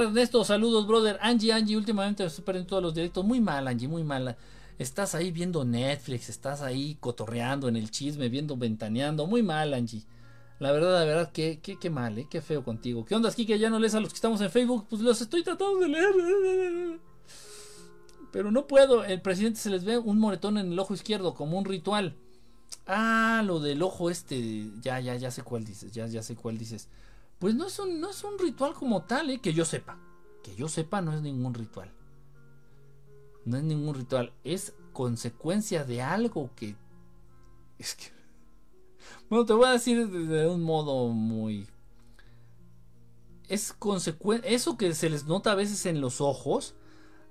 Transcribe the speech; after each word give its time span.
Ernesto, 0.00 0.44
saludos, 0.44 0.86
brother. 0.86 1.18
Angie, 1.20 1.52
Angie, 1.52 1.76
últimamente 1.76 2.24
estoy 2.24 2.44
perdiendo 2.44 2.68
todos 2.68 2.82
los 2.84 2.94
directos. 2.94 3.24
Muy 3.24 3.40
mal, 3.40 3.66
Angie, 3.66 3.88
muy 3.88 4.04
mal. 4.04 4.36
Estás 4.78 5.16
ahí 5.16 5.32
viendo 5.32 5.64
Netflix, 5.64 6.28
estás 6.28 6.62
ahí 6.62 6.96
cotorreando 7.00 7.66
en 7.66 7.74
el 7.74 7.90
chisme, 7.90 8.28
viendo 8.28 8.56
ventaneando. 8.56 9.26
Muy 9.26 9.42
mal, 9.42 9.74
Angie. 9.74 10.04
La 10.60 10.70
verdad, 10.70 11.00
la 11.00 11.04
verdad, 11.04 11.32
qué, 11.32 11.58
qué, 11.60 11.80
qué 11.80 11.90
mal, 11.90 12.16
¿eh? 12.16 12.28
Qué 12.30 12.40
feo 12.40 12.62
contigo. 12.62 13.04
¿Qué 13.04 13.16
onda, 13.16 13.32
que 13.32 13.58
¿Ya 13.58 13.70
no 13.70 13.80
lees 13.80 13.96
a 13.96 13.98
los 13.98 14.10
que 14.10 14.14
estamos 14.14 14.40
en 14.40 14.52
Facebook? 14.52 14.86
Pues 14.88 15.02
los 15.02 15.20
estoy 15.20 15.42
tratando 15.42 15.80
de 15.80 15.88
leer. 15.88 17.00
Pero 18.30 18.52
no 18.52 18.68
puedo. 18.68 19.02
El 19.02 19.20
presidente 19.20 19.58
se 19.58 19.70
les 19.70 19.82
ve 19.82 19.98
un 19.98 20.20
moretón 20.20 20.58
en 20.58 20.70
el 20.70 20.78
ojo 20.78 20.94
izquierdo, 20.94 21.34
como 21.34 21.58
un 21.58 21.64
ritual. 21.64 22.14
Ah, 22.86 23.42
lo 23.44 23.58
del 23.58 23.82
ojo 23.82 24.10
este. 24.10 24.70
Ya, 24.80 25.00
ya, 25.00 25.16
ya 25.16 25.32
sé 25.32 25.42
cuál 25.42 25.64
dices. 25.64 25.90
Ya, 25.90 26.06
ya 26.06 26.22
sé 26.22 26.36
cuál 26.36 26.56
dices. 26.56 26.88
Pues 27.38 27.54
no 27.54 27.66
es 27.66 27.78
un, 27.78 28.00
no 28.00 28.10
es 28.10 28.24
un 28.24 28.38
ritual 28.38 28.74
como 28.74 29.02
tal, 29.02 29.30
¿eh? 29.30 29.38
que 29.38 29.52
yo 29.52 29.64
sepa. 29.64 29.98
Que 30.42 30.54
yo 30.56 30.68
sepa, 30.68 31.00
no 31.00 31.12
es 31.12 31.22
ningún 31.22 31.54
ritual. 31.54 31.92
No 33.44 33.56
es 33.56 33.62
ningún 33.62 33.94
ritual. 33.94 34.32
Es 34.44 34.74
consecuencia 34.92 35.84
de 35.84 36.02
algo 36.02 36.50
que. 36.56 36.76
Es 37.78 37.94
que. 37.94 38.06
Bueno, 39.30 39.46
te 39.46 39.52
voy 39.52 39.66
a 39.66 39.72
decir 39.72 40.08
de 40.08 40.46
un 40.48 40.62
modo 40.62 41.08
muy. 41.08 41.68
Es 43.48 43.72
consecuencia. 43.72 44.50
Eso 44.50 44.76
que 44.76 44.92
se 44.94 45.08
les 45.08 45.26
nota 45.26 45.52
a 45.52 45.56
veces 45.56 45.86
en 45.86 46.00
los 46.00 46.20
ojos. 46.20 46.74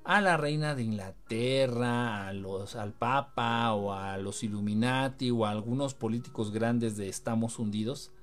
A 0.06 0.22
la 0.22 0.38
reina 0.38 0.74
de 0.74 0.84
Inglaterra, 0.84 2.30
a 2.30 2.34
los, 2.34 2.78
al 2.78 2.94
Papa, 2.94 3.74
o 3.74 3.92
a 3.92 4.16
los 4.16 4.42
Illuminati, 4.42 5.32
o 5.32 5.46
a 5.46 5.52
algunos 5.52 5.96
políticos 5.96 6.52
grandes 6.52 6.96
de 6.96 7.10
Estamos 7.10 7.60
hundidos 7.60 8.14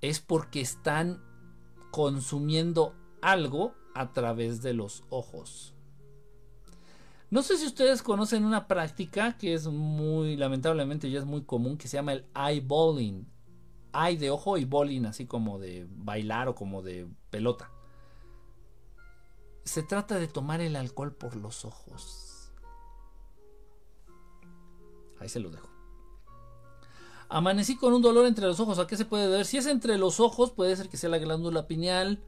es 0.00 0.20
porque 0.20 0.60
están 0.60 1.22
consumiendo 1.90 2.94
algo 3.22 3.74
a 3.94 4.12
través 4.12 4.62
de 4.62 4.74
los 4.74 5.04
ojos. 5.10 5.74
No 7.30 7.42
sé 7.42 7.58
si 7.58 7.66
ustedes 7.66 8.02
conocen 8.02 8.44
una 8.44 8.66
práctica 8.68 9.36
que 9.36 9.52
es 9.52 9.66
muy, 9.66 10.36
lamentablemente 10.36 11.10
ya 11.10 11.18
es 11.18 11.26
muy 11.26 11.42
común, 11.42 11.76
que 11.76 11.88
se 11.88 11.96
llama 11.96 12.12
el 12.14 12.26
eyeballing. 12.34 13.26
Eye 13.92 14.18
de 14.18 14.30
ojo 14.30 14.58
y 14.58 14.64
bowling, 14.64 15.06
así 15.06 15.26
como 15.26 15.58
de 15.58 15.86
bailar 15.90 16.48
o 16.48 16.54
como 16.54 16.82
de 16.82 17.08
pelota. 17.30 17.70
Se 19.64 19.82
trata 19.82 20.18
de 20.18 20.28
tomar 20.28 20.60
el 20.60 20.76
alcohol 20.76 21.14
por 21.14 21.36
los 21.36 21.64
ojos. 21.64 22.52
Ahí 25.18 25.28
se 25.28 25.40
lo 25.40 25.50
dejo. 25.50 25.77
Amanecí 27.28 27.76
con 27.76 27.92
un 27.92 28.02
dolor 28.02 28.26
entre 28.26 28.46
los 28.46 28.58
ojos. 28.60 28.78
¿A 28.78 28.86
qué 28.86 28.96
se 28.96 29.04
puede 29.04 29.28
deber? 29.28 29.44
Si 29.44 29.58
es 29.58 29.66
entre 29.66 29.98
los 29.98 30.20
ojos, 30.20 30.50
puede 30.50 30.74
ser 30.76 30.88
que 30.88 30.96
sea 30.96 31.10
la 31.10 31.18
glándula 31.18 31.66
pineal. 31.66 32.20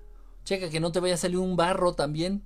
Checa 0.44 0.68
que 0.68 0.80
no 0.80 0.92
te 0.92 1.00
vaya 1.00 1.14
a 1.14 1.18
salir 1.18 1.38
un 1.38 1.56
barro 1.56 1.94
también. 1.94 2.44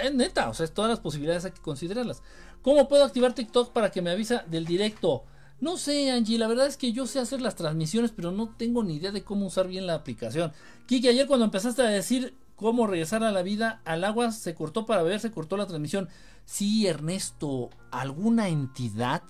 Es 0.00 0.10
eh, 0.10 0.14
neta, 0.14 0.48
o 0.48 0.54
sea, 0.54 0.66
todas 0.66 0.90
las 0.90 1.00
posibilidades 1.00 1.44
hay 1.44 1.52
que 1.52 1.60
considerarlas. 1.60 2.22
¿Cómo 2.62 2.88
puedo 2.88 3.04
activar 3.04 3.34
TikTok 3.34 3.72
para 3.72 3.90
que 3.90 4.02
me 4.02 4.10
avisa 4.10 4.44
del 4.48 4.64
directo? 4.64 5.24
No 5.60 5.76
sé, 5.76 6.10
Angie, 6.10 6.38
la 6.38 6.48
verdad 6.48 6.66
es 6.66 6.76
que 6.76 6.92
yo 6.92 7.06
sé 7.06 7.20
hacer 7.20 7.40
las 7.40 7.56
transmisiones, 7.56 8.10
pero 8.10 8.32
no 8.32 8.54
tengo 8.56 8.82
ni 8.82 8.96
idea 8.96 9.12
de 9.12 9.24
cómo 9.24 9.46
usar 9.46 9.68
bien 9.68 9.86
la 9.86 9.94
aplicación. 9.94 10.52
Kiki, 10.86 11.08
ayer 11.08 11.26
cuando 11.26 11.44
empezaste 11.44 11.82
a 11.82 11.86
decir 11.86 12.36
cómo 12.56 12.86
regresar 12.86 13.24
a 13.24 13.32
la 13.32 13.42
vida, 13.42 13.80
al 13.84 14.04
agua 14.04 14.30
se 14.32 14.54
cortó 14.54 14.86
para 14.86 15.02
ver, 15.02 15.20
se 15.20 15.30
cortó 15.30 15.56
la 15.56 15.66
transmisión. 15.66 16.08
Sí, 16.44 16.86
Ernesto, 16.86 17.70
¿alguna 17.90 18.48
entidad 18.48 19.22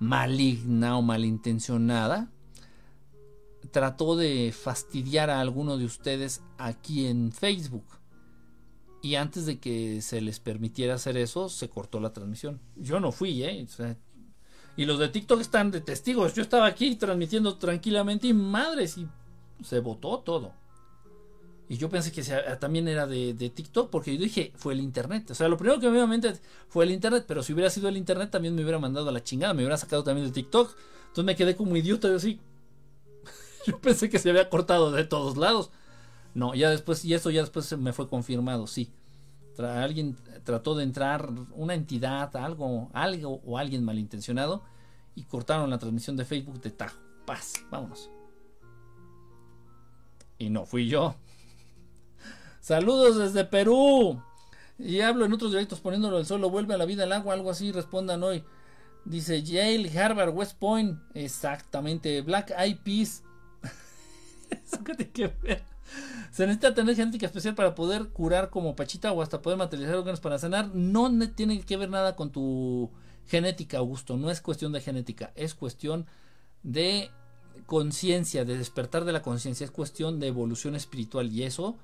maligna 0.00 0.98
o 0.98 1.02
malintencionada 1.02 2.30
trató 3.70 4.16
de 4.16 4.52
fastidiar 4.52 5.30
a 5.30 5.40
alguno 5.40 5.76
de 5.76 5.84
ustedes 5.84 6.42
aquí 6.58 7.06
en 7.06 7.30
Facebook. 7.30 7.84
Y 9.02 9.14
antes 9.14 9.46
de 9.46 9.58
que 9.58 10.02
se 10.02 10.20
les 10.20 10.40
permitiera 10.40 10.94
hacer 10.94 11.16
eso, 11.16 11.48
se 11.48 11.68
cortó 11.68 12.00
la 12.00 12.12
transmisión. 12.12 12.60
Yo 12.76 13.00
no 13.00 13.12
fui, 13.12 13.42
¿eh? 13.44 13.66
y 14.76 14.84
los 14.84 14.98
de 14.98 15.08
TikTok 15.08 15.40
están 15.40 15.70
de 15.70 15.80
testigos. 15.80 16.34
Yo 16.34 16.42
estaba 16.42 16.66
aquí 16.66 16.96
transmitiendo 16.96 17.56
tranquilamente 17.56 18.28
y 18.28 18.34
madres, 18.34 18.98
y 18.98 19.06
se 19.62 19.80
votó 19.80 20.20
todo. 20.20 20.52
Y 21.70 21.76
yo 21.76 21.88
pensé 21.88 22.10
que 22.10 22.24
también 22.58 22.88
era 22.88 23.06
de, 23.06 23.32
TikTok, 23.32 23.90
porque 23.90 24.16
yo 24.16 24.20
dije, 24.20 24.52
fue 24.56 24.72
el 24.72 24.80
Internet. 24.80 25.30
O 25.30 25.36
sea, 25.36 25.46
lo 25.46 25.56
primero 25.56 25.78
que 25.78 25.86
me 25.86 25.92
vino 25.92 26.02
a 26.02 26.08
mente 26.08 26.32
fue 26.68 26.84
el 26.84 26.90
Internet, 26.90 27.26
pero 27.28 27.44
si 27.44 27.52
hubiera 27.52 27.70
sido 27.70 27.88
el 27.88 27.96
Internet 27.96 28.28
también 28.28 28.56
me 28.56 28.62
hubiera 28.62 28.80
mandado 28.80 29.08
a 29.08 29.12
la 29.12 29.22
chingada, 29.22 29.54
me 29.54 29.62
hubiera 29.62 29.76
sacado 29.76 30.02
también 30.02 30.26
de 30.26 30.32
TikTok. 30.32 30.76
Entonces 31.02 31.24
me 31.24 31.36
quedé 31.36 31.54
como 31.54 31.76
idiota, 31.76 32.08
yo 32.08 32.16
así. 32.16 32.40
yo 33.68 33.78
pensé 33.78 34.10
que 34.10 34.18
se 34.18 34.30
había 34.30 34.50
cortado 34.50 34.90
de 34.90 35.04
todos 35.04 35.36
lados. 35.36 35.70
No, 36.34 36.56
ya 36.56 36.70
después, 36.70 37.04
y 37.04 37.14
eso 37.14 37.30
ya 37.30 37.42
después 37.42 37.78
me 37.78 37.92
fue 37.92 38.08
confirmado, 38.08 38.66
sí. 38.66 38.90
alguien 39.56 40.16
trató 40.42 40.74
de 40.74 40.82
entrar, 40.82 41.30
una 41.52 41.74
entidad, 41.74 42.34
algo, 42.34 42.90
algo 42.94 43.42
o 43.44 43.58
alguien 43.58 43.84
malintencionado, 43.84 44.64
y 45.14 45.22
cortaron 45.22 45.70
la 45.70 45.78
transmisión 45.78 46.16
de 46.16 46.24
Facebook 46.24 46.60
de 46.60 46.72
Tajo. 46.72 46.98
Paz, 47.24 47.64
vámonos. 47.70 48.10
Y 50.36 50.50
no 50.50 50.66
fui 50.66 50.88
yo. 50.88 51.14
Saludos 52.60 53.16
desde 53.16 53.44
Perú. 53.44 54.22
Y 54.78 55.00
hablo 55.00 55.24
en 55.24 55.32
otros 55.32 55.50
directos 55.52 55.80
poniéndolo 55.80 56.18
el 56.18 56.26
solo. 56.26 56.50
Vuelve 56.50 56.74
a 56.74 56.78
la 56.78 56.84
vida 56.84 57.04
el 57.04 57.12
agua, 57.12 57.34
algo 57.34 57.50
así. 57.50 57.72
Respondan 57.72 58.22
hoy. 58.22 58.44
Dice 59.04 59.42
Yale, 59.42 59.98
Harvard, 59.98 60.34
West 60.34 60.58
Point. 60.58 60.98
Exactamente. 61.14 62.20
Black 62.22 62.52
Eyed 62.56 62.78
Peas. 62.78 63.22
Eso 64.50 64.82
que 64.84 64.94
tiene 64.94 65.12
que 65.12 65.28
ver. 65.42 65.62
Se 66.30 66.46
necesita 66.46 66.74
tener 66.74 66.94
genética 66.94 67.26
especial 67.26 67.54
para 67.54 67.74
poder 67.74 68.08
curar 68.08 68.50
como 68.50 68.76
Pachita 68.76 69.10
o 69.12 69.22
hasta 69.22 69.42
poder 69.42 69.58
materializar 69.58 69.96
órganos 69.96 70.20
para 70.20 70.38
sanar. 70.38 70.74
No 70.74 71.10
tiene 71.30 71.60
que 71.62 71.76
ver 71.76 71.90
nada 71.90 72.14
con 72.14 72.30
tu 72.30 72.90
genética, 73.26 73.78
Augusto. 73.78 74.16
No 74.16 74.30
es 74.30 74.40
cuestión 74.40 74.72
de 74.72 74.80
genética. 74.80 75.32
Es 75.34 75.54
cuestión 75.54 76.06
de 76.62 77.10
conciencia, 77.66 78.44
de 78.44 78.56
despertar 78.56 79.04
de 79.04 79.12
la 79.12 79.22
conciencia. 79.22 79.64
Es 79.64 79.70
cuestión 79.70 80.20
de 80.20 80.28
evolución 80.28 80.76
espiritual. 80.76 81.32
Y 81.32 81.42
eso 81.42 81.76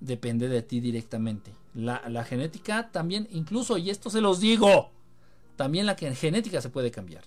depende 0.00 0.48
de 0.48 0.62
ti 0.62 0.80
directamente. 0.80 1.52
La, 1.74 2.24
genética 2.24 2.90
también, 2.90 3.28
incluso, 3.30 3.78
y 3.78 3.90
esto 3.90 4.10
se 4.10 4.20
los 4.20 4.40
digo, 4.40 4.90
también 5.56 5.86
la 5.86 5.94
genética 5.94 6.60
se 6.60 6.70
puede 6.70 6.90
cambiar. 6.90 7.24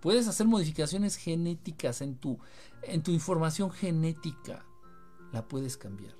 Puedes 0.00 0.26
hacer 0.26 0.46
modificaciones 0.46 1.16
genéticas 1.16 2.02
en 2.02 2.16
tu, 2.16 2.38
en 2.82 3.02
tu 3.02 3.12
información 3.12 3.70
genética. 3.70 4.64
La 5.32 5.46
puedes 5.46 5.76
cambiar. 5.76 6.14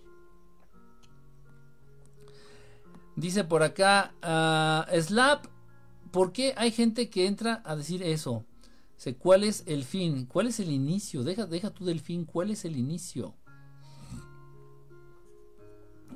Dice 3.16 3.44
por 3.44 3.62
acá, 3.62 4.14
uh, 4.22 5.00
Slap, 5.00 5.46
¿por 6.12 6.32
qué 6.32 6.54
hay 6.56 6.70
gente 6.70 7.10
que 7.10 7.26
entra 7.26 7.60
a 7.64 7.76
decir 7.76 8.02
eso? 8.02 8.44
¿Cuál 9.18 9.42
es 9.42 9.64
el 9.66 9.84
fin? 9.84 10.26
¿Cuál 10.26 10.46
es 10.46 10.60
el 10.60 10.70
inicio? 10.70 11.24
Deja, 11.24 11.46
deja 11.46 11.70
tú 11.70 11.84
del 11.84 12.00
fin, 12.00 12.24
¿cuál 12.24 12.52
es 12.52 12.64
el 12.64 12.76
inicio? 12.76 13.34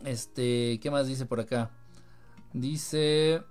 Este, 0.06 0.78
¿qué 0.80 0.90
más 0.90 1.08
dice 1.08 1.26
por 1.26 1.40
acá? 1.40 1.70
Dice... 2.52 3.42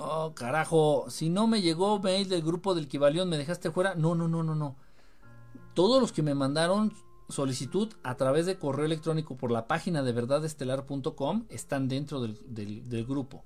Oh, 0.00 0.32
carajo, 0.34 1.06
si 1.08 1.28
no 1.28 1.46
me 1.46 1.62
llegó 1.62 1.98
mail 1.98 2.28
del 2.28 2.42
grupo 2.42 2.74
del 2.74 2.86
Kibalión, 2.86 3.28
¿me 3.28 3.38
dejaste 3.38 3.70
fuera? 3.70 3.94
No, 3.94 4.14
no, 4.14 4.28
no, 4.28 4.42
no, 4.42 4.54
no. 4.54 4.76
Todos 5.74 6.00
los 6.00 6.12
que 6.12 6.22
me 6.22 6.34
mandaron 6.34 6.92
solicitud 7.28 7.92
a 8.02 8.16
través 8.16 8.46
de 8.46 8.58
correo 8.58 8.86
electrónico 8.86 9.36
por 9.36 9.50
la 9.50 9.66
página 9.66 10.02
de 10.02 10.12
verdadestelar.com 10.12 11.46
están 11.50 11.88
dentro 11.88 12.20
del, 12.20 12.38
del, 12.88 13.06
grupo. 13.06 13.44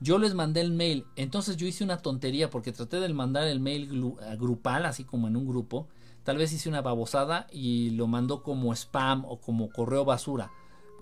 Yo 0.00 0.18
les 0.18 0.34
mandé 0.34 0.60
el 0.60 0.72
mail, 0.72 1.06
entonces 1.16 1.56
yo 1.56 1.66
hice 1.66 1.84
una 1.84 1.98
tontería 1.98 2.50
porque 2.50 2.72
traté 2.72 3.00
de 3.00 3.12
mandar 3.12 3.46
el 3.46 3.60
mail 3.60 4.16
grupal, 4.38 4.86
así 4.86 5.04
como 5.04 5.28
en 5.28 5.36
un 5.36 5.46
grupo. 5.46 5.86
Tal 6.22 6.38
vez 6.38 6.52
hice 6.52 6.68
una 6.68 6.80
babosada 6.80 7.46
y 7.52 7.90
lo 7.90 8.06
mandó 8.06 8.42
como 8.42 8.72
spam 8.72 9.24
o 9.26 9.38
como 9.38 9.70
correo 9.70 10.04
basura. 10.04 10.50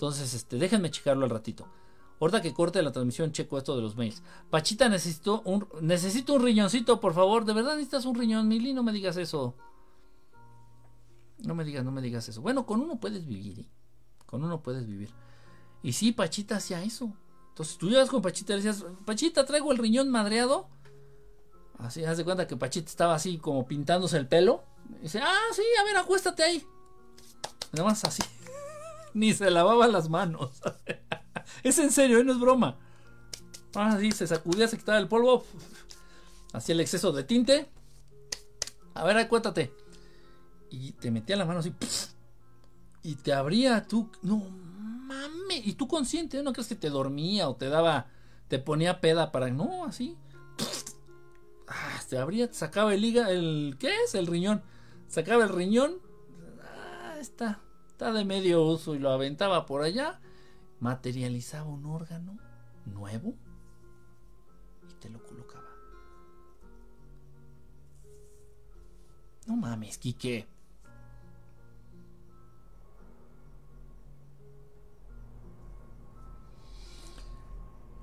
Entonces, 0.02 0.34
este, 0.34 0.56
déjenme 0.58 0.90
checarlo 0.90 1.22
al 1.22 1.30
ratito. 1.30 1.68
Ahorita 2.20 2.42
que 2.42 2.52
corte 2.52 2.82
la 2.82 2.90
transmisión, 2.90 3.30
checo 3.30 3.56
esto 3.56 3.76
de 3.76 3.82
los 3.82 3.94
mails. 3.94 4.20
Pachita, 4.50 4.88
necesito 4.88 5.42
un, 5.42 5.68
necesito 5.80 6.34
un 6.34 6.42
riñoncito, 6.42 6.98
por 6.98 7.14
favor. 7.14 7.44
¿De 7.44 7.52
verdad 7.52 7.74
necesitas 7.76 8.04
un 8.04 8.16
riñón, 8.16 8.48
Mili? 8.48 8.74
No 8.74 8.82
me 8.82 8.90
digas 8.90 9.16
eso. 9.16 9.54
No 11.44 11.54
me 11.54 11.62
digas, 11.62 11.84
no 11.84 11.92
me 11.92 12.02
digas 12.02 12.28
eso. 12.28 12.42
Bueno, 12.42 12.66
con 12.66 12.80
uno 12.80 12.98
puedes 12.98 13.24
vivir, 13.24 13.60
¿eh? 13.60 13.66
Con 14.26 14.42
uno 14.42 14.60
puedes 14.60 14.88
vivir. 14.88 15.10
Y 15.84 15.92
sí, 15.92 16.10
Pachita 16.10 16.56
hacía 16.56 16.82
eso. 16.82 17.12
Entonces 17.50 17.78
tú 17.78 17.88
llegas 17.88 18.10
con 18.10 18.22
Pachita 18.22 18.54
y 18.54 18.56
decías, 18.56 18.84
Pachita, 19.04 19.46
traigo 19.46 19.70
el 19.70 19.78
riñón 19.78 20.10
madreado. 20.10 20.68
Así, 21.78 22.04
haz 22.04 22.16
de 22.16 22.24
cuenta 22.24 22.48
que 22.48 22.56
Pachita 22.56 22.90
estaba 22.90 23.14
así 23.14 23.38
como 23.38 23.68
pintándose 23.68 24.16
el 24.16 24.26
pelo. 24.26 24.64
Dice, 25.00 25.20
ah, 25.22 25.52
sí, 25.52 25.62
a 25.80 25.84
ver, 25.84 25.96
acuéstate 25.96 26.42
ahí. 26.42 26.66
Nada 27.70 27.88
más 27.88 28.02
así. 28.02 28.24
Ni 29.14 29.34
se 29.34 29.50
lavaba 29.50 29.86
las 29.88 30.08
manos. 30.08 30.60
es 31.62 31.78
en 31.78 31.90
serio, 31.90 32.18
¿eh? 32.18 32.24
no 32.24 32.32
es 32.32 32.40
broma. 32.40 32.78
Ah, 33.74 33.96
sí, 33.98 34.12
se 34.12 34.26
sacudía, 34.26 34.68
se 34.68 34.78
quitaba 34.78 34.98
el 34.98 35.08
polvo. 35.08 35.44
Hacía 36.52 36.74
el 36.74 36.80
exceso 36.80 37.12
de 37.12 37.24
tinte. 37.24 37.70
A 38.94 39.04
ver, 39.04 39.16
acuérdate. 39.16 39.72
Y 40.70 40.92
te 40.92 41.10
metía 41.10 41.36
la 41.36 41.44
mano 41.44 41.60
así. 41.60 41.74
Y 43.04 43.16
te 43.16 43.32
abría 43.32 43.84
tú, 43.88 44.08
no 44.22 44.36
mames, 44.38 45.66
y 45.66 45.72
tú 45.72 45.88
consciente, 45.88 46.40
no 46.40 46.52
crees 46.52 46.68
que 46.68 46.76
te 46.76 46.88
dormía 46.88 47.48
o 47.48 47.56
te 47.56 47.68
daba, 47.68 48.06
te 48.46 48.60
ponía 48.60 49.00
peda 49.00 49.32
para, 49.32 49.50
no, 49.50 49.84
así. 49.86 50.16
Ah, 51.66 52.00
te 52.08 52.16
abría, 52.16 52.46
te 52.46 52.54
sacaba 52.54 52.94
el 52.94 53.04
hígado, 53.04 53.32
el, 53.32 53.74
¿qué 53.80 53.90
es? 54.04 54.14
El 54.14 54.28
riñón. 54.28 54.62
Sacaba 55.08 55.42
el 55.42 55.48
riñón, 55.48 55.96
ah, 56.62 57.16
está, 57.18 57.60
está 58.02 58.12
de 58.12 58.24
medio 58.24 58.64
uso 58.64 58.96
y 58.96 58.98
lo 58.98 59.12
aventaba 59.12 59.64
por 59.64 59.82
allá, 59.82 60.18
materializaba 60.80 61.70
un 61.70 61.86
órgano 61.86 62.36
nuevo 62.84 63.36
y 64.90 64.94
te 64.94 65.08
lo 65.08 65.22
colocaba. 65.22 65.68
No 69.46 69.54
mames, 69.54 69.98
Quique. 69.98 70.48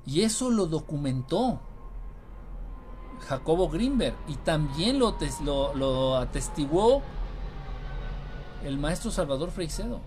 Y 0.06 0.22
eso 0.22 0.50
lo 0.50 0.66
documentó 0.66 1.60
Jacobo 3.28 3.68
Greenberg 3.68 4.16
y 4.30 4.36
también 4.38 4.98
lo, 4.98 5.18
lo, 5.76 6.16
atestiguó 6.16 7.02
el 8.64 8.78
maestro 8.78 9.12
Salvador 9.12 9.52
Freixedo. 9.52 10.02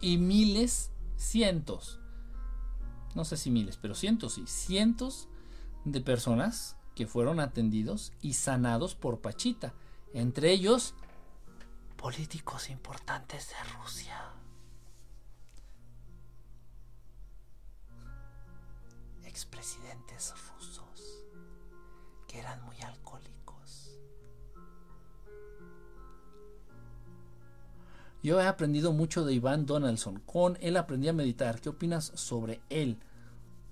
Y 0.00 0.18
miles, 0.18 0.92
cientos, 1.16 2.00
no 3.14 3.24
sé 3.24 3.36
si 3.36 3.50
miles, 3.50 3.76
pero 3.76 3.94
cientos 3.94 4.38
y 4.38 4.46
cientos 4.46 5.28
de 5.84 6.00
personas 6.00 6.76
que 6.94 7.06
fueron 7.06 7.40
atendidos 7.40 8.12
y 8.20 8.34
sanados 8.34 8.94
por 8.94 9.20
Pachita, 9.20 9.74
entre 10.14 10.52
ellos 10.52 10.94
políticos 11.96 12.70
importantes 12.70 13.48
de 13.48 13.78
Rusia. 13.80 14.20
Expresidentes 19.24 20.32
eran 22.38 22.64
muy 22.64 22.76
alcohólicos. 22.80 23.98
Yo 28.22 28.40
he 28.40 28.46
aprendido 28.46 28.92
mucho 28.92 29.24
de 29.24 29.34
Iván 29.34 29.66
Donaldson. 29.66 30.20
Con 30.26 30.58
él 30.60 30.76
aprendí 30.76 31.08
a 31.08 31.12
meditar. 31.12 31.60
¿Qué 31.60 31.68
opinas 31.68 32.12
sobre 32.14 32.60
él? 32.68 32.98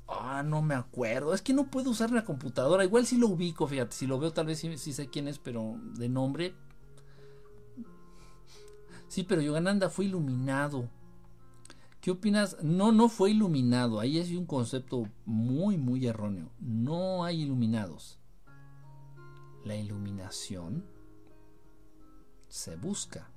Ah, 0.09 0.43
no 0.45 0.63
me 0.63 0.75
acuerdo. 0.75 1.35
Es 1.35 1.43
que 1.43 1.53
no 1.53 1.71
puedo 1.71 1.91
usar 1.91 2.11
la 2.11 2.25
computadora. 2.25 2.85
Igual 2.85 3.07
si 3.07 3.17
lo 3.17 3.29
ubico, 3.29 3.67
fíjate. 3.67 3.95
Si 3.95 4.07
lo 4.07 4.19
veo, 4.19 4.33
tal 4.33 4.47
vez 4.47 4.59
sí, 4.61 4.79
sí 4.79 4.93
sé 4.93 5.09
quién 5.09 5.29
es, 5.29 5.39
pero 5.39 5.77
de 5.95 6.09
nombre 6.09 6.55
Sí, 9.09 9.23
pero 9.23 9.41
Yogananda 9.41 9.89
fue 9.89 10.07
iluminado. 10.07 10.89
¿Qué 12.01 12.11
opinas? 12.11 12.57
No, 12.63 12.93
no 12.93 13.09
fue 13.09 13.31
iluminado. 13.31 13.99
Ahí 13.99 14.19
es 14.19 14.31
un 14.31 14.47
concepto 14.47 15.09
muy, 15.25 15.77
muy 15.77 16.07
erróneo. 16.07 16.51
No 16.61 17.25
hay 17.25 17.43
iluminados. 17.43 18.19
La 19.67 19.77
iluminación 19.77 20.83
se 22.49 22.77
busca, 22.77 23.29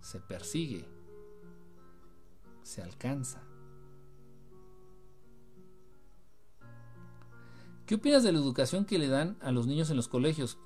se 0.00 0.18
persigue, 0.18 0.88
se 2.64 2.82
alcanza. 2.82 3.40
¿Qué 7.86 7.94
opinas 7.94 8.24
de 8.24 8.32
la 8.32 8.38
educación 8.40 8.84
que 8.84 8.98
le 8.98 9.06
dan 9.06 9.36
a 9.40 9.52
los 9.52 9.68
niños 9.68 9.90
en 9.90 9.96
los 9.96 10.08
colegios? 10.08 10.58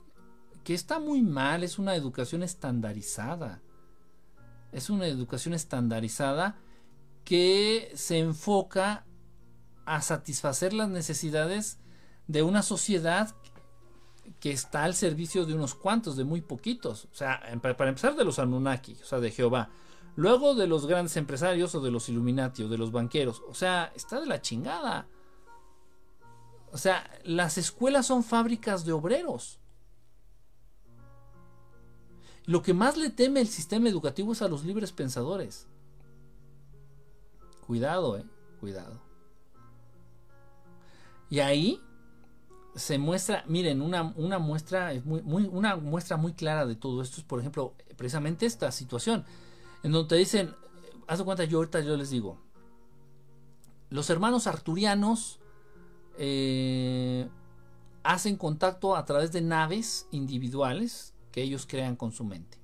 Que 0.63 0.73
está 0.73 0.99
muy 0.99 1.21
mal, 1.21 1.63
es 1.63 1.79
una 1.79 1.95
educación 1.95 2.43
estandarizada 2.43 3.61
es 4.75 4.91
una 4.91 5.07
educación 5.07 5.55
estandarizada 5.55 6.57
que 7.25 7.93
se 7.95 8.19
enfoca 8.19 9.07
a 9.87 10.03
satisfacer 10.03 10.73
las 10.73 10.89
necesidades 10.89 11.79
de 12.27 12.43
una 12.43 12.63
sociedad 12.63 13.35
que 14.41 14.51
está 14.51 14.85
al 14.85 14.95
servicio 14.95 15.47
de 15.47 15.55
unos 15.55 15.75
cuantos, 15.75 16.17
de 16.17 16.25
muy 16.25 16.41
poquitos. 16.41 17.07
O 17.13 17.15
sea, 17.15 17.41
para 17.61 17.89
empezar 17.89 18.17
de 18.17 18.25
los 18.25 18.39
Anunnaki, 18.39 18.97
o 19.03 19.05
sea, 19.05 19.21
de 19.21 19.31
Jehová. 19.31 19.71
Luego 20.17 20.55
de 20.55 20.67
los 20.67 20.87
grandes 20.87 21.17
empresarios 21.17 21.75
o 21.75 21.81
de 21.81 21.91
los 21.91 22.09
Illuminati 22.09 22.63
o 22.63 22.69
de 22.69 22.79
los 22.79 22.93
banqueros. 22.93 23.43
O 23.49 23.55
sea, 23.55 23.93
está 23.95 24.21
de 24.21 24.27
la 24.27 24.41
chingada. 24.41 25.09
O 26.71 26.79
sea, 26.79 27.09
las 27.25 27.59
escuelas 27.59 28.07
son 28.07 28.23
fábricas 28.23 28.85
de 28.85 28.93
obreros. 28.93 29.61
Lo 32.47 32.63
que 32.63 32.75
más 32.75 32.97
le 32.97 33.11
teme 33.11 33.41
el 33.41 33.49
sistema 33.49 33.89
educativo 33.89 34.33
es 34.33 34.43
a 34.43 34.49
los 34.49 34.65
libres 34.65 34.93
pensadores. 34.93 35.67
Cuidado, 37.67 38.19
eh, 38.19 38.25
cuidado. 38.61 39.01
Y 41.31 41.41
ahí 41.41 41.81
se 42.75 42.99
muestra, 42.99 43.45
miren, 43.47 43.81
una, 43.81 44.13
una 44.17 44.39
muestra 44.39 44.93
muy, 45.05 45.45
una 45.47 45.77
muestra 45.77 46.17
muy 46.17 46.33
clara 46.33 46.67
de 46.67 46.75
todo 46.75 47.03
esto 47.03 47.19
es, 47.19 47.25
por 47.25 47.41
ejemplo, 47.41 47.75
precisamente 47.97 48.47
esta 48.47 48.73
situación, 48.73 49.25
en 49.83 49.93
donde 49.93 50.09
te 50.09 50.17
dicen, 50.17 50.55
haz 51.07 51.19
de 51.19 51.25
cuenta, 51.25 51.45
yo 51.45 51.59
ahorita 51.59 51.81
yo 51.81 51.97
les 51.97 52.11
digo, 52.11 52.39
los 53.91 54.11
hermanos 54.11 54.47
arturianos 54.47 55.39
eh, 56.19 57.29
hacen 58.03 58.37
contacto 58.37 58.97
a 58.97 59.05
través 59.05 59.31
de 59.33 59.41
naves 59.41 60.07
individuales 60.11 61.15
que 61.31 61.43
ellos 61.43 61.67
crean 61.69 61.97
con 61.97 62.13
su 62.13 62.25
mente. 62.25 62.59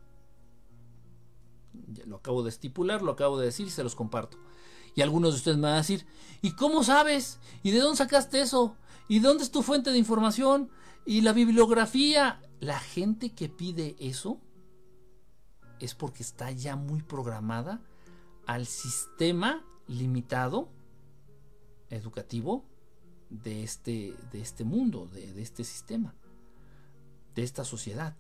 lo 2.05 2.17
acabo 2.17 2.43
de 2.43 2.51
estipular, 2.51 3.03
lo 3.03 3.13
acabo 3.13 3.39
de 3.39 3.47
decir 3.47 3.67
y 3.67 3.71
se 3.71 3.85
los 3.85 3.95
comparto. 3.95 4.39
Y 4.97 5.03
algunos 5.03 5.33
de 5.33 5.37
ustedes 5.37 5.57
me 5.57 5.65
van 5.65 5.75
a 5.75 5.79
decir, 5.79 6.05
¿y 6.43 6.53
cómo 6.53 6.83
sabes? 6.83 7.39
¿Y 7.63 7.71
de 7.71 7.79
dónde 7.79 7.99
sacaste 7.99 8.41
eso? 8.41 8.75
¿Y 9.11 9.19
dónde 9.19 9.43
es 9.43 9.51
tu 9.51 9.65
fuente 9.65 9.91
de 9.91 9.99
información? 9.99 10.71
¿Y 11.05 11.23
la 11.23 11.33
bibliografía? 11.33 12.41
La 12.61 12.79
gente 12.79 13.35
que 13.35 13.49
pide 13.49 13.97
eso 13.99 14.41
es 15.81 15.97
porque 15.97 16.23
está 16.23 16.53
ya 16.53 16.77
muy 16.77 17.03
programada 17.03 17.81
al 18.47 18.67
sistema 18.67 19.67
limitado 19.89 20.69
educativo 21.89 22.65
de 23.31 23.65
este, 23.65 24.15
de 24.31 24.41
este 24.41 24.63
mundo, 24.63 25.09
de, 25.13 25.33
de 25.33 25.43
este 25.43 25.65
sistema, 25.65 26.15
de 27.35 27.43
esta 27.43 27.65
sociedad. 27.65 28.17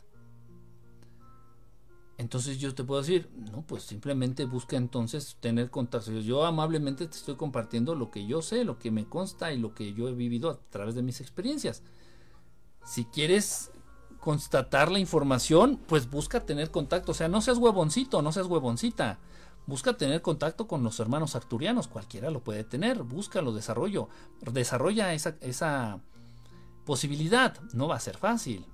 Entonces 2.20 2.58
yo 2.58 2.74
te 2.74 2.84
puedo 2.84 3.00
decir, 3.00 3.30
no, 3.50 3.62
pues 3.62 3.82
simplemente 3.82 4.44
busca 4.44 4.76
entonces 4.76 5.38
tener 5.40 5.70
contacto. 5.70 6.12
Yo 6.12 6.44
amablemente 6.44 7.06
te 7.06 7.16
estoy 7.16 7.36
compartiendo 7.36 7.94
lo 7.94 8.10
que 8.10 8.26
yo 8.26 8.42
sé, 8.42 8.62
lo 8.64 8.78
que 8.78 8.90
me 8.90 9.06
consta 9.06 9.54
y 9.54 9.58
lo 9.58 9.74
que 9.74 9.94
yo 9.94 10.06
he 10.06 10.12
vivido 10.12 10.50
a 10.50 10.58
través 10.68 10.94
de 10.94 11.00
mis 11.00 11.22
experiencias. 11.22 11.82
Si 12.84 13.06
quieres 13.06 13.70
constatar 14.18 14.92
la 14.92 14.98
información, 14.98 15.80
pues 15.86 16.10
busca 16.10 16.44
tener 16.44 16.70
contacto. 16.70 17.12
O 17.12 17.14
sea, 17.14 17.28
no 17.28 17.40
seas 17.40 17.56
huevoncito, 17.56 18.20
no 18.20 18.32
seas 18.32 18.48
huevoncita. 18.48 19.18
Busca 19.66 19.96
tener 19.96 20.20
contacto 20.20 20.68
con 20.68 20.84
los 20.84 21.00
hermanos 21.00 21.36
arturianos. 21.36 21.88
Cualquiera 21.88 22.28
lo 22.28 22.44
puede 22.44 22.64
tener. 22.64 23.02
Búscalo, 23.02 23.54
desarrollo. 23.54 24.10
Desarrolla 24.42 25.14
esa, 25.14 25.36
esa 25.40 26.00
posibilidad. 26.84 27.58
No 27.72 27.88
va 27.88 27.96
a 27.96 28.00
ser 28.00 28.18
fácil. 28.18 28.66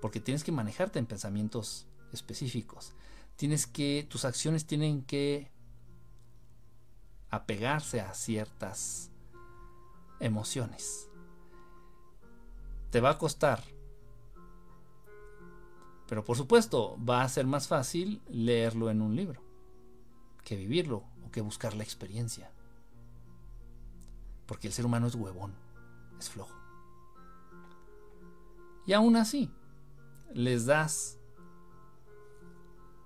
Porque 0.00 0.20
tienes 0.20 0.44
que 0.44 0.52
manejarte 0.52 1.00
en 1.00 1.06
pensamientos 1.06 1.88
específicos. 2.12 2.94
Tienes 3.36 3.66
que, 3.66 4.06
tus 4.08 4.24
acciones 4.24 4.66
tienen 4.66 5.02
que 5.02 5.50
apegarse 7.30 8.00
a 8.00 8.14
ciertas 8.14 9.10
emociones. 10.20 11.08
Te 12.90 13.00
va 13.00 13.10
a 13.10 13.18
costar. 13.18 13.62
Pero 16.08 16.24
por 16.24 16.36
supuesto, 16.36 16.98
va 17.02 17.22
a 17.22 17.28
ser 17.28 17.46
más 17.46 17.68
fácil 17.68 18.20
leerlo 18.28 18.90
en 18.90 19.00
un 19.00 19.16
libro 19.16 19.52
que 20.44 20.56
vivirlo 20.56 21.04
o 21.24 21.30
que 21.30 21.40
buscar 21.40 21.74
la 21.74 21.82
experiencia. 21.82 22.50
Porque 24.46 24.66
el 24.66 24.72
ser 24.72 24.84
humano 24.84 25.06
es 25.06 25.14
huevón, 25.14 25.54
es 26.18 26.28
flojo. 26.28 26.54
Y 28.86 28.92
aún 28.92 29.16
así, 29.16 29.50
les 30.34 30.66
das 30.66 31.18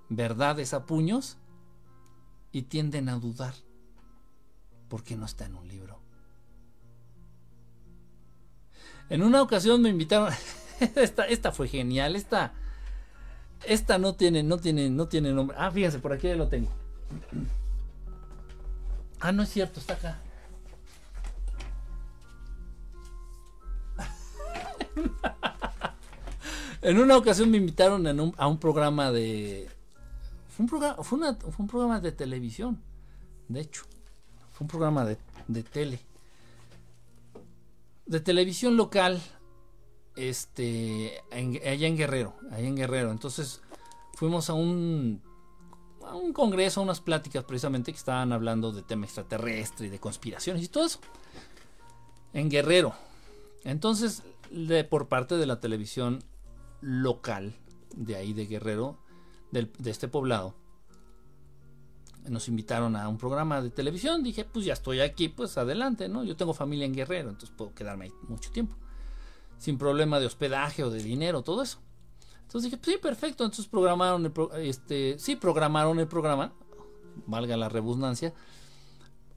verdades 0.08 0.74
a 0.74 0.86
puños 0.86 1.36
y 2.52 2.62
tienden 2.62 3.08
a 3.08 3.18
dudar 3.18 3.54
porque 4.88 5.16
no 5.16 5.26
está 5.26 5.46
en 5.46 5.56
un 5.56 5.68
libro. 5.68 5.98
En 9.08 9.22
una 9.22 9.42
ocasión 9.42 9.82
me 9.82 9.88
invitaron, 9.88 10.32
esta, 10.96 11.24
esta 11.26 11.52
fue 11.52 11.68
genial, 11.68 12.16
esta, 12.16 12.52
esta 13.64 13.98
no 13.98 14.14
tiene, 14.14 14.42
no 14.42 14.58
tiene, 14.58 14.90
no 14.90 15.08
tiene 15.08 15.32
nombre. 15.32 15.56
Ah, 15.58 15.70
fíjense, 15.70 15.98
por 15.98 16.12
aquí 16.12 16.28
ya 16.28 16.36
lo 16.36 16.48
tengo. 16.48 16.70
Ah, 19.20 19.32
no 19.32 19.42
es 19.42 19.48
cierto, 19.50 19.80
está 19.80 19.94
acá. 19.94 20.20
En 26.82 27.00
una 27.00 27.16
ocasión 27.16 27.50
me 27.50 27.56
invitaron 27.56 28.06
a 28.36 28.46
un 28.46 28.58
programa 28.58 29.10
de. 29.10 29.68
Fue 30.56 30.64
un 30.64 31.66
programa, 31.68 32.00
de 32.00 32.12
televisión, 32.12 32.80
de 33.48 33.60
hecho. 33.60 33.82
Fue 34.52 34.64
un 34.64 34.68
programa 34.68 35.04
de, 35.04 35.18
de 35.48 35.62
tele. 35.62 36.00
De 38.06 38.20
televisión 38.20 38.74
local. 38.78 39.20
Este. 40.16 41.20
allá 41.30 41.86
en 41.86 41.96
Guerrero. 41.98 42.36
Allá 42.50 42.66
en 42.66 42.74
Guerrero. 42.74 43.12
Entonces 43.12 43.60
fuimos 44.14 44.48
a 44.48 44.54
un. 44.54 45.20
A 46.06 46.14
un 46.14 46.32
congreso, 46.32 46.80
a 46.80 46.84
unas 46.84 47.02
pláticas 47.02 47.44
precisamente 47.44 47.92
que 47.92 47.98
estaban 47.98 48.32
hablando 48.32 48.72
de 48.72 48.82
tema 48.82 49.04
extraterrestre 49.04 49.88
y 49.88 49.90
de 49.90 49.98
conspiraciones 49.98 50.62
y 50.62 50.68
todo 50.68 50.86
eso. 50.86 51.00
En 52.32 52.48
Guerrero. 52.48 52.94
Entonces, 53.62 54.22
de, 54.50 54.84
por 54.84 55.08
parte 55.08 55.36
de 55.36 55.44
la 55.44 55.60
televisión 55.60 56.24
local 56.80 57.54
de 57.94 58.16
ahí 58.16 58.32
de 58.32 58.46
Guerrero, 58.46 58.96
de 59.50 59.90
este 59.90 60.08
poblado. 60.08 60.54
Nos 62.28 62.48
invitaron 62.48 62.96
a 62.96 63.08
un 63.08 63.18
programa 63.18 63.62
de 63.62 63.70
televisión. 63.70 64.22
Dije, 64.22 64.44
pues 64.44 64.64
ya 64.64 64.72
estoy 64.72 65.00
aquí, 65.00 65.28
pues 65.28 65.56
adelante, 65.58 66.08
¿no? 66.08 66.24
Yo 66.24 66.36
tengo 66.36 66.54
familia 66.54 66.84
en 66.84 66.94
Guerrero, 66.94 67.30
entonces 67.30 67.54
puedo 67.56 67.74
quedarme 67.74 68.06
ahí 68.06 68.12
mucho 68.28 68.50
tiempo. 68.50 68.76
Sin 69.58 69.78
problema 69.78 70.18
de 70.18 70.26
hospedaje 70.26 70.82
o 70.82 70.90
de 70.90 71.02
dinero, 71.02 71.42
todo 71.42 71.62
eso. 71.62 71.78
Entonces 72.42 72.70
dije, 72.70 72.76
pues 72.82 72.96
sí, 72.96 73.02
perfecto. 73.02 73.44
Entonces 73.44 73.66
programaron 73.66 74.26
el, 74.26 74.32
este, 74.62 75.18
sí, 75.18 75.36
programaron 75.36 75.98
el 75.98 76.08
programa, 76.08 76.52
valga 77.26 77.56
la 77.56 77.68
redundancia, 77.68 78.34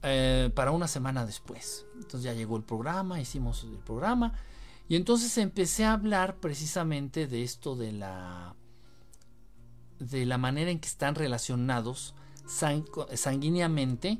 eh, 0.02 0.50
para 0.54 0.70
una 0.70 0.88
semana 0.88 1.26
después. 1.26 1.86
Entonces 1.94 2.22
ya 2.22 2.32
llegó 2.32 2.56
el 2.56 2.62
programa, 2.62 3.20
hicimos 3.20 3.64
el 3.64 3.78
programa 3.78 4.32
y 4.88 4.96
entonces 4.96 5.36
empecé 5.38 5.84
a 5.84 5.92
hablar 5.92 6.36
precisamente 6.36 7.26
de 7.26 7.42
esto 7.42 7.76
de 7.76 7.92
la 7.92 8.56
de 10.00 10.26
la 10.26 10.38
manera 10.38 10.70
en 10.70 10.80
que 10.80 10.88
están 10.88 11.14
relacionados 11.14 12.14
sanguíneamente 12.46 14.18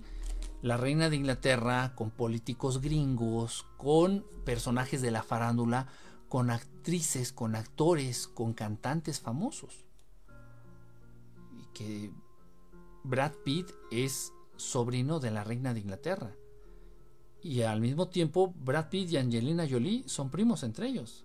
la 0.62 0.76
reina 0.76 1.08
de 1.08 1.16
Inglaterra 1.16 1.94
con 1.94 2.10
políticos 2.10 2.80
gringos, 2.80 3.66
con 3.76 4.25
personajes 4.44 5.00
de 5.00 5.10
la 5.10 5.22
farándula, 5.22 5.88
con 6.28 6.50
actrices, 6.50 7.32
con 7.32 7.56
actores, 7.56 8.28
con 8.28 8.52
cantantes 8.52 9.20
famosos. 9.20 9.84
Y 11.58 11.64
que 11.72 12.12
Brad 13.02 13.32
Pitt 13.44 13.70
es 13.90 14.32
sobrino 14.56 15.18
de 15.18 15.30
la 15.30 15.44
reina 15.44 15.72
de 15.72 15.80
Inglaterra. 15.80 16.37
Y 17.42 17.62
al 17.62 17.80
mismo 17.80 18.08
tiempo, 18.08 18.52
Brad 18.54 18.90
Pitt 18.90 19.10
y 19.10 19.16
Angelina 19.16 19.66
Jolie 19.68 20.04
son 20.06 20.30
primos 20.30 20.62
entre 20.62 20.88
ellos. 20.88 21.25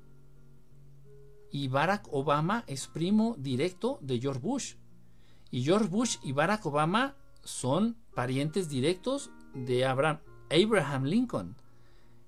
Y 1.52 1.68
Barack 1.68 2.08
Obama 2.12 2.64
es 2.68 2.88
primo 2.88 3.36
directo 3.38 4.00
de 4.02 4.20
George 4.20 4.42
Bush. 4.42 4.74
Y 5.52 5.64
George 5.64 5.88
Bush 5.88 6.18
y 6.24 6.32
Barack 6.32 6.66
Obama 6.66 7.16
son 7.44 7.98
parientes 8.14 8.68
directos 8.70 9.32
de 9.54 9.86
Abraham, 9.86 10.20
Abraham 10.50 11.06
Lincoln. 11.06 11.56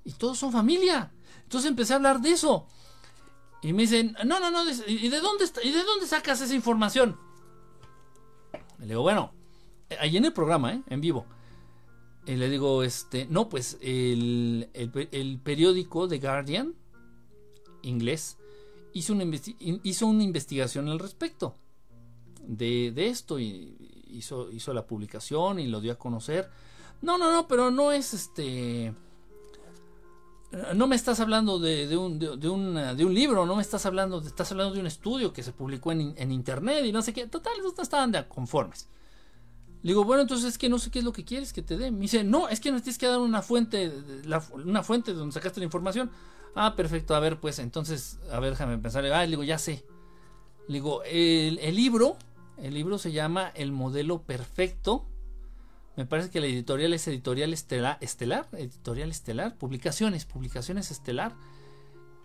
Y 0.05 0.13
todos 0.13 0.37
son 0.37 0.51
familia. 0.51 1.11
Entonces 1.43 1.69
empecé 1.69 1.93
a 1.93 1.97
hablar 1.97 2.21
de 2.21 2.31
eso. 2.31 2.67
Y 3.61 3.73
me 3.73 3.83
dicen, 3.83 4.15
no, 4.25 4.39
no, 4.39 4.51
no, 4.51 4.63
¿y 4.87 5.09
de 5.09 5.19
dónde, 5.19 5.45
¿y 5.63 5.71
de 5.71 5.83
dónde 5.83 6.05
sacas 6.05 6.39
esa 6.41 6.53
información? 6.53 7.17
Le 8.79 8.87
digo, 8.87 9.01
bueno, 9.01 9.33
ahí 9.99 10.17
en 10.17 10.25
el 10.25 10.33
programa, 10.33 10.73
¿eh? 10.73 10.83
en 10.87 11.01
vivo. 11.01 11.25
Y 12.25 12.35
le 12.35 12.49
digo, 12.49 12.83
este, 12.83 13.25
no, 13.29 13.49
pues 13.49 13.77
el, 13.81 14.69
periódico 15.43 16.07
The 16.07 16.19
Guardian, 16.19 16.75
inglés, 17.81 18.37
hizo 18.97 19.13
una, 20.07 20.23
investigación 20.23 20.89
al 20.89 20.99
respecto 20.99 21.55
de, 22.41 22.93
esto 23.07 23.39
y 23.39 23.75
hizo, 24.09 24.73
la 24.73 24.85
publicación 24.85 25.59
y 25.59 25.67
lo 25.67 25.81
dio 25.81 25.91
a 25.91 25.95
conocer. 25.95 26.49
No, 27.01 27.17
no, 27.17 27.31
no, 27.31 27.47
pero 27.47 27.71
no 27.71 27.91
es 27.91 28.13
este... 28.13 28.93
No 30.73 30.87
me 30.87 30.95
estás 30.95 31.19
hablando 31.19 31.59
de, 31.59 31.97
un, 31.97 32.19
de, 32.19 32.49
un, 32.49 33.13
libro, 33.13 33.45
no 33.45 33.57
me 33.57 33.61
estás 33.61 33.85
hablando, 33.85 34.21
estás 34.21 34.49
hablando 34.51 34.73
de 34.73 34.79
un 34.79 34.87
estudio 34.87 35.33
que 35.33 35.43
se 35.43 35.51
publicó 35.51 35.91
en, 35.91 36.31
internet 36.31 36.85
y 36.85 36.93
no 36.93 37.01
sé 37.01 37.13
qué. 37.13 37.27
Total, 37.27 37.53
no 37.61 37.83
estaban 37.83 38.11
de 38.11 38.25
conformes. 38.27 38.87
Le 39.83 39.91
digo, 39.91 40.03
bueno, 40.03 40.21
entonces 40.23 40.47
es 40.47 40.57
que 40.57 40.69
no 40.69 40.79
sé 40.79 40.89
qué 40.89 40.99
es 40.99 41.05
lo 41.05 41.13
que 41.13 41.23
quieres 41.23 41.53
que 41.53 41.61
te 41.61 41.77
dé. 41.77 41.91
Me 41.91 41.99
dice, 41.99 42.23
no, 42.23 42.49
es 42.49 42.59
que 42.59 42.71
nos 42.71 42.81
tienes 42.81 42.97
que 42.97 43.07
dar 43.07 43.19
una 43.19 43.41
fuente, 43.41 43.91
una 44.53 44.83
fuente 44.83 45.13
donde 45.13 45.33
sacaste 45.33 45.59
la 45.59 45.65
información. 45.65 46.09
Ah, 46.59 46.75
perfecto, 46.75 47.13
a 47.13 47.19
ver, 47.19 47.39
pues 47.39 47.59
entonces, 47.59 48.19
a 48.31 48.39
ver, 48.39 48.49
déjame 48.49 48.79
pensar. 48.79 49.05
Ah, 49.05 49.27
digo, 49.27 49.43
ya 49.43 49.59
sé. 49.59 49.85
Digo, 50.67 51.03
el, 51.03 51.59
libro, 51.75 52.17
el 52.57 52.73
libro 52.73 52.97
se 52.97 53.11
llama 53.11 53.51
El 53.53 53.71
modelo 53.71 54.23
perfecto. 54.23 55.05
Me 55.95 56.07
parece 56.07 56.31
que 56.31 56.39
la 56.39 56.47
editorial 56.47 56.93
es 56.93 57.07
Editorial 57.07 57.53
Estelar, 57.53 57.99
Estelar 58.01 58.47
Editorial 58.53 59.11
Estelar, 59.11 59.55
Publicaciones, 59.55 60.25
Publicaciones 60.25 60.89
Estelar. 60.89 61.35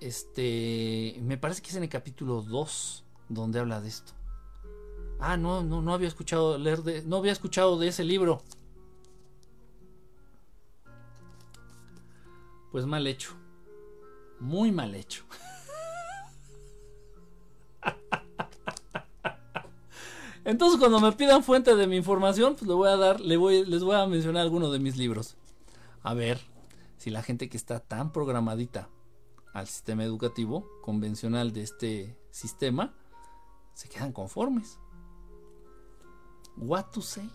Este, 0.00 1.18
me 1.20 1.36
parece 1.36 1.60
que 1.60 1.68
es 1.68 1.76
en 1.76 1.82
el 1.82 1.90
capítulo 1.90 2.40
2 2.40 3.04
donde 3.28 3.60
habla 3.60 3.82
de 3.82 3.88
esto. 3.88 4.14
Ah, 5.20 5.36
no, 5.36 5.62
no, 5.62 5.82
no 5.82 5.92
había 5.92 6.08
escuchado 6.08 6.56
leer 6.56 6.82
de, 6.82 7.02
no 7.02 7.18
había 7.18 7.32
escuchado 7.32 7.78
de 7.78 7.88
ese 7.88 8.02
libro. 8.02 8.42
Pues 12.70 12.86
mal 12.86 13.06
hecho. 13.06 13.41
Muy 14.42 14.72
mal 14.72 14.94
hecho. 14.96 15.24
Entonces 20.44 20.80
cuando 20.80 20.98
me 20.98 21.12
pidan 21.12 21.44
fuente 21.44 21.76
de 21.76 21.86
mi 21.86 21.96
información, 21.96 22.54
pues 22.54 22.66
le 22.66 22.74
voy 22.74 22.88
a 22.88 22.96
dar, 22.96 23.20
le 23.20 23.36
les 23.64 23.84
voy 23.84 23.94
a 23.94 24.04
mencionar 24.06 24.42
algunos 24.42 24.72
de 24.72 24.80
mis 24.80 24.96
libros. 24.96 25.36
A 26.02 26.14
ver 26.14 26.40
si 26.96 27.10
la 27.10 27.22
gente 27.22 27.48
que 27.48 27.56
está 27.56 27.78
tan 27.78 28.10
programadita 28.10 28.88
al 29.54 29.68
sistema 29.68 30.02
educativo 30.02 30.68
convencional 30.82 31.52
de 31.52 31.62
este 31.62 32.18
sistema 32.32 32.92
se 33.74 33.88
quedan 33.88 34.12
conformes. 34.12 34.80
What 36.56 36.86
to 36.86 37.00
say. 37.00 37.30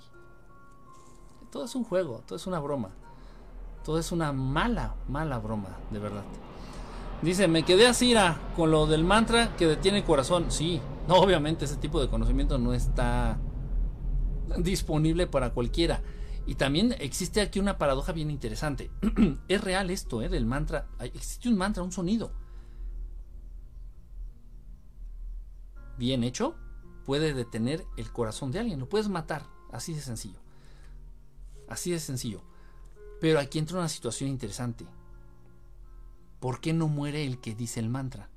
Todo 1.51 1.63
es 1.63 1.73
un 1.73 1.85
juego, 1.85 2.21
todo 2.27 2.35
es 2.35 2.45
una 2.47 2.59
broma. 2.59 2.89
Todo 3.85 3.97
es 3.97 4.11
una 4.11 4.33
mala, 4.33 4.97
mala 5.07 5.39
broma, 5.39 5.69
de 5.89 5.99
verdad. 5.99 6.25
Dice, 7.21 7.47
me 7.47 7.63
quedé 7.63 7.87
así 7.87 8.13
con 8.55 8.69
lo 8.69 8.85
del 8.85 9.03
mantra 9.03 9.55
que 9.55 9.65
detiene 9.65 9.99
el 9.99 10.03
corazón. 10.03 10.51
Sí, 10.51 10.79
no, 11.07 11.15
obviamente 11.15 11.65
ese 11.65 11.77
tipo 11.77 11.99
de 11.99 12.09
conocimiento 12.09 12.57
no 12.57 12.73
está 12.73 13.39
disponible 14.57 15.27
para 15.27 15.51
cualquiera. 15.51 16.01
Y 16.45 16.55
también 16.55 16.95
existe 16.99 17.41
aquí 17.41 17.59
una 17.59 17.77
paradoja 17.77 18.13
bien 18.13 18.29
interesante. 18.29 18.91
es 19.47 19.61
real 19.61 19.89
esto, 19.89 20.21
¿eh? 20.21 20.29
Del 20.29 20.45
mantra. 20.45 20.87
Existe 20.99 21.49
un 21.49 21.57
mantra, 21.57 21.83
un 21.83 21.91
sonido. 21.91 22.31
Bien 25.97 26.23
hecho, 26.23 26.55
puede 27.05 27.33
detener 27.33 27.85
el 27.97 28.11
corazón 28.11 28.51
de 28.51 28.59
alguien, 28.59 28.79
lo 28.79 28.87
puedes 28.87 29.09
matar, 29.09 29.43
así 29.71 29.93
de 29.93 30.01
sencillo. 30.01 30.39
Así 31.67 31.91
de 31.91 31.99
sencillo. 31.99 32.43
Pero 33.19 33.39
aquí 33.39 33.57
entra 33.57 33.79
una 33.79 33.89
situación 33.89 34.29
interesante. 34.29 34.85
¿Por 36.39 36.61
qué 36.61 36.73
no 36.73 36.87
muere 36.87 37.25
el 37.25 37.39
que 37.39 37.55
dice 37.55 37.79
el 37.79 37.89
mantra? 37.89 38.29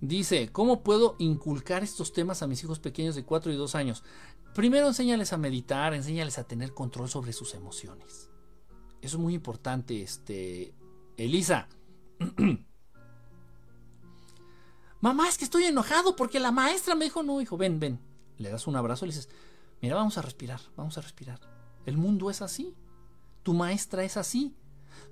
Dice, 0.00 0.50
¿cómo 0.50 0.82
puedo 0.82 1.16
inculcar 1.18 1.82
estos 1.82 2.12
temas 2.12 2.42
a 2.42 2.46
mis 2.46 2.64
hijos 2.64 2.78
pequeños 2.78 3.14
de 3.14 3.24
4 3.24 3.52
y 3.52 3.56
2 3.56 3.74
años? 3.74 4.02
Primero 4.54 4.88
enséñales 4.88 5.32
a 5.32 5.36
meditar, 5.36 5.92
enséñales 5.92 6.38
a 6.38 6.44
tener 6.44 6.72
control 6.72 7.08
sobre 7.08 7.32
sus 7.32 7.54
emociones. 7.54 8.30
Eso 9.02 9.16
es 9.16 9.22
muy 9.22 9.34
importante, 9.34 10.02
este 10.02 10.74
Elisa. 11.16 11.68
Mamá, 15.00 15.28
es 15.28 15.38
que 15.38 15.44
estoy 15.44 15.64
enojado 15.64 16.16
porque 16.16 16.40
la 16.40 16.52
maestra 16.52 16.94
me 16.94 17.04
dijo, 17.04 17.22
no, 17.22 17.40
hijo, 17.40 17.56
ven, 17.56 17.80
ven. 17.80 18.00
Le 18.38 18.50
das 18.50 18.66
un 18.66 18.76
abrazo 18.76 19.04
y 19.04 19.08
le 19.08 19.14
dices, 19.14 19.30
mira, 19.80 19.96
vamos 19.96 20.18
a 20.18 20.22
respirar, 20.22 20.60
vamos 20.76 20.96
a 20.98 21.00
respirar. 21.02 21.40
El 21.86 21.96
mundo 21.96 22.30
es 22.30 22.42
así. 22.42 22.74
Tu 23.50 23.54
maestra 23.54 24.04
es 24.04 24.16
así. 24.16 24.54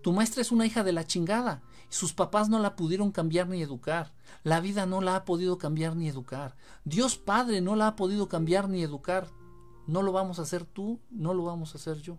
Tu 0.01 0.13
maestra 0.13 0.43
es 0.43 0.53
una 0.53 0.65
hija 0.65 0.85
de 0.85 0.93
la 0.93 1.05
chingada. 1.05 1.61
Sus 1.89 2.13
papás 2.13 2.49
no 2.49 2.61
la 2.61 2.77
pudieron 2.77 3.11
cambiar 3.11 3.49
ni 3.49 3.61
educar. 3.61 4.15
La 4.45 4.61
vida 4.61 4.87
no 4.87 5.01
la 5.01 5.17
ha 5.17 5.25
podido 5.25 5.59
cambiar 5.59 5.97
ni 5.97 6.09
educar. 6.09 6.55
Dios 6.85 7.19
Padre 7.19 7.61
no 7.61 7.75
la 7.75 7.89
ha 7.89 7.97
podido 7.97 8.29
cambiar 8.29 8.69
ni 8.69 8.81
educar. 8.81 9.27
No 9.89 10.03
lo 10.03 10.13
vamos 10.13 10.39
a 10.39 10.43
hacer 10.43 10.65
tú, 10.65 11.01
no 11.11 11.35
lo 11.35 11.47
vamos 11.47 11.75
a 11.75 11.79
hacer 11.79 12.01
yo. 12.01 12.17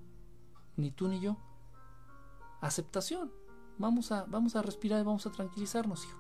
Ni 0.75 0.91
tú 0.91 1.07
ni 1.07 1.21
yo. 1.21 1.38
Aceptación. 2.59 3.31
Vamos 3.77 4.11
a, 4.11 4.25
vamos 4.25 4.57
a 4.57 4.61
respirar 4.61 4.99
y 4.99 5.05
vamos 5.05 5.25
a 5.25 5.31
tranquilizarnos, 5.31 6.03
hijo. 6.03 6.19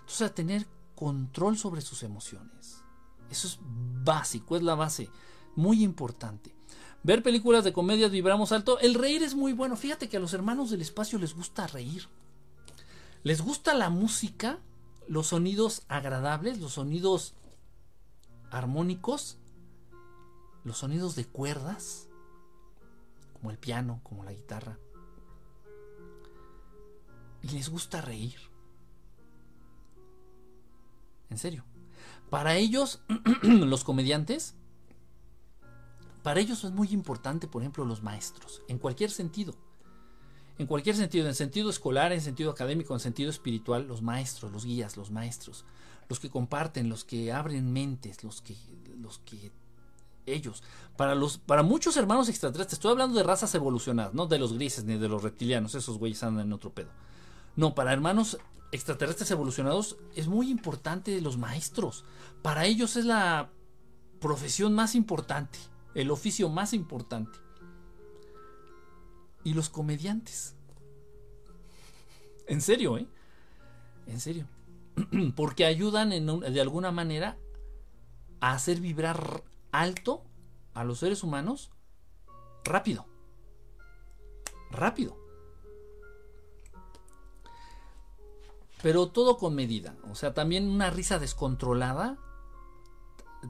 Entonces, 0.00 0.22
a 0.22 0.34
tener 0.34 0.66
control 0.96 1.56
sobre 1.56 1.80
sus 1.80 2.02
emociones. 2.02 2.82
Eso 3.30 3.46
es 3.46 3.60
básico, 3.62 4.56
es 4.56 4.64
la 4.64 4.74
base, 4.74 5.08
muy 5.54 5.84
importante. 5.84 6.57
Ver 7.02 7.22
películas 7.22 7.64
de 7.64 7.72
comedia 7.72 8.08
vibramos 8.08 8.52
alto. 8.52 8.78
El 8.80 8.94
reír 8.94 9.22
es 9.22 9.34
muy 9.34 9.52
bueno. 9.52 9.76
Fíjate 9.76 10.08
que 10.08 10.16
a 10.16 10.20
los 10.20 10.34
hermanos 10.34 10.70
del 10.70 10.80
espacio 10.80 11.18
les 11.18 11.34
gusta 11.34 11.66
reír. 11.66 12.08
Les 13.22 13.40
gusta 13.40 13.74
la 13.74 13.90
música, 13.90 14.58
los 15.06 15.28
sonidos 15.28 15.82
agradables, 15.88 16.58
los 16.58 16.74
sonidos 16.74 17.34
armónicos, 18.50 19.38
los 20.64 20.78
sonidos 20.78 21.14
de 21.14 21.24
cuerdas, 21.24 22.08
como 23.34 23.50
el 23.50 23.58
piano, 23.58 24.00
como 24.02 24.24
la 24.24 24.32
guitarra. 24.32 24.78
Y 27.42 27.48
les 27.48 27.68
gusta 27.68 28.00
reír. 28.00 28.38
En 31.30 31.38
serio. 31.38 31.64
Para 32.30 32.56
ellos, 32.56 33.00
los 33.42 33.84
comediantes, 33.84 34.54
para 36.22 36.40
ellos 36.40 36.64
es 36.64 36.72
muy 36.72 36.88
importante, 36.88 37.48
por 37.48 37.62
ejemplo, 37.62 37.84
los 37.84 38.02
maestros, 38.02 38.62
en 38.68 38.78
cualquier 38.78 39.10
sentido. 39.10 39.54
En 40.58 40.66
cualquier 40.66 40.96
sentido, 40.96 41.28
en 41.28 41.34
sentido 41.34 41.70
escolar, 41.70 42.12
en 42.12 42.20
sentido 42.20 42.50
académico, 42.50 42.92
en 42.92 43.00
sentido 43.00 43.30
espiritual, 43.30 43.86
los 43.86 44.02
maestros, 44.02 44.50
los 44.50 44.64
guías, 44.64 44.96
los 44.96 45.12
maestros, 45.12 45.64
los 46.08 46.18
que 46.18 46.30
comparten, 46.30 46.88
los 46.88 47.04
que 47.04 47.32
abren 47.32 47.72
mentes, 47.72 48.24
los 48.24 48.42
que, 48.42 48.56
los 49.00 49.18
que 49.20 49.52
ellos. 50.26 50.64
Para 50.96 51.14
los, 51.14 51.38
para 51.38 51.62
muchos 51.62 51.96
hermanos 51.96 52.28
extraterrestres, 52.28 52.74
estoy 52.74 52.90
hablando 52.90 53.16
de 53.16 53.22
razas 53.22 53.54
evolucionadas, 53.54 54.14
no 54.14 54.26
de 54.26 54.38
los 54.38 54.52
grises 54.52 54.84
ni 54.84 54.98
de 54.98 55.08
los 55.08 55.22
reptilianos, 55.22 55.76
esos 55.76 55.98
güeyes 55.98 56.22
andan 56.24 56.46
en 56.46 56.52
otro 56.52 56.72
pedo. 56.72 56.90
No, 57.54 57.74
para 57.74 57.92
hermanos 57.92 58.38
extraterrestres 58.72 59.30
evolucionados 59.30 59.96
es 60.14 60.26
muy 60.28 60.50
importante 60.50 61.20
los 61.20 61.38
maestros. 61.38 62.04
Para 62.42 62.66
ellos 62.66 62.96
es 62.96 63.04
la 63.04 63.50
profesión 64.20 64.74
más 64.74 64.94
importante, 64.94 65.58
el 65.94 66.10
oficio 66.10 66.48
más 66.48 66.72
importante 66.72 67.38
y 69.44 69.54
los 69.54 69.68
comediantes. 69.68 70.54
En 72.46 72.60
serio, 72.60 72.98
¿eh? 72.98 73.06
En 74.06 74.20
serio. 74.20 74.46
Porque 75.36 75.64
ayudan 75.64 76.10
de 76.10 76.60
alguna 76.60 76.90
manera 76.90 77.38
a 78.40 78.52
hacer 78.52 78.80
vibrar 78.80 79.42
alto 79.72 80.24
a 80.74 80.84
los 80.84 80.98
seres 80.98 81.22
humanos 81.22 81.70
rápido. 82.64 83.06
Rápido. 84.70 85.16
Pero 88.82 89.08
todo 89.08 89.38
con 89.38 89.54
medida. 89.54 89.96
O 90.10 90.14
sea, 90.14 90.34
también 90.34 90.68
una 90.68 90.90
risa 90.90 91.18
descontrolada 91.18 92.18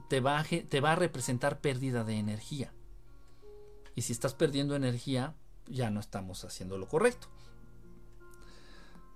te 0.07 0.19
va, 0.19 0.39
a, 0.39 0.95
representar 0.95 1.59
pérdida 1.61 2.03
de 2.03 2.15
energía. 2.15 2.73
Y 3.95 4.03
si 4.03 4.13
estás 4.13 4.33
perdiendo 4.33 4.75
energía, 4.75 5.35
ya 5.67 5.89
no 5.89 5.99
estamos 5.99 6.45
haciendo 6.45 6.77
lo 6.77 6.87
correcto. 6.87 7.27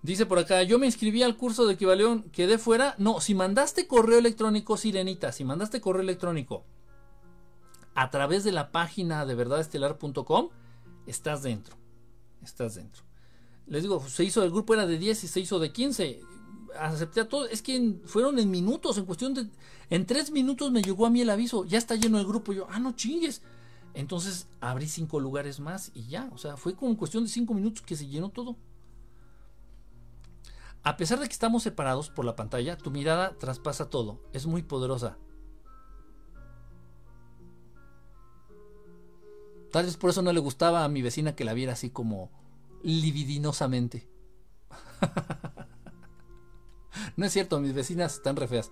Dice 0.01 0.25
por 0.25 0.39
acá, 0.39 0.63
yo 0.63 0.80
me 0.80 0.86
inscribí 0.86 1.24
al 1.24 1.38
curso 1.38 1.65
de 1.65 1.75
equivalión, 1.75 2.24
quedé 2.32 2.58
fuera. 2.58 2.96
No, 2.98 3.22
si 3.22 3.36
mandaste 3.36 3.88
correo 3.88 4.20
electrónico, 4.20 4.75
Sirenita, 4.75 5.32
si 5.32 5.46
mandaste 5.46 5.80
correo 5.80 6.01
electrónico 6.01 6.65
a 7.96 8.10
través 8.10 8.44
de 8.44 8.51
la 8.51 8.72
página 8.72 9.25
de 9.25 9.36
verdadestelar.com, 9.36 10.50
estás 11.08 11.44
dentro. 11.44 11.77
Estás 12.42 12.75
dentro. 12.75 13.03
Les 13.68 13.84
digo, 13.84 14.06
se 14.08 14.24
hizo, 14.25 14.44
el 14.44 14.51
grupo 14.51 14.74
era 14.74 14.86
de 14.86 14.98
10 14.98 15.24
y 15.24 15.27
se 15.27 15.39
hizo 15.39 15.60
de 15.60 15.72
15. 15.72 16.22
Acepté 16.80 17.22
a 17.22 17.27
todos. 17.27 17.50
Es 17.51 17.62
que 17.62 18.00
fueron 18.06 18.39
en 18.39 18.50
minutos, 18.50 18.98
en 18.98 19.06
cuestión 19.06 19.34
de... 19.34 19.48
En 19.89 20.06
tres 20.06 20.32
minutos 20.32 20.72
me 20.72 20.82
llegó 20.82 21.06
a 21.06 21.10
mí 21.10 21.22
el 21.22 21.30
aviso. 21.30 21.65
Ya 21.65 21.77
está 21.77 21.96
lleno 21.96 22.20
el 22.20 22.25
grupo. 22.25 22.53
yo, 22.53 22.68
ah, 22.70 22.80
no 22.80 22.94
chingues. 22.94 23.42
Entonces 23.94 24.48
abrí 24.60 24.88
cinco 24.88 25.20
lugares 25.20 25.60
más 25.60 25.92
y 25.94 26.08
ya, 26.08 26.30
o 26.34 26.38
sea, 26.38 26.58
fue 26.58 26.75
como 26.75 26.98
cuestión 26.98 27.24
de 27.24 27.30
cinco 27.30 27.53
minutos 27.53 27.84
que 27.84 27.96
se 27.96 28.08
llenó 28.08 28.30
todo. 28.30 28.58
A 30.82 30.98
pesar 30.98 31.20
de 31.20 31.27
que 31.27 31.34
estamos 31.34 31.63
separados 31.63 32.10
por 32.10 32.25
la 32.25 32.36
pantalla, 32.36 32.77
tu 32.77 32.92
mirada 32.92 33.38
traspasa 33.38 33.89
todo, 33.89 34.20
es 34.34 34.48
muy 34.48 34.63
poderosa. 34.63 35.18
Tal 39.72 39.86
vez 39.86 39.96
por 39.96 40.09
eso 40.09 40.22
no 40.22 40.33
le 40.33 40.40
gustaba 40.40 40.83
a 40.83 40.90
mi 40.90 41.01
vecina 41.01 41.36
que 41.36 41.46
la 41.46 41.53
viera 41.53 41.74
así 41.74 41.90
como 41.90 42.31
libidinosamente. 42.83 44.07
no 47.16 47.25
es 47.25 47.34
cierto, 47.34 47.60
mis 47.60 47.74
vecinas 47.74 48.16
están 48.16 48.36
re 48.36 48.48
feas. 48.48 48.72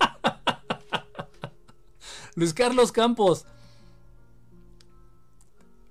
Luis 2.34 2.52
Carlos 2.52 2.92
Campos, 2.92 3.46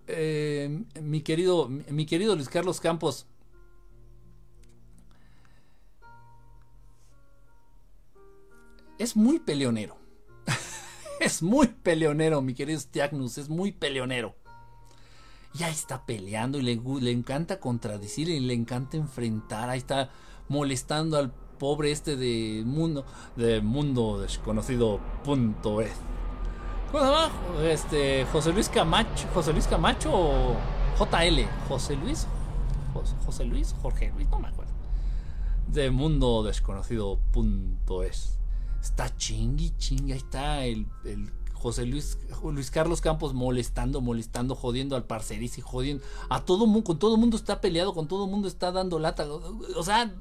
eh, 0.07 0.83
mi 1.01 1.21
querido, 1.21 1.67
mi 1.67 2.05
querido 2.05 2.35
Luis 2.35 2.49
Carlos 2.49 2.79
Campos. 2.79 3.27
Es 8.97 9.15
muy 9.15 9.39
peleonero. 9.39 9.97
es 11.19 11.41
muy 11.41 11.67
peleonero, 11.67 12.41
mi 12.41 12.53
querido 12.53 12.79
Stiagnus, 12.79 13.37
es 13.37 13.49
muy 13.49 13.71
peleonero. 13.71 14.35
Y 15.57 15.63
ahí 15.63 15.73
está 15.73 16.05
peleando 16.05 16.59
y 16.59 16.61
le, 16.61 16.81
le 17.01 17.11
encanta 17.11 17.59
contradecir 17.59 18.29
y 18.29 18.39
le 18.39 18.53
encanta 18.53 18.97
enfrentar. 18.97 19.69
Ahí 19.69 19.79
está 19.79 20.11
molestando 20.47 21.17
al 21.17 21.31
pobre 21.59 21.91
este 21.91 22.15
de 22.15 22.63
mundo, 22.65 23.05
de 23.35 23.61
mundo 23.61 24.19
desconocido 24.19 24.99
punto 25.23 25.81
es. 25.81 25.93
¿Cómo 26.91 27.03
se 27.03 27.09
llama? 27.09 27.31
Este, 27.63 28.25
José 28.31 28.53
Luis 28.53 28.69
Camacho, 28.69 29.27
José 29.33 29.53
Luis 29.53 29.67
Camacho 29.67 30.11
o 30.13 30.55
JL, 30.97 31.45
José 31.67 31.95
Luis, 31.95 32.27
José, 33.25 33.45
Luis, 33.45 33.75
Jorge 33.81 34.11
Luis, 34.15 34.29
no 34.29 34.39
me 34.39 34.47
acuerdo. 34.47 34.71
De 35.67 35.91
mundo 35.91 36.43
desconocido 36.43 37.19
punto 37.31 38.03
es. 38.03 38.39
Está 38.81 39.15
chingui, 39.17 39.71
chingui, 39.77 40.13
ahí 40.13 40.19
está 40.19 40.63
el, 40.63 40.87
José 41.53 41.85
Luis, 41.85 42.19
Luis 42.43 42.69
Carlos 42.69 43.01
Campos 43.01 43.33
molestando, 43.33 43.99
molestando, 43.99 44.55
jodiendo 44.55 44.95
al 44.95 45.03
parceris 45.03 45.57
y 45.57 45.61
jodiendo. 45.61 46.03
A 46.29 46.45
todo 46.45 46.67
mundo, 46.67 46.83
con 46.83 46.99
todo 46.99 47.15
el 47.15 47.19
mundo 47.19 47.35
está 47.35 47.59
peleado, 47.59 47.93
con 47.93 48.07
todo 48.07 48.25
el 48.25 48.31
mundo 48.31 48.47
está 48.47 48.71
dando 48.71 48.99
lata. 48.99 49.25
O 49.27 49.83
sea, 49.83 50.13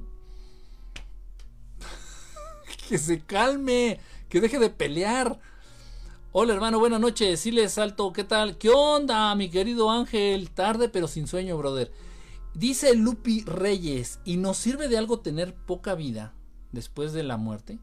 que 2.89 2.97
se 2.97 3.19
calme, 3.21 3.99
que 4.29 4.41
deje 4.41 4.59
de 4.59 4.69
pelear. 4.69 5.39
Hola 6.31 6.53
hermano, 6.53 6.79
buenas 6.79 6.99
noches. 6.99 7.39
Sí 7.39 7.51
les 7.51 7.73
salto, 7.73 8.11
¿qué 8.13 8.23
tal? 8.23 8.57
¿Qué 8.57 8.69
onda, 8.69 9.33
mi 9.35 9.49
querido 9.49 9.89
Ángel? 9.89 10.51
Tarde 10.51 10.89
pero 10.89 11.07
sin 11.07 11.27
sueño, 11.27 11.57
brother. 11.57 11.91
Dice 12.53 12.95
Lupi 12.95 13.43
Reyes, 13.43 14.19
¿y 14.23 14.37
nos 14.37 14.57
sirve 14.57 14.87
de 14.87 14.97
algo 14.97 15.19
tener 15.19 15.53
poca 15.53 15.95
vida 15.95 16.33
después 16.71 17.13
de 17.13 17.23
la 17.23 17.37
muerte? 17.37 17.79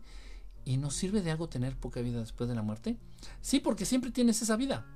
¿Y 0.65 0.77
nos 0.77 0.95
sirve 0.95 1.23
de 1.23 1.31
algo 1.31 1.49
tener 1.49 1.77
poca 1.77 2.01
vida 2.01 2.21
después 2.21 2.49
de 2.49 2.55
la 2.55 2.63
muerte? 2.63 2.97
Sí, 3.41 3.59
porque 3.59 3.85
siempre 3.85 4.11
tienes 4.11 4.41
esa 4.43 4.57
vida. 4.57 4.87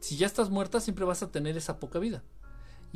Si 0.00 0.16
ya 0.16 0.26
estás 0.26 0.50
muerta, 0.50 0.80
siempre 0.80 1.04
vas 1.04 1.22
a 1.22 1.32
tener 1.32 1.56
esa 1.56 1.80
poca 1.80 1.98
vida. 1.98 2.22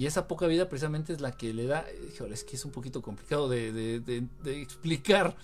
Y 0.01 0.07
esa 0.07 0.27
poca 0.27 0.47
vida 0.47 0.67
precisamente 0.67 1.13
es 1.13 1.21
la 1.21 1.33
que 1.33 1.53
le 1.53 1.67
da... 1.67 1.85
Híjole, 2.11 2.33
es 2.33 2.43
que 2.43 2.57
es 2.57 2.65
un 2.65 2.71
poquito 2.71 3.03
complicado 3.03 3.51
de, 3.51 4.25
explicar 4.47 5.37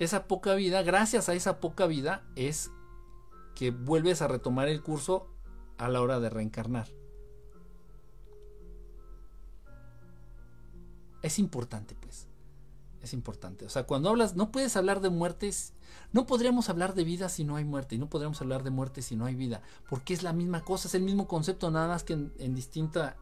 esa 0.00 0.26
poca 0.26 0.56
vida, 0.56 0.82
gracias 0.82 1.28
a 1.28 1.34
esa 1.34 1.60
poca 1.60 1.86
vida, 1.86 2.24
es 2.34 2.72
que 3.54 3.70
vuelves 3.70 4.22
a 4.22 4.26
retomar 4.26 4.66
el 4.66 4.82
curso 4.82 5.28
a 5.76 5.88
la 5.88 6.00
hora 6.02 6.18
de 6.18 6.30
reencarnar. 6.30 6.88
Es 11.22 11.38
importante, 11.38 11.94
pues. 11.94 12.26
Es 13.02 13.12
importante. 13.12 13.66
O 13.66 13.68
sea, 13.68 13.84
cuando 13.84 14.08
hablas, 14.08 14.34
no 14.34 14.50
puedes 14.50 14.76
hablar 14.76 15.00
de 15.00 15.10
muertes. 15.10 15.74
No 16.12 16.26
podríamos 16.26 16.70
hablar 16.70 16.94
de 16.94 17.04
vida 17.04 17.28
si 17.28 17.44
no 17.44 17.54
hay 17.54 17.64
muerte. 17.64 17.94
Y 17.94 17.98
no 17.98 18.10
podríamos 18.10 18.40
hablar 18.40 18.64
de 18.64 18.70
muerte 18.70 19.00
si 19.00 19.14
no 19.14 19.26
hay 19.26 19.36
vida. 19.36 19.62
Porque 19.88 20.12
es 20.12 20.24
la 20.24 20.32
misma 20.32 20.64
cosa, 20.64 20.88
es 20.88 20.96
el 20.96 21.02
mismo 21.02 21.28
concepto, 21.28 21.70
nada 21.70 21.86
más 21.86 22.02
que 22.02 22.14
en 22.14 22.54
distinta 22.56 23.16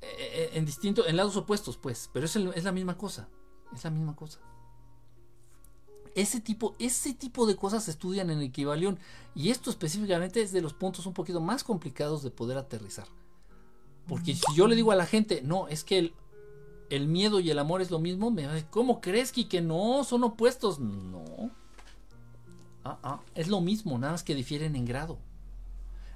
en 0.00 0.64
distinto, 0.64 1.06
en 1.06 1.16
lados 1.16 1.36
opuestos, 1.36 1.76
pues, 1.76 2.10
pero 2.12 2.26
es, 2.26 2.36
es 2.36 2.64
la 2.64 2.72
misma 2.72 2.96
cosa, 2.96 3.28
es 3.74 3.84
la 3.84 3.90
misma 3.90 4.14
cosa. 4.14 4.40
Ese 6.14 6.40
tipo, 6.40 6.74
ese 6.78 7.14
tipo 7.14 7.46
de 7.46 7.56
cosas 7.56 7.84
se 7.84 7.92
estudian 7.92 8.30
en 8.30 8.42
Equivalión 8.42 8.98
y 9.34 9.50
esto 9.50 9.70
específicamente 9.70 10.42
es 10.42 10.52
de 10.52 10.62
los 10.62 10.74
puntos 10.74 11.06
un 11.06 11.14
poquito 11.14 11.40
más 11.40 11.62
complicados 11.62 12.22
de 12.22 12.30
poder 12.30 12.58
aterrizar. 12.58 13.06
Porque 14.08 14.34
si 14.34 14.54
yo 14.54 14.66
le 14.66 14.74
digo 14.74 14.90
a 14.90 14.96
la 14.96 15.06
gente, 15.06 15.42
no, 15.44 15.68
es 15.68 15.84
que 15.84 15.98
el, 15.98 16.14
el 16.90 17.06
miedo 17.06 17.40
y 17.40 17.50
el 17.50 17.58
amor 17.58 17.82
es 17.82 17.90
lo 17.90 17.98
mismo, 17.98 18.34
¿cómo 18.70 19.00
crees 19.00 19.32
que, 19.32 19.48
que 19.48 19.60
no? 19.60 20.02
Son 20.02 20.24
opuestos. 20.24 20.80
No. 20.80 21.50
Ah, 22.84 22.98
ah, 23.02 23.20
es 23.34 23.48
lo 23.48 23.60
mismo, 23.60 23.98
nada 23.98 24.12
más 24.12 24.24
que 24.24 24.34
difieren 24.34 24.76
en 24.76 24.86
grado. 24.86 25.18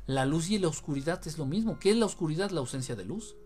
La 0.06 0.24
luz 0.24 0.50
y 0.50 0.58
la 0.58 0.68
oscuridad 0.68 1.20
es 1.26 1.38
lo 1.38 1.46
mismo. 1.46 1.78
¿Qué 1.78 1.90
es 1.90 1.96
la 1.96 2.06
oscuridad? 2.06 2.50
La 2.50 2.60
ausencia 2.60 2.96
de 2.96 3.04
luz. 3.04 3.36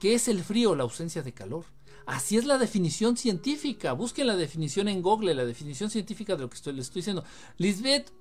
¿Qué 0.00 0.14
es 0.14 0.28
el 0.28 0.42
frío? 0.42 0.74
La 0.74 0.82
ausencia 0.82 1.22
de 1.22 1.32
calor. 1.32 1.64
Así 2.06 2.36
es 2.36 2.44
la 2.44 2.58
definición 2.58 3.16
científica. 3.16 3.92
Busquen 3.92 4.28
la 4.28 4.36
definición 4.36 4.88
en 4.88 5.02
Google, 5.02 5.34
la 5.34 5.44
definición 5.44 5.90
científica 5.90 6.36
de 6.36 6.42
lo 6.42 6.50
que 6.50 6.56
estoy, 6.56 6.74
les 6.74 6.86
estoy 6.86 7.00
diciendo. 7.00 7.24
Lisbeth, 7.58 8.12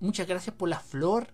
muchas 0.00 0.26
gracias 0.26 0.56
por 0.56 0.68
la 0.68 0.80
flor. 0.80 1.28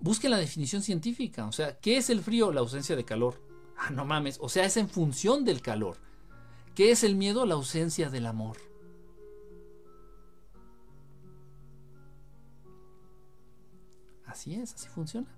busque 0.00 0.28
la 0.28 0.38
definición 0.38 0.82
científica. 0.82 1.46
O 1.46 1.52
sea, 1.52 1.78
¿qué 1.78 1.98
es 1.98 2.08
el 2.10 2.22
frío? 2.22 2.52
La 2.52 2.60
ausencia 2.60 2.96
de 2.96 3.04
calor. 3.04 3.40
Ah, 3.76 3.90
no 3.90 4.04
mames. 4.04 4.38
O 4.40 4.48
sea, 4.48 4.64
es 4.64 4.76
en 4.76 4.88
función 4.88 5.44
del 5.44 5.60
calor. 5.60 5.98
¿Qué 6.74 6.90
es 6.90 7.04
el 7.04 7.16
miedo? 7.16 7.44
La 7.44 7.54
ausencia 7.54 8.08
del 8.08 8.26
amor. 8.26 8.56
Así 14.24 14.54
es, 14.54 14.72
así 14.74 14.88
funciona. 14.88 15.28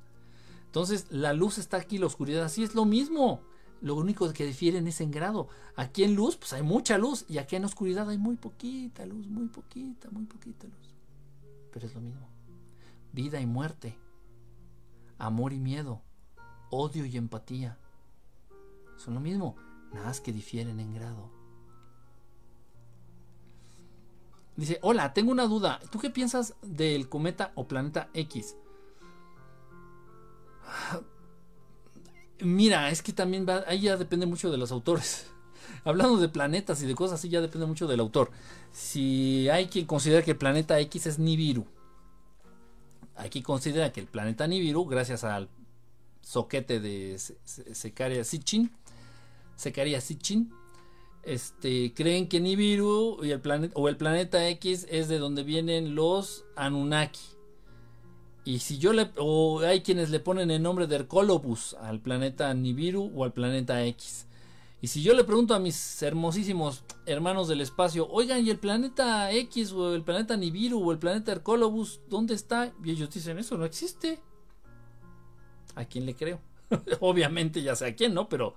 Entonces, 0.75 1.07
la 1.09 1.33
luz 1.33 1.59
está 1.59 1.77
aquí, 1.77 1.99
la 1.99 2.07
oscuridad, 2.07 2.43
así 2.43 2.65
es 2.65 2.75
lo 2.75 2.85
mismo. 2.85 3.43
Lo 3.81 3.95
único 3.95 4.33
que 4.33 4.45
difieren 4.45 4.89
es 4.89 5.01
en 5.01 5.13
grado. 5.13 5.47
Aquí 5.77 6.03
en 6.03 6.17
luz, 6.17 6.37
pues 6.37 6.53
hay 6.53 6.65
mucha 6.65 6.99
luz. 6.99 7.25
Y 7.29 7.39
aquí 7.39 7.55
en 7.55 7.65
oscuridad 7.65 8.11
hay 8.11 8.19
muy 8.19 8.35
poquita 8.35 9.07
luz, 9.07 9.25
muy 9.29 9.47
poquita, 9.47 10.11
muy 10.11 10.25
poquita 10.25 10.67
luz. 10.67 10.97
Pero 11.71 11.87
es 11.87 11.95
lo 11.95 12.01
mismo. 12.01 12.27
Vida 13.13 13.41
y 13.41 13.47
muerte. 13.47 13.97
Amor 15.17 15.53
y 15.53 15.61
miedo. 15.61 16.03
Odio 16.71 17.07
y 17.07 17.17
empatía. 17.19 17.79
Son 18.97 19.15
lo 19.15 19.21
mismo. 19.21 19.55
Nada 19.93 20.07
más 20.07 20.21
que 20.21 20.33
difieren 20.33 20.81
en 20.81 20.93
grado. 20.93 21.31
Dice, 24.57 24.81
hola, 24.83 25.15
tengo 25.15 25.31
una 25.31 25.47
duda. 25.47 25.79
¿Tú 25.93 26.01
qué 26.01 26.11
piensas 26.11 26.57
del 26.63 27.09
cometa 27.09 27.53
o 27.55 27.69
planeta 27.69 28.11
X? 28.13 28.57
Mira, 32.41 32.91
es 32.91 33.03
que 33.03 33.13
también 33.13 33.47
va, 33.49 33.65
ahí 33.67 33.81
ya 33.81 33.97
depende 33.97 34.27
mucho 34.27 34.51
de 34.51 34.59
los 34.59 34.73
autores. 34.73 35.27
Hablando 35.85 36.19
de 36.19 36.29
planetas 36.29 36.83
y 36.83 36.87
de 36.87 36.95
cosas 36.95 37.21
así, 37.21 37.29
ya 37.29 37.41
depende 37.41 37.67
mucho 37.67 37.87
del 37.87 38.01
autor. 38.01 38.31
Si 38.73 39.49
hay 39.49 39.67
quien 39.67 39.87
considera 39.87 40.23
que 40.23 40.33
el 40.33 40.37
planeta 40.37 40.79
X 40.81 41.07
es 41.07 41.19
Nibiru, 41.19 41.67
quien 43.31 43.45
considera 43.45 43.93
que 43.93 44.01
el 44.01 44.07
planeta 44.07 44.47
Nibiru, 44.47 44.85
gracias 44.87 45.25
al 45.25 45.49
soquete 46.21 46.81
de 46.81 47.19
Secaria 47.45 48.25
Sitchin, 48.25 48.71
Secaria 49.57 50.01
Sitchin, 50.01 50.53
este, 51.23 51.95
creen 51.95 52.29
que 52.29 52.41
Nibiru 52.41 53.21
y 53.23 53.31
el 53.31 53.41
planeta, 53.41 53.73
o 53.77 53.89
el 53.89 53.97
planeta 53.97 54.47
X 54.49 54.87
es 54.91 55.09
de 55.09 55.19
donde 55.19 55.43
vienen 55.43 55.95
los 55.95 56.45
Anunnaki. 56.57 57.34
Y 58.45 58.59
si 58.59 58.79
yo 58.79 58.93
le. 58.93 59.11
O 59.17 59.61
hay 59.61 59.81
quienes 59.81 60.11
le 60.11 60.21
ponen 60.21 60.51
el 60.51 60.63
nombre 60.63 60.87
de 60.87 60.97
Hercolobus 60.97 61.75
al 61.75 62.01
planeta 62.01 62.53
Nibiru 62.53 63.11
o 63.15 63.25
al 63.25 63.33
planeta 63.33 63.85
X. 63.85 64.27
Y 64.83 64.89
si 64.89 65.03
yo 65.03 65.15
le 65.15 65.25
pregunto 65.25 65.55
a 65.55 65.59
mis 65.59 66.03
hermosísimos 66.03 66.85
hermanos 67.07 67.49
del 67.49 67.63
espacio, 67.63 68.07
oigan, 68.11 68.45
¿y 68.45 68.51
el 68.51 68.59
planeta 68.59 69.33
X 69.33 69.73
o 69.73 69.95
el 69.95 70.03
planeta 70.03 70.37
Nibiru 70.37 70.79
o 70.79 70.93
el 70.93 70.99
planeta 70.99 71.33
Hercolobus, 71.33 72.03
dónde 72.11 72.35
está? 72.35 72.71
Y 72.85 72.91
ellos 72.91 73.09
dicen, 73.09 73.39
eso 73.39 73.57
no 73.57 73.65
existe. 73.65 74.21
¿A 75.75 75.87
quién 75.87 76.05
le 76.05 76.15
creo? 76.15 76.39
Obviamente 77.01 77.63
ya 77.63 77.75
sé 77.75 77.87
a 77.87 77.97
quién, 77.97 78.13
¿no? 78.13 78.29
Pero 78.29 78.57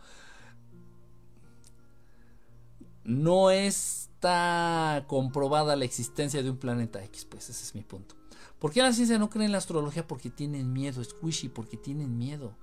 no 3.06 3.50
está 3.50 5.06
comprobada 5.08 5.78
la 5.78 5.86
existencia 5.86 6.44
de 6.44 6.50
un 6.50 6.58
planeta 6.58 7.02
X, 7.06 7.24
pues 7.24 7.50
ese 7.50 7.64
es 7.64 7.74
mi 7.74 7.84
punto. 7.84 8.16
¿Por 8.60 8.72
qué 8.72 8.82
la 8.82 8.94
ciencia 8.94 9.20
no 9.20 9.30
cree 9.30 9.46
en 9.46 9.52
la 9.52 9.60
astrología? 9.60 10.08
Porque 10.08 10.30
tienen 10.30 10.74
miedo, 10.74 11.04
squishy, 11.04 11.50
porque 11.50 11.78
tienen 11.78 12.18
miedo. 12.18 12.56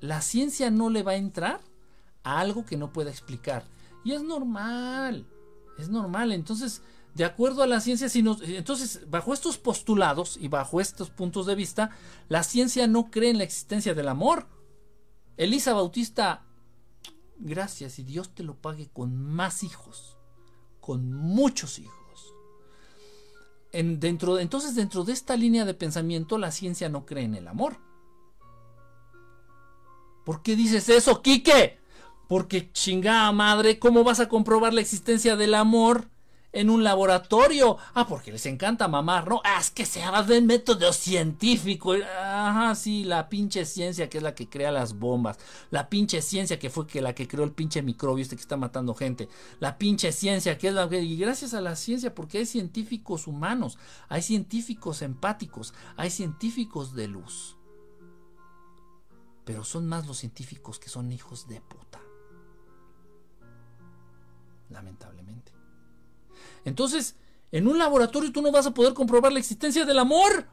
La 0.00 0.20
ciencia 0.20 0.70
no 0.70 0.90
le 0.90 1.02
va 1.02 1.12
a 1.12 1.16
entrar 1.16 1.60
a 2.22 2.38
algo 2.38 2.66
que 2.66 2.76
no 2.76 2.92
pueda 2.92 3.10
explicar. 3.10 3.64
Y 4.04 4.12
es 4.12 4.22
normal, 4.22 5.26
es 5.78 5.88
normal. 5.88 6.32
Entonces, 6.32 6.82
de 7.14 7.24
acuerdo 7.24 7.62
a 7.62 7.66
la 7.66 7.80
ciencia, 7.80 8.10
si 8.10 8.22
nos, 8.22 8.42
entonces, 8.42 9.08
bajo 9.08 9.32
estos 9.32 9.56
postulados 9.56 10.36
y 10.36 10.48
bajo 10.48 10.80
estos 10.80 11.08
puntos 11.08 11.46
de 11.46 11.54
vista, 11.54 11.90
la 12.28 12.42
ciencia 12.42 12.86
no 12.86 13.10
cree 13.10 13.30
en 13.30 13.38
la 13.38 13.44
existencia 13.44 13.94
del 13.94 14.08
amor. 14.08 14.46
Elisa 15.38 15.72
Bautista, 15.72 16.44
gracias 17.38 17.98
y 17.98 18.04
Dios 18.04 18.34
te 18.34 18.42
lo 18.42 18.54
pague 18.54 18.88
con 18.88 19.16
más 19.16 19.62
hijos, 19.62 20.18
con 20.80 21.12
muchos 21.12 21.78
hijos 21.78 21.97
dentro, 23.72 24.38
entonces, 24.38 24.74
dentro 24.74 25.04
de 25.04 25.12
esta 25.12 25.36
línea 25.36 25.64
de 25.64 25.74
pensamiento, 25.74 26.38
la 26.38 26.50
ciencia 26.50 26.88
no 26.88 27.04
cree 27.06 27.24
en 27.24 27.34
el 27.34 27.48
amor. 27.48 27.78
¿Por 30.24 30.42
qué 30.42 30.56
dices 30.56 30.88
eso, 30.88 31.22
Quique? 31.22 31.78
Porque 32.28 32.70
chingada 32.72 33.32
madre, 33.32 33.78
¿cómo 33.78 34.04
vas 34.04 34.20
a 34.20 34.28
comprobar 34.28 34.74
la 34.74 34.82
existencia 34.82 35.36
del 35.36 35.54
amor 35.54 36.10
en 36.52 36.70
un 36.70 36.84
laboratorio. 36.84 37.76
Ah, 37.94 38.06
porque 38.06 38.32
les 38.32 38.46
encanta 38.46 38.88
mamar, 38.88 39.28
¿no? 39.28 39.40
Ah, 39.44 39.58
es 39.60 39.70
que 39.70 39.86
se 39.86 40.02
habla 40.02 40.22
del 40.22 40.44
método 40.44 40.92
científico. 40.92 41.94
Ajá, 41.94 42.74
sí, 42.74 43.04
la 43.04 43.28
pinche 43.28 43.64
ciencia 43.64 44.08
que 44.08 44.18
es 44.18 44.22
la 44.24 44.34
que 44.34 44.48
crea 44.48 44.72
las 44.72 44.98
bombas. 44.98 45.38
La 45.70 45.88
pinche 45.88 46.22
ciencia 46.22 46.58
que 46.58 46.70
fue 46.70 46.86
que 46.86 47.00
la 47.00 47.14
que 47.14 47.28
creó 47.28 47.44
el 47.44 47.52
pinche 47.52 47.82
microbio 47.82 48.22
este 48.22 48.36
que 48.36 48.42
está 48.42 48.56
matando 48.56 48.94
gente. 48.94 49.28
La 49.60 49.78
pinche 49.78 50.12
ciencia 50.12 50.58
que 50.58 50.68
es 50.68 50.74
la 50.74 50.88
que... 50.88 51.02
Y 51.02 51.16
gracias 51.16 51.54
a 51.54 51.60
la 51.60 51.76
ciencia, 51.76 52.14
porque 52.14 52.38
hay 52.38 52.46
científicos 52.46 53.26
humanos, 53.26 53.78
hay 54.08 54.22
científicos 54.22 55.02
empáticos, 55.02 55.74
hay 55.96 56.10
científicos 56.10 56.94
de 56.94 57.08
luz. 57.08 57.56
Pero 59.44 59.64
son 59.64 59.86
más 59.86 60.06
los 60.06 60.18
científicos 60.18 60.78
que 60.78 60.90
son 60.90 61.10
hijos 61.10 61.48
de 61.48 61.60
puta. 61.60 62.00
Lamentablemente. 64.68 65.47
Entonces, 66.64 67.16
en 67.50 67.66
un 67.66 67.78
laboratorio 67.78 68.32
tú 68.32 68.42
no 68.42 68.52
vas 68.52 68.66
a 68.66 68.74
poder 68.74 68.94
comprobar 68.94 69.32
la 69.32 69.38
existencia 69.38 69.84
del 69.84 69.98
amor. 69.98 70.46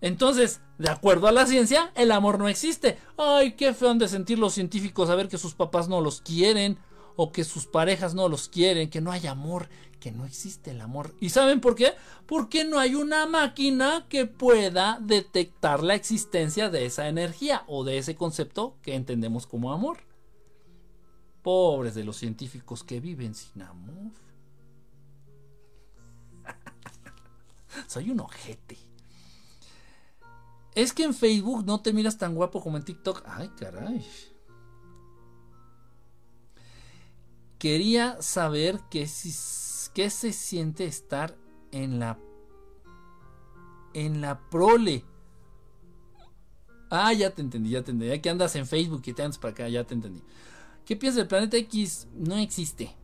Entonces, 0.00 0.60
de 0.78 0.90
acuerdo 0.90 1.28
a 1.28 1.32
la 1.32 1.46
ciencia, 1.46 1.92
el 1.94 2.10
amor 2.10 2.38
no 2.38 2.48
existe. 2.48 2.98
Ay, 3.16 3.52
qué 3.52 3.72
feo 3.72 3.90
han 3.90 3.98
de 3.98 4.08
sentir 4.08 4.38
los 4.38 4.54
científicos 4.54 5.08
saber 5.08 5.28
que 5.28 5.38
sus 5.38 5.54
papás 5.54 5.88
no 5.88 6.00
los 6.00 6.20
quieren 6.20 6.78
o 7.14 7.30
que 7.30 7.44
sus 7.44 7.66
parejas 7.66 8.14
no 8.14 8.28
los 8.28 8.48
quieren, 8.48 8.90
que 8.90 9.00
no 9.00 9.12
hay 9.12 9.26
amor, 9.26 9.68
que 10.00 10.10
no 10.10 10.24
existe 10.24 10.72
el 10.72 10.80
amor. 10.80 11.14
¿Y 11.20 11.28
saben 11.28 11.60
por 11.60 11.76
qué? 11.76 11.92
Porque 12.26 12.64
no 12.64 12.80
hay 12.80 12.96
una 12.96 13.26
máquina 13.26 14.06
que 14.08 14.26
pueda 14.26 14.98
detectar 15.00 15.82
la 15.82 15.94
existencia 15.94 16.68
de 16.68 16.86
esa 16.86 17.08
energía 17.08 17.62
o 17.68 17.84
de 17.84 17.98
ese 17.98 18.16
concepto 18.16 18.76
que 18.82 18.96
entendemos 18.96 19.46
como 19.46 19.72
amor. 19.72 19.98
Pobres 21.42 21.94
de 21.94 22.02
los 22.02 22.16
científicos 22.16 22.82
que 22.82 22.98
viven 22.98 23.34
sin 23.34 23.62
amor. 23.62 24.10
Soy 27.86 28.10
un 28.10 28.20
ojete. 28.20 28.78
Es 30.74 30.92
que 30.92 31.04
en 31.04 31.14
Facebook 31.14 31.64
no 31.64 31.80
te 31.80 31.92
miras 31.92 32.16
tan 32.16 32.34
guapo 32.34 32.62
como 32.62 32.76
en 32.76 32.84
TikTok. 32.84 33.22
Ay, 33.26 33.50
caray. 33.58 34.06
Quería 37.58 38.20
saber 38.20 38.80
qué, 38.90 39.06
se 39.06 40.32
siente 40.32 40.84
estar 40.84 41.36
en 41.70 41.98
la 41.98 42.18
en 43.94 44.22
la 44.22 44.40
prole. 44.48 45.04
Ah, 46.90 47.12
ya 47.12 47.30
te 47.30 47.42
entendí, 47.42 47.70
ya 47.70 47.82
te 47.82 47.90
entendí. 47.90 48.08
Ya 48.14 48.20
que 48.20 48.30
andas 48.30 48.56
en 48.56 48.66
Facebook 48.66 49.02
y 49.04 49.12
te 49.12 49.22
andas 49.22 49.38
para 49.38 49.52
acá, 49.52 49.68
ya 49.68 49.84
te 49.84 49.94
entendí. 49.94 50.22
¿Qué 50.84 50.96
piensas 50.96 51.18
del 51.18 51.28
planeta 51.28 51.56
X? 51.58 52.08
No 52.14 52.36
existe. 52.36 52.96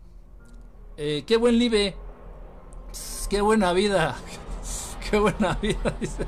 Eh, 0.97 1.25
qué 1.27 1.37
buen 1.37 1.59
live. 1.59 1.95
Qué 3.31 3.41
buena 3.43 3.73
vida. 3.73 4.17
Qué 5.11 5.18
buena 5.18 5.55
vida, 5.55 5.97
dice. 6.01 6.27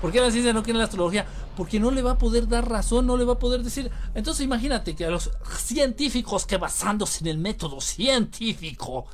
¿Por 0.00 0.12
qué 0.12 0.20
la 0.20 0.30
ciencia 0.30 0.52
no 0.52 0.62
quiere 0.62 0.78
la 0.78 0.84
astrología? 0.84 1.26
Porque 1.56 1.80
no 1.80 1.90
le 1.90 2.02
va 2.02 2.12
a 2.12 2.18
poder 2.18 2.46
dar 2.48 2.68
razón, 2.68 3.06
no 3.06 3.16
le 3.16 3.24
va 3.24 3.34
a 3.34 3.38
poder 3.38 3.62
decir. 3.62 3.90
Entonces 4.14 4.44
imagínate 4.44 4.94
que 4.94 5.04
a 5.04 5.10
los 5.10 5.30
científicos 5.58 6.46
que 6.46 6.56
basándose 6.56 7.20
en 7.20 7.28
el 7.28 7.38
método 7.38 7.80
científico 7.80 9.06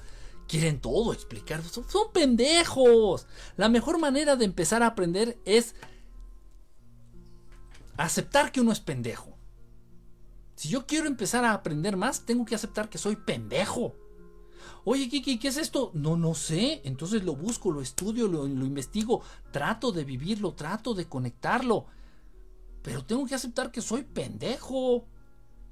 quieren 0.46 0.80
todo 0.80 1.12
explicar, 1.12 1.62
son, 1.64 1.88
son 1.88 2.12
pendejos. 2.12 3.26
La 3.56 3.68
mejor 3.68 3.98
manera 3.98 4.36
de 4.36 4.44
empezar 4.44 4.82
a 4.82 4.88
aprender 4.88 5.38
es 5.44 5.74
aceptar 7.96 8.52
que 8.52 8.60
uno 8.60 8.72
es 8.72 8.80
pendejo. 8.80 9.36
Si 10.54 10.68
yo 10.68 10.86
quiero 10.86 11.06
empezar 11.06 11.44
a 11.44 11.52
aprender 11.52 11.96
más, 11.96 12.26
tengo 12.26 12.44
que 12.44 12.54
aceptar 12.54 12.88
que 12.88 12.98
soy 12.98 13.16
pendejo. 13.16 13.94
Oye, 14.84 15.08
Kiki, 15.08 15.38
¿qué 15.38 15.48
es 15.48 15.56
esto? 15.56 15.90
No, 15.94 16.16
no 16.16 16.34
sé. 16.34 16.80
Entonces 16.84 17.24
lo 17.24 17.34
busco, 17.34 17.70
lo 17.70 17.80
estudio, 17.80 18.28
lo, 18.28 18.46
investigo, 18.46 19.22
trato 19.50 19.92
de 19.92 20.04
vivirlo, 20.04 20.52
trato 20.52 20.94
de 20.94 21.06
conectarlo. 21.06 21.86
Pero 22.82 23.04
tengo 23.04 23.26
que 23.26 23.34
aceptar 23.34 23.70
que 23.70 23.80
soy 23.80 24.02
pendejo. 24.02 25.06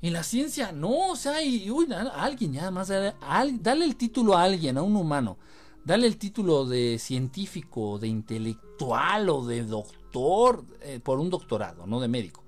En 0.02 0.12
la 0.12 0.22
ciencia, 0.22 0.72
no, 0.72 1.12
o 1.12 1.16
sea, 1.16 1.42
y, 1.42 1.70
uy, 1.70 1.88
alguien, 1.92 2.52
ya 2.52 2.70
más, 2.70 2.88
dale, 2.88 3.84
el 3.84 3.96
título 3.96 4.36
a 4.36 4.42
alguien, 4.42 4.76
a 4.76 4.82
un 4.82 4.94
humano. 4.94 5.38
Dale 5.84 6.06
el 6.06 6.18
título 6.18 6.66
de 6.66 6.98
científico, 6.98 7.98
de 7.98 8.08
intelectual 8.08 9.30
o 9.30 9.46
de 9.46 9.64
doctor 9.64 10.64
eh, 10.82 11.00
por 11.02 11.18
un 11.18 11.30
doctorado, 11.30 11.86
no 11.86 12.00
de 12.00 12.08
médico. 12.08 12.42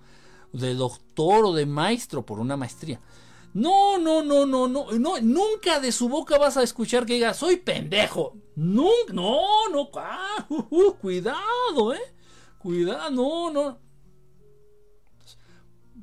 De 0.52 0.74
doctor 0.74 1.46
o 1.46 1.52
de 1.54 1.64
maestro 1.64 2.26
por 2.26 2.38
una 2.38 2.56
maestría. 2.56 3.00
No, 3.58 3.98
no, 3.98 4.22
no, 4.22 4.46
no, 4.46 4.68
no, 4.68 4.92
no, 4.92 5.20
nunca 5.20 5.80
de 5.80 5.90
su 5.90 6.08
boca 6.08 6.38
vas 6.38 6.56
a 6.56 6.62
escuchar 6.62 7.04
que 7.04 7.14
diga, 7.14 7.34
soy 7.34 7.56
pendejo. 7.56 8.36
Nunca, 8.54 9.12
no, 9.12 9.68
no, 9.72 9.90
ah, 9.96 10.46
uh, 10.48 10.64
uh, 10.70 10.94
cuidado, 10.94 11.92
eh. 11.92 12.14
Cuidado, 12.58 13.10
no, 13.10 13.50
no. 13.50 13.78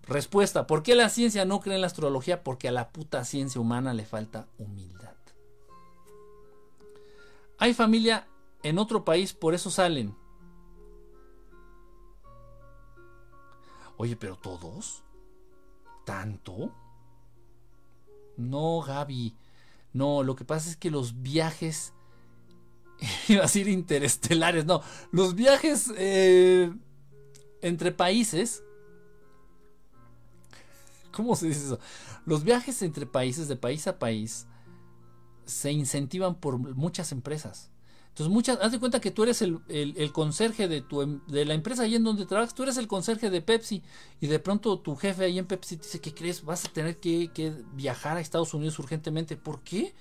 Respuesta, 0.02 0.68
¿por 0.68 0.84
qué 0.84 0.96
la 0.96 1.08
ciencia 1.08 1.46
no 1.46 1.62
cree 1.62 1.76
en 1.76 1.82
la 1.82 1.88
astrología? 1.88 2.44
Porque 2.44 2.68
a 2.68 2.74
la 2.74 2.92
puta 2.92 3.24
ciencia 3.24 3.62
humana 3.62 3.94
le 3.94 4.04
falta 4.04 4.50
humildad. 4.58 5.16
Hay 7.58 7.74
familia 7.74 8.28
en 8.64 8.80
otro 8.80 9.06
país, 9.06 9.34
por 9.34 9.54
eso 9.54 9.72
salen. 9.72 10.14
Oye, 13.96 14.18
pero 14.18 14.36
todos. 14.36 15.06
¿Tanto? 16.06 16.74
No, 18.38 18.82
Gaby. 18.82 19.36
No, 19.94 20.24
lo 20.24 20.36
que 20.36 20.46
pasa 20.46 20.70
es 20.70 20.78
que 20.78 20.92
los 20.92 21.22
viajes. 21.22 21.94
Iba 23.28 23.42
a 23.42 23.44
decir 23.44 23.68
interestelares, 23.68 24.66
no. 24.66 24.82
Los 25.12 25.36
viajes 25.36 25.92
eh, 25.98 26.72
entre 27.62 27.92
países 27.92 28.64
¿Cómo 31.16 31.36
se 31.38 31.48
dice 31.48 31.66
eso? 31.66 31.80
Los 32.26 32.44
viajes 32.44 32.82
entre 32.82 33.06
países, 33.06 33.48
de 33.48 33.56
país 33.56 33.88
a 33.88 33.98
país, 33.98 34.48
se 35.46 35.72
incentivan 35.72 36.36
por 36.36 36.58
muchas 36.58 37.14
empresas. 37.14 37.72
Entonces, 38.16 38.34
muchas, 38.34 38.58
haz 38.62 38.72
de 38.72 38.80
cuenta 38.80 39.02
que 39.02 39.12
tú 39.12 39.24
eres 39.24 39.42
el, 39.42 39.60
conserje 40.14 40.70
de, 40.70 40.80
tu, 40.80 41.02
em, 41.02 41.20
de 41.28 41.44
la 41.44 41.54
empresa 41.54 41.84
ahí 41.84 41.96
en 41.96 42.06
donde 42.06 42.26
trabajas, 42.26 42.56
tú 42.56 42.64
eres 42.64 42.78
el 42.78 42.88
conserje 42.88 43.30
de 43.30 43.42
Pepsi 43.42 43.84
y 44.22 44.28
de 44.28 44.40
pronto 44.40 44.80
tu 44.80 44.96
jefe 44.96 45.26
ahí 45.26 45.38
en 45.38 45.46
Pepsi 45.46 45.76
te 45.76 45.84
dice, 45.84 46.00
¿qué 46.00 46.14
crees? 46.14 46.46
Vas 46.46 46.64
a 46.64 46.70
tener 46.70 47.02
que, 47.02 47.30
que 47.34 47.54
viajar 47.74 48.16
a 48.16 48.22
Estados 48.22 48.54
Unidos 48.54 48.80
urgentemente. 48.80 49.36
¿Por 49.36 49.64
qué? 49.64 49.94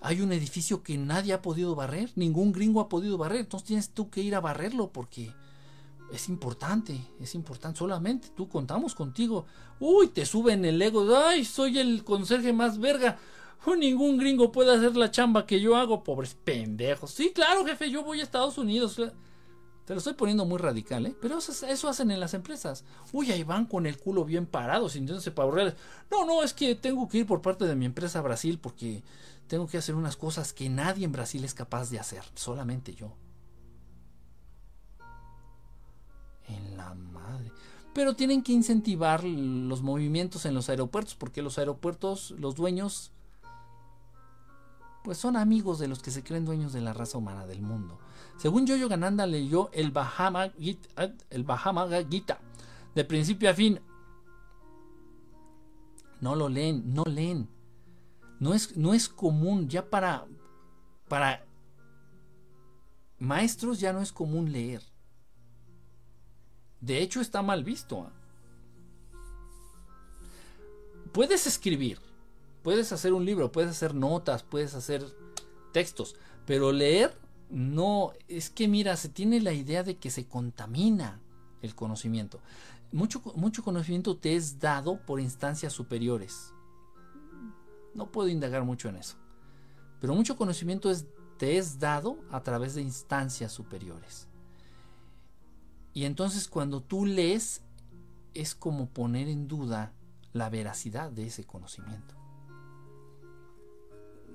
Hay 0.00 0.20
un 0.20 0.32
edificio 0.32 0.82
que 0.82 0.98
nadie 0.98 1.32
ha 1.32 1.42
podido 1.42 1.76
barrer, 1.76 2.10
ningún 2.16 2.50
gringo 2.50 2.80
ha 2.80 2.88
podido 2.88 3.18
barrer, 3.18 3.42
entonces 3.42 3.68
tienes 3.68 3.90
tú 3.90 4.10
que 4.10 4.20
ir 4.20 4.34
a 4.34 4.40
barrerlo 4.40 4.90
porque 4.90 5.32
es 6.12 6.28
importante, 6.28 7.00
es 7.20 7.36
importante. 7.36 7.78
Solamente 7.78 8.30
tú 8.36 8.48
contamos 8.48 8.96
contigo. 8.96 9.46
Uy, 9.78 10.08
te 10.08 10.26
suben 10.26 10.64
el 10.64 10.82
ego. 10.82 11.06
Ay, 11.16 11.44
soy 11.44 11.78
el 11.78 12.02
conserje 12.02 12.52
más 12.52 12.80
verga. 12.80 13.16
ningún 13.78 14.18
gringo 14.18 14.52
puede 14.52 14.74
hacer 14.74 14.96
la 14.96 15.10
chamba 15.10 15.46
que 15.46 15.60
yo 15.60 15.76
hago, 15.76 16.04
pobres 16.04 16.34
pendejos. 16.34 17.10
Sí, 17.10 17.32
claro, 17.34 17.64
jefe, 17.64 17.90
yo 17.90 18.02
voy 18.02 18.20
a 18.20 18.22
Estados 18.22 18.58
Unidos. 18.58 19.00
Te 19.84 19.92
lo 19.92 19.98
estoy 19.98 20.14
poniendo 20.14 20.46
muy 20.46 20.58
radical, 20.58 21.04
¿eh? 21.06 21.14
Pero 21.20 21.38
eso, 21.38 21.88
hacen 21.88 22.10
en 22.10 22.20
las 22.20 22.32
empresas. 22.32 22.84
Uy, 23.12 23.30
ahí 23.30 23.42
van 23.42 23.66
con 23.66 23.86
el 23.86 23.98
culo 23.98 24.24
bien 24.24 24.46
parado, 24.46 24.88
sintiéndose 24.88 25.30
pavor 25.30 25.74
No, 26.10 26.24
no, 26.24 26.42
es 26.42 26.54
que 26.54 26.74
tengo 26.74 27.06
que 27.08 27.18
ir 27.18 27.26
por 27.26 27.42
parte 27.42 27.66
de 27.66 27.76
mi 27.76 27.84
empresa 27.84 28.20
a 28.20 28.22
Brasil 28.22 28.58
porque 28.58 29.02
tengo 29.46 29.66
que 29.66 29.76
hacer 29.76 29.94
unas 29.94 30.16
cosas 30.16 30.54
que 30.54 30.70
nadie 30.70 31.04
en 31.04 31.12
Brasil 31.12 31.44
es 31.44 31.52
capaz 31.52 31.90
de 31.90 31.98
hacer, 31.98 32.22
solamente 32.34 32.94
yo. 32.94 33.14
En 36.48 36.78
la 36.78 36.94
madre. 36.94 37.52
Pero 37.92 38.16
tienen 38.16 38.42
que 38.42 38.52
incentivar 38.52 39.22
los 39.22 39.82
movimientos 39.82 40.46
en 40.46 40.54
los 40.54 40.70
aeropuertos, 40.70 41.14
porque 41.14 41.42
los 41.42 41.58
aeropuertos, 41.58 42.30
los 42.38 42.54
dueños, 42.54 43.12
pues 45.04 45.18
son 45.18 45.36
amigos 45.36 45.78
de 45.78 45.86
los 45.86 46.00
que 46.00 46.10
se 46.10 46.24
creen 46.24 46.46
dueños 46.46 46.72
de 46.72 46.80
la 46.80 46.94
raza 46.94 47.18
humana 47.18 47.46
del 47.46 47.60
mundo. 47.60 47.98
Según 48.38 48.66
Yoyo 48.66 48.88
Gananda 48.88 49.26
leyó 49.26 49.68
el 49.74 49.90
Bahama, 49.90 50.50
Gita, 50.58 52.40
de 52.94 53.04
principio 53.04 53.50
a 53.50 53.54
fin. 53.54 53.80
No 56.22 56.34
lo 56.34 56.48
leen, 56.48 56.94
no 56.94 57.04
leen. 57.04 57.50
No 58.40 58.54
es, 58.54 58.78
no 58.78 58.94
es 58.94 59.10
común, 59.10 59.68
ya 59.68 59.90
para, 59.90 60.24
para 61.06 61.44
maestros 63.18 63.80
ya 63.80 63.92
no 63.92 64.00
es 64.00 64.10
común 64.10 64.50
leer. 64.52 64.82
De 66.80 67.02
hecho, 67.02 67.20
está 67.20 67.42
mal 67.42 67.62
visto. 67.62 68.04
¿ah? 68.04 68.12
Puedes 71.12 71.46
escribir, 71.46 72.00
puedes 72.64 72.90
hacer 72.92 73.12
un 73.12 73.26
libro, 73.26 73.52
puedes 73.52 73.70
hacer 73.70 73.94
notas, 73.94 74.42
puedes 74.42 74.74
hacer 74.74 75.04
textos, 75.72 76.16
pero 76.46 76.72
leer 76.72 77.16
no, 77.50 78.12
es 78.26 78.48
que 78.48 78.66
mira, 78.66 78.96
se 78.96 79.10
tiene 79.10 79.38
la 79.40 79.52
idea 79.52 79.84
de 79.84 79.98
que 79.98 80.10
se 80.10 80.26
contamina 80.26 81.20
el 81.60 81.74
conocimiento. 81.74 82.40
Mucho, 82.90 83.20
mucho 83.36 83.62
conocimiento 83.62 84.16
te 84.16 84.34
es 84.34 84.58
dado 84.58 84.98
por 85.04 85.20
instancias 85.20 85.74
superiores. 85.74 86.52
No 87.94 88.10
puedo 88.10 88.28
indagar 88.28 88.64
mucho 88.64 88.88
en 88.88 88.96
eso. 88.96 89.16
Pero 90.00 90.14
mucho 90.14 90.36
conocimiento 90.36 90.90
te 91.36 91.58
es 91.58 91.78
dado 91.78 92.18
a 92.30 92.42
través 92.42 92.74
de 92.74 92.82
instancias 92.82 93.52
superiores. 93.52 94.26
Y 95.92 96.06
entonces 96.06 96.48
cuando 96.48 96.80
tú 96.82 97.04
lees 97.04 97.62
es 98.32 98.54
como 98.54 98.88
poner 98.88 99.28
en 99.28 99.48
duda 99.48 99.92
la 100.32 100.48
veracidad 100.48 101.10
de 101.10 101.26
ese 101.26 101.44
conocimiento. 101.44 102.23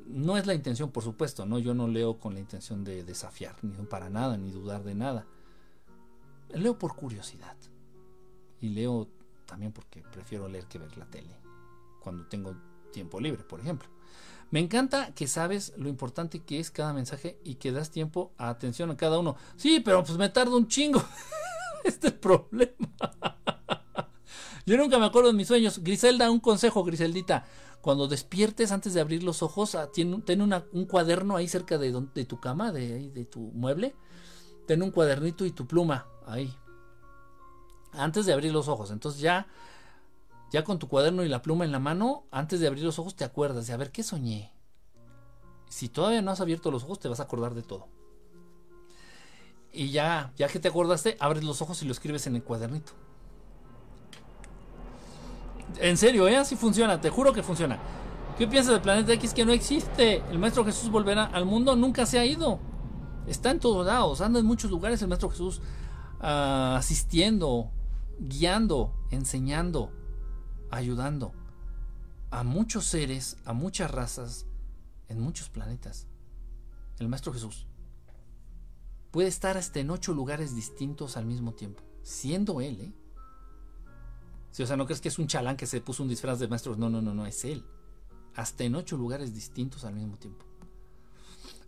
No 0.10 0.38
es 0.38 0.48
la 0.48 0.56
intención, 0.56 0.90
por 0.90 1.04
supuesto, 1.04 1.46
no 1.46 1.60
yo 1.60 1.76
no 1.76 1.88
leo 1.88 2.20
con 2.20 2.34
la 2.34 2.40
intención 2.40 2.84
de 2.84 3.04
desafiar 3.04 3.56
ni 3.62 3.72
para 3.86 4.10
nada 4.10 4.38
ni 4.38 4.50
dudar 4.50 4.84
de 4.84 4.96
nada. 4.96 5.28
Leo 6.50 6.80
por 6.80 6.96
curiosidad. 6.96 7.56
Y 8.60 8.70
leo 8.70 9.08
también 9.46 9.72
porque 9.72 10.02
prefiero 10.12 10.48
leer 10.48 10.66
que 10.66 10.80
ver 10.80 10.98
la 10.98 11.06
tele 11.06 11.30
cuando 12.02 12.26
tengo 12.26 12.56
tiempo 12.92 13.20
libre, 13.20 13.44
por 13.44 13.60
ejemplo. 13.60 13.88
Me 14.50 14.60
encanta 14.60 15.14
que 15.14 15.28
sabes 15.28 15.74
lo 15.78 15.90
importante 15.90 16.40
que 16.40 16.60
es 16.60 16.72
cada 16.72 16.92
mensaje 16.92 17.40
y 17.44 17.56
que 17.56 17.72
das 17.72 17.92
tiempo 17.92 18.32
a 18.40 18.50
atención 18.50 18.90
a 18.90 18.98
cada 18.98 19.20
uno. 19.20 19.36
Sí, 19.58 19.80
pero 19.80 20.04
pues 20.04 20.18
me 20.18 20.30
tardo 20.30 20.58
un 20.58 20.68
chingo. 20.68 21.04
este 21.84 22.08
es 22.08 22.14
el 22.14 22.20
problema. 22.20 22.74
Yo 24.66 24.76
nunca 24.76 24.98
me 24.98 25.06
acuerdo 25.06 25.30
de 25.30 25.36
mis 25.36 25.48
sueños. 25.48 25.80
Griselda, 25.84 26.32
un 26.32 26.40
consejo, 26.40 26.84
Griseldita. 26.84 27.46
Cuando 27.82 28.08
despiertes, 28.08 28.72
antes 28.72 28.94
de 28.94 29.02
abrir 29.02 29.24
los 29.24 29.42
ojos, 29.42 29.76
ah, 29.76 29.90
ten, 29.92 30.14
un 30.14 30.86
cuaderno 30.86 31.36
ahí 31.36 31.48
cerca 31.48 31.78
de, 31.78 31.92
tu 32.26 32.40
cama, 32.40 32.72
de, 32.72 33.10
de 33.10 33.26
tu 33.26 33.40
mueble. 33.40 33.96
Ten 34.68 34.84
un 34.84 34.92
cuadernito 34.92 35.46
y 35.46 35.52
tu 35.52 35.66
pluma 35.66 36.06
ahí. 36.26 36.54
Antes 37.94 38.26
de 38.26 38.34
abrir 38.34 38.52
los 38.52 38.68
ojos. 38.68 38.92
Entonces 38.92 39.22
ya 39.22 39.48
ya 40.52 40.64
con 40.64 40.80
tu 40.80 40.88
cuaderno 40.88 41.24
y 41.24 41.30
la 41.30 41.42
pluma 41.42 41.66
en 41.66 41.72
la 41.72 41.80
mano, 41.80 42.26
antes 42.32 42.60
de 42.60 42.68
abrir 42.68 42.84
los 42.84 42.98
ojos 43.00 43.16
te 43.16 43.24
acuerdas 43.24 43.68
de 43.68 43.74
a 43.74 43.78
ver 43.78 43.92
qué 43.92 44.04
soñé. 44.04 44.52
Si 45.70 45.90
todavía 45.90 46.22
no 46.22 46.32
has 46.32 46.42
abierto 46.42 46.72
los 46.72 46.84
ojos, 46.84 47.00
te 47.00 47.08
vas 47.08 47.20
a 47.20 47.24
acordar 47.24 47.54
de 47.54 47.62
todo. 47.62 47.88
Y 49.72 49.92
ya, 49.92 50.34
ya 50.36 50.48
que 50.48 50.60
te 50.60 50.68
acordaste, 50.68 51.16
abres 51.20 51.44
los 51.44 51.62
ojos 51.62 51.84
y 51.84 51.86
lo 51.86 51.92
escribes 51.92 52.26
en 52.26 52.36
el 52.36 52.44
cuadernito. 52.44 52.94
En 55.78 55.98
serio, 55.98 56.28
¿eh? 56.28 56.38
Así 56.38 56.56
funciona, 56.56 57.00
te 57.00 57.10
juro 57.10 57.34
que 57.34 57.44
funciona. 57.44 57.80
¿Qué 58.38 58.48
piensas 58.48 58.74
del 58.74 58.82
planeta 58.82 59.14
X 59.14 59.34
que 59.34 59.46
no 59.46 59.52
existe? 59.52 60.24
El 60.30 60.40
Maestro 60.40 60.66
Jesús 60.66 60.90
volverá 60.90 61.26
al 61.26 61.46
mundo, 61.46 61.76
nunca 61.76 62.06
se 62.06 62.20
ha 62.20 62.26
ido. 62.26 62.60
Está 63.28 63.52
en 63.52 63.60
todos 63.60 63.86
lados, 63.86 64.22
anda 64.22 64.40
en 64.40 64.46
muchos 64.46 64.72
lugares 64.72 65.02
el 65.02 65.08
Maestro 65.08 65.30
Jesús 65.30 65.62
ah, 66.20 66.76
asistiendo, 66.78 67.72
guiando, 68.20 68.94
enseñando 69.12 69.92
ayudando 70.72 71.34
a 72.32 72.44
muchos 72.44 72.86
seres, 72.86 73.38
a 73.46 73.54
muchas 73.54 73.90
razas, 73.92 74.46
en 75.08 75.20
muchos 75.20 75.50
planetas. 75.50 76.08
El 77.00 77.08
Maestro 77.10 77.34
Jesús 77.34 77.68
puede 79.12 79.28
estar 79.28 79.58
hasta 79.58 79.80
en 79.80 79.90
ocho 79.90 80.14
lugares 80.14 80.56
distintos 80.56 81.18
al 81.18 81.26
mismo 81.26 81.54
tiempo, 81.54 81.84
siendo 82.04 82.62
Él, 82.62 82.82
¿eh? 82.82 82.94
O 84.58 84.66
sea, 84.66 84.76
no 84.76 84.86
crees 84.86 85.02
que 85.02 85.10
es 85.10 85.20
un 85.20 85.28
chalán 85.28 85.58
que 85.58 85.66
se 85.66 85.82
puso 85.82 86.04
un 86.04 86.10
disfraz 86.10 86.40
de 86.40 86.48
maestro, 86.48 86.76
no, 86.76 86.90
no, 86.90 87.02
no, 87.02 87.14
no, 87.14 87.26
es 87.26 87.46
Él. 87.46 87.64
Hasta 88.36 88.64
en 88.64 88.76
ocho 88.76 88.98
lugares 88.98 89.34
distintos 89.34 89.86
al 89.86 89.96
mismo 89.96 90.18
tiempo. 90.18 90.46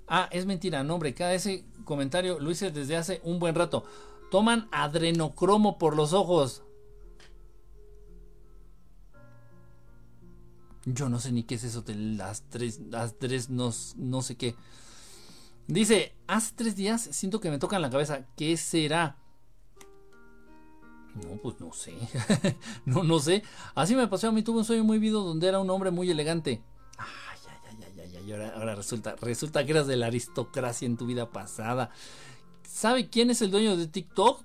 Ah, 0.07 0.27
es 0.31 0.45
mentira, 0.45 0.83
no, 0.83 0.95
hombre, 0.95 1.13
cada 1.13 1.33
ese 1.33 1.65
comentario 1.85 2.39
lo 2.39 2.51
hice 2.51 2.71
desde 2.71 2.97
hace 2.97 3.21
un 3.23 3.39
buen 3.39 3.55
rato. 3.55 3.85
Toman 4.29 4.67
adrenocromo 4.71 5.77
por 5.77 5.95
los 5.95 6.13
ojos. 6.13 6.63
Yo 10.85 11.09
no 11.09 11.19
sé 11.19 11.31
ni 11.31 11.43
qué 11.43 11.55
es 11.55 11.63
eso 11.63 11.81
de 11.81 11.95
las 11.95 12.41
tres, 12.49 12.79
las 12.89 13.17
tres, 13.19 13.49
no, 13.49 13.71
no 13.97 14.21
sé 14.21 14.35
qué. 14.35 14.55
Dice, 15.67 16.13
hace 16.27 16.53
tres 16.55 16.75
días 16.75 17.07
siento 17.11 17.39
que 17.39 17.51
me 17.51 17.59
toca 17.59 17.75
en 17.75 17.83
la 17.83 17.89
cabeza. 17.89 18.25
¿Qué 18.35 18.57
será? 18.57 19.20
No, 21.15 21.37
pues 21.41 21.59
no 21.59 21.73
sé. 21.73 21.95
no, 22.85 23.03
no 23.03 23.19
sé. 23.19 23.43
Así 23.75 23.95
me 23.95 24.07
pasó 24.07 24.29
a 24.29 24.31
mí. 24.31 24.43
Tuve 24.43 24.59
un 24.59 24.65
sueño 24.65 24.83
muy 24.83 24.99
vivo 24.99 25.21
donde 25.21 25.47
era 25.47 25.59
un 25.59 25.69
hombre 25.69 25.91
muy 25.91 26.09
elegante. 26.09 26.61
Ay, 26.97 27.39
ay, 27.49 27.77
ay, 27.81 27.99
ay, 27.99 28.15
ay. 28.17 28.31
Ahora, 28.31 28.53
ahora 28.55 28.75
resulta, 28.75 29.15
resulta 29.21 29.65
que 29.65 29.71
eras 29.71 29.87
de 29.87 29.97
la 29.97 30.07
aristocracia 30.07 30.85
en 30.85 30.97
tu 30.97 31.05
vida 31.05 31.29
pasada. 31.29 31.91
¿Sabe 32.63 33.09
quién 33.09 33.29
es 33.29 33.41
el 33.41 33.51
dueño 33.51 33.75
de 33.75 33.87
TikTok? 33.87 34.43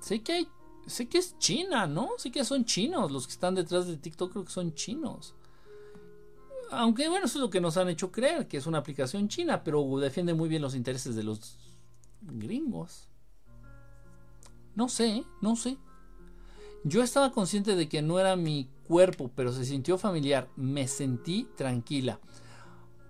Sé 0.00 0.22
que 0.22 0.32
hay 0.32 0.48
sé 0.86 1.08
que 1.08 1.18
es 1.18 1.38
China, 1.38 1.86
¿no? 1.86 2.10
Sé 2.16 2.30
que 2.30 2.44
son 2.44 2.64
chinos. 2.64 3.10
Los 3.10 3.26
que 3.26 3.32
están 3.32 3.54
detrás 3.54 3.86
de 3.86 3.96
TikTok 3.96 4.32
creo 4.32 4.44
que 4.44 4.52
son 4.52 4.74
chinos. 4.74 5.34
Aunque 6.70 7.08
bueno, 7.08 7.26
eso 7.26 7.38
es 7.38 7.42
lo 7.42 7.50
que 7.50 7.60
nos 7.60 7.76
han 7.76 7.88
hecho 7.88 8.10
creer, 8.10 8.48
que 8.48 8.56
es 8.56 8.66
una 8.66 8.78
aplicación 8.78 9.28
china, 9.28 9.62
pero 9.62 9.98
defiende 9.98 10.34
muy 10.34 10.48
bien 10.48 10.62
los 10.62 10.74
intereses 10.74 11.14
de 11.14 11.22
los 11.22 11.58
gringos. 12.22 13.05
No 14.76 14.88
sé, 14.88 15.24
no 15.40 15.56
sé. 15.56 15.78
Yo 16.84 17.02
estaba 17.02 17.32
consciente 17.32 17.74
de 17.74 17.88
que 17.88 18.02
no 18.02 18.20
era 18.20 18.36
mi 18.36 18.68
cuerpo, 18.86 19.30
pero 19.34 19.52
se 19.52 19.64
sintió 19.64 19.98
familiar. 19.98 20.48
Me 20.54 20.86
sentí 20.86 21.48
tranquila. 21.56 22.20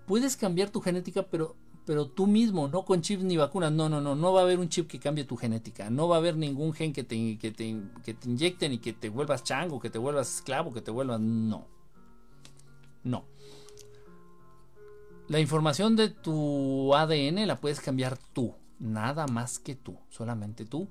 Puedes 0.07 0.35
cambiar 0.35 0.71
tu 0.71 0.81
genética, 0.81 1.23
pero, 1.23 1.55
pero 1.85 2.07
tú 2.07 2.25
mismo, 2.25 2.67
no 2.69 2.85
con 2.85 3.01
chips 3.01 3.23
ni 3.23 3.37
vacunas. 3.37 3.71
No, 3.71 3.89
no, 3.89 4.01
no. 4.01 4.15
No 4.15 4.33
va 4.33 4.39
a 4.39 4.43
haber 4.43 4.57
un 4.57 4.69
chip 4.69 4.87
que 4.87 4.99
cambie 4.99 5.25
tu 5.25 5.35
genética. 5.35 5.91
No 5.91 6.07
va 6.07 6.15
a 6.15 6.19
haber 6.19 6.37
ningún 6.37 6.73
gen 6.73 6.93
que 6.93 7.03
te, 7.03 7.37
que 7.37 7.51
te, 7.51 7.79
que 8.03 8.15
te 8.15 8.29
inyecten 8.29 8.73
y 8.73 8.79
que 8.79 8.93
te 8.93 9.09
vuelvas 9.09 9.43
chango, 9.43 9.79
que 9.79 9.89
te 9.89 9.99
vuelvas 9.99 10.37
esclavo, 10.37 10.73
que 10.73 10.81
te 10.81 10.89
vuelvas. 10.89 11.19
No. 11.19 11.67
No. 13.03 13.25
La 15.27 15.41
información 15.41 15.97
de 15.97 16.09
tu 16.09 16.95
ADN 16.95 17.45
la 17.45 17.59
puedes 17.59 17.81
cambiar 17.81 18.17
tú, 18.31 18.55
nada 18.79 19.27
más 19.27 19.59
que 19.59 19.75
tú, 19.75 19.97
solamente 20.09 20.63
tú, 20.63 20.87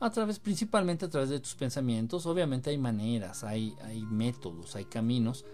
a 0.00 0.10
través, 0.10 0.38
principalmente 0.38 1.04
a 1.04 1.10
través 1.10 1.28
de 1.28 1.40
tus 1.40 1.54
pensamientos. 1.54 2.26
Obviamente 2.26 2.70
hay 2.70 2.78
maneras, 2.78 3.44
hay, 3.44 3.74
hay 3.84 4.02
métodos, 4.06 4.74
hay 4.76 4.86
caminos 4.86 5.44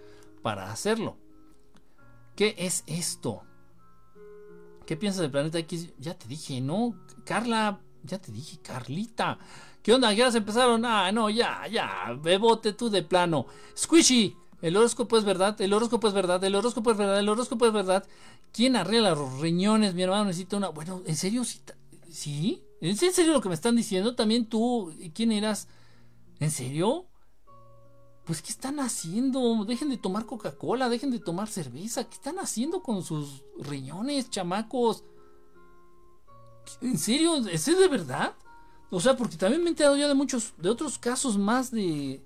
para 0.42 0.70
hacerlo. 0.70 1.16
¿Qué 2.36 2.54
es 2.58 2.84
esto? 2.86 3.42
¿Qué 4.86 4.96
piensas 4.96 5.22
del 5.22 5.32
planeta 5.32 5.58
X? 5.58 5.90
Ya 5.98 6.14
te 6.14 6.28
dije, 6.28 6.60
¿no? 6.60 6.94
Carla, 7.24 7.80
ya 8.04 8.18
te 8.20 8.30
dije, 8.30 8.58
Carlita. 8.62 9.38
¿Qué 9.82 9.92
onda? 9.92 10.12
¿Ya 10.12 10.30
se 10.30 10.38
empezaron? 10.38 10.84
Ah, 10.84 11.10
no, 11.10 11.28
ya, 11.28 11.66
ya. 11.66 12.16
Bebote 12.20 12.72
tú 12.72 12.88
de 12.88 13.02
plano. 13.02 13.46
Squishy, 13.76 14.36
el 14.62 14.76
horóscopo 14.76 15.18
es 15.18 15.24
verdad, 15.24 15.60
el 15.60 15.72
horóscopo 15.72 16.08
es 16.08 16.14
verdad, 16.14 16.42
el 16.44 16.54
horóscopo 16.54 16.92
es 16.92 16.96
verdad, 16.96 17.18
el 17.18 17.28
horóscopo 17.28 17.66
es 17.66 17.72
verdad. 17.72 18.06
¿Quién 18.52 18.76
arregla 18.76 19.10
los 19.10 19.40
riñones? 19.40 19.94
Mi 19.94 20.02
hermano 20.02 20.26
necesita 20.26 20.56
una. 20.56 20.68
Bueno, 20.68 21.02
¿en 21.04 21.16
serio? 21.16 21.42
¿Sí? 22.08 22.62
¿Es 22.80 23.02
en 23.02 23.12
serio 23.12 23.32
lo 23.32 23.40
que 23.40 23.48
me 23.48 23.54
están 23.54 23.76
diciendo? 23.76 24.14
También 24.14 24.46
tú, 24.46 24.92
¿quién 25.14 25.32
eras? 25.32 25.68
¿En 26.40 26.50
serio? 26.50 27.06
Pues, 28.24 28.42
¿qué 28.42 28.50
están 28.50 28.80
haciendo? 28.80 29.64
Dejen 29.64 29.88
de 29.88 29.96
tomar 29.96 30.26
Coca-Cola, 30.26 30.88
dejen 30.88 31.10
de 31.10 31.20
tomar 31.20 31.48
cerveza. 31.48 32.04
¿Qué 32.04 32.14
están 32.14 32.38
haciendo 32.38 32.82
con 32.82 33.02
sus 33.02 33.44
riñones, 33.58 34.30
chamacos? 34.30 35.04
¿En 36.80 36.98
serio? 36.98 37.36
¿Es 37.46 37.66
de 37.66 37.88
verdad? 37.88 38.34
O 38.90 39.00
sea, 39.00 39.16
porque 39.16 39.36
también 39.36 39.62
me 39.62 39.68
he 39.68 39.70
enterado 39.70 39.96
ya 39.96 40.08
de 40.08 40.14
muchos, 40.14 40.54
de 40.58 40.68
otros 40.68 40.98
casos 40.98 41.38
más 41.38 41.70
de, 41.70 42.22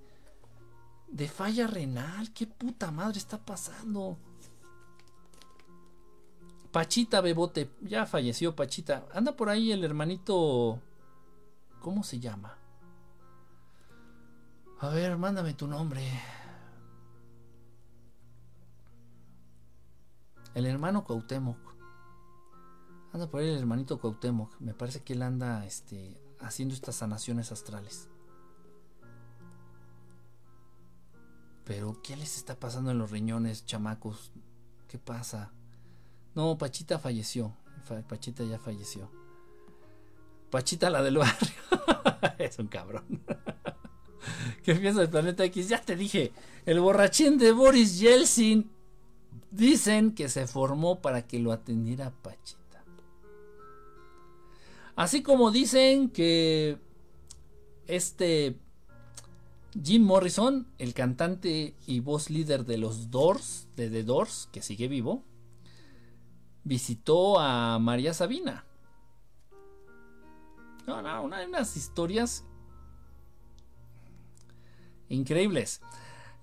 de 1.08 1.28
falla 1.28 1.66
renal. 1.66 2.32
¿Qué 2.32 2.46
puta 2.46 2.90
madre 2.90 3.18
está 3.18 3.38
pasando? 3.38 4.18
Pachita 6.72 7.20
Bebote, 7.20 7.70
ya 7.80 8.06
falleció 8.06 8.54
Pachita. 8.54 9.06
Anda 9.12 9.37
por 9.37 9.48
ahí 9.48 9.72
el 9.72 9.83
hermanito. 9.85 10.80
¿Cómo 11.80 12.04
se 12.04 12.20
llama? 12.20 12.56
A 14.78 14.88
ver, 14.88 15.16
mándame 15.18 15.54
tu 15.54 15.66
nombre. 15.66 16.02
El 20.54 20.66
hermano 20.66 21.04
Cuauhtémoc. 21.04 21.59
Anda 23.12 23.28
por 23.28 23.40
ahí 23.40 23.48
el 23.48 23.59
hermanito 23.59 23.98
Cuauhtémoc. 23.98 24.61
Me 24.61 24.74
parece 24.74 25.02
que 25.02 25.14
él 25.14 25.22
anda 25.22 25.66
este, 25.66 26.20
haciendo 26.38 26.74
estas 26.74 26.96
sanaciones 26.96 27.50
astrales. 27.50 28.09
Pero, 31.64 32.00
¿qué 32.02 32.16
les 32.16 32.37
está 32.37 32.59
pasando 32.59 32.90
en 32.90 32.98
los 32.98 33.11
riñones, 33.11 33.66
chamacos? 33.66 34.33
¿Qué 34.88 34.98
pasa? 34.98 35.52
No, 36.34 36.56
Pachita 36.58 36.98
falleció. 36.98 37.56
Pachita 38.08 38.44
ya 38.44 38.58
falleció. 38.58 39.10
Pachita 40.50 40.90
la 40.90 41.02
del 41.02 41.18
barrio. 41.18 41.52
es 42.38 42.58
un 42.58 42.68
cabrón. 42.68 43.22
¿Qué 44.62 44.74
piensa 44.74 45.00
del 45.00 45.10
planeta 45.10 45.44
X? 45.44 45.68
Ya 45.68 45.80
te 45.80 45.96
dije, 45.96 46.32
el 46.66 46.80
borrachín 46.80 47.38
de 47.38 47.52
Boris 47.52 47.98
Yeltsin 47.98 48.70
dicen 49.50 50.14
que 50.14 50.28
se 50.28 50.46
formó 50.46 51.00
para 51.00 51.26
que 51.26 51.38
lo 51.38 51.52
atendiera 51.52 52.10
Pachita. 52.10 52.84
Así 54.96 55.22
como 55.22 55.50
dicen 55.50 56.10
que 56.10 56.78
este 57.86 58.56
Jim 59.82 60.02
Morrison, 60.02 60.66
el 60.78 60.94
cantante 60.94 61.74
y 61.86 62.00
voz 62.00 62.28
líder 62.28 62.64
de 62.64 62.76
los 62.76 63.10
Doors, 63.10 63.68
de 63.76 63.88
The 63.88 64.02
Doors, 64.04 64.48
que 64.52 64.62
sigue 64.62 64.88
vivo, 64.88 65.24
visitó 66.64 67.38
a 67.38 67.78
María 67.78 68.14
Sabina. 68.14 68.66
No, 70.86 71.02
no, 71.02 71.22
unas 71.22 71.76
historias 71.76 72.44
increíbles. 75.08 75.80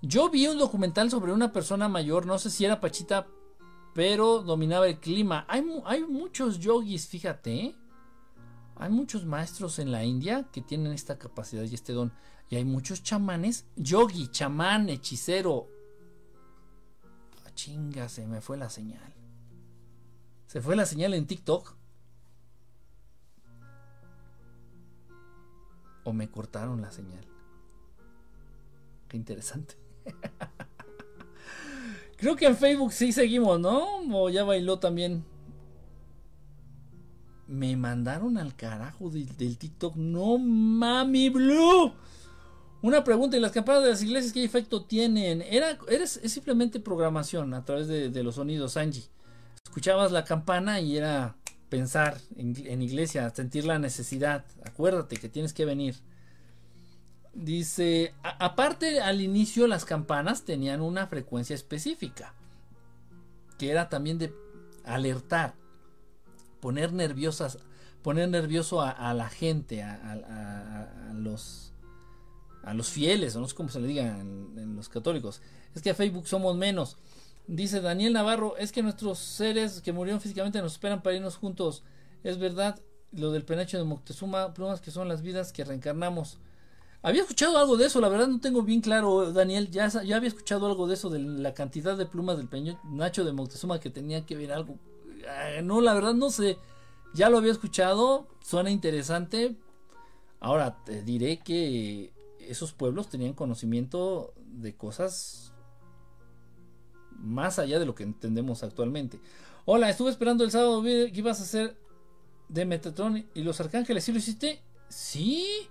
Yo 0.00 0.30
vi 0.30 0.46
un 0.46 0.58
documental 0.58 1.10
sobre 1.10 1.32
una 1.32 1.52
persona 1.52 1.88
mayor, 1.88 2.24
no 2.24 2.38
sé 2.38 2.50
si 2.50 2.64
era 2.64 2.80
Pachita, 2.80 3.26
pero 3.94 4.42
dominaba 4.42 4.86
el 4.86 5.00
clima. 5.00 5.44
Hay, 5.48 5.64
hay 5.84 6.04
muchos 6.04 6.60
yogis, 6.60 7.08
fíjate. 7.08 7.54
¿eh? 7.54 7.76
Hay 8.76 8.90
muchos 8.90 9.24
maestros 9.24 9.80
en 9.80 9.90
la 9.90 10.04
India 10.04 10.46
que 10.52 10.62
tienen 10.62 10.92
esta 10.92 11.18
capacidad 11.18 11.64
y 11.64 11.74
este 11.74 11.92
don. 11.92 12.12
Y 12.48 12.56
hay 12.56 12.64
muchos 12.64 13.02
chamanes, 13.02 13.66
yogi, 13.76 14.28
chamán, 14.28 14.88
hechicero. 14.88 15.68
Ah, 17.44 17.50
chinga, 17.54 18.08
se 18.08 18.24
me 18.26 18.40
fue 18.40 18.56
la 18.56 18.70
señal. 18.70 19.17
Se 20.48 20.62
fue 20.62 20.74
la 20.74 20.86
señal 20.86 21.12
en 21.12 21.26
TikTok. 21.26 21.74
O 26.04 26.12
me 26.14 26.30
cortaron 26.30 26.80
la 26.80 26.90
señal. 26.90 27.22
Qué 29.08 29.18
interesante. 29.18 29.74
Creo 32.16 32.34
que 32.34 32.46
en 32.46 32.56
Facebook 32.56 32.94
sí 32.94 33.12
seguimos, 33.12 33.60
¿no? 33.60 33.98
O 34.10 34.30
ya 34.30 34.42
bailó 34.42 34.78
también. 34.78 35.22
Me 37.46 37.76
mandaron 37.76 38.38
al 38.38 38.56
carajo 38.56 39.10
del, 39.10 39.58
TikTok. 39.58 39.96
No 39.96 40.38
mami 40.38 41.28
blue. 41.28 41.92
Una 42.80 43.04
pregunta, 43.04 43.36
¿y 43.36 43.40
las 43.40 43.52
campanas 43.52 43.84
de 43.84 43.90
las 43.90 44.02
iglesias 44.02 44.32
qué 44.32 44.44
efecto 44.44 44.86
tienen? 44.86 45.42
Era, 45.42 45.78
es 45.88 46.20
simplemente 46.24 46.80
programación 46.80 47.52
a 47.52 47.66
través 47.66 47.86
de, 47.86 48.08
de 48.08 48.22
los 48.22 48.36
sonidos, 48.36 48.78
Angie 48.78 49.10
escuchabas 49.68 50.12
la 50.12 50.24
campana 50.24 50.80
y 50.80 50.96
era 50.96 51.36
pensar 51.68 52.18
en, 52.36 52.82
iglesia, 52.82 53.28
sentir 53.34 53.66
la 53.66 53.78
necesidad. 53.78 54.46
Acuérdate 54.64 55.18
que 55.18 55.28
tienes 55.28 55.52
que 55.52 55.66
venir. 55.66 55.96
Dice, 57.34 58.14
aparte 58.22 59.00
al 59.00 59.20
inicio 59.20 59.66
las 59.66 59.84
campanas 59.84 60.44
tenían 60.44 60.80
una 60.80 61.06
frecuencia 61.06 61.54
específica, 61.54 62.34
que 63.58 63.70
era 63.70 63.90
también 63.90 64.18
de 64.18 64.32
alertar, 64.84 65.54
poner 66.60 66.94
nerviosas, 66.94 67.58
poner 68.02 68.30
nervioso 68.30 68.80
a, 68.80 69.12
la 69.12 69.28
gente, 69.28 69.82
a, 69.82 71.12
los 71.14 71.74
a 72.64 72.72
los 72.72 72.88
fieles, 72.88 73.36
no 73.36 73.46
sé 73.46 73.54
cómo 73.54 73.68
se 73.68 73.80
le 73.80 73.88
diga 73.88 74.18
en 74.18 74.74
los 74.74 74.88
católicos. 74.88 75.42
Es 75.74 75.82
que 75.82 75.90
a 75.90 75.94
Facebook 75.94 76.26
somos 76.26 76.56
menos. 76.56 76.96
Dice 77.48 77.80
Daniel 77.80 78.12
Navarro, 78.12 78.58
es 78.58 78.72
que 78.72 78.82
nuestros 78.82 79.18
seres 79.18 79.80
que 79.80 79.94
murieron 79.94 80.20
físicamente 80.20 80.60
nos 80.60 80.72
esperan 80.72 81.02
para 81.02 81.16
irnos 81.16 81.36
juntos. 81.36 81.82
Es 82.22 82.38
verdad 82.38 82.78
lo 83.10 83.32
del 83.32 83.46
penacho 83.46 83.78
de 83.78 83.84
Moctezuma, 83.84 84.52
plumas 84.52 84.82
que 84.82 84.90
son 84.90 85.08
las 85.08 85.22
vidas 85.22 85.50
que 85.50 85.64
reencarnamos. 85.64 86.40
Había 87.00 87.22
escuchado 87.22 87.56
algo 87.56 87.78
de 87.78 87.86
eso, 87.86 88.02
la 88.02 88.10
verdad 88.10 88.28
no 88.28 88.38
tengo 88.38 88.62
bien 88.62 88.82
claro, 88.82 89.32
Daniel, 89.32 89.70
ya, 89.70 89.88
ya 89.88 90.16
había 90.16 90.28
escuchado 90.28 90.66
algo 90.66 90.86
de 90.86 90.92
eso, 90.94 91.08
de 91.08 91.20
la 91.20 91.54
cantidad 91.54 91.96
de 91.96 92.04
plumas 92.04 92.36
del 92.36 92.48
penacho 92.48 93.24
de 93.24 93.32
Moctezuma 93.32 93.80
que 93.80 93.88
tenía 93.88 94.26
que 94.26 94.36
ver 94.36 94.52
algo. 94.52 94.76
Ah, 95.26 95.62
no, 95.62 95.80
la 95.80 95.94
verdad 95.94 96.12
no 96.12 96.28
sé, 96.28 96.58
ya 97.14 97.30
lo 97.30 97.38
había 97.38 97.52
escuchado, 97.52 98.28
suena 98.44 98.70
interesante. 98.70 99.56
Ahora, 100.38 100.84
te 100.84 101.02
diré 101.02 101.38
que 101.38 102.12
esos 102.40 102.74
pueblos 102.74 103.08
tenían 103.08 103.32
conocimiento 103.32 104.34
de 104.36 104.76
cosas 104.76 105.47
más 107.18 107.58
allá 107.58 107.78
de 107.78 107.86
lo 107.86 107.94
que 107.94 108.04
entendemos 108.04 108.62
actualmente. 108.62 109.20
Hola, 109.64 109.90
estuve 109.90 110.10
esperando 110.10 110.44
el 110.44 110.50
sábado 110.50 110.82
que 110.82 111.12
ibas 111.12 111.40
a 111.40 111.42
hacer 111.42 111.76
de 112.48 112.64
Metatron 112.64 113.26
y 113.34 113.42
los 113.42 113.60
arcángeles. 113.60 114.04
¿Sí 114.04 114.12
lo 114.12 114.18
hiciste? 114.18 114.62
Sí. 114.88 115.68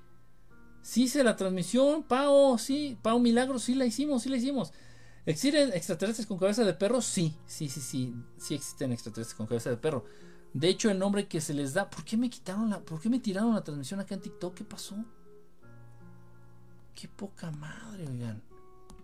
Sí 0.81 1.03
hice 1.03 1.23
la 1.23 1.35
transmisión, 1.35 2.03
Pau, 2.03 2.57
sí, 2.57 2.97
Pau 3.01 3.19
Milagro, 3.19 3.59
sí 3.59 3.75
la 3.75 3.85
hicimos, 3.85 4.23
sí 4.23 4.29
la 4.29 4.37
hicimos. 4.37 4.71
¿Existen 5.25 5.73
extraterrestres 5.73 6.25
con 6.25 6.37
cabeza 6.37 6.63
de 6.63 6.73
perro? 6.73 7.01
Sí, 7.01 7.35
sí, 7.45 7.67
sí, 7.67 7.81
sí, 7.81 8.15
sí 8.37 8.55
existen 8.55 8.93
extraterrestres 8.93 9.35
con 9.35 9.47
cabeza 9.47 9.69
de 9.69 9.75
perro. 9.75 10.05
De 10.53 10.69
hecho, 10.69 10.89
el 10.89 10.97
nombre 10.97 11.27
que 11.27 11.41
se 11.41 11.53
les 11.53 11.73
da, 11.73 11.89
¿por 11.89 12.05
qué 12.05 12.15
me 12.15 12.29
quitaron 12.29 12.69
la, 12.69 12.79
por 12.79 13.01
qué 13.01 13.09
me 13.09 13.19
tiraron 13.19 13.53
la 13.53 13.63
transmisión 13.63 13.99
acá 13.99 14.15
en 14.15 14.21
TikTok? 14.21 14.53
¿Qué 14.53 14.63
pasó? 14.63 14.95
Qué 16.95 17.09
poca 17.09 17.51
madre, 17.51 18.07
oigan. 18.07 18.41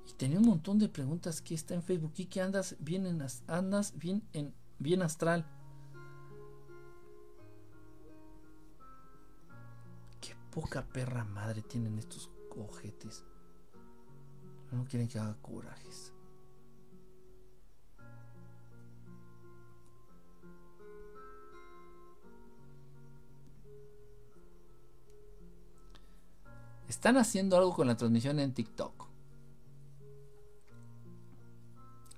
Y 0.08 0.14
tenía 0.14 0.40
un 0.40 0.46
montón 0.46 0.80
de 0.80 0.90
preguntas 0.90 1.42
que 1.42 1.56
está 1.56 1.74
en 1.74 1.84
Facebook. 1.84 2.14
¿Y 2.18 2.26
que 2.26 2.42
andas 2.42 2.76
bien 2.80 3.06
en 3.06 3.26
andas 3.48 3.98
bien 3.98 4.24
en 4.34 4.54
bien 4.80 5.02
astral? 5.02 5.46
Qué 10.20 10.36
poca 10.52 10.86
perra 10.86 11.24
madre 11.24 11.62
tienen 11.62 11.98
estos 12.00 12.30
cojetes. 12.50 13.24
No 14.72 14.86
quieren 14.86 15.08
que 15.08 15.20
haga 15.20 15.38
corajes. 15.42 16.14
Están 26.88 27.18
haciendo 27.18 27.58
algo 27.58 27.74
con 27.74 27.88
la 27.88 27.98
transmisión 27.98 28.40
en 28.40 28.54
TikTok. 28.54 29.13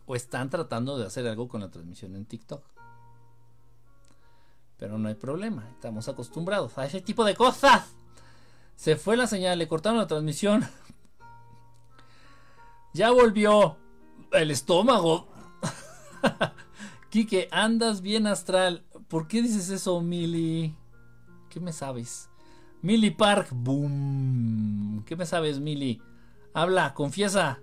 O 0.06 0.16
están 0.16 0.50
tratando 0.50 0.98
de 0.98 1.06
hacer 1.06 1.28
algo 1.28 1.48
con 1.48 1.62
la 1.62 1.70
transmisión 1.70 2.16
en 2.16 2.26
TikTok. 2.26 2.64
Pero 4.78 4.98
no 4.98 5.08
hay 5.08 5.16
problema, 5.16 5.68
estamos 5.70 6.08
acostumbrados 6.08 6.78
a 6.78 6.86
ese 6.86 7.02
tipo 7.02 7.24
de 7.24 7.36
cosas. 7.36 7.94
Se 8.76 8.98
fue 8.98 9.16
la 9.16 9.26
señal, 9.26 9.58
le 9.58 9.68
cortaron 9.68 9.98
la 9.98 10.08
transmisión. 10.08 10.68
ya 12.94 13.12
volvió 13.12 13.78
el 14.34 14.52
estómago. 14.52 15.28
Quique, 17.10 17.48
andas 17.52 18.02
bien 18.02 18.28
astral. 18.28 18.84
¿Por 19.08 19.28
qué 19.28 19.42
dices 19.42 19.70
eso, 19.70 20.02
Mili? 20.02 20.76
¿Qué 21.50 21.60
me 21.62 21.72
sabes? 21.72 22.30
Mili 22.82 23.12
Park, 23.12 23.50
boom. 23.52 25.04
¿Qué 25.06 25.16
me 25.16 25.26
sabes, 25.26 25.60
Mili? 25.60 26.02
Habla, 26.54 26.94
confiesa. 26.94 27.62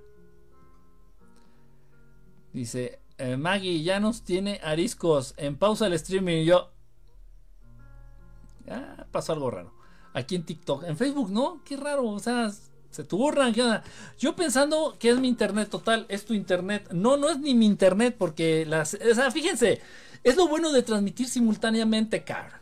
Dice, 2.52 3.00
eh, 3.18 3.36
Maggie 3.36 3.82
ya 3.82 4.00
nos 4.00 4.22
tiene 4.22 4.60
ariscos. 4.62 5.34
En 5.36 5.56
pausa 5.56 5.86
el 5.86 5.94
streaming. 5.94 6.44
Yo. 6.44 6.70
Ah, 8.68 9.06
pasó 9.10 9.32
algo 9.32 9.50
raro. 9.50 9.74
Aquí 10.12 10.34
en 10.34 10.44
TikTok. 10.44 10.84
En 10.84 10.96
Facebook, 10.96 11.30
¿no? 11.30 11.62
Qué 11.64 11.76
raro. 11.76 12.06
O 12.08 12.18
sea, 12.18 12.50
se 12.90 13.04
te 13.04 13.16
burran. 13.16 13.54
Yo 14.18 14.36
pensando 14.36 14.96
que 14.98 15.10
es 15.10 15.18
mi 15.18 15.28
internet 15.28 15.68
total. 15.70 16.06
Es 16.08 16.24
tu 16.24 16.34
internet. 16.34 16.88
No, 16.92 17.16
no 17.16 17.30
es 17.30 17.38
ni 17.38 17.54
mi 17.54 17.66
internet. 17.66 18.16
Porque 18.18 18.66
las. 18.66 18.94
O 18.94 19.14
sea, 19.14 19.30
fíjense. 19.30 19.80
Es 20.24 20.36
lo 20.36 20.46
bueno 20.46 20.72
de 20.72 20.82
transmitir 20.82 21.28
simultáneamente, 21.28 22.22
car. 22.22 22.60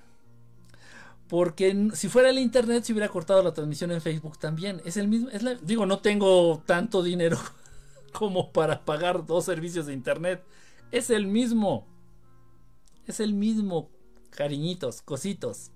Porque 1.29 1.91
si 1.95 2.09
fuera 2.09 2.31
el 2.31 2.39
internet 2.39 2.83
se 2.83 2.93
hubiera 2.93 3.09
cortado 3.09 3.43
la 3.43 3.55
transmisión 3.55 3.93
en 3.93 4.01
Facebook 4.01 4.39
también. 4.39 4.81
Es 4.85 4.97
el 4.97 5.09
mismo. 5.09 5.29
Digo, 5.63 5.87
no 5.87 5.99
tengo 6.01 6.63
tanto 6.67 7.03
dinero 7.03 7.39
como 8.13 8.53
para 8.53 8.85
pagar 8.85 9.27
dos 9.27 9.45
servicios 9.45 9.87
de 9.87 9.93
internet. 9.93 10.45
Es 10.91 11.11
el 11.11 11.27
mismo. 11.27 11.87
Es 13.07 13.21
el 13.21 13.35
mismo. 13.35 13.91
Cariñitos, 14.31 15.03
cositos. 15.03 15.71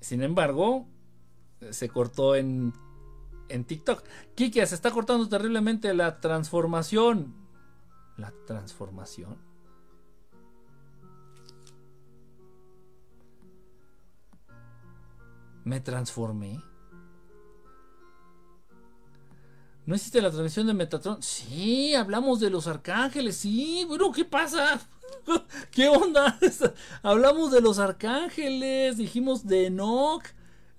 Sin 0.00 0.22
embargo, 0.22 0.86
se 1.70 1.88
cortó 1.88 2.34
en, 2.34 2.72
en 3.48 3.64
TikTok. 3.64 4.02
Kike, 4.34 4.66
se 4.66 4.74
está 4.74 4.90
cortando 4.90 5.28
terriblemente 5.28 5.92
la 5.94 6.20
transformación. 6.20 7.34
La 8.16 8.32
transformación. 8.46 9.48
me 15.68 15.80
transformé. 15.80 16.62
¿No 19.88 19.94
hiciste 19.94 20.20
la 20.20 20.28
transmisión 20.28 20.66
de 20.66 20.74
Metatron? 20.74 21.22
Sí, 21.22 21.94
hablamos 21.94 22.40
de 22.40 22.50
los 22.50 22.66
arcángeles, 22.66 23.38
sí. 23.38 23.86
Bueno, 23.88 24.12
¿qué 24.12 24.22
pasa? 24.22 24.78
¿Qué 25.70 25.88
onda? 25.88 26.38
hablamos 27.02 27.50
de 27.50 27.62
los 27.62 27.78
arcángeles, 27.78 28.98
dijimos 28.98 29.46
de 29.46 29.68
Enoch. 29.68 30.24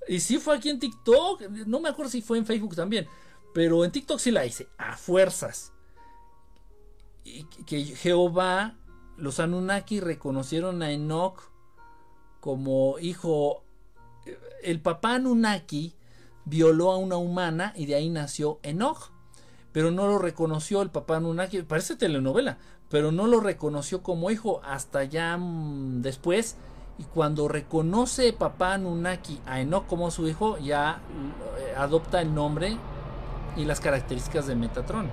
Y 0.07 0.19
sí 0.19 0.37
fue 0.37 0.55
aquí 0.55 0.69
en 0.69 0.77
TikTok. 0.77 1.41
No 1.65 1.79
me 1.79 1.89
acuerdo 1.89 2.11
si 2.11 2.21
fue 2.21 2.37
en 2.37 2.45
Facebook 2.45 2.75
también. 2.75 3.07
Pero 3.51 3.83
en 3.83 3.91
TikTok 3.91 4.19
sí 4.19 4.29
la 4.29 4.45
hice, 4.45 4.69
a 4.77 4.95
fuerzas. 4.95 5.73
Y 7.23 7.45
que 7.65 7.83
Jehová, 7.83 8.77
los 9.17 9.39
Anunnaki 9.39 10.01
reconocieron 10.01 10.83
a 10.83 10.91
Enoch 10.91 11.49
como 12.39 12.99
hijo 12.99 13.63
el 14.61 14.79
papá 14.81 15.15
Anunnaki 15.15 15.95
violó 16.49 16.91
a 16.91 16.97
una 16.97 17.17
humana 17.17 17.73
y 17.75 17.85
de 17.85 17.95
ahí 17.95 18.09
nació 18.09 18.59
Enoch. 18.63 19.11
Pero 19.71 19.91
no 19.91 20.07
lo 20.07 20.17
reconoció 20.17 20.81
el 20.81 20.89
papá 20.89 21.17
Anunnaki, 21.17 21.61
parece 21.61 21.95
telenovela, 21.95 22.57
pero 22.89 23.11
no 23.11 23.27
lo 23.27 23.39
reconoció 23.39 24.01
como 24.01 24.31
hijo 24.31 24.61
hasta 24.63 25.03
ya 25.03 25.37
mm, 25.37 26.01
después. 26.01 26.55
Y 26.97 27.03
cuando 27.03 27.47
reconoce 27.47 28.33
papá 28.33 28.73
Anunnaki 28.73 29.39
a 29.45 29.61
Enoch 29.61 29.85
como 29.85 30.11
su 30.11 30.27
hijo, 30.27 30.57
ya 30.57 31.01
eh, 31.59 31.73
adopta 31.77 32.21
el 32.21 32.33
nombre 32.33 32.77
y 33.55 33.65
las 33.65 33.79
características 33.79 34.47
de 34.47 34.55
Metatron. 34.55 35.05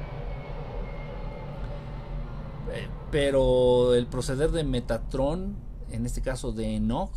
Eh, 2.73 2.89
pero 3.11 3.95
el 3.95 4.07
proceder 4.07 4.51
de 4.51 4.65
Metatron, 4.65 5.57
en 5.91 6.07
este 6.07 6.23
caso 6.23 6.53
de 6.53 6.77
Enoch, 6.77 7.13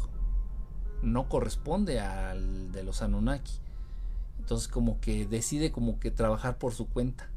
no 1.01 1.29
corresponde 1.29 1.99
al 1.99 2.71
de 2.71 2.83
los 2.83 3.01
Anunnaki. 3.01 3.61
Entonces 4.49 4.67
como 4.67 4.99
que 4.99 5.27
decide 5.27 5.71
como 5.71 5.99
que 5.99 6.09
trabajar 6.09 6.57
por 6.57 6.73
su 6.73 6.89
cuenta. 6.89 7.29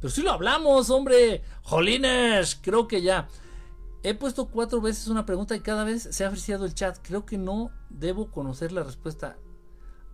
Pero 0.00 0.10
si 0.10 0.22
lo 0.22 0.32
hablamos, 0.32 0.88
hombre. 0.88 1.42
Jolines, 1.60 2.58
creo 2.62 2.88
que 2.88 3.02
ya. 3.02 3.28
He 4.02 4.14
puesto 4.14 4.48
cuatro 4.48 4.80
veces 4.80 5.08
una 5.08 5.26
pregunta 5.26 5.54
y 5.54 5.60
cada 5.60 5.84
vez 5.84 6.08
se 6.10 6.24
ha 6.24 6.28
apreciado 6.28 6.64
el 6.64 6.72
chat. 6.72 6.96
Creo 7.02 7.26
que 7.26 7.36
no 7.36 7.70
debo 7.90 8.30
conocer 8.30 8.72
la 8.72 8.82
respuesta. 8.82 9.36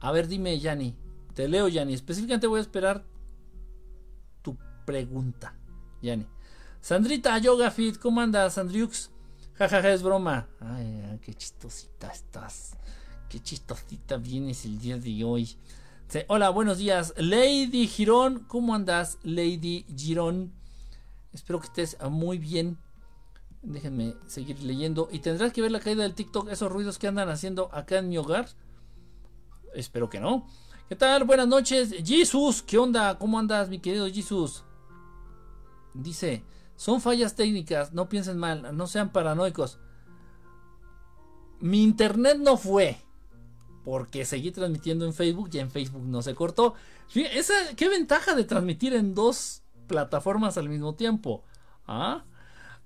A 0.01 0.11
ver, 0.11 0.27
dime, 0.27 0.59
Yanni. 0.59 0.97
Te 1.35 1.47
leo, 1.47 1.69
Yanni. 1.69 1.95
Específicamente 1.95 2.49
voy 2.49 2.59
a 2.59 2.63
esperar 2.63 3.05
tu 4.43 4.59
pregunta, 4.85 5.55
Yanni. 6.03 6.27
Sandrita 6.81 7.39
Yoga 7.39 7.71
Fit, 7.71 7.97
¿cómo 7.99 8.21
andas, 8.21 8.55
Sandriux? 8.55 9.13
Jajaja, 9.55 9.93
es 9.93 10.03
broma. 10.03 10.49
Ay, 10.59 11.21
qué 11.23 11.33
chistosita 11.33 12.09
estás. 12.09 12.77
Qué 13.29 13.41
chistosita 13.41 14.17
vienes 14.17 14.65
el 14.65 14.79
día 14.79 14.97
de 14.97 15.23
hoy. 15.23 15.55
hola, 16.29 16.49
buenos 16.49 16.79
días. 16.79 17.13
Lady 17.19 17.87
Girón, 17.87 18.47
¿cómo 18.49 18.75
andas, 18.75 19.19
Lady 19.23 19.85
Girón? 19.95 20.55
Espero 21.35 21.61
que 21.61 21.67
estés 21.67 21.99
muy 22.09 22.39
bien. 22.39 22.79
Déjenme 23.61 24.15
seguir 24.27 24.63
leyendo. 24.63 25.11
Y 25.13 25.19
tendrás 25.19 25.53
que 25.53 25.61
ver 25.61 25.71
la 25.71 25.81
caída 25.81 26.05
del 26.05 26.15
TikTok, 26.15 26.49
esos 26.49 26.73
ruidos 26.73 26.99
que 26.99 27.07
andan 27.07 27.29
haciendo 27.29 27.69
acá 27.75 27.99
en 27.99 28.09
mi 28.09 28.17
hogar. 28.17 28.49
Espero 29.75 30.09
que 30.09 30.21
no. 30.21 30.47
¿Qué 30.89 30.97
tal? 30.97 31.25
Buenas 31.25 31.49
noches. 31.49 31.95
Jesus, 32.03 32.63
¿qué 32.63 32.79
onda? 32.79 33.19
¿Cómo 33.19 33.39
andas, 33.39 33.69
mi 33.69 33.79
querido 33.79 34.07
Jesus? 34.07 34.65
Dice, 35.93 36.43
son 36.77 37.03
fallas 37.03 37.35
técnicas, 37.35 37.93
no 37.93 38.09
piensen 38.09 38.39
mal, 38.39 38.75
no 38.75 38.87
sean 38.87 39.13
paranoicos. 39.13 39.79
Mi 41.61 41.83
internet 41.83 42.39
no 42.39 42.57
fue. 42.57 43.03
Porque 43.89 44.27
seguí 44.27 44.51
transmitiendo 44.51 45.07
en 45.07 45.15
Facebook 45.15 45.49
y 45.51 45.61
en 45.61 45.71
Facebook 45.71 46.05
no 46.05 46.21
se 46.21 46.35
cortó. 46.35 46.75
¿Qué 47.11 47.89
ventaja 47.89 48.35
de 48.35 48.45
transmitir 48.45 48.93
en 48.93 49.15
dos 49.15 49.63
plataformas 49.87 50.59
al 50.59 50.69
mismo 50.69 50.95
tiempo? 50.95 51.43
¿Ah? 51.87 52.27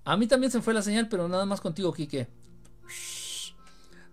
A 0.05 0.17
mí 0.17 0.29
también 0.29 0.53
se 0.53 0.63
fue 0.63 0.73
la 0.73 0.81
señal, 0.81 1.09
pero 1.09 1.27
nada 1.27 1.45
más 1.45 1.61
contigo, 1.61 1.93
Kike. 1.93 2.29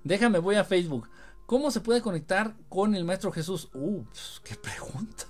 Déjame, 0.04 0.40
voy 0.40 0.56
a 0.56 0.64
Facebook. 0.64 1.08
¿Cómo 1.46 1.70
se 1.70 1.82
puede 1.82 2.02
conectar 2.02 2.56
con 2.70 2.96
el 2.96 3.06
Maestro 3.06 3.32
Jesús? 3.32 3.70
Uh, 3.76 4.04
qué 4.44 4.56
pregunta. 4.56 5.26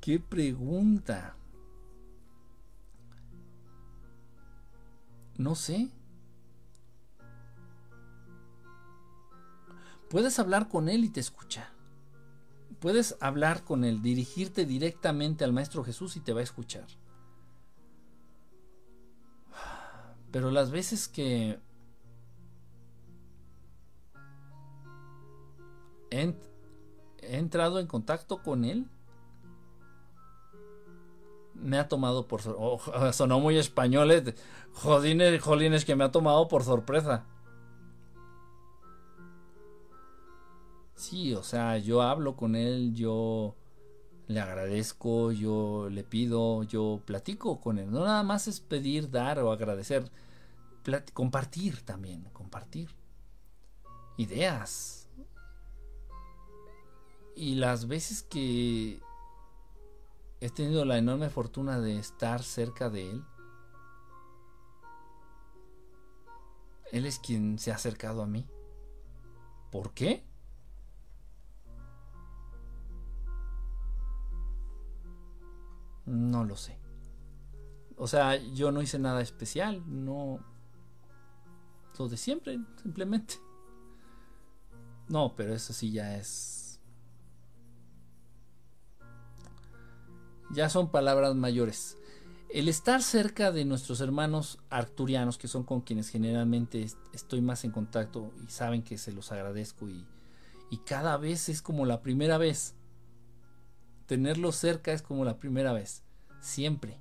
Qué 0.00 0.18
pregunta. 0.18 1.36
No 5.36 5.54
sé. 5.54 5.90
Puedes 10.10 10.38
hablar 10.38 10.68
con 10.68 10.88
él 10.88 11.04
y 11.04 11.10
te 11.10 11.20
escucha. 11.20 11.72
Puedes 12.80 13.16
hablar 13.20 13.64
con 13.64 13.84
él, 13.84 14.02
dirigirte 14.02 14.64
directamente 14.64 15.44
al 15.44 15.52
Maestro 15.52 15.84
Jesús 15.84 16.16
y 16.16 16.20
te 16.20 16.32
va 16.32 16.40
a 16.40 16.44
escuchar. 16.44 16.86
Pero 20.30 20.50
las 20.50 20.70
veces 20.70 21.08
que 21.08 21.58
he, 26.10 26.34
entrado 27.22 27.80
en 27.80 27.86
contacto 27.86 28.42
con 28.42 28.64
él, 28.64 28.86
me 31.54 31.78
ha 31.78 31.88
tomado 31.88 32.28
por 32.28 32.42
sorpresa. 32.42 33.12
sonó 33.12 33.40
muy 33.40 33.58
español. 33.58 34.10
Eh. 34.10 34.34
Jodines, 34.72 35.84
que 35.84 35.96
me 35.96 36.04
ha 36.04 36.12
tomado 36.12 36.46
por 36.48 36.62
sorpresa. 36.62 37.26
Sí, 40.98 41.32
o 41.32 41.44
sea, 41.44 41.78
yo 41.78 42.02
hablo 42.02 42.34
con 42.34 42.56
él, 42.56 42.92
yo 42.92 43.54
le 44.26 44.40
agradezco, 44.40 45.30
yo 45.30 45.88
le 45.90 46.02
pido, 46.02 46.64
yo 46.64 47.00
platico 47.06 47.60
con 47.60 47.78
él. 47.78 47.88
No 47.88 48.04
nada 48.04 48.24
más 48.24 48.48
es 48.48 48.58
pedir, 48.58 49.08
dar 49.08 49.38
o 49.38 49.52
agradecer. 49.52 50.10
compartir 51.14 51.82
también, 51.82 52.24
compartir. 52.32 52.90
ideas. 54.16 55.08
Y 57.36 57.54
las 57.54 57.86
veces 57.86 58.24
que 58.24 59.00
he 60.40 60.50
tenido 60.50 60.84
la 60.84 60.98
enorme 60.98 61.30
fortuna 61.30 61.78
de 61.78 61.98
estar 62.00 62.42
cerca 62.42 62.90
de 62.90 63.10
él, 63.10 63.24
él 66.90 67.06
es 67.06 67.20
quien 67.20 67.60
se 67.60 67.70
ha 67.70 67.76
acercado 67.76 68.20
a 68.22 68.26
mí. 68.26 68.48
¿Por 69.70 69.92
qué? 69.94 70.27
No 76.08 76.44
lo 76.44 76.56
sé. 76.56 76.78
O 77.96 78.06
sea, 78.06 78.36
yo 78.36 78.72
no 78.72 78.80
hice 78.80 78.98
nada 78.98 79.20
especial, 79.20 79.82
no... 79.86 80.40
Lo 81.98 82.08
de 82.08 82.16
siempre, 82.16 82.60
simplemente. 82.80 83.34
No, 85.08 85.34
pero 85.36 85.52
eso 85.52 85.72
sí 85.72 85.90
ya 85.90 86.16
es... 86.16 86.80
Ya 90.50 90.70
son 90.70 90.90
palabras 90.90 91.34
mayores. 91.34 91.98
El 92.48 92.68
estar 92.68 93.02
cerca 93.02 93.52
de 93.52 93.64
nuestros 93.64 94.00
hermanos 94.00 94.58
arturianos, 94.70 95.36
que 95.36 95.48
son 95.48 95.64
con 95.64 95.82
quienes 95.82 96.08
generalmente 96.08 96.86
estoy 97.12 97.42
más 97.42 97.64
en 97.64 97.72
contacto 97.72 98.32
y 98.46 98.50
saben 98.50 98.82
que 98.82 98.96
se 98.96 99.12
los 99.12 99.32
agradezco 99.32 99.88
y, 99.88 100.06
y 100.70 100.78
cada 100.78 101.18
vez 101.18 101.48
es 101.48 101.60
como 101.60 101.84
la 101.84 102.00
primera 102.00 102.38
vez 102.38 102.77
tenerlos 104.08 104.56
cerca 104.56 104.92
es 104.92 105.02
como 105.02 105.24
la 105.24 105.38
primera 105.38 105.74
vez, 105.74 106.02
siempre. 106.40 106.98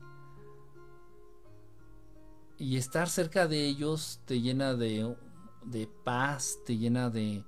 Y 2.57 2.75
estar 2.75 3.07
cerca 3.07 3.47
de 3.47 3.65
ellos 3.65 4.19
te 4.25 4.41
llena 4.41 4.73
de, 4.73 5.15
de 5.63 5.87
paz, 6.03 6.59
te 6.65 6.77
llena 6.77 7.09
de, 7.09 7.45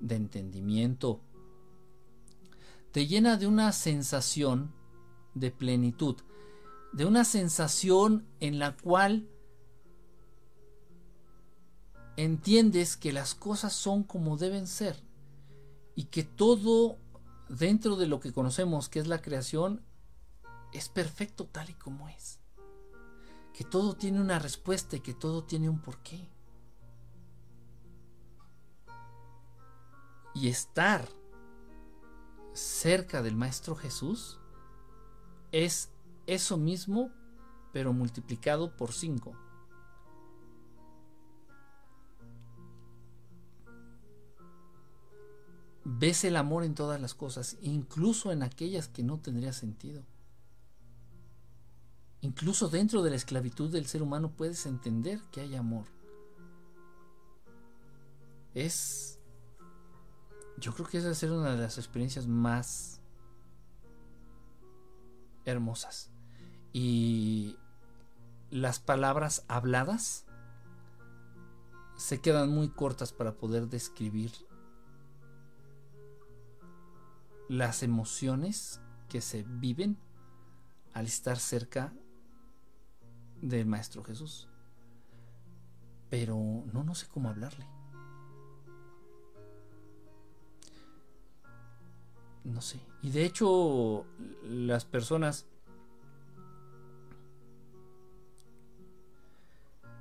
de 0.00 0.16
entendimiento, 0.16 1.20
te 2.90 3.06
llena 3.06 3.36
de 3.36 3.46
una 3.46 3.70
sensación 3.70 4.74
de 5.34 5.52
plenitud, 5.52 6.16
de 6.92 7.04
una 7.04 7.24
sensación 7.24 8.26
en 8.40 8.58
la 8.58 8.76
cual 8.76 9.28
entiendes 12.16 12.96
que 12.96 13.12
las 13.12 13.36
cosas 13.36 13.72
son 13.74 14.02
como 14.02 14.36
deben 14.36 14.66
ser 14.66 15.00
y 15.94 16.06
que 16.06 16.24
todo 16.24 16.98
dentro 17.50 17.96
de 17.96 18.06
lo 18.06 18.20
que 18.20 18.32
conocemos 18.32 18.88
que 18.88 19.00
es 19.00 19.08
la 19.08 19.20
creación, 19.20 19.82
es 20.72 20.88
perfecto 20.88 21.46
tal 21.46 21.68
y 21.70 21.74
como 21.74 22.08
es. 22.08 22.38
Que 23.52 23.64
todo 23.64 23.94
tiene 23.94 24.20
una 24.20 24.38
respuesta 24.38 24.96
y 24.96 25.00
que 25.00 25.14
todo 25.14 25.44
tiene 25.44 25.68
un 25.68 25.80
porqué. 25.80 26.30
Y 30.32 30.48
estar 30.48 31.08
cerca 32.52 33.20
del 33.20 33.34
Maestro 33.34 33.74
Jesús 33.74 34.38
es 35.50 35.90
eso 36.26 36.56
mismo, 36.56 37.10
pero 37.72 37.92
multiplicado 37.92 38.76
por 38.76 38.92
cinco. 38.92 39.34
Ves 45.92 46.22
el 46.22 46.36
amor 46.36 46.62
en 46.62 46.76
todas 46.76 47.00
las 47.00 47.14
cosas, 47.14 47.56
incluso 47.62 48.30
en 48.30 48.44
aquellas 48.44 48.86
que 48.86 49.02
no 49.02 49.18
tendría 49.18 49.52
sentido. 49.52 50.04
Incluso 52.20 52.68
dentro 52.68 53.02
de 53.02 53.10
la 53.10 53.16
esclavitud 53.16 53.72
del 53.72 53.86
ser 53.86 54.00
humano 54.00 54.30
puedes 54.30 54.66
entender 54.66 55.20
que 55.32 55.40
hay 55.40 55.56
amor. 55.56 55.86
Es... 58.54 59.18
Yo 60.58 60.72
creo 60.74 60.86
que 60.86 60.98
esa 60.98 61.12
ser 61.12 61.32
una 61.32 61.56
de 61.56 61.62
las 61.62 61.76
experiencias 61.76 62.28
más 62.28 63.00
hermosas. 65.44 66.12
Y 66.72 67.56
las 68.50 68.78
palabras 68.78 69.44
habladas 69.48 70.24
se 71.96 72.20
quedan 72.20 72.50
muy 72.50 72.68
cortas 72.68 73.12
para 73.12 73.34
poder 73.34 73.66
describir 73.66 74.30
las 77.50 77.82
emociones 77.82 78.80
que 79.08 79.20
se 79.20 79.42
viven 79.42 79.98
al 80.92 81.06
estar 81.06 81.36
cerca 81.36 81.92
del 83.42 83.66
Maestro 83.66 84.04
Jesús. 84.04 84.48
Pero 86.10 86.36
no, 86.72 86.84
no 86.84 86.94
sé 86.94 87.08
cómo 87.08 87.28
hablarle. 87.28 87.66
No 92.44 92.62
sé. 92.62 92.78
Y 93.02 93.10
de 93.10 93.24
hecho, 93.24 94.06
las 94.44 94.84
personas 94.84 95.46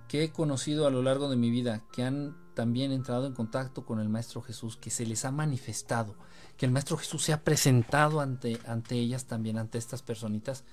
que 0.08 0.24
he 0.24 0.32
conocido 0.32 0.86
a 0.86 0.91
lo 0.91 1.02
largo 1.02 1.32
de 1.32 1.36
mi 1.36 1.50
vida, 1.50 1.82
que 1.91 2.04
han 2.04 2.38
también 2.60 2.91
entrado 2.91 3.26
en 3.26 3.32
contacto 3.32 3.86
con 3.86 4.01
el 4.01 4.10
Maestro 4.10 4.41
Jesús, 4.41 4.76
que 4.76 4.89
se 4.89 5.05
les 5.05 5.24
ha 5.24 5.32
manifestado, 5.32 6.18
que 6.57 6.66
el 6.66 6.74
Maestro 6.74 6.97
Jesús 6.97 7.24
se 7.24 7.32
ha 7.32 7.41
presentado 7.41 8.20
ante, 8.20 8.60
ante 8.68 8.95
ellas 8.95 9.28
también, 9.28 9.57
ante 9.57 9.78
estas 9.78 10.01
personitas. 10.01 10.66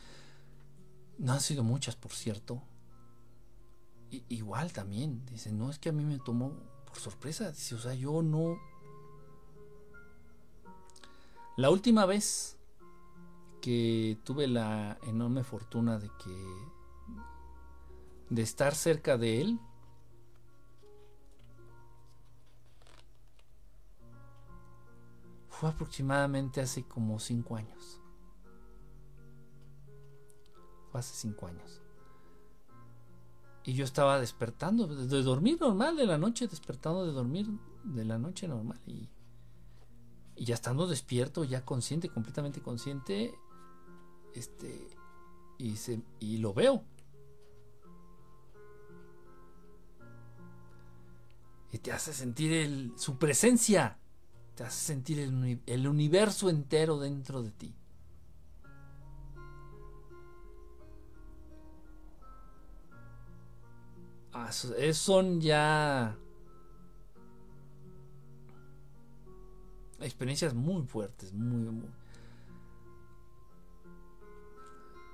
No 1.17 1.33
han 1.33 1.41
sido 1.41 1.63
muchas, 1.63 1.95
por 1.95 2.11
cierto. 2.11 2.61
igual 4.11 4.73
también, 4.73 5.25
dice, 5.27 5.53
no 5.53 5.71
es 5.71 5.79
que 5.79 5.91
a 5.91 5.93
mí 5.93 6.05
me 6.05 6.19
tomó 6.19 6.55
por 6.87 6.97
sorpresa, 6.97 7.53
dice, 7.53 7.77
o 7.77 7.79
sea, 7.79 7.95
yo 7.95 8.21
no... 8.21 8.59
La 11.57 11.71
última 11.71 12.05
vez 12.05 12.57
que 13.63 14.19
tuve 14.25 14.49
la 14.49 14.99
enorme 15.07 15.45
fortuna 15.45 16.01
de 16.01 16.11
que 16.25 16.67
de 18.31 18.43
estar 18.43 18.75
cerca 18.75 19.17
de 19.17 19.41
él 19.41 19.61
Fue 25.59 25.71
aproximadamente 25.71 26.61
hace 26.61 26.85
como 26.85 27.19
cinco 27.19 27.57
años. 27.57 28.03
Fue 30.91 31.01
hace 31.01 31.15
cinco 31.15 31.47
años. 31.47 31.81
Y 33.65 33.73
yo 33.73 33.85
estaba 33.85 34.21
despertando, 34.21 34.87
de 34.87 35.23
dormir 35.23 35.59
normal 35.59 35.97
de 35.97 36.05
la 36.05 36.19
noche, 36.19 36.47
despertando 36.47 37.07
de 37.07 37.13
dormir 37.13 37.49
de 37.85 38.05
la 38.05 38.19
noche 38.19 38.47
normal. 38.47 38.79
Y, 38.87 39.09
y 40.37 40.45
ya 40.45 40.55
estando 40.55 40.87
despierto, 40.87 41.43
ya 41.43 41.65
consciente, 41.65 42.11
completamente 42.11 42.61
consciente, 42.61 43.35
este, 44.35 44.95
y, 45.57 45.77
se, 45.77 46.03
y 46.21 46.37
lo 46.37 46.53
veo. 46.53 46.85
Y 51.73 51.79
te 51.79 51.93
hace 51.93 52.13
sentir 52.13 52.53
el, 52.53 52.93
su 52.97 53.17
presencia 53.17 53.99
te 54.57 54.65
hace 54.65 54.87
sentir 54.87 55.19
el, 55.67 55.87
universo 55.87 56.49
entero 56.49 56.99
dentro 56.99 57.43
de 57.43 57.51
ti. 57.51 57.75
Ah, 64.33 64.51
son 64.53 65.41
ya 65.41 66.17
experiencias 70.01 70.55
muy 70.55 70.83
fuertes, 70.85 71.35
muy, 71.35 71.71
muy. 71.71 71.91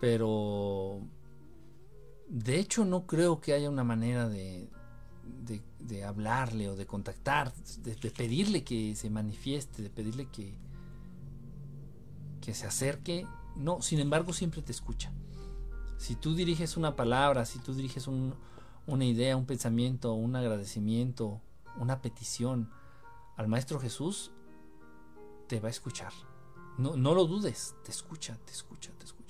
Pero 0.01 1.01
de 2.29 2.59
hecho 2.59 2.85
no 2.85 3.07
creo 3.07 3.41
que 3.41 3.55
haya 3.55 3.69
una 3.69 3.85
manera 3.85 4.29
de, 4.29 4.69
de, 5.45 5.61
hablarle 6.05 6.69
o 6.69 6.77
de 6.77 6.87
contactar, 6.87 7.53
de, 7.83 8.11
pedirle 8.11 8.65
que 8.65 8.95
se 8.97 9.11
manifieste, 9.11 9.83
de 9.83 9.91
pedirle 9.91 10.27
que, 10.27 10.55
que 12.41 12.55
se 12.55 12.67
acerque. 12.67 13.27
No, 13.57 13.83
sin 13.83 14.01
embargo, 14.01 14.33
siempre 14.33 14.63
te 14.63 14.73
escucha. 14.73 15.13
Si 15.99 16.17
tú 16.17 16.35
diriges 16.35 16.77
una 16.77 16.97
palabra, 16.97 17.45
si 17.45 17.59
tú 17.59 17.75
diriges 17.75 18.09
una 18.09 19.05
idea, 19.05 19.37
un 19.37 19.47
pensamiento, 19.47 20.15
un 20.15 20.35
agradecimiento, 20.35 21.41
una 21.79 22.01
petición 22.01 22.71
al 23.37 23.49
Maestro 23.49 23.79
Jesús, 23.81 24.33
te 25.47 25.61
va 25.61 25.69
a 25.69 25.71
escuchar. 25.71 26.13
No, 26.79 26.97
no 26.97 27.15
lo 27.15 27.27
dudes, 27.27 27.75
te 27.85 27.91
escucha, 27.91 28.39
te 28.45 28.53
escucha, 28.53 28.91
te 28.99 29.05
escucha. 29.05 29.22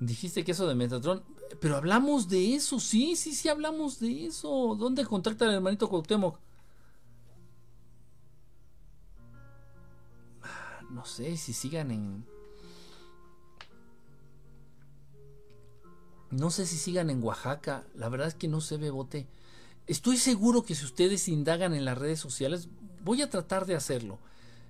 Dijiste 0.00 0.44
que 0.44 0.52
eso 0.52 0.66
de 0.66 0.74
Metatron. 0.74 1.22
Pero 1.60 1.76
hablamos 1.76 2.28
de 2.28 2.54
eso, 2.54 2.78
sí, 2.78 3.16
sí, 3.16 3.34
sí 3.34 3.48
hablamos 3.48 3.98
de 4.00 4.26
eso. 4.26 4.76
¿Dónde 4.78 5.04
contacta 5.04 5.46
el 5.46 5.54
hermanito 5.54 5.88
Cuauhtémoc? 5.88 6.38
Ah, 10.42 10.80
no 10.90 11.04
sé 11.04 11.36
si 11.36 11.52
sigan 11.52 11.90
en. 11.90 12.26
No 16.30 16.50
sé 16.50 16.66
si 16.66 16.76
sigan 16.76 17.08
en 17.08 17.22
Oaxaca, 17.22 17.86
la 17.94 18.10
verdad 18.10 18.28
es 18.28 18.34
que 18.34 18.48
no 18.48 18.60
sé, 18.60 18.76
Bebote. 18.76 19.26
Estoy 19.86 20.18
seguro 20.18 20.62
que 20.62 20.74
si 20.74 20.84
ustedes 20.84 21.26
indagan 21.28 21.72
en 21.72 21.86
las 21.86 21.96
redes 21.96 22.20
sociales, 22.20 22.68
voy 23.02 23.22
a 23.22 23.30
tratar 23.30 23.64
de 23.64 23.74
hacerlo. 23.74 24.18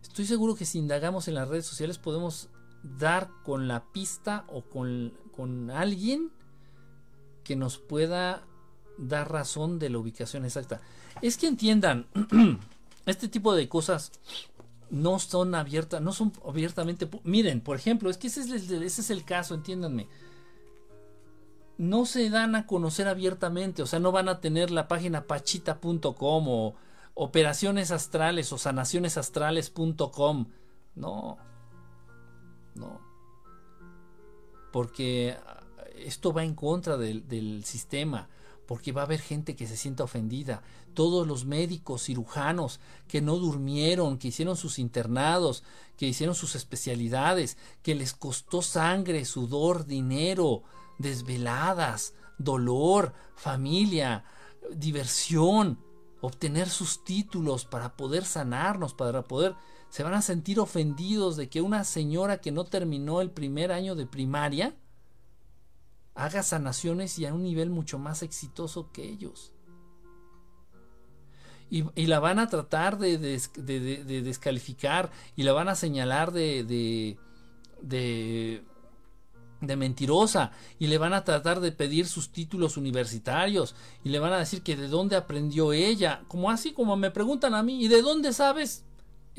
Estoy 0.00 0.26
seguro 0.26 0.54
que 0.54 0.64
si 0.64 0.78
indagamos 0.78 1.26
en 1.26 1.34
las 1.34 1.48
redes 1.48 1.66
sociales 1.66 1.98
podemos 1.98 2.48
dar 2.82 3.30
con 3.44 3.68
la 3.68 3.84
pista 3.92 4.44
o 4.48 4.62
con, 4.62 5.12
con 5.34 5.70
alguien 5.70 6.30
que 7.44 7.56
nos 7.56 7.78
pueda 7.78 8.44
dar 8.98 9.30
razón 9.30 9.78
de 9.78 9.90
la 9.90 9.98
ubicación 9.98 10.44
exacta. 10.44 10.80
Es 11.22 11.36
que 11.36 11.46
entiendan, 11.46 12.06
este 13.06 13.28
tipo 13.28 13.54
de 13.54 13.68
cosas 13.68 14.12
no 14.90 15.18
son 15.18 15.54
abiertas, 15.54 16.00
no 16.02 16.12
son 16.12 16.32
abiertamente. 16.46 17.08
Miren, 17.24 17.60
por 17.60 17.76
ejemplo, 17.76 18.10
es 18.10 18.18
que 18.18 18.26
ese 18.28 18.40
es 18.40 18.70
el, 18.70 18.82
ese 18.82 19.00
es 19.00 19.10
el 19.10 19.24
caso, 19.24 19.54
entiéndanme. 19.54 20.08
No 21.76 22.06
se 22.06 22.28
dan 22.30 22.56
a 22.56 22.66
conocer 22.66 23.06
abiertamente, 23.06 23.82
o 23.82 23.86
sea, 23.86 24.00
no 24.00 24.10
van 24.10 24.28
a 24.28 24.40
tener 24.40 24.70
la 24.70 24.88
página 24.88 25.26
pachita.com 25.26 26.48
o 26.48 26.74
operaciones 27.14 27.92
astrales 27.92 28.52
o 28.52 28.58
sanacionesastrales.com. 28.58 30.46
No, 30.96 31.38
no. 32.78 33.00
Porque 34.72 35.36
esto 35.96 36.32
va 36.32 36.44
en 36.44 36.54
contra 36.54 36.96
del, 36.96 37.26
del 37.28 37.64
sistema 37.64 38.28
porque 38.68 38.92
va 38.92 39.00
a 39.00 39.04
haber 39.06 39.20
gente 39.20 39.56
que 39.56 39.66
se 39.66 39.78
sienta 39.78 40.04
ofendida. 40.04 40.62
Todos 40.92 41.26
los 41.26 41.46
médicos, 41.46 42.02
cirujanos 42.04 42.80
que 43.08 43.22
no 43.22 43.36
durmieron, 43.36 44.18
que 44.18 44.28
hicieron 44.28 44.58
sus 44.58 44.78
internados, 44.78 45.64
que 45.96 46.06
hicieron 46.06 46.34
sus 46.34 46.54
especialidades, 46.54 47.56
que 47.82 47.94
les 47.94 48.12
costó 48.12 48.60
sangre, 48.60 49.24
sudor, 49.24 49.86
dinero, 49.86 50.64
desveladas, 50.98 52.12
dolor, 52.36 53.14
familia, 53.36 54.24
diversión, 54.70 55.78
obtener 56.20 56.68
sus 56.68 57.04
títulos 57.04 57.64
para 57.64 57.96
poder 57.96 58.26
sanarnos, 58.26 58.92
para 58.92 59.22
poder... 59.22 59.54
Se 59.90 60.02
van 60.02 60.14
a 60.14 60.22
sentir 60.22 60.60
ofendidos 60.60 61.36
de 61.36 61.48
que 61.48 61.62
una 61.62 61.84
señora 61.84 62.40
que 62.40 62.52
no 62.52 62.64
terminó 62.64 63.20
el 63.20 63.30
primer 63.30 63.72
año 63.72 63.94
de 63.94 64.06
primaria, 64.06 64.74
haga 66.14 66.42
sanaciones 66.42 67.18
y 67.18 67.26
a 67.26 67.32
un 67.32 67.42
nivel 67.42 67.70
mucho 67.70 67.98
más 67.98 68.22
exitoso 68.22 68.90
que 68.92 69.08
ellos. 69.08 69.52
Y, 71.70 72.06
la 72.06 72.18
van 72.18 72.38
a 72.38 72.48
tratar 72.48 72.98
de, 72.98 73.18
descalificar 73.18 75.10
y 75.36 75.42
la 75.42 75.52
van 75.52 75.68
a 75.68 75.74
señalar 75.74 76.32
de, 76.32 76.64
de, 77.82 78.64
de 79.60 79.76
mentirosa 79.76 80.52
y 80.78 80.86
le 80.86 80.96
van 80.98 81.12
a 81.12 81.24
tratar 81.24 81.60
de 81.60 81.72
pedir 81.72 82.06
sus 82.06 82.30
títulos 82.30 82.78
universitarios 82.78 83.74
y 84.02 84.08
le 84.08 84.18
van 84.18 84.32
a 84.32 84.38
decir 84.38 84.62
que 84.62 84.76
de 84.76 84.88
dónde 84.88 85.16
aprendió 85.16 85.74
ella, 85.74 86.22
como 86.26 86.50
así 86.50 86.72
como 86.72 86.96
me 86.96 87.10
preguntan 87.10 87.54
a 87.54 87.62
mí, 87.62 87.84
¿y 87.84 87.88
de 87.88 88.00
dónde 88.00 88.32
sabes? 88.32 88.84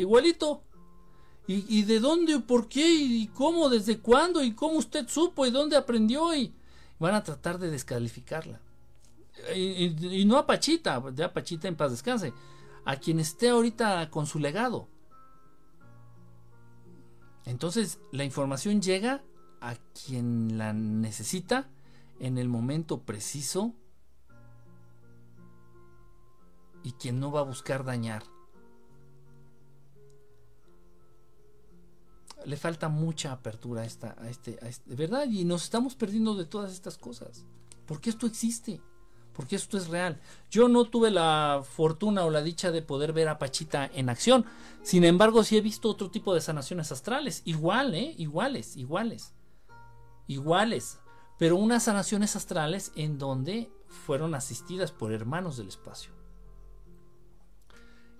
Igualito. 0.01 0.63
¿Y, 1.47 1.65
y 1.79 1.83
de 1.83 1.99
dónde, 1.99 2.39
por 2.39 2.67
qué, 2.67 2.87
y 2.93 3.27
cómo, 3.27 3.69
desde 3.69 3.99
cuándo, 3.99 4.43
y 4.43 4.53
cómo 4.53 4.77
usted 4.77 5.07
supo, 5.07 5.45
y 5.45 5.51
dónde 5.51 5.75
aprendió, 5.75 6.35
y 6.35 6.53
van 6.99 7.15
a 7.15 7.23
tratar 7.23 7.57
de 7.57 7.71
descalificarla. 7.71 8.59
Y, 9.55 10.25
no 10.25 10.37
a 10.37 10.45
Pachita, 10.45 11.01
ya 11.15 11.33
Pachita 11.33 11.67
en 11.67 11.75
paz 11.75 11.91
descanse, 11.91 12.33
a 12.85 12.97
quien 12.97 13.19
esté 13.19 13.49
ahorita 13.49 14.09
con 14.09 14.27
su 14.27 14.37
legado. 14.37 14.87
Entonces 17.45 17.99
la 18.11 18.25
información 18.25 18.81
llega 18.81 19.23
a 19.61 19.75
quien 19.75 20.57
la 20.57 20.73
necesita 20.73 21.69
en 22.19 22.37
el 22.37 22.49
momento 22.49 23.01
preciso 23.01 23.73
y 26.83 26.91
quien 26.91 27.19
no 27.19 27.31
va 27.31 27.39
a 27.39 27.43
buscar 27.43 27.85
dañar. 27.85 28.23
Le 32.45 32.57
falta 32.57 32.89
mucha 32.89 33.31
apertura 33.31 33.81
a, 33.81 33.85
esta, 33.85 34.15
a, 34.19 34.29
este, 34.29 34.59
a 34.61 34.67
este, 34.67 34.95
verdad, 34.95 35.27
y 35.29 35.45
nos 35.45 35.63
estamos 35.63 35.95
perdiendo 35.95 36.35
de 36.35 36.45
todas 36.45 36.71
estas 36.71 36.97
cosas. 36.97 37.45
Porque 37.85 38.09
esto 38.09 38.27
existe, 38.27 38.81
porque 39.33 39.55
esto 39.55 39.77
es 39.77 39.87
real. 39.87 40.19
Yo 40.49 40.67
no 40.67 40.85
tuve 40.85 41.11
la 41.11 41.63
fortuna 41.63 42.25
o 42.25 42.29
la 42.29 42.41
dicha 42.41 42.71
de 42.71 42.81
poder 42.81 43.13
ver 43.13 43.29
a 43.29 43.39
Pachita 43.39 43.89
en 43.93 44.09
acción. 44.09 44.45
Sin 44.83 45.03
embargo, 45.03 45.43
sí 45.43 45.57
he 45.57 45.61
visto 45.61 45.89
otro 45.89 46.11
tipo 46.11 46.33
de 46.33 46.41
sanaciones 46.41 46.91
astrales, 46.91 47.41
igual, 47.45 47.95
¿eh? 47.95 48.13
Iguales, 48.17 48.77
iguales. 48.77 49.33
Iguales. 50.27 50.99
Pero 51.37 51.55
unas 51.55 51.83
sanaciones 51.83 52.35
astrales 52.35 52.91
en 52.95 53.17
donde 53.17 53.71
fueron 53.87 54.35
asistidas 54.35 54.91
por 54.91 55.13
hermanos 55.13 55.57
del 55.57 55.69
espacio. 55.69 56.18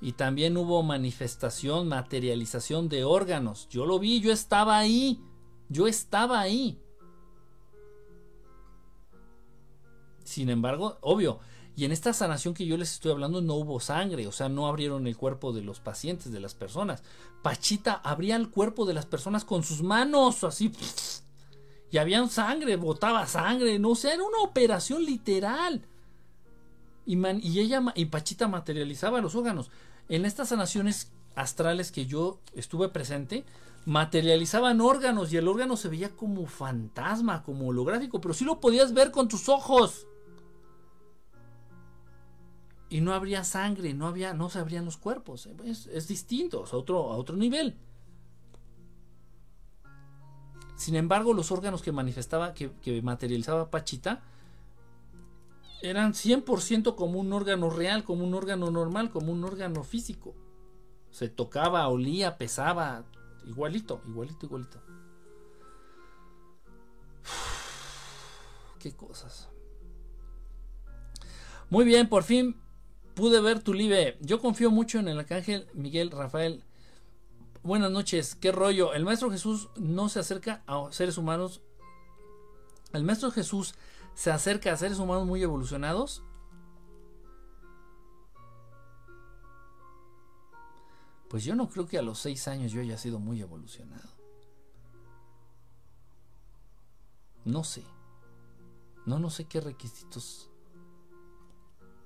Y 0.01 0.13
también 0.13 0.55
hubo 0.55 0.81
manifestación, 0.81 1.89
materialización 1.89 2.87
de 2.87 3.03
órganos. 3.03 3.67
Yo 3.69 3.85
lo 3.85 3.99
vi, 3.99 4.21
yo 4.21 4.31
estaba 4.31 4.77
ahí. 4.77 5.21
Yo 5.67 5.87
estaba 5.87 6.39
ahí. 6.39 6.79
Sin 10.23 10.49
embargo, 10.49 10.97
obvio, 11.01 11.39
y 11.75 11.85
en 11.85 11.91
esta 11.91 12.13
sanación 12.13 12.53
que 12.53 12.65
yo 12.65 12.77
les 12.77 12.93
estoy 12.93 13.11
hablando 13.11 13.41
no 13.41 13.55
hubo 13.55 13.79
sangre, 13.79 14.27
o 14.27 14.31
sea, 14.31 14.49
no 14.49 14.67
abrieron 14.67 15.07
el 15.07 15.17
cuerpo 15.17 15.53
de 15.53 15.61
los 15.61 15.79
pacientes, 15.79 16.31
de 16.31 16.39
las 16.39 16.53
personas. 16.53 17.03
Pachita 17.41 17.93
abría 17.93 18.35
el 18.35 18.49
cuerpo 18.49 18.85
de 18.85 18.93
las 18.93 19.05
personas 19.05 19.45
con 19.45 19.63
sus 19.63 19.81
manos, 19.81 20.43
así. 20.43 20.71
Y 21.91 21.97
había 21.97 22.27
sangre, 22.27 22.75
botaba 22.75 23.25
sangre, 23.27 23.79
no 23.79 23.95
sé, 23.95 24.13
era 24.13 24.23
una 24.23 24.41
operación 24.41 25.05
literal. 25.05 25.85
Y 27.05 27.59
ella 27.59 27.81
y 27.95 28.05
Pachita 28.05 28.47
materializaba 28.47 29.21
los 29.21 29.33
órganos 29.35 29.71
en 30.10 30.26
estas 30.26 30.49
sanaciones 30.49 31.12
astrales 31.36 31.91
que 31.91 32.07
yo 32.07 32.41
estuve 32.53 32.89
presente, 32.89 33.45
materializaban 33.86 34.82
órganos 34.82 35.32
y 35.32 35.38
el 35.38 35.47
órgano 35.47 35.78
se 35.78 35.88
veía 35.88 36.10
como 36.16 36.45
fantasma, 36.47 37.43
como 37.43 37.68
holográfico, 37.68 38.20
pero 38.20 38.34
sí 38.34 38.43
lo 38.43 38.60
podías 38.60 38.93
ver 38.93 39.12
con 39.12 39.28
tus 39.28 39.47
ojos. 39.47 40.07
Y 42.89 43.01
no 43.01 43.14
habría 43.14 43.43
sangre, 43.43 43.93
no 43.93 44.07
había, 44.07 44.34
no 44.34 44.49
se 44.49 44.57
abrían 44.57 44.84
los 44.84 44.97
cuerpos. 44.97 45.47
Es, 45.64 46.07
distinto, 46.07 46.64
es 46.64 46.74
a 46.74 46.78
otro, 46.78 47.14
a 47.14 47.18
otro 47.18 47.38
nivel. 47.38 47.78
Sin 50.76 50.95
embargo, 50.95 51.34
los 51.34 51.51
órganos 51.51 51.84
que 51.84 51.91
manifestaba, 51.91 52.55
que, 52.55 52.72
que 52.82 53.01
materializaba 53.03 53.70
Pachita, 53.70 54.24
eran 55.82 56.13
100% 56.13 56.95
como 56.95 57.19
un 57.19 57.34
órgano 57.34 57.69
real, 57.69 58.03
como 58.03 58.25
un 58.25 58.34
órgano 58.34 58.71
normal, 58.71 59.11
como 59.11 59.32
un 59.32 59.43
órgano 59.43 59.84
físico. 59.84 60.36
Se 61.11 61.30
tocaba, 61.30 61.88
olía, 61.88 62.38
pesaba, 62.38 63.05
igualito, 63.45 64.01
igualito, 64.07 64.45
igualito. 64.45 64.82
qué 68.80 68.95
cosas. 68.95 69.49
Muy 71.69 71.86
bien, 71.86 72.09
por 72.09 72.23
fin 72.23 72.55
pude 73.13 73.41
ver 73.41 73.61
tu 73.61 73.73
live. 73.73 74.17
Yo 74.21 74.39
confío 74.39 74.71
mucho 74.71 74.97
en 74.99 75.09
el 75.09 75.19
arcángel 75.19 75.67
Miguel 75.73 76.09
Rafael. 76.09 76.63
Buenas 77.63 77.91
noches, 77.91 78.36
qué 78.36 78.51
rollo. 78.51 78.93
El 78.93 79.03
Maestro 79.03 79.30
Jesús 79.30 79.69
no 79.75 80.07
se 80.07 80.19
acerca 80.19 80.63
a 80.65 80.88
seres 80.91 81.17
humanos. 81.17 81.61
El 82.93 83.03
Maestro 83.03 83.30
Jesús 83.30 83.75
se 84.20 84.32
acerca 84.32 84.74
a 84.74 84.76
seres 84.76 84.99
humanos 84.99 85.26
muy 85.26 85.41
evolucionados. 85.41 86.26
Pues 91.30 91.45
yo 91.45 91.55
no 91.55 91.70
creo 91.70 91.88
que 91.88 91.97
a 91.97 92.01
los 92.01 92.20
seis 92.20 92.49
años 92.49 92.74
yo 92.74 92.82
haya 92.82 92.97
sido 92.97 93.17
muy 93.20 93.39
evolucionado. 93.39 94.09
No 97.45 97.63
sé. 97.63 97.86
No, 99.05 99.20
no 99.20 99.30
sé 99.30 99.45
qué 99.45 99.61
requisitos 99.61 100.51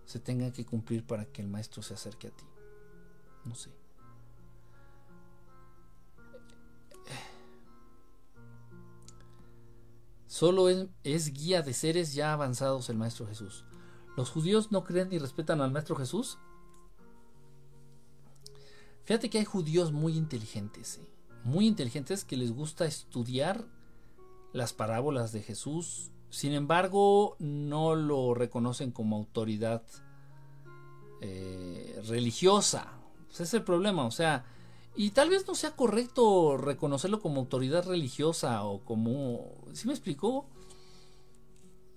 se 0.06 0.20
tengan 0.20 0.52
que 0.52 0.68
cumplir 0.68 1.08
para 1.08 1.26
que 1.26 1.42
el 1.42 1.48
maestro 1.48 1.82
se 1.82 1.96
acerque 1.96 2.28
a 2.28 2.32
ti. 2.32 2.46
No 3.44 3.56
sé. 3.56 3.72
Solo 10.34 10.68
es, 10.68 11.32
guía 11.32 11.62
de 11.62 11.76
seres 11.76 12.16
ya 12.16 12.34
avanzados 12.34 12.90
el 12.90 12.98
Maestro 12.98 13.28
Jesús. 13.28 13.66
¿Los 14.18 14.32
judíos 14.32 14.72
no 14.72 14.84
creen 14.84 15.10
ni 15.10 15.20
respetan 15.20 15.62
al 15.62 15.70
Maestro 15.70 15.96
Jesús? 15.96 16.40
Fíjate 19.04 19.30
que 19.30 19.38
hay 19.38 19.46
judíos 19.46 19.92
muy 19.92 20.18
inteligentes, 20.18 21.02
muy 21.44 21.68
inteligentes 21.68 22.26
que 22.26 22.36
les 22.36 22.52
gusta 22.52 22.86
estudiar 22.86 23.68
las 24.54 24.74
parábolas 24.74 25.34
de 25.34 25.44
Jesús. 25.44 26.10
Sin 26.32 26.54
embargo, 26.54 27.36
no 27.38 27.94
lo 27.94 28.34
reconocen 28.34 28.90
como 28.90 29.18
autoridad 29.18 29.84
eh, 31.22 32.02
religiosa. 32.08 32.92
Ese 33.30 33.44
es 33.44 33.54
el 33.54 33.64
problema. 33.64 34.04
O 34.04 34.12
sea, 34.12 34.46
y 34.96 35.12
tal 35.12 35.30
vez 35.30 35.48
no 35.48 35.56
sea 35.56 35.76
correcto 35.76 36.58
reconocerlo 36.58 37.20
como 37.20 37.40
autoridad 37.42 37.86
religiosa 37.86 38.64
o 38.64 38.84
como... 38.84 39.54
¿Sí 39.74 39.88
me 39.88 39.94
explicó? 39.94 40.48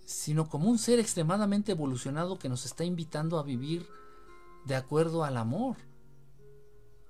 sino 0.07 0.49
como 0.49 0.71
un 0.71 0.79
ser 0.79 1.01
extremadamente 1.01 1.73
evolucionado 1.73 2.39
que 2.39 2.49
nos 2.49 2.65
está 2.65 2.85
invitando 2.85 3.39
a 3.39 3.43
vivir 3.43 3.87
de 4.65 4.77
acuerdo 4.77 5.25
al 5.25 5.37
amor. 5.37 5.77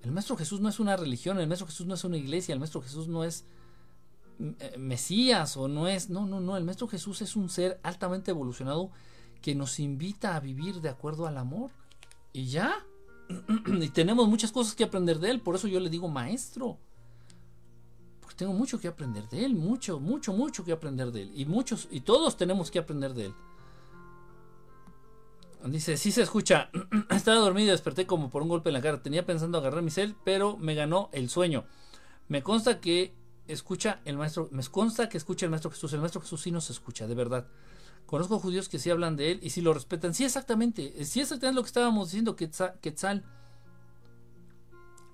El 0.01 0.13
Maestro 0.13 0.37
Jesús 0.37 0.61
no 0.61 0.71
es 0.71 0.81
una 0.81 0.97
religión, 0.97 1.39
el 1.39 1.47
Maestro 1.47 1.67
Jesús 1.67 1.87
no 1.87 1.95
es 1.95 2.05
una 2.05 2.17
iglesia, 2.17 2.55
el 2.55 2.59
Maestro 2.59 2.81
Jesús 2.81 3.07
no 3.07 3.23
es 3.23 3.45
eh, 4.39 4.77
Mesías 4.79 5.59
o 5.59 5.69
no 5.69 5.89
es... 5.89 6.09
No, 6.09 6.27
no, 6.27 6.41
no, 6.41 6.57
el 6.57 6.65
Maestro 6.65 6.89
Jesús 6.89 7.21
es 7.21 7.37
un 7.37 7.51
ser 7.51 7.79
altamente 7.83 8.31
evolucionado 8.31 8.91
que 9.43 9.55
nos 9.55 9.79
invita 9.79 10.35
a 10.35 10.41
vivir 10.41 10.81
de 10.81 10.89
acuerdo 10.89 11.27
al 11.27 11.37
amor. 11.37 11.71
Y 12.33 12.47
ya. 12.47 12.87
y 13.81 13.89
tenemos 13.89 14.29
muchas 14.29 14.53
cosas 14.53 14.75
que 14.75 14.85
aprender 14.85 15.19
de 15.19 15.31
él, 15.31 15.41
por 15.41 15.55
eso 15.55 15.69
yo 15.69 15.81
le 15.81 15.91
digo 15.91 16.09
maestro. 16.09 16.79
Porque 18.21 18.37
tengo 18.37 18.53
mucho 18.53 18.81
que 18.81 18.89
aprender 18.89 19.29
de 19.29 19.45
él, 19.45 19.55
mucho, 19.55 20.01
mucho, 20.01 20.33
mucho 20.33 20.65
que 20.65 20.73
aprender 20.73 21.13
de 21.13 21.23
él. 21.23 21.33
Y 21.35 21.45
muchos, 21.45 21.89
y 21.91 22.01
todos 22.01 22.37
tenemos 22.37 22.71
que 22.71 22.79
aprender 22.79 23.15
de 23.15 23.27
él. 23.27 23.35
Dice, 25.65 25.97
sí 25.97 26.13
se 26.13 26.23
escucha. 26.23 26.71
Estaba 27.11 27.39
dormido 27.39 27.69
y 27.69 27.71
desperté 27.71 28.07
como 28.07 28.31
por 28.31 28.43
un 28.43 28.49
golpe 28.49 28.69
en 28.69 28.75
la 28.75 28.83
cara. 28.83 29.03
Tenía 29.03 29.27
pensando 29.27 29.59
agarrar 29.59 29.83
mi 29.83 29.91
cel, 29.91 30.15
pero 30.25 30.57
me 30.57 30.75
ganó 30.75 31.09
el 31.13 31.29
sueño. 31.29 31.65
Me 32.29 32.43
consta 32.43 32.81
que 32.81 33.15
escucha 33.49 34.01
el 34.05 34.17
maestro, 34.17 34.49
me 34.51 34.63
consta 34.65 35.09
que 35.09 35.17
escucha 35.17 35.47
el 35.47 35.51
maestro 35.51 35.71
Jesús. 35.71 35.93
El 35.93 36.01
maestro 36.01 36.21
Jesús 36.21 36.43
sí 36.43 36.51
nos 36.51 36.71
escucha, 36.71 37.07
de 37.07 37.15
verdad. 37.15 37.47
Conozco 38.07 38.39
judíos 38.39 38.69
que 38.69 38.79
sí 38.79 38.89
hablan 38.91 39.17
de 39.17 39.33
él 39.33 39.41
y 39.43 39.51
sí 39.51 39.61
lo 39.61 39.75
respetan. 39.75 40.15
Sí, 40.15 40.25
exactamente. 40.25 41.05
Sí, 41.05 41.21
exactamente 41.21 41.57
lo 41.57 41.63
que 41.63 41.69
estábamos 41.69 42.09
diciendo, 42.09 42.37
Quetzal. 42.37 43.25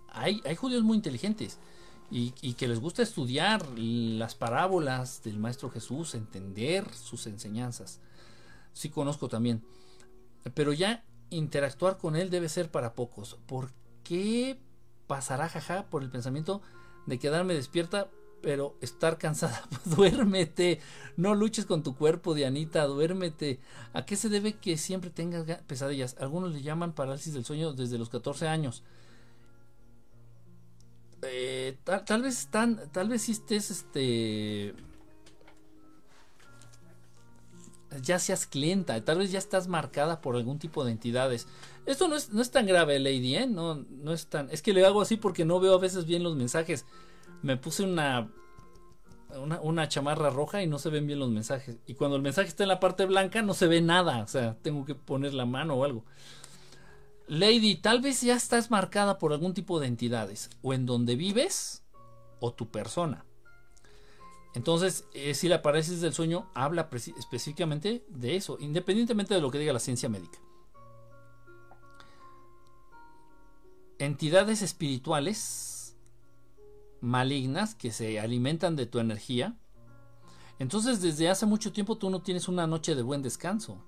Hay, 0.09 0.43
hay 0.45 0.57
judíos 0.57 0.82
muy 0.82 0.97
inteligentes 0.97 1.59
y, 2.11 2.34
y, 2.43 2.53
que 2.53 2.68
les 2.68 2.80
gusta 2.80 3.03
estudiar 3.03 3.66
las 3.78 4.34
parábolas 4.34 5.22
del 5.22 5.38
Maestro 5.38 5.70
Jesús, 5.70 6.14
entender 6.14 6.93
sus 6.93 7.26
enseñanzas. 7.26 7.99
Sí, 8.74 8.90
conozco 8.90 9.28
también. 9.28 9.64
Pero 10.55 10.74
ya 10.74 11.03
interactuar 11.30 11.97
con 11.97 12.14
él 12.14 12.28
debe 12.28 12.51
ser 12.51 12.70
para 12.70 12.95
pocos. 12.95 13.38
¿Por 13.47 13.70
qué 14.05 14.61
pasará 15.07 15.49
jaja 15.49 15.86
por 15.86 16.03
el 16.03 16.11
pensamiento 16.11 16.61
de 17.07 17.18
quedarme 17.18 17.55
despierta 17.55 18.11
pero 18.43 18.76
estar 18.80 19.18
cansada, 19.18 19.66
duérmete, 19.84 20.80
no 21.16 21.34
luches 21.34 21.64
con 21.64 21.82
tu 21.82 21.95
cuerpo, 21.95 22.34
Dianita, 22.34 22.84
duérmete. 22.86 23.61
¿A 23.93 24.05
qué 24.05 24.16
se 24.16 24.28
debe 24.28 24.55
que 24.55 24.76
siempre 24.76 25.11
tengas 25.11 25.45
pesadillas? 25.62 26.16
Algunos 26.20 26.53
le 26.53 26.62
llaman 26.62 26.93
parálisis 26.93 27.32
del 27.32 27.45
sueño 27.45 27.72
desde 27.72 27.99
los 27.99 28.11
14 28.11 28.49
años. 28.49 28.82
Eh, 31.22 31.78
tal, 31.84 32.22
vez 32.22 32.40
están, 32.40 32.80
tal 32.90 33.09
vez 33.09 33.28
estés, 33.28 33.70
este, 33.70 34.74
ya 38.03 38.18
seas 38.18 38.47
clienta, 38.47 39.05
tal 39.05 39.18
vez 39.18 39.30
ya 39.30 39.38
estás 39.38 39.68
marcada 39.68 40.20
por 40.20 40.34
algún 40.34 40.59
tipo 40.59 40.84
de 40.84 40.90
entidades. 40.90 41.47
Esto 41.86 42.09
no 42.09 42.16
es, 42.16 42.30
no 42.30 42.43
es 42.43 42.51
tan 42.51 42.66
grave, 42.66 42.99
Lady, 42.99 43.36
¿eh? 43.36 43.47
No, 43.47 43.76
no 43.76 44.12
es 44.12 44.26
tan, 44.26 44.51
es 44.51 44.62
que 44.62 44.72
le 44.72 44.84
hago 44.84 45.01
así 45.01 45.16
porque 45.16 45.45
no 45.45 45.61
veo 45.61 45.74
a 45.74 45.78
veces 45.78 46.07
bien 46.07 46.24
los 46.24 46.34
mensajes 46.34 46.86
me 47.43 47.57
puse 47.57 47.82
una, 47.82 48.30
una, 49.62 49.88
chamarra 49.88 50.30
roja 50.30 50.62
y 50.62 50.66
no 50.66 50.78
se 50.78 50.90
ven 50.90 51.07
bien 51.07 51.18
los 51.18 51.30
mensajes. 51.30 51.76
Y 51.86 51.95
cuando 51.95 52.16
el 52.16 52.22
mensaje 52.22 52.49
está 52.49 52.64
en 52.64 52.68
la 52.68 52.80
parte 52.80 53.05
blanca 53.05 53.43
no 53.43 53.55
se 53.55 53.66
ve 53.66 53.80
nada. 53.80 54.22
O 54.22 54.28
sea, 54.28 54.57
tengo 54.62 54.84
que 54.84 54.95
poner 54.95 55.34
la 55.34 55.45
mano 55.45 55.74
o 55.74 55.84
algo. 55.84 56.05
Lady, 57.26 57.76
tal 57.76 58.01
vez 58.01 58.20
ya 58.22 58.34
estás 58.34 58.70
marcada 58.70 59.18
por 59.18 59.32
algún 59.32 59.55
tipo 59.55 59.80
de 59.80 59.88
entidades. 59.88 60.51
O 60.62 60.72
en 60.72 60.86
donde 60.86 61.16
vives 61.16 61.82
o 62.40 62.53
tu 62.53 62.70
persona. 62.70 63.24
Entonces, 64.55 65.07
eh, 65.14 65.34
si 65.34 65.49
la 65.49 65.62
parálisis 65.62 66.01
del 66.01 66.12
sueño 66.12 66.51
habla 66.55 66.88
específicamente 66.93 68.05
de 68.09 68.36
eso, 68.36 68.59
independientemente 68.61 69.34
de 69.34 69.40
lo 69.40 69.51
que 69.51 69.59
diga 69.59 69.72
la 69.72 69.78
ciencia 69.78 70.09
médica. 70.09 70.38
Entidades 73.99 74.62
espirituales 74.62 75.71
malignas 77.03 77.74
que 77.74 77.90
se 77.90 78.18
alimentan 78.18 78.76
de 78.76 78.86
tu 78.86 78.98
energía, 78.98 79.59
entonces 80.59 81.03
desde 81.03 81.28
hace 81.28 81.44
mucho 81.44 81.72
tiempo 81.72 81.98
tú 81.98 82.09
no 82.09 82.22
tienes 82.22 82.48
una 82.48 82.66
noche 82.66 82.94
de 82.94 83.03
buen 83.03 83.20
descanso. 83.20 83.84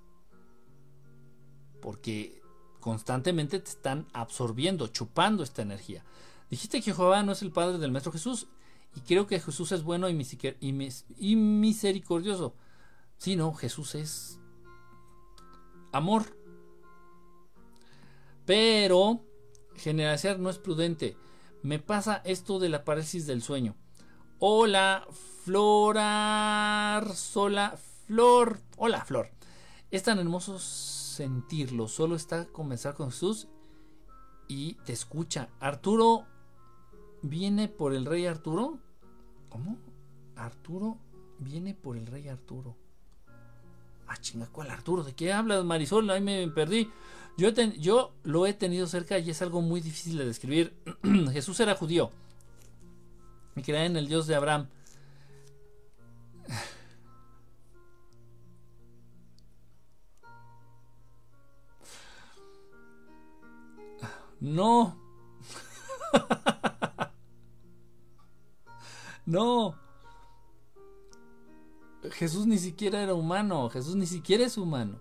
Porque 1.81 2.43
constantemente 2.81 3.61
te 3.61 3.71
están 3.71 4.07
absorbiendo, 4.13 4.89
chupando 4.89 5.43
esta 5.43 5.63
energía. 5.63 6.05
Dijiste 6.51 6.83
que 6.83 6.93
Jehová 6.93 7.23
no 7.23 7.33
es 7.33 7.43
el 7.43 7.53
Padre 7.53 7.79
del 7.79 7.93
Maestro 7.93 8.13
Jesús. 8.13 8.49
Y 8.97 9.01
creo 9.01 9.27
que 9.27 9.41
Jesús 9.41 9.73
es 9.73 9.83
bueno 9.83 10.09
y, 10.09 11.37
misericordioso. 11.37 12.55
Sí, 13.17 13.37
no, 13.37 13.55
Jesús 13.55 13.95
es 13.95 14.39
amor. 15.93 16.37
Pero 18.45 19.25
generalizar 19.77 20.39
no 20.39 20.51
es 20.51 20.59
prudente 20.59 21.17
me 21.65 21.79
pasa 21.79 22.21
esto 22.27 22.59
de 22.59 22.69
la 22.69 22.85
parálisis 22.85 23.27
del 23.27 23.41
sueño. 23.41 23.75
Hola, 24.39 25.09
Florar, 25.45 27.15
sola, 27.15 27.79
Flor. 28.07 28.61
Hola, 28.77 29.03
Flor. 29.03 29.31
Es 29.91 30.03
tan 30.03 30.19
hermoso 30.19 30.59
sentirlo. 30.59 31.89
Solo 31.89 32.17
está 32.17 32.45
comenzar 32.45 32.95
con 32.95 33.11
Jesús 33.11 33.49
y 34.47 34.75
te 34.85 34.93
escucha. 34.93 35.49
Arturo 35.59 36.27
viene 37.23 37.69
por 37.69 37.95
el 37.95 38.05
rey 38.05 38.27
Arturo. 38.27 38.79
¿Cómo? 39.49 39.79
Arturo 40.37 40.99
viene 41.39 41.75
por 41.75 41.97
el 41.97 42.07
rey 42.07 42.29
Arturo. 42.29 42.77
Ah, 44.07 44.17
chinga, 44.21 44.47
¿cuál 44.47 44.71
Arturo? 44.71 45.03
¿De 45.03 45.15
qué 45.15 45.33
hablas, 45.33 45.65
Marisol? 45.65 46.11
Ahí 46.11 46.21
me 46.21 46.47
perdí. 46.49 46.91
Yo, 47.37 47.51
yo 47.51 48.15
lo 48.23 48.47
he 48.47 48.53
tenido 48.53 48.87
cerca 48.87 49.19
y 49.19 49.31
es 49.31 49.43
algo 49.43 49.61
muy 49.61 49.81
difícil 49.81 50.19
de 50.19 50.27
describir. 50.27 50.77
Jesús 51.33 51.59
era 51.61 51.75
judío 51.75 52.11
y 53.57 53.63
creía 53.63 53.87
en 53.87 53.97
el 53.97 54.09
Dios 54.09 54.27
de 54.27 54.35
Abraham. 54.35 54.69
No. 64.41 64.99
no. 69.27 69.84
Jesús 72.13 72.47
ni 72.47 72.59
siquiera 72.59 73.03
era 73.03 73.15
humano. 73.15 73.69
Jesús 73.71 73.97
ni 73.97 74.07
siquiera 74.07 74.45
es 74.45 74.59
humano. 74.59 75.01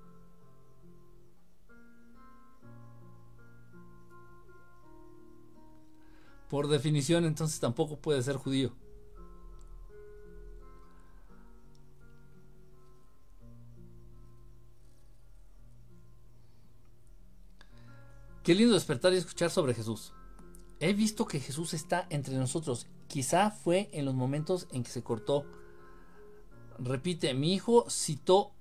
Por 6.50 6.68
definición, 6.68 7.26
entonces 7.26 7.60
tampoco 7.60 7.98
puede 7.98 8.22
ser 8.22 8.38
judío. 8.38 8.72
Qué 18.44 18.54
lindo 18.54 18.74
despertar 18.74 19.14
y 19.14 19.18
escuchar 19.18 19.50
sobre 19.50 19.74
Jesús. 19.74 20.14
He 20.80 20.94
visto 20.94 21.26
que 21.26 21.40
Jesús 21.40 21.74
está 21.74 22.06
entre 22.10 22.36
nosotros. 22.36 22.88
Quizá 23.08 23.52
fue 23.52 23.90
en 23.94 24.04
los 24.04 24.14
momentos 24.14 24.68
en 24.72 24.84
que 24.84 24.92
se 24.92 25.02
cortó. 25.02 25.46
Repite, 26.80 27.34
mi 27.34 27.54
hijo 27.54 27.86
citó 27.90 28.52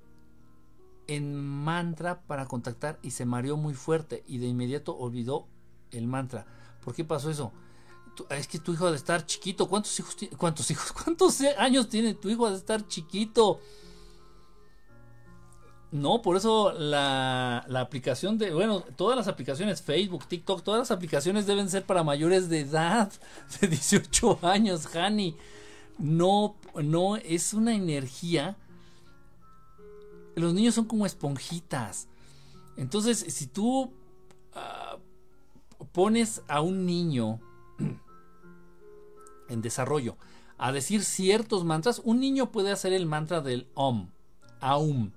en 1.06 1.34
mantra 1.34 2.22
para 2.22 2.46
contactar 2.46 2.98
y 3.02 3.10
se 3.10 3.26
mareó 3.26 3.56
muy 3.56 3.74
fuerte 3.74 4.24
y 4.26 4.38
de 4.38 4.46
inmediato 4.46 4.96
olvidó 4.96 5.46
el 5.90 6.06
mantra. 6.06 6.46
¿Por 6.82 6.94
qué 6.94 7.04
pasó 7.04 7.30
eso? 7.30 7.52
es 8.30 8.46
que 8.46 8.58
tu 8.58 8.72
hijo 8.72 8.90
de 8.90 8.96
estar 8.96 9.24
chiquito. 9.24 9.68
¿Cuántos 9.68 9.98
hijos? 9.98 10.16
¿Cuántos 10.36 10.70
hijos? 10.70 10.92
¿Cuántos 11.04 11.40
años 11.58 11.88
tiene 11.88 12.14
tu 12.14 12.28
hijo 12.28 12.48
de 12.50 12.56
estar 12.56 12.86
chiquito? 12.86 13.60
No, 15.90 16.22
por 16.22 16.36
eso 16.38 16.72
la, 16.72 17.66
la, 17.68 17.80
aplicación 17.80 18.38
de, 18.38 18.54
bueno, 18.54 18.80
todas 18.96 19.14
las 19.14 19.28
aplicaciones, 19.28 19.82
Facebook, 19.82 20.26
TikTok, 20.26 20.62
todas 20.62 20.78
las 20.78 20.90
aplicaciones 20.90 21.46
deben 21.46 21.68
ser 21.68 21.84
para 21.84 22.02
mayores 22.02 22.48
de 22.48 22.60
edad, 22.60 23.12
de 23.60 23.68
18 23.68 24.38
años, 24.40 24.88
Hani. 24.96 25.36
No, 25.98 26.56
no, 26.74 27.16
es 27.16 27.54
una 27.54 27.74
energía. 27.74 28.56
Los 30.34 30.54
niños 30.54 30.74
son 30.74 30.86
como 30.86 31.06
esponjitas. 31.06 32.08
Entonces, 32.76 33.18
si 33.18 33.46
tú 33.46 33.92
ah, 34.54 34.98
pones 35.92 36.42
a 36.48 36.60
un 36.60 36.86
niño 36.86 37.40
en 39.48 39.62
desarrollo 39.62 40.16
a 40.58 40.72
decir 40.72 41.04
ciertos 41.04 41.64
mantras, 41.64 42.00
un 42.04 42.20
niño 42.20 42.52
puede 42.52 42.70
hacer 42.70 42.92
el 42.92 43.06
mantra 43.06 43.40
del 43.40 43.68
Om, 43.74 44.08
Aum. 44.60 45.10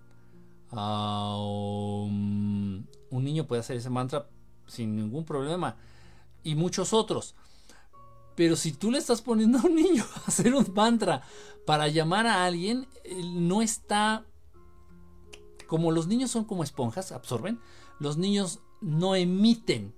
Un 3.12 3.24
niño 3.24 3.46
puede 3.48 3.62
hacer 3.62 3.78
ese 3.78 3.90
mantra 3.90 4.28
sin 4.68 4.96
ningún 4.96 5.24
problema. 5.24 5.78
Y 6.44 6.56
muchos 6.56 6.94
otros. 6.94 7.36
Pero 8.36 8.56
si 8.56 8.74
tú 8.74 8.92
le 8.92 8.98
estás 8.98 9.22
poniendo 9.22 9.60
a 9.60 9.64
un 9.64 9.76
niño 9.76 10.06
a 10.16 10.28
hacer 10.28 10.54
un 10.54 10.72
mantra 10.74 11.24
para 11.66 11.88
llamar 11.88 12.28
a 12.28 12.46
alguien, 12.46 12.88
no 13.34 13.62
está 13.62 14.26
como 15.68 15.92
los 15.92 16.08
niños 16.08 16.32
son 16.32 16.46
como 16.46 16.64
esponjas, 16.64 17.12
absorben, 17.12 17.60
los 18.00 18.18
niños 18.18 18.60
no 18.82 19.16
emiten, 19.16 19.96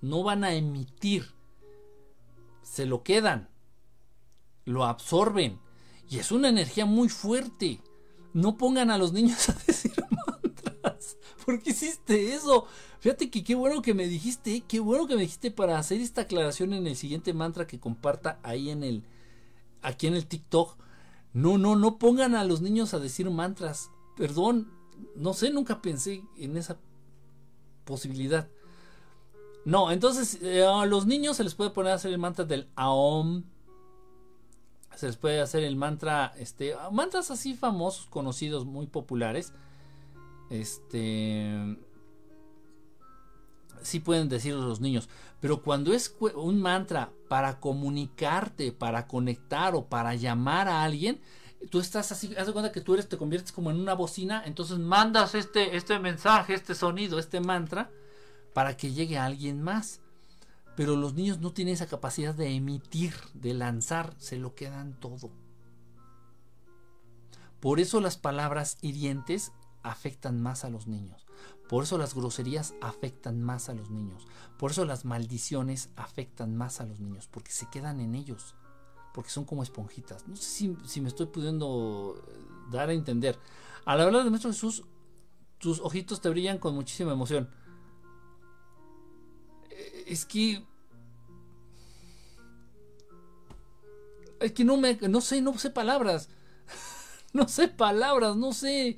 no 0.00 0.22
van 0.22 0.44
a 0.44 0.54
emitir, 0.54 1.34
se 2.62 2.86
lo 2.86 3.02
quedan, 3.02 3.48
lo 4.64 4.84
absorben 4.84 5.58
y 6.08 6.18
es 6.18 6.32
una 6.32 6.48
energía 6.48 6.86
muy 6.86 7.08
fuerte. 7.08 7.80
No 8.32 8.56
pongan 8.56 8.90
a 8.90 8.98
los 8.98 9.12
niños 9.12 9.48
a 9.48 9.52
decir. 9.66 9.92
¿Por 11.50 11.60
qué 11.60 11.70
hiciste 11.70 12.32
eso? 12.32 12.68
Fíjate 13.00 13.28
que 13.28 13.42
qué 13.42 13.56
bueno 13.56 13.82
que 13.82 13.92
me 13.92 14.06
dijiste, 14.06 14.62
qué 14.68 14.78
bueno 14.78 15.08
que 15.08 15.16
me 15.16 15.22
dijiste 15.22 15.50
para 15.50 15.78
hacer 15.78 16.00
esta 16.00 16.20
aclaración 16.20 16.72
en 16.74 16.86
el 16.86 16.94
siguiente 16.94 17.34
mantra 17.34 17.66
que 17.66 17.80
comparta 17.80 18.38
ahí 18.44 18.70
en 18.70 18.84
el 18.84 19.02
aquí 19.82 20.06
en 20.06 20.14
el 20.14 20.26
TikTok. 20.26 20.76
No, 21.32 21.58
no, 21.58 21.74
no 21.74 21.98
pongan 21.98 22.36
a 22.36 22.44
los 22.44 22.60
niños 22.60 22.94
a 22.94 23.00
decir 23.00 23.28
mantras. 23.30 23.90
Perdón, 24.16 24.70
no 25.16 25.34
sé, 25.34 25.50
nunca 25.50 25.82
pensé 25.82 26.22
en 26.36 26.56
esa 26.56 26.78
posibilidad. 27.84 28.48
No, 29.64 29.90
entonces 29.90 30.40
eh, 30.40 30.64
a 30.64 30.86
los 30.86 31.04
niños 31.04 31.36
se 31.36 31.42
les 31.42 31.56
puede 31.56 31.70
poner 31.70 31.90
a 31.90 31.96
hacer 31.96 32.12
el 32.12 32.18
mantra 32.18 32.44
del 32.44 32.68
Aom. 32.76 33.42
Se 34.94 35.08
les 35.08 35.16
puede 35.16 35.40
hacer 35.40 35.64
el 35.64 35.74
mantra, 35.74 36.32
este, 36.38 36.76
mantras 36.92 37.32
así 37.32 37.54
famosos, 37.54 38.06
conocidos, 38.06 38.66
muy 38.66 38.86
populares. 38.86 39.52
Este, 40.50 41.78
sí 43.82 44.00
pueden 44.00 44.28
decirlo 44.28 44.66
los 44.66 44.80
niños, 44.80 45.08
pero 45.40 45.62
cuando 45.62 45.92
es 45.92 46.16
un 46.34 46.60
mantra 46.60 47.12
para 47.28 47.60
comunicarte, 47.60 48.72
para 48.72 49.06
conectar 49.06 49.74
o 49.74 49.86
para 49.86 50.14
llamar 50.14 50.68
a 50.68 50.82
alguien, 50.82 51.20
tú 51.70 51.80
estás 51.80 52.12
así, 52.12 52.34
haz 52.36 52.46
de 52.46 52.52
cuenta 52.52 52.72
que 52.72 52.80
tú 52.80 52.94
eres, 52.94 53.08
te 53.08 53.16
conviertes 53.16 53.52
como 53.52 53.70
en 53.70 53.80
una 53.80 53.94
bocina, 53.94 54.42
entonces 54.44 54.78
mandas 54.78 55.34
este, 55.34 55.76
este 55.76 55.98
mensaje, 55.98 56.54
este 56.54 56.74
sonido, 56.74 57.18
este 57.18 57.40
mantra, 57.40 57.90
para 58.52 58.76
que 58.76 58.92
llegue 58.92 59.18
a 59.18 59.26
alguien 59.26 59.62
más. 59.62 60.00
Pero 60.76 60.96
los 60.96 61.14
niños 61.14 61.40
no 61.40 61.52
tienen 61.52 61.74
esa 61.74 61.86
capacidad 61.86 62.34
de 62.34 62.54
emitir, 62.54 63.14
de 63.34 63.54
lanzar, 63.54 64.14
se 64.18 64.36
lo 64.36 64.54
quedan 64.54 64.98
todo. 64.98 65.30
Por 67.60 67.80
eso 67.80 68.00
las 68.00 68.16
palabras 68.16 68.78
hirientes 68.80 69.52
afectan 69.82 70.40
más 70.42 70.64
a 70.64 70.70
los 70.70 70.86
niños. 70.86 71.26
Por 71.68 71.84
eso 71.84 71.98
las 71.98 72.14
groserías 72.14 72.74
afectan 72.80 73.42
más 73.42 73.68
a 73.68 73.74
los 73.74 73.90
niños. 73.90 74.26
Por 74.58 74.72
eso 74.72 74.84
las 74.84 75.04
maldiciones 75.04 75.90
afectan 75.96 76.56
más 76.56 76.80
a 76.80 76.86
los 76.86 77.00
niños, 77.00 77.28
porque 77.28 77.52
se 77.52 77.68
quedan 77.70 78.00
en 78.00 78.14
ellos 78.14 78.54
porque 79.12 79.30
son 79.30 79.44
como 79.44 79.62
esponjitas. 79.62 80.26
No 80.28 80.36
sé 80.36 80.76
si, 80.86 81.00
me 81.00 81.08
estoy 81.08 81.26
pudiendo 81.26 82.22
eh, 82.28 82.32
dar 82.70 82.88
a 82.88 82.92
entender. 82.92 83.38
Al 83.84 84.00
hablar 84.00 84.24
de 84.24 84.30
nuestro 84.30 84.52
Jesús, 84.52 84.84
tus 85.58 85.80
ojitos 85.80 86.20
te 86.20 86.28
brillan 86.28 86.58
con 86.58 86.74
muchísima 86.74 87.12
emoción. 87.12 87.50
Eh, 89.70 90.04
es 90.06 90.24
que. 90.24 90.64
Es 94.40 94.52
que 94.52 94.64
no 94.64 94.76
me. 94.76 94.94
No 95.08 95.20
sé, 95.20 95.40
no 95.42 95.58
sé 95.58 95.70
palabras. 95.70 96.28
no 97.32 97.48
sé 97.48 97.68
palabras, 97.68 98.36
no 98.36 98.52
sé. 98.52 98.96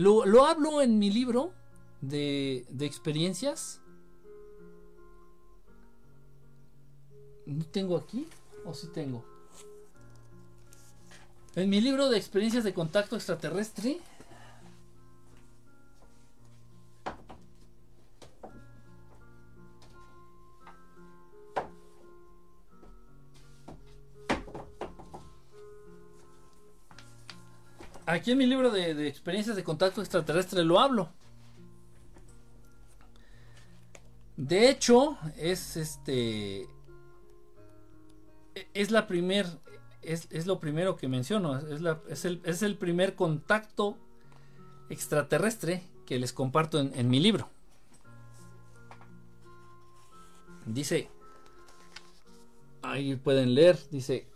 Lo, 0.00 0.24
lo 0.24 0.46
hablo 0.46 0.80
en 0.80 0.98
mi 0.98 1.10
libro 1.10 1.52
de, 2.00 2.64
de 2.70 2.86
experiencias. 2.86 3.82
No 7.44 7.66
tengo 7.66 7.98
aquí. 7.98 8.26
¿O 8.64 8.72
si 8.72 8.86
tengo? 8.86 9.22
En 11.54 11.68
mi 11.68 11.82
libro 11.82 12.08
de 12.08 12.16
experiencias 12.16 12.64
de 12.64 12.72
contacto 12.72 13.14
extraterrestre. 13.14 14.00
Aquí 28.10 28.32
en 28.32 28.38
mi 28.38 28.46
libro 28.46 28.72
de, 28.72 29.06
experiencias 29.06 29.54
de 29.54 29.62
contacto 29.62 30.00
extraterrestre 30.00 30.64
lo 30.64 30.80
hablo. 30.80 31.10
De 34.36 34.68
hecho, 34.68 35.16
es 35.36 35.76
este 35.76 36.66
es 38.74 38.90
la 38.90 39.06
primer, 39.06 39.46
es, 40.02 40.46
lo 40.48 40.58
primero 40.58 40.96
que 40.96 41.06
menciono, 41.06 41.56
es, 42.08 42.24
el, 42.62 42.76
primer 42.76 43.14
contacto 43.14 43.96
extraterrestre 44.88 45.84
que 46.04 46.18
les 46.18 46.32
comparto 46.32 46.80
en, 46.80 47.08
mi 47.08 47.20
libro. 47.20 47.48
Dice, 50.66 51.08
ahí 52.82 53.14
pueden 53.14 53.54
leer, 53.54 53.78
dice, 53.92 54.26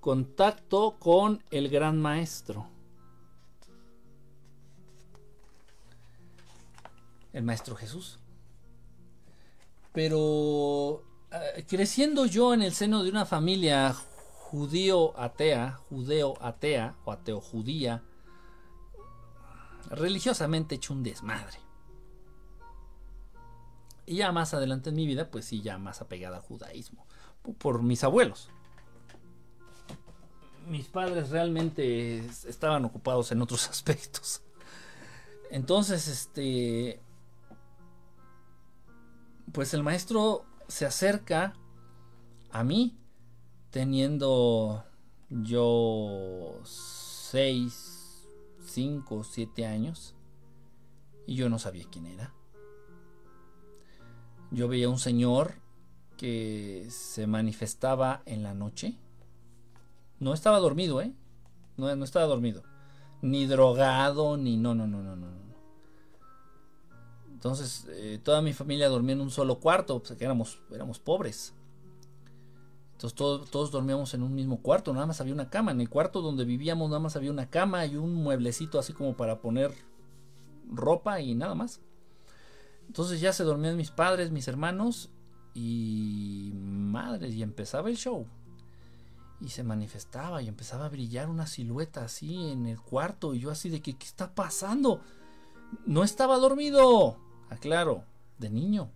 contacto 0.00 0.96
con 0.98 1.44
el 1.52 1.68
gran 1.68 2.02
maestro. 2.02 2.73
El 7.34 7.42
maestro 7.42 7.76
Jesús. 7.76 8.18
Pero 9.92 11.04
eh, 11.30 11.66
creciendo 11.68 12.24
yo 12.24 12.54
en 12.54 12.62
el 12.62 12.72
seno 12.72 13.02
de 13.02 13.10
una 13.10 13.26
familia 13.26 13.92
judío 13.92 15.18
atea, 15.18 15.80
judeo 15.88 16.34
atea 16.40 16.96
o 17.04 17.12
ateo 17.12 17.40
judía, 17.40 18.02
religiosamente 19.90 20.76
hecho 20.76 20.92
un 20.92 21.02
desmadre. 21.02 21.58
Y 24.06 24.16
ya 24.16 24.32
más 24.32 24.54
adelante 24.54 24.90
en 24.90 24.96
mi 24.96 25.06
vida, 25.06 25.30
pues 25.30 25.46
sí, 25.46 25.60
ya 25.60 25.76
más 25.78 26.00
apegada 26.00 26.36
al 26.36 26.42
judaísmo, 26.42 27.06
por 27.58 27.82
mis 27.82 28.04
abuelos. 28.04 28.48
Mis 30.68 30.86
padres 30.86 31.30
realmente 31.30 32.18
estaban 32.46 32.84
ocupados 32.84 33.32
en 33.32 33.42
otros 33.42 33.68
aspectos. 33.70 34.42
Entonces, 35.50 36.08
este, 36.08 37.00
pues 39.54 39.72
el 39.72 39.84
maestro 39.84 40.44
se 40.66 40.84
acerca 40.84 41.54
a 42.50 42.64
mí 42.64 42.98
teniendo 43.70 44.84
yo 45.30 46.58
6, 46.64 48.26
5, 48.64 49.22
7 49.22 49.66
años 49.66 50.16
y 51.24 51.36
yo 51.36 51.48
no 51.48 51.60
sabía 51.60 51.86
quién 51.88 52.06
era. 52.06 52.34
Yo 54.50 54.66
veía 54.66 54.88
un 54.88 54.98
señor 54.98 55.54
que 56.16 56.88
se 56.90 57.28
manifestaba 57.28 58.22
en 58.26 58.42
la 58.42 58.54
noche. 58.54 58.98
No 60.18 60.34
estaba 60.34 60.58
dormido, 60.58 61.00
¿eh? 61.00 61.12
No, 61.76 61.94
no 61.94 62.04
estaba 62.04 62.26
dormido. 62.26 62.64
Ni 63.22 63.46
drogado, 63.46 64.36
ni 64.36 64.56
no, 64.56 64.74
no, 64.74 64.88
no, 64.88 65.00
no, 65.00 65.14
no. 65.14 65.43
Entonces, 67.44 67.86
eh, 67.90 68.18
toda 68.24 68.40
mi 68.40 68.54
familia 68.54 68.88
dormía 68.88 69.12
en 69.12 69.20
un 69.20 69.30
solo 69.30 69.60
cuarto, 69.60 69.98
pues 69.98 70.16
que 70.16 70.24
éramos, 70.24 70.62
éramos 70.70 70.98
pobres. 70.98 71.52
Entonces 72.92 73.14
todos, 73.14 73.50
todos 73.50 73.70
dormíamos 73.70 74.14
en 74.14 74.22
un 74.22 74.34
mismo 74.34 74.62
cuarto, 74.62 74.94
nada 74.94 75.04
más 75.04 75.20
había 75.20 75.34
una 75.34 75.50
cama. 75.50 75.70
En 75.72 75.82
el 75.82 75.90
cuarto 75.90 76.22
donde 76.22 76.46
vivíamos 76.46 76.88
nada 76.88 77.00
más 77.00 77.16
había 77.16 77.30
una 77.30 77.50
cama 77.50 77.84
y 77.84 77.96
un 77.96 78.14
mueblecito 78.14 78.78
así 78.78 78.94
como 78.94 79.14
para 79.14 79.42
poner 79.42 79.74
ropa 80.70 81.20
y 81.20 81.34
nada 81.34 81.54
más. 81.54 81.82
Entonces 82.86 83.20
ya 83.20 83.34
se 83.34 83.44
dormían 83.44 83.76
mis 83.76 83.90
padres, 83.90 84.30
mis 84.30 84.48
hermanos 84.48 85.10
y 85.52 86.50
madres 86.54 87.34
y 87.34 87.42
empezaba 87.42 87.90
el 87.90 87.98
show. 87.98 88.26
Y 89.42 89.50
se 89.50 89.64
manifestaba 89.64 90.40
y 90.40 90.48
empezaba 90.48 90.86
a 90.86 90.88
brillar 90.88 91.28
una 91.28 91.46
silueta 91.46 92.06
así 92.06 92.52
en 92.52 92.64
el 92.64 92.80
cuarto 92.80 93.34
y 93.34 93.40
yo 93.40 93.50
así 93.50 93.68
de 93.68 93.82
que 93.82 93.98
¿qué 93.98 94.06
está 94.06 94.34
pasando? 94.34 95.02
No 95.84 96.04
estaba 96.04 96.38
dormido 96.38 97.18
aclaro, 97.50 98.04
de 98.38 98.50
niño. 98.50 98.90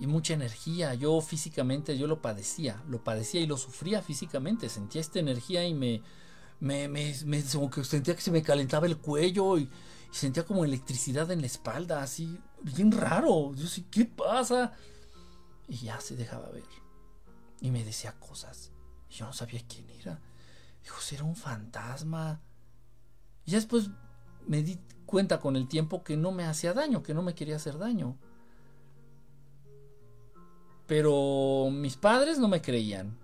Y 0.00 0.06
mucha 0.06 0.34
energía, 0.34 0.94
yo 0.94 1.20
físicamente, 1.20 1.98
yo 1.98 2.06
lo 2.06 2.22
padecía, 2.22 2.82
lo 2.88 3.02
padecía 3.02 3.40
y 3.40 3.46
lo 3.46 3.56
sufría 3.56 4.00
físicamente, 4.00 4.68
sentía 4.68 5.00
esta 5.00 5.18
energía 5.18 5.66
y 5.66 5.74
me, 5.74 6.02
me, 6.60 6.88
me, 6.88 7.12
que 7.72 7.84
sentía 7.84 8.14
que 8.14 8.20
se 8.20 8.30
me 8.30 8.42
calentaba 8.42 8.86
el 8.86 8.98
cuello 8.98 9.58
y, 9.58 9.68
sentía 10.10 10.44
como 10.44 10.64
electricidad 10.64 11.30
en 11.30 11.40
la 11.40 11.46
espalda, 11.46 12.02
así, 12.02 12.38
bien 12.62 12.92
raro. 12.92 13.54
Yo 13.54 13.66
sí, 13.66 13.86
¿qué 13.90 14.04
pasa? 14.04 14.72
Y 15.66 15.76
ya 15.78 16.00
se 16.00 16.16
dejaba 16.16 16.48
ver. 16.50 16.64
Y 17.60 17.70
me 17.70 17.84
decía 17.84 18.18
cosas. 18.18 18.72
Y 19.10 19.14
yo 19.14 19.26
no 19.26 19.32
sabía 19.32 19.60
quién 19.68 19.88
era. 19.90 20.20
Dijo, 20.82 20.96
era 21.12 21.24
un 21.24 21.36
fantasma. 21.36 22.40
Y 23.44 23.52
después 23.52 23.90
me 24.46 24.62
di 24.62 24.78
cuenta 25.08 25.40
con 25.40 25.56
el 25.56 25.66
tiempo 25.66 26.04
que 26.04 26.16
no 26.16 26.30
me 26.30 26.44
hacía 26.44 26.74
daño, 26.74 27.02
que 27.02 27.14
no 27.14 27.22
me 27.22 27.34
quería 27.34 27.56
hacer 27.56 27.78
daño. 27.78 28.16
Pero 30.86 31.70
mis 31.72 31.96
padres 31.96 32.38
no 32.38 32.46
me 32.46 32.60
creían. 32.62 33.18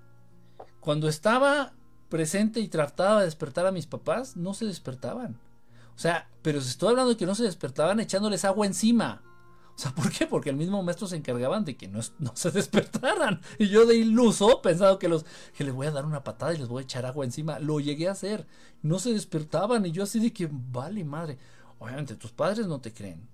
Cuando 0.81 1.09
estaba 1.09 1.75
presente 2.09 2.61
y 2.61 2.69
trataba 2.69 3.21
de 3.21 3.27
despertar 3.27 3.67
a 3.67 3.73
mis 3.73 3.87
papás, 3.87 4.37
no 4.37 4.55
se 4.55 4.65
despertaban. 4.65 5.39
O 5.95 5.99
sea, 5.99 6.29
pero 6.43 6.61
se 6.61 6.71
estoy 6.71 6.89
hablando 6.91 7.11
de 7.11 7.17
que 7.19 7.27
no 7.27 7.35
se 7.35 7.45
despertaban 7.45 8.01
echándoles 8.01 8.45
agua 8.45 8.67
encima. 8.67 9.23
O 9.77 9.79
sea, 9.79 9.93
¿por 9.93 10.11
qué? 10.11 10.27
Porque 10.27 10.51
el 10.51 10.57
mismo 10.57 10.83
maestro 10.83 11.07
se 11.07 11.17
encargaban 11.17 11.65
de 11.65 11.77
que 11.77 11.89
no, 11.89 12.01
no, 12.19 12.33
se 12.35 12.51
despertaran. 12.53 13.41
Y 13.59 13.69
yo 13.69 13.85
de 13.85 13.97
iluso, 13.97 14.63
pensado 14.63 14.99
que 14.99 15.09
los 15.09 15.27
que 15.55 15.65
les 15.65 15.75
voy 15.75 15.87
a 15.87 15.91
dar 15.91 16.07
una 16.07 16.25
patada 16.25 16.55
y 16.55 16.59
les 16.59 16.69
voy 16.69 16.83
a 16.83 16.85
echar 16.85 17.05
agua 17.05 17.25
encima, 17.25 17.59
lo 17.59 17.79
llegué 17.79 18.09
a 18.09 18.13
hacer. 18.13 18.47
No 18.83 18.99
se 18.99 19.13
despertaban 19.13 19.85
y 19.85 19.91
yo 19.91 20.05
así 20.05 20.21
de 20.21 20.33
que, 20.33 20.49
vale 20.51 21.05
madre. 21.05 21.39
Obviamente 21.85 22.17
tus 22.17 22.33
padres 22.33 22.67
no 22.67 22.81
te 22.81 22.95
creen. 22.95 23.29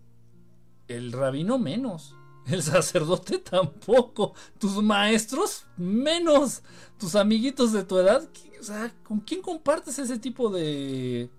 El 0.88 1.12
rabino 1.12 1.56
menos. 1.56 2.16
El 2.46 2.64
sacerdote 2.64 3.38
tampoco. 3.50 4.34
Tus 4.58 4.82
maestros 4.82 5.66
menos. 5.76 6.64
Tus 6.98 7.14
amiguitos 7.14 7.72
de 7.72 7.84
tu 7.84 7.96
edad. 7.96 8.28
O 8.58 8.62
sea, 8.64 8.92
¿con 9.04 9.20
quién 9.20 9.40
compartes 9.40 10.00
ese 10.00 10.18
tipo 10.18 10.50
de... 10.50 11.30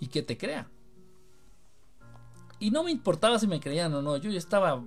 y 0.00 0.06
que 0.08 0.22
te 0.22 0.36
crea? 0.36 0.68
Y 2.58 2.72
no 2.72 2.82
me 2.82 2.90
importaba 2.90 3.38
si 3.38 3.46
me 3.46 3.60
creían 3.60 3.94
o 3.94 4.02
no, 4.02 4.16
yo 4.16 4.28
ya 4.28 4.38
estaba 4.38 4.84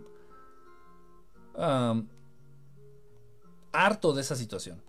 harto 3.72 4.14
de 4.14 4.22
esa 4.22 4.36
situación. 4.36 4.82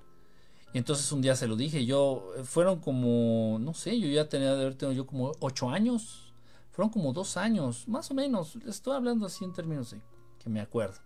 Y 0.73 0.79
entonces 0.79 1.11
un 1.13 1.23
día 1.23 1.37
se 1.37 1.47
lo 1.47 1.55
dije, 1.55 1.87
yo, 1.87 2.33
eh, 2.37 2.43
fueron 2.43 2.81
como, 2.81 3.59
no 3.61 3.75
sé, 3.75 4.01
yo 4.01 4.09
ya 4.09 4.29
tenía 4.29 4.57
de 4.57 4.63
haber 4.63 4.75
tenido 4.75 5.05
yo 5.05 5.07
como 5.07 5.31
ocho 5.39 5.71
años, 5.71 6.24
fueron 6.75 6.91
como 6.91 7.13
dos 7.13 7.37
años, 7.37 7.87
más 7.87 8.11
o 8.11 8.15
menos, 8.15 8.57
estoy 8.67 8.97
hablando 8.97 9.27
así 9.27 9.45
en 9.45 9.53
términos 9.53 9.93
de 9.93 10.03
que 10.41 10.51
me 10.51 10.61
acuerdo. 10.61 10.99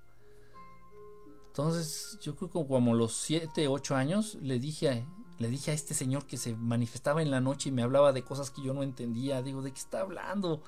Entonces, 1.49 2.19
yo 2.23 2.35
creo 2.37 2.51
que 2.51 2.67
como 2.67 2.95
los 2.95 3.13
siete, 3.13 3.69
ocho 3.69 3.95
años, 3.95 4.39
le 4.41 4.59
dije, 4.59 5.07
le 5.39 5.49
dije 5.49 5.71
a 5.71 5.75
este 5.75 5.93
señor 5.93 6.27
que 6.27 6.39
se 6.39 6.57
manifestaba 6.57 7.21
en 7.21 7.31
la 7.31 7.43
noche 7.43 7.69
y 7.69 7.73
me 7.73 7.83
hablaba 7.83 8.15
de 8.15 8.23
cosas 8.23 8.51
que 8.51 8.63
yo 8.63 8.73
no 8.73 8.83
entendía, 8.83 9.43
digo, 9.43 9.61
¿de 9.61 9.73
qué 9.73 9.79
está 9.79 10.01
hablando? 10.01 10.63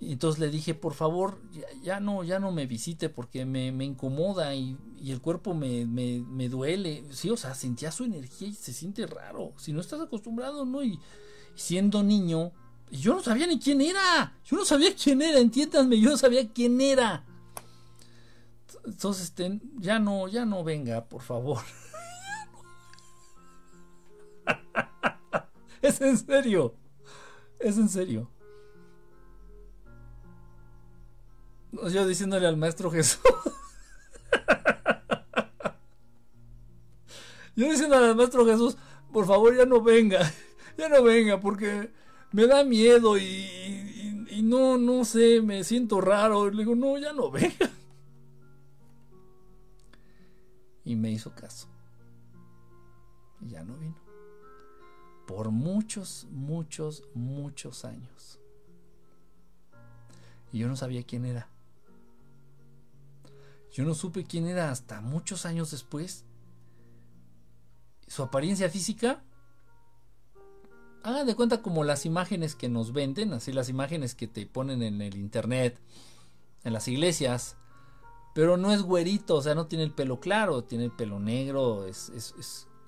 Y 0.00 0.12
entonces 0.12 0.40
le 0.40 0.48
dije, 0.48 0.72
por 0.74 0.94
favor, 0.94 1.38
ya, 1.82 2.00
no, 2.00 2.24
ya 2.24 2.38
no 2.38 2.50
me 2.50 2.64
visite 2.64 3.10
porque 3.10 3.44
me, 3.44 3.68
incomoda 3.84 4.54
y, 4.54 4.78
el 5.04 5.20
cuerpo 5.20 5.52
me, 5.52 5.84
me, 5.84 6.48
duele. 6.48 7.04
Sí, 7.10 7.28
o 7.28 7.36
sea, 7.36 7.54
sentía 7.54 7.92
su 7.92 8.04
energía 8.04 8.48
y 8.48 8.54
se 8.54 8.72
siente 8.72 9.06
raro. 9.06 9.52
Si 9.58 9.74
no 9.74 9.82
estás 9.82 10.00
acostumbrado, 10.00 10.64
¿no? 10.64 10.82
Y, 10.82 10.98
siendo 11.54 12.02
niño, 12.02 12.52
yo 12.90 13.14
no 13.14 13.22
sabía 13.22 13.46
ni 13.46 13.58
quién 13.58 13.80
era. 13.80 14.34
Yo 14.44 14.56
no 14.56 14.64
sabía 14.64 14.94
quién 14.94 15.22
era, 15.22 15.38
entiéndanme, 15.38 16.00
yo 16.00 16.10
no 16.10 16.16
sabía 16.16 16.48
quién 16.52 16.80
era. 16.80 17.24
Entonces, 18.84 19.24
este, 19.24 19.60
ya 19.78 19.98
no, 19.98 20.28
ya 20.28 20.44
no 20.44 20.62
venga, 20.62 21.04
por 21.04 21.22
favor. 21.22 21.62
es 25.82 26.00
en 26.00 26.18
serio. 26.18 26.74
Es 27.58 27.78
en 27.78 27.88
serio. 27.88 28.30
Yo 31.90 32.06
diciéndole 32.06 32.46
al 32.46 32.56
maestro 32.56 32.90
Jesús. 32.90 33.20
Yo 37.56 37.70
diciéndole 37.70 38.06
al 38.06 38.16
maestro 38.16 38.44
Jesús, 38.44 38.76
por 39.12 39.26
favor 39.26 39.56
ya 39.56 39.64
no 39.64 39.80
venga, 39.80 40.28
ya 40.76 40.88
no 40.88 41.04
venga, 41.04 41.38
porque 41.38 41.92
me 42.34 42.48
da 42.48 42.64
miedo 42.64 43.16
y, 43.16 44.42
no, 44.42 44.76
no 44.76 45.04
sé, 45.04 45.40
me 45.40 45.62
siento 45.62 46.00
raro. 46.00 46.50
Le 46.50 46.64
digo, 46.64 46.74
no, 46.74 46.98
ya 46.98 47.12
no 47.12 47.30
venga. 47.30 47.70
Y 50.84 50.96
me 50.96 51.12
hizo 51.12 51.32
caso. 51.32 51.68
Y 53.40 53.50
ya 53.50 53.62
no 53.62 53.76
vino. 53.76 53.94
Por 55.28 55.52
muchos, 55.52 56.26
muchos, 56.32 57.04
muchos 57.14 57.84
años. 57.84 58.40
Y 60.52 60.58
yo 60.58 60.66
no 60.66 60.74
sabía 60.74 61.04
quién 61.04 61.26
era. 61.26 61.48
Yo 63.70 63.84
no 63.84 63.94
supe 63.94 64.24
quién 64.24 64.48
era 64.48 64.72
hasta 64.72 65.00
muchos 65.00 65.46
años 65.46 65.70
después. 65.70 66.24
Su 68.08 68.24
apariencia 68.24 68.68
física. 68.68 69.22
Hagan 71.04 71.26
de 71.26 71.36
cuenta 71.36 71.60
como 71.60 71.84
las 71.84 72.06
imágenes 72.06 72.54
que 72.54 72.70
nos 72.70 72.94
venden, 72.94 73.34
así 73.34 73.52
las 73.52 73.68
imágenes 73.68 74.14
que 74.14 74.26
te 74.26 74.46
ponen 74.46 74.82
en 74.82 75.02
el 75.02 75.16
internet, 75.16 75.78
en 76.64 76.72
las 76.72 76.88
iglesias. 76.88 77.58
Pero 78.34 78.56
no 78.56 78.72
es 78.72 78.80
güerito, 78.82 79.36
o 79.36 79.42
sea, 79.42 79.54
no 79.54 79.66
tiene 79.66 79.84
el 79.84 79.92
pelo 79.92 80.18
claro, 80.18 80.64
tiene 80.64 80.86
el 80.86 80.90
pelo 80.90 81.20
negro, 81.20 81.86
es, 81.86 82.08
es, 82.08 82.34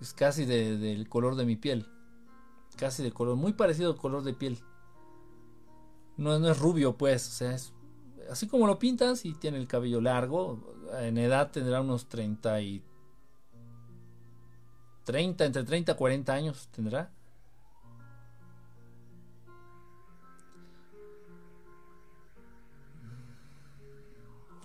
es, 0.01 0.13
casi 0.15 0.47
del 0.47 1.07
color 1.11 1.37
de 1.37 1.45
mi 1.45 1.57
piel. 1.57 1.87
Casi 2.77 3.03
de 3.03 3.13
color, 3.13 3.37
muy 3.37 3.53
parecido 3.53 3.93
al 3.93 3.99
color 3.99 4.25
de 4.25 4.33
piel. 4.33 4.59
No, 6.17 6.39
no 6.39 6.51
es 6.51 6.59
rubio, 6.59 6.97
pues, 6.97 7.29
o 7.29 7.33
sea, 7.33 7.55
es 7.55 7.75
así 8.31 8.47
como 8.47 8.67
lo 8.67 8.79
pintas 8.79 9.27
y 9.27 9.35
tiene 9.35 9.59
el 9.59 9.69
cabello 9.69 10.01
largo, 10.01 10.75
en 11.01 11.19
edad 11.19 11.51
tendrá 11.51 11.83
unos 11.83 12.09
30 12.09 12.63
y 12.63 12.83
30, 15.05 15.45
entre 15.45 15.65
30 15.65 15.93
y 15.93 15.95
40 15.95 16.33
años 16.33 16.69
tendrá. 16.73 17.13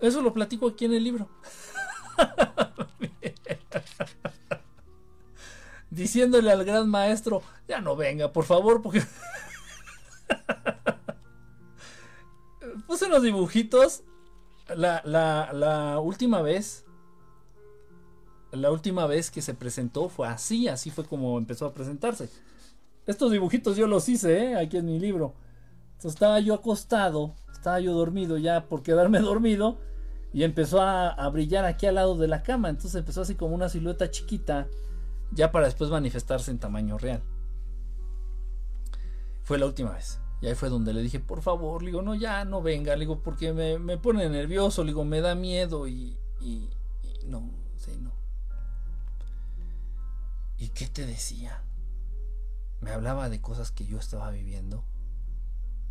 Eso 0.02 0.22
lo 0.22 0.34
platico 0.34 0.68
aquí 0.68 0.86
en 0.86 0.94
el 0.94 1.04
libro. 1.04 1.30
Diciéndole 5.92 6.52
al 6.52 6.66
gran 6.66 6.90
maestro, 6.90 7.44
ya 7.68 7.82
no 7.82 7.96
venga, 7.96 8.32
por 8.32 8.46
favor, 8.46 8.82
porque 8.82 9.02
puse 12.88 13.06
unos 13.06 13.22
dibujitos 13.22 14.04
la, 14.76 15.02
la, 15.06 15.52
la 15.54 16.00
última 16.00 16.42
vez, 16.42 16.86
la 18.52 18.72
última 18.72 19.06
vez 19.06 19.30
que 19.30 19.42
se 19.42 19.54
presentó 19.54 20.10
fue 20.10 20.28
así, 20.28 20.68
así 20.68 20.90
fue 20.90 21.06
como 21.06 21.38
empezó 21.38 21.68
a 21.68 21.74
presentarse. 21.74 22.30
Estos 23.06 23.32
dibujitos 23.32 23.78
yo 23.78 23.88
los 23.88 24.08
hice, 24.10 24.38
¿eh? 24.38 24.56
aquí 24.56 24.78
en 24.78 24.86
mi 24.86 25.00
libro. 25.00 25.34
Entonces 25.94 26.14
estaba 26.14 26.40
yo 26.40 26.54
acostado, 26.54 27.36
estaba 27.52 27.80
yo 27.80 27.94
dormido 27.94 28.38
ya 28.38 28.68
por 28.68 28.82
quedarme 28.82 29.20
dormido 29.20 29.78
y 30.34 30.44
empezó 30.44 30.82
a, 30.82 31.10
a, 31.10 31.30
brillar 31.30 31.66
aquí 31.66 31.86
al 31.86 31.96
lado 31.96 32.18
de 32.18 32.28
la 32.28 32.44
cama. 32.44 32.70
Entonces 32.70 32.96
empezó 32.96 33.22
así 33.22 33.36
como 33.36 33.56
una 33.56 33.70
silueta 33.70 34.10
chiquita, 34.10 34.68
ya 35.32 35.52
para 35.52 35.66
después 35.66 35.90
manifestarse 35.90 36.52
en 36.52 36.60
tamaño 36.60 36.98
real. 36.98 37.24
Fue 39.44 39.58
la 39.58 39.66
última 39.66 39.92
vez. 39.92 40.20
Y 40.42 40.48
ahí 40.48 40.56
fue 40.56 40.70
donde 40.70 40.94
le 40.94 41.02
dije, 41.02 41.20
por 41.20 41.42
favor, 41.42 41.84
le 41.84 41.92
digo, 41.92 42.02
no, 42.02 42.16
ya 42.16 42.46
no 42.46 42.64
venga, 42.64 42.96
le 42.96 43.02
digo, 43.02 43.22
porque 43.22 43.54
me, 43.54 43.78
me 43.78 43.98
pone 44.00 44.28
nervioso, 44.28 44.84
le 44.84 44.90
digo, 44.90 45.06
me 45.06 45.22
da 45.22 45.36
miedo 45.36 45.88
y, 45.88 46.18
y, 46.40 46.68
no, 47.26 47.52
sí, 47.78 47.92
no. 48.02 48.12
¿Y 50.58 50.70
qué 50.70 50.88
te 50.88 51.06
decía? 51.06 51.64
Me 52.80 52.92
hablaba 52.92 53.30
de 53.30 53.40
cosas 53.40 53.72
que 53.72 53.86
yo 53.86 54.00
estaba 54.00 54.32
viviendo. 54.32 54.84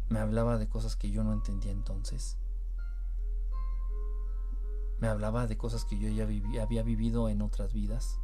Me 0.08 0.18
hablaba 0.18 0.58
de 0.58 0.68
cosas 0.68 0.96
que 0.96 1.10
yo 1.10 1.22
no 1.22 1.32
entendía 1.32 1.70
entonces. 1.70 2.36
Me 5.00 5.08
hablaba 5.08 5.46
de 5.46 5.56
cosas 5.56 5.84
que 5.84 5.98
yo 5.98 6.08
ya 6.08 6.62
había 6.62 6.82
vivido 6.82 7.28
en 7.28 7.42
otras 7.42 7.72
vidas. 7.72 8.20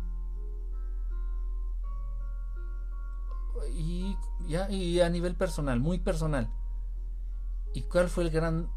y, 3.77 4.17
ya, 4.47 4.71
y 4.71 5.01
a 5.01 5.09
nivel 5.09 5.35
personal, 5.35 5.81
muy 5.81 5.99
personal. 5.99 6.51
¿Y 7.73 7.83
cuál 7.83 8.09
fue 8.09 8.25
el 8.25 8.31
gran 8.31 8.71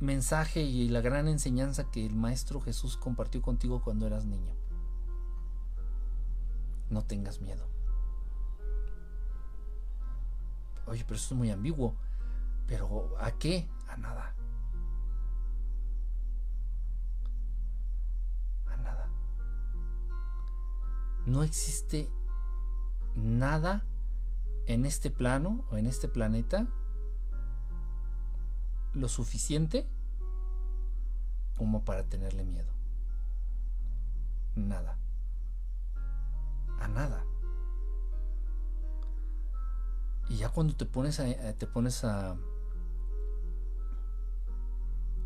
mensaje 0.00 0.62
y 0.62 0.88
la 0.88 1.00
gran 1.00 1.28
enseñanza 1.28 1.90
que 1.90 2.04
el 2.04 2.14
Maestro 2.14 2.60
Jesús 2.60 2.96
compartió 2.96 3.42
contigo 3.42 3.82
cuando 3.82 4.06
eras 4.06 4.24
niño? 4.24 4.54
No 6.90 7.04
tengas 7.04 7.40
miedo. 7.40 7.66
Oye, 10.86 11.04
pero 11.04 11.16
eso 11.16 11.34
es 11.34 11.38
muy 11.38 11.50
ambiguo. 11.50 11.94
¿Pero 12.66 13.14
a 13.18 13.32
qué? 13.32 13.68
A 13.88 13.96
nada. 13.96 14.34
No 21.26 21.42
existe 21.42 22.10
nada 23.14 23.84
en 24.66 24.84
este 24.84 25.10
plano 25.10 25.64
o 25.70 25.76
en 25.76 25.86
este 25.86 26.08
planeta 26.08 26.66
lo 28.92 29.08
suficiente 29.08 29.86
como 31.56 31.84
para 31.84 32.04
tenerle 32.04 32.44
miedo. 32.44 32.72
Nada. 34.54 34.98
A 36.80 36.88
nada. 36.88 37.24
Y 40.28 40.36
ya 40.36 40.48
cuando 40.48 40.74
te 40.74 40.86
pones 40.86 41.20
a, 41.20 41.28
eh, 41.28 41.54
te 41.54 41.66
pones 41.66 42.04
a, 42.04 42.36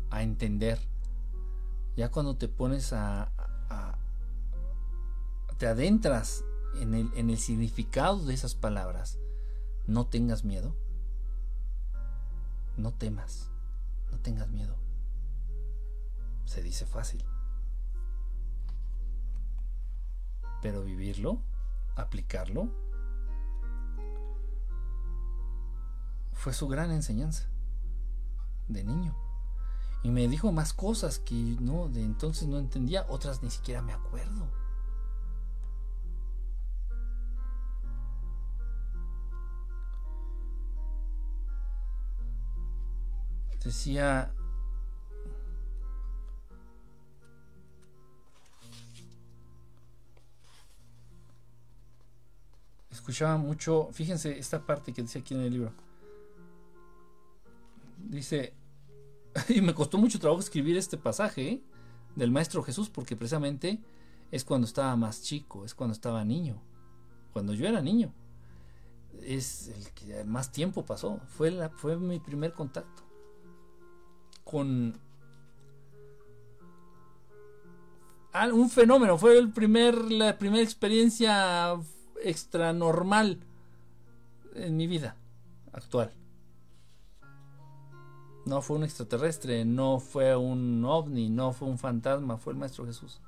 a 0.09 0.23
entender, 0.23 0.79
ya 1.95 2.11
cuando 2.11 2.35
te 2.37 2.47
pones 2.47 2.93
a, 2.93 3.31
a 3.69 3.97
te 5.59 5.67
adentras 5.67 6.45
en 6.75 6.93
el, 6.93 7.11
en 7.15 7.29
el 7.29 7.37
significado 7.37 8.25
de 8.25 8.33
esas 8.33 8.55
palabras, 8.55 9.19
no 9.87 10.07
tengas 10.07 10.45
miedo, 10.45 10.73
no 12.77 12.93
temas, 12.93 13.51
no 14.09 14.19
tengas 14.19 14.47
miedo. 14.47 14.77
Se 16.45 16.63
dice 16.63 16.85
fácil. 16.85 17.25
Pero 20.61 20.83
vivirlo, 20.85 21.41
aplicarlo, 21.97 22.69
fue 26.31 26.53
su 26.53 26.69
gran 26.69 26.89
enseñanza 26.91 27.49
de 28.69 28.85
niño. 28.85 29.13
Y 30.03 30.11
me 30.11 30.29
dijo 30.29 30.53
más 30.53 30.71
cosas 30.71 31.19
que 31.19 31.35
no, 31.59 31.89
de 31.89 32.01
entonces 32.01 32.47
no 32.47 32.59
entendía, 32.59 33.05
otras 33.09 33.43
ni 33.43 33.49
siquiera 33.49 33.81
me 33.81 33.91
acuerdo. 33.91 34.47
Decía, 43.69 44.33
escuchaba 52.89 53.37
mucho, 53.37 53.89
fíjense 53.91 54.39
esta 54.39 54.65
parte 54.65 54.91
que 54.91 55.03
dice 55.03 55.19
aquí 55.19 55.35
en 55.35 55.41
el 55.41 55.53
libro. 55.53 55.71
Dice, 57.99 58.55
y 59.49 59.61
me 59.61 59.75
costó 59.75 59.99
mucho 59.99 60.17
trabajo 60.17 60.41
escribir 60.41 60.75
este 60.75 60.97
pasaje 60.97 61.47
¿eh? 61.47 61.63
del 62.15 62.31
Maestro 62.31 62.63
Jesús 62.63 62.89
porque 62.89 63.15
precisamente 63.15 63.79
es 64.31 64.43
cuando 64.43 64.65
estaba 64.65 64.95
más 64.95 65.21
chico, 65.21 65.63
es 65.63 65.75
cuando 65.75 65.93
estaba 65.93 66.25
niño, 66.25 66.59
cuando 67.33 67.53
yo 67.53 67.67
era 67.67 67.83
niño. 67.83 68.15
Es 69.21 69.67
el 69.67 69.91
que 69.91 70.23
más 70.23 70.51
tiempo 70.51 70.87
pasó, 70.87 71.19
fue, 71.27 71.69
fue 71.77 71.97
mi 71.97 72.19
primer 72.19 72.53
contacto 72.53 73.08
con 74.49 74.99
un 78.53 78.69
fenómeno, 78.69 79.17
fue 79.17 79.37
el 79.37 79.51
primer, 79.51 80.11
la 80.11 80.37
primera 80.37 80.63
experiencia 80.63 81.75
extra 82.23 82.73
normal 82.73 83.39
en 84.55 84.75
mi 84.75 84.87
vida 84.87 85.15
actual. 85.71 86.11
No 88.45 88.61
fue 88.61 88.77
un 88.77 88.83
extraterrestre, 88.83 89.65
no 89.65 89.99
fue 89.99 90.35
un 90.35 90.83
ovni, 90.83 91.29
no 91.29 91.53
fue 91.53 91.67
un 91.67 91.77
fantasma, 91.77 92.37
fue 92.37 92.53
el 92.53 92.59
Maestro 92.59 92.85
Jesús. 92.85 93.21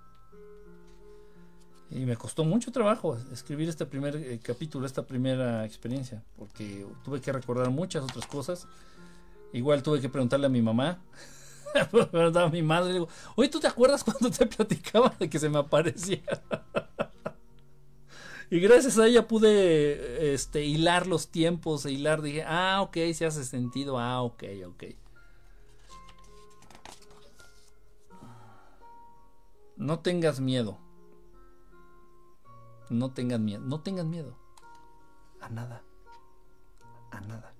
Y 1.91 2.05
me 2.05 2.15
costó 2.15 2.45
mucho 2.45 2.71
trabajo 2.71 3.17
escribir 3.31 3.69
este 3.69 3.85
primer 3.85 4.15
eh, 4.15 4.39
capítulo, 4.41 4.85
esta 4.85 5.05
primera 5.05 5.65
experiencia, 5.65 6.23
porque 6.37 6.87
tuve 7.03 7.19
que 7.21 7.31
recordar 7.33 7.69
muchas 7.69 8.03
otras 8.03 8.25
cosas. 8.25 8.67
Igual 9.53 9.83
tuve 9.83 9.99
que 9.99 10.09
preguntarle 10.09 10.47
a 10.47 10.49
mi 10.49 10.61
mamá, 10.61 11.01
a 12.35 12.49
mi 12.49 12.61
madre, 12.61 12.93
digo, 12.93 13.09
oye, 13.35 13.49
¿tú 13.49 13.59
te 13.59 13.67
acuerdas 13.67 14.03
cuando 14.03 14.29
te 14.29 14.45
platicaba 14.45 15.13
de 15.19 15.29
que 15.29 15.39
se 15.39 15.49
me 15.49 15.59
aparecía? 15.59 16.21
y 18.49 18.59
gracias 18.59 18.97
a 18.97 19.07
ella 19.07 19.27
pude 19.27 20.33
este, 20.33 20.63
hilar 20.63 21.07
los 21.07 21.29
tiempos, 21.29 21.85
hilar, 21.85 22.21
dije, 22.21 22.43
ah, 22.47 22.81
ok, 22.81 22.97
se 23.13 23.25
hace 23.25 23.43
sentido, 23.43 23.99
ah, 23.99 24.21
ok, 24.21 24.43
ok. 24.67 24.83
No 29.81 29.99
tengas 29.99 30.39
miedo. 30.39 30.77
No 32.91 33.11
tengas 33.13 33.39
miedo. 33.39 33.63
No 33.65 33.81
tengas 33.81 34.05
miedo. 34.05 34.37
A 35.39 35.49
nada. 35.49 35.81
A 37.09 37.19
nada. 37.21 37.55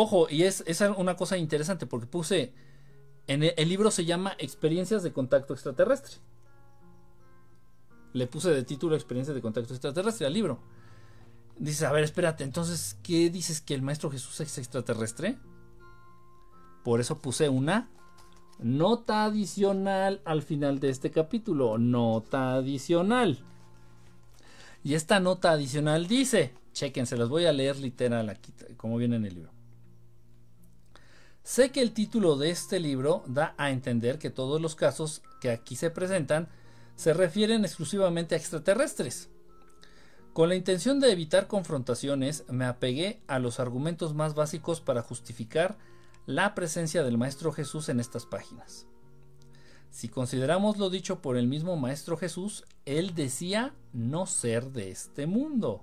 Ojo, 0.00 0.28
y 0.30 0.44
es, 0.44 0.62
una 0.96 1.16
cosa 1.16 1.36
interesante 1.38 1.84
porque 1.84 2.06
puse. 2.06 2.52
En 3.26 3.42
el, 3.42 3.52
el 3.56 3.68
libro 3.68 3.90
se 3.90 4.04
llama 4.04 4.32
Experiencias 4.38 5.02
de 5.02 5.12
contacto 5.12 5.54
extraterrestre. 5.54 6.18
Le 8.12 8.28
puse 8.28 8.50
de 8.50 8.62
título 8.62 8.94
Experiencias 8.94 9.34
de 9.34 9.42
contacto 9.42 9.74
extraterrestre 9.74 10.24
al 10.28 10.34
libro. 10.34 10.60
Dices, 11.58 11.82
a 11.82 11.90
ver, 11.90 12.04
espérate, 12.04 12.44
entonces, 12.44 12.96
¿qué 13.02 13.28
dices 13.28 13.60
que 13.60 13.74
el 13.74 13.82
Maestro 13.82 14.08
Jesús 14.08 14.38
es 14.38 14.56
extraterrestre? 14.58 15.36
Por 16.84 17.00
eso 17.00 17.18
puse 17.18 17.48
una 17.48 17.90
nota 18.60 19.24
adicional 19.24 20.22
al 20.24 20.42
final 20.42 20.78
de 20.78 20.90
este 20.90 21.10
capítulo. 21.10 21.76
Nota 21.76 22.54
adicional. 22.54 23.40
Y 24.84 24.94
esta 24.94 25.18
nota 25.18 25.50
adicional 25.50 26.06
dice, 26.06 26.54
chequen, 26.72 27.06
se 27.06 27.16
las 27.16 27.28
voy 27.28 27.46
a 27.46 27.52
leer 27.52 27.78
literal 27.78 28.28
aquí, 28.28 28.54
como 28.76 28.96
viene 28.96 29.16
en 29.16 29.24
el 29.24 29.34
libro. 29.34 29.57
Sé 31.48 31.72
que 31.72 31.80
el 31.80 31.94
título 31.94 32.36
de 32.36 32.50
este 32.50 32.78
libro 32.78 33.24
da 33.26 33.54
a 33.56 33.70
entender 33.70 34.18
que 34.18 34.28
todos 34.28 34.60
los 34.60 34.74
casos 34.74 35.22
que 35.40 35.50
aquí 35.50 35.76
se 35.76 35.90
presentan 35.90 36.46
se 36.94 37.14
refieren 37.14 37.64
exclusivamente 37.64 38.34
a 38.34 38.38
extraterrestres. 38.38 39.30
Con 40.34 40.50
la 40.50 40.56
intención 40.56 41.00
de 41.00 41.10
evitar 41.10 41.46
confrontaciones, 41.46 42.44
me 42.50 42.66
apegué 42.66 43.22
a 43.28 43.38
los 43.38 43.60
argumentos 43.60 44.12
más 44.12 44.34
básicos 44.34 44.82
para 44.82 45.00
justificar 45.00 45.78
la 46.26 46.54
presencia 46.54 47.02
del 47.02 47.16
Maestro 47.16 47.50
Jesús 47.50 47.88
en 47.88 47.98
estas 47.98 48.26
páginas. 48.26 48.86
Si 49.88 50.10
consideramos 50.10 50.76
lo 50.76 50.90
dicho 50.90 51.22
por 51.22 51.38
el 51.38 51.46
mismo 51.46 51.78
Maestro 51.78 52.18
Jesús, 52.18 52.66
él 52.84 53.14
decía 53.14 53.74
no 53.94 54.26
ser 54.26 54.70
de 54.72 54.90
este 54.90 55.26
mundo. 55.26 55.82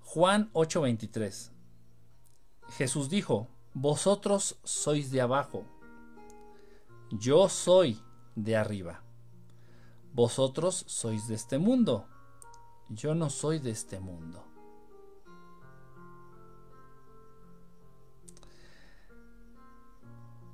Juan 0.00 0.48
8:23 0.54 1.52
Jesús 2.76 3.10
dijo, 3.10 3.48
Vosotros 3.74 4.58
sois 4.64 5.10
de 5.10 5.20
abajo, 5.20 5.64
yo 7.10 7.48
soy 7.48 8.00
de 8.34 8.56
arriba. 8.56 9.02
Vosotros 10.14 10.84
sois 10.86 11.28
de 11.28 11.34
este 11.34 11.58
mundo, 11.58 12.06
yo 12.88 13.14
no 13.14 13.30
soy 13.30 13.58
de 13.58 13.70
este 13.70 14.00
mundo. 14.00 14.44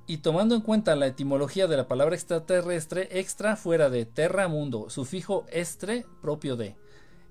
Y 0.06 0.18
tomando 0.18 0.54
en 0.54 0.62
cuenta 0.62 0.96
la 0.96 1.06
etimología 1.06 1.66
de 1.66 1.76
la 1.76 1.86
palabra 1.86 2.14
extraterrestre, 2.14 3.20
extra 3.20 3.56
fuera 3.56 3.90
de 3.90 4.06
terra 4.06 4.48
mundo, 4.48 4.90
sufijo 4.90 5.44
estre 5.50 6.06
propio 6.22 6.56
de. 6.56 6.76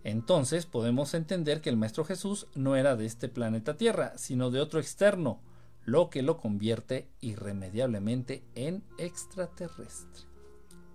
Entonces 0.07 0.65
podemos 0.65 1.13
entender 1.13 1.59
que 1.59 1.69
el 1.69 1.75
Maestro 1.75 2.05
Jesús 2.05 2.47
no 2.55 2.77
era 2.77 2.95
de 2.95 3.05
este 3.05 3.27
planeta 3.27 3.75
Tierra, 3.75 4.13
sino 4.15 4.51
de 4.51 4.61
otro 4.61 4.79
externo, 4.79 5.41
lo 5.84 6.09
que 6.09 6.21
lo 6.21 6.38
convierte 6.38 7.09
irremediablemente 7.19 8.41
en 8.55 8.85
extraterrestre, 8.97 10.23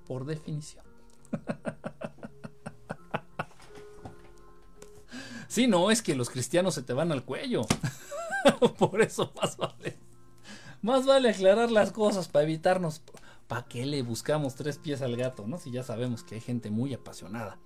por 0.07 0.25
definición. 0.25 0.85
Sí, 5.47 5.67
no, 5.67 5.91
es 5.91 6.01
que 6.01 6.15
los 6.15 6.31
cristianos 6.31 6.73
se 6.73 6.83
te 6.83 6.95
van 6.95 7.13
al 7.13 7.27
cuello. 7.27 7.67
Por 8.79 9.03
eso 9.03 9.35
más 9.37 9.59
vale. 9.59 9.99
Más 10.81 11.05
vale 11.05 11.29
aclarar 11.29 11.71
las 11.71 11.93
cosas 11.93 12.29
para 12.29 12.45
evitarnos. 12.45 13.03
¿Para 13.49 13.67
qué 13.67 13.85
le 13.85 14.01
buscamos 14.01 14.55
tres 14.55 14.79
pies 14.79 15.03
al 15.03 15.15
gato? 15.15 15.47
¿no? 15.47 15.59
Si 15.59 15.71
ya 15.71 15.83
sabemos 15.83 16.25
que 16.25 16.37
hay 16.37 16.41
gente 16.41 16.71
muy 16.71 16.95
apasionada. 16.95 17.59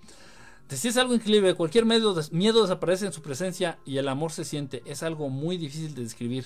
Si 0.69 0.89
es 0.89 0.97
algo 0.97 1.15
increíble, 1.15 1.55
cualquier 1.55 1.85
miedo 1.85 2.15
desaparece 2.63 3.07
en 3.07 3.13
su 3.13 3.23
presencia 3.23 3.79
y 3.85 3.99
el 3.99 4.09
amor 4.09 4.33
se 4.33 4.45
siente. 4.45 4.83
Es 4.85 5.03
algo 5.03 5.29
muy 5.29 5.59
difícil 5.59 5.95
de 5.95 6.03
describir. 6.03 6.45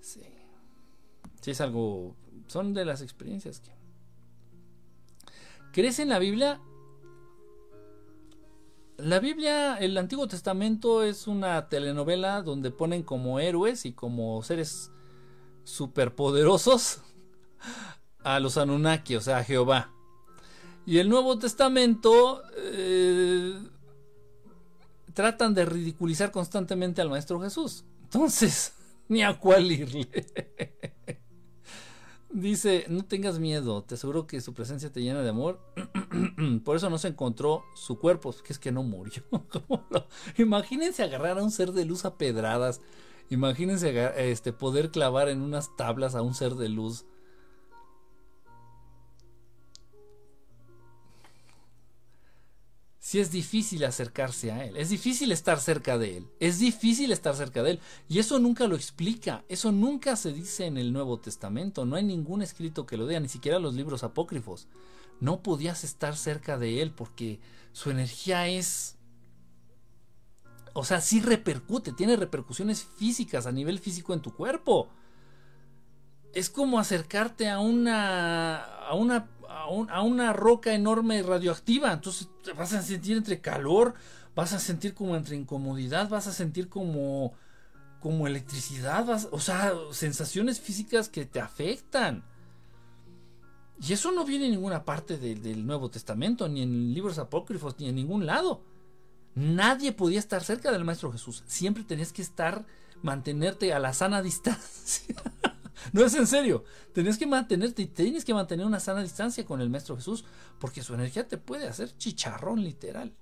Sí. 0.00 0.22
Sí, 1.40 1.52
es 1.52 1.60
algo. 1.60 2.16
Son 2.48 2.74
de 2.74 2.84
las 2.84 3.02
experiencias 3.02 3.60
que. 3.60 3.70
¿Crees 5.72 6.00
en 6.00 6.08
la 6.08 6.18
Biblia? 6.18 6.60
La 8.96 9.20
Biblia, 9.20 9.76
el 9.76 9.96
Antiguo 9.96 10.26
Testamento 10.26 11.04
es 11.04 11.26
una 11.26 11.68
telenovela 11.68 12.42
donde 12.42 12.70
ponen 12.70 13.02
como 13.02 13.38
héroes 13.38 13.86
y 13.86 13.92
como 13.92 14.42
seres 14.42 14.90
superpoderosos 15.64 17.00
a 18.24 18.40
los 18.40 18.58
Anunnaki, 18.58 19.14
o 19.14 19.20
sea, 19.20 19.38
a 19.38 19.44
Jehová. 19.44 19.92
Y 20.90 20.98
el 20.98 21.08
Nuevo 21.08 21.38
Testamento 21.38 22.42
eh, 22.56 23.54
tratan 25.14 25.54
de 25.54 25.64
ridiculizar 25.64 26.32
constantemente 26.32 27.00
al 27.00 27.08
Maestro 27.08 27.40
Jesús. 27.40 27.84
Entonces, 28.02 28.72
ni 29.08 29.22
a 29.22 29.38
cuál 29.38 29.70
irle. 29.70 30.08
Dice, 32.32 32.86
no 32.88 33.04
tengas 33.04 33.38
miedo, 33.38 33.84
te 33.84 33.94
aseguro 33.94 34.26
que 34.26 34.40
su 34.40 34.52
presencia 34.52 34.90
te 34.90 35.00
llena 35.00 35.22
de 35.22 35.28
amor. 35.28 35.60
Por 36.64 36.74
eso 36.74 36.90
no 36.90 36.98
se 36.98 37.06
encontró 37.06 37.62
su 37.76 38.00
cuerpo, 38.00 38.34
que 38.44 38.52
es 38.52 38.58
que 38.58 38.72
no 38.72 38.82
murió. 38.82 39.22
Imagínense 40.38 41.04
agarrar 41.04 41.38
a 41.38 41.44
un 41.44 41.52
ser 41.52 41.70
de 41.70 41.84
luz 41.84 42.04
a 42.04 42.18
pedradas 42.18 42.80
Imagínense 43.30 44.10
este, 44.32 44.52
poder 44.52 44.90
clavar 44.90 45.28
en 45.28 45.40
unas 45.40 45.76
tablas 45.76 46.16
a 46.16 46.22
un 46.22 46.34
ser 46.34 46.56
de 46.56 46.68
luz. 46.68 47.04
Si 53.10 53.18
es 53.18 53.32
difícil 53.32 53.84
acercarse 53.84 54.52
a 54.52 54.64
Él, 54.64 54.76
es 54.76 54.88
difícil 54.88 55.32
estar 55.32 55.58
cerca 55.58 55.98
de 55.98 56.18
Él, 56.18 56.28
es 56.38 56.60
difícil 56.60 57.10
estar 57.10 57.34
cerca 57.34 57.64
de 57.64 57.72
Él. 57.72 57.80
Y 58.08 58.20
eso 58.20 58.38
nunca 58.38 58.68
lo 58.68 58.76
explica, 58.76 59.44
eso 59.48 59.72
nunca 59.72 60.14
se 60.14 60.32
dice 60.32 60.66
en 60.66 60.78
el 60.78 60.92
Nuevo 60.92 61.18
Testamento, 61.18 61.84
no 61.84 61.96
hay 61.96 62.04
ningún 62.04 62.40
escrito 62.40 62.86
que 62.86 62.96
lo 62.96 63.08
diga, 63.08 63.18
ni 63.18 63.26
siquiera 63.26 63.58
los 63.58 63.74
libros 63.74 64.04
apócrifos. 64.04 64.68
No 65.18 65.42
podías 65.42 65.82
estar 65.82 66.16
cerca 66.16 66.56
de 66.56 66.82
Él 66.82 66.92
porque 66.92 67.40
su 67.72 67.90
energía 67.90 68.46
es 68.46 68.96
o 70.72 70.84
sea, 70.84 71.00
sí 71.00 71.20
repercute, 71.20 71.90
tiene 71.90 72.14
repercusiones 72.14 72.84
físicas 72.84 73.44
a 73.44 73.50
nivel 73.50 73.80
físico 73.80 74.14
en 74.14 74.20
tu 74.20 74.36
cuerpo. 74.36 74.88
Es 76.32 76.48
como 76.48 76.78
acercarte 76.78 77.48
a 77.48 77.58
una, 77.58 78.62
a 78.62 78.94
una, 78.94 79.28
a, 79.50 80.02
una 80.02 80.32
roca 80.32 80.72
enorme 80.72 81.18
y 81.18 81.22
radioactiva. 81.22 81.92
Entonces 81.92 82.28
te 82.44 82.52
vas 82.52 82.72
a 82.72 82.82
sentir 82.82 83.16
entre 83.16 83.40
calor, 83.40 83.94
vas 84.34 84.52
a 84.52 84.58
sentir 84.58 84.94
como 84.94 85.16
entre 85.16 85.36
incomodidad, 85.36 86.08
vas 86.08 86.26
a 86.26 86.32
sentir 86.32 86.68
como, 86.68 87.32
como 88.00 88.26
electricidad, 88.26 89.08
o 89.30 89.40
sea, 89.40 89.72
sensaciones 89.92 90.60
físicas 90.60 91.08
que 91.08 91.26
te 91.26 91.40
afectan. 91.40 92.24
Y 93.82 93.92
eso 93.94 94.12
no 94.12 94.24
viene 94.24 94.44
en 94.44 94.52
ninguna 94.52 94.84
parte 94.84 95.16
del 95.16 95.66
Nuevo 95.66 95.90
Testamento, 95.90 96.48
ni 96.48 96.62
en 96.62 96.92
libros 96.92 97.18
apócrifos, 97.18 97.76
ni 97.78 97.88
en 97.88 97.94
ningún 97.94 98.26
lado. 98.26 98.62
Nadie 99.34 99.92
podía 99.92 100.18
estar 100.18 100.44
cerca 100.44 100.70
del 100.70 100.84
Maestro 100.84 101.10
Jesús. 101.12 101.42
Siempre 101.46 101.84
tenías 101.84 102.12
que 102.12 102.20
estar, 102.20 102.66
mantenerte 103.02 103.72
a 103.72 103.78
la 103.78 103.94
sana 103.94 104.20
distancia. 104.22 105.14
no 105.92 106.04
es 106.04 106.14
en 106.14 106.26
serio. 106.26 106.64
Tenías 106.92 107.18
que 107.18 107.26
mantenerte 107.26 107.82
y 107.82 107.86
tienes 107.86 108.24
que 108.24 108.34
mantener 108.34 108.66
una 108.66 108.80
sana 108.80 109.02
distancia 109.02 109.44
con 109.44 109.60
el 109.60 109.70
Maestro 109.70 109.96
Jesús 109.96 110.24
porque 110.58 110.82
su 110.82 110.94
energía 110.94 111.26
te 111.26 111.38
puede 111.38 111.68
hacer 111.68 111.96
chicharrón 111.96 112.62
literal. 112.62 113.14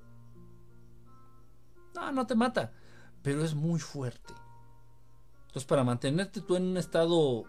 No, 1.95 2.13
no 2.13 2.27
te 2.27 2.35
mata, 2.35 2.73
pero 3.23 3.45
es 3.45 3.55
muy 3.55 3.81
fuerte. 3.81 4.35
Entonces, 5.47 5.65
para 5.65 5.85
mantenerte 5.85 6.41
tú 6.41 6.57
en 6.57 6.65
un 6.65 6.77
estado, 6.77 7.45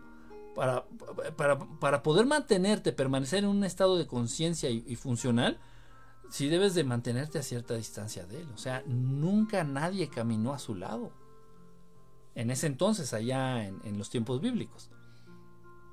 para, 0.55 0.85
para, 1.79 2.01
poder 2.01 2.25
mantenerte, 2.25 2.93
permanecer 2.93 3.39
en 3.39 3.49
un 3.49 3.63
estado 3.63 3.97
de 3.97 4.07
conciencia 4.07 4.69
y 4.69 4.95
funcional, 4.95 5.59
sí 6.29 6.47
debes 6.47 6.75
de 6.75 6.83
mantenerte 6.83 7.39
a 7.39 7.43
cierta 7.43 7.75
distancia 7.75 8.25
de 8.25 8.41
él. 8.41 8.47
O 8.53 8.57
sea, 8.57 8.83
nunca 8.85 9.63
nadie 9.63 10.09
caminó 10.09 10.53
a 10.53 10.59
su 10.59 10.75
lado. 10.75 11.11
En 12.35 12.51
ese 12.51 12.67
entonces, 12.67 13.13
allá 13.13 13.65
en, 13.65 13.97
los 13.97 14.09
tiempos 14.09 14.39
bíblicos. 14.39 14.89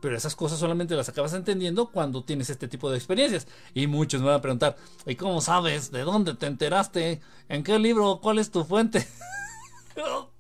Pero 0.01 0.17
esas 0.17 0.37
cosas 0.37 0.59
solamente 0.59 0.95
las 0.95 1.09
acabas 1.09 1.33
entendiendo 1.35 1.91
cuando 1.91 2.23
tienes 2.25 2.51
este 2.51 2.69
tipo 2.69 2.91
de 2.91 2.97
experiencias. 2.97 3.47
Y 3.75 3.87
muchos 3.87 4.21
me 4.21 4.27
van 4.29 4.37
a 4.37 4.43
preguntar, 4.43 4.77
¿y 5.07 5.15
cómo 5.17 5.41
sabes? 5.41 5.91
¿De 5.91 6.03
dónde 6.03 6.35
te 6.35 6.47
enteraste? 6.47 7.21
¿En 7.49 7.63
qué 7.63 7.79
libro? 7.79 8.21
¿Cuál 8.23 8.39
es 8.39 8.51
tu 8.51 8.65
fuente? 8.65 9.07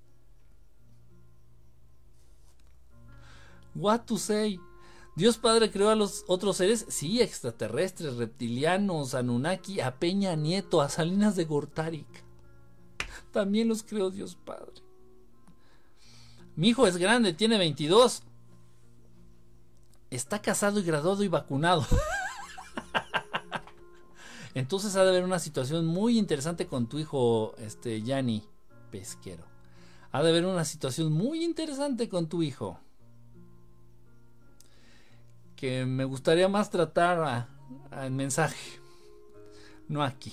What 3.75 4.01
to 4.07 4.19
say? 4.19 4.61
Dios 5.17 5.39
Padre 5.39 5.71
creó 5.71 5.89
a 5.89 5.95
los 5.95 6.25
otros 6.29 6.59
seres, 6.59 6.85
sí, 6.89 7.23
extraterrestres, 7.23 8.17
reptilianos, 8.17 9.15
Anunnaki, 9.15 9.81
a 9.81 9.99
Peña 9.99 10.37
Nieto, 10.37 10.83
a 10.83 10.91
Salinas 10.91 11.37
de 11.37 11.47
Gortari. 11.47 12.05
También 13.33 13.69
los 13.69 13.83
creó 13.83 14.11
Dios 14.11 14.37
Padre. 14.37 14.83
Mi 16.55 16.69
hijo 16.69 16.87
es 16.87 16.97
grande, 16.99 17.33
tiene 17.33 17.57
22. 17.59 18.23
Está 20.11 20.41
casado 20.41 20.81
y 20.81 20.83
graduado 20.83 21.23
y 21.23 21.29
vacunado. 21.29 21.87
Entonces 24.55 24.97
ha 24.97 25.03
de 25.03 25.11
haber 25.11 25.25
una 25.25 25.39
situación 25.39 25.87
muy 25.87 26.19
interesante 26.19 26.67
con 26.67 26.89
tu 26.89 26.99
hijo, 26.99 27.55
este, 27.59 28.03
Yanni 28.03 28.43
Pesquero. 28.91 29.45
Ha 30.13 30.23
de 30.23 30.31
haber 30.31 30.47
una 30.47 30.65
situación 30.65 31.13
muy 31.13 31.45
interesante 31.45 32.09
con 32.09 32.29
tu 32.29 32.43
hijo 32.43 32.81
que 35.57 35.87
me 35.87 36.05
gustaría 36.05 36.49
más 36.49 36.71
tratar 36.71 37.49
al 37.91 38.11
mensaje, 38.13 38.81
no 39.89 40.05
aquí. 40.05 40.33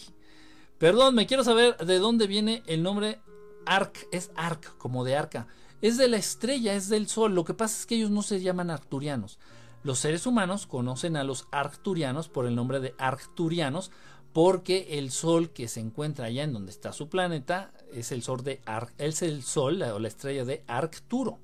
Perdón, 0.78 1.16
me 1.16 1.26
quiero 1.26 1.44
saber 1.44 1.78
de 1.78 1.98
dónde 1.98 2.28
viene 2.28 2.62
el 2.68 2.84
nombre 2.84 3.22
Arc, 3.66 4.08
es 4.12 4.32
Arc, 4.36 4.78
como 4.78 5.04
de 5.04 5.16
arca. 5.16 5.48
Es 5.82 5.98
de 5.98 6.08
la 6.08 6.18
estrella, 6.18 6.74
es 6.74 6.90
del 6.90 7.08
sol. 7.08 7.34
Lo 7.34 7.46
que 7.46 7.54
pasa 7.54 7.80
es 7.80 7.86
que 7.86 7.96
ellos 7.96 8.12
no 8.12 8.22
se 8.22 8.42
llaman 8.42 8.70
arcturianos. 8.70 9.40
Los 9.84 10.00
seres 10.00 10.26
humanos 10.26 10.68
conocen 10.68 11.18
a 11.18 11.24
los 11.24 11.48
arcturianos 11.52 12.30
por 12.30 12.46
el 12.46 12.56
nombre 12.56 12.80
de 12.80 12.96
arcturianos 12.98 13.92
porque 14.32 14.98
el 14.98 15.12
sol 15.12 15.52
que 15.52 15.68
se 15.68 15.80
encuentra 15.80 16.26
allá 16.26 16.44
en 16.44 16.54
donde 16.54 16.72
está 16.72 16.92
su 16.92 17.10
planeta 17.10 17.72
es 17.92 18.12
el 18.12 18.24
sol 18.24 18.44
de 18.44 18.62
es 18.98 19.22
el 19.22 19.44
sol 19.44 19.82
o 19.84 20.00
la 20.00 20.08
estrella 20.08 20.44
de 20.44 20.64
Arcturo 20.68 21.40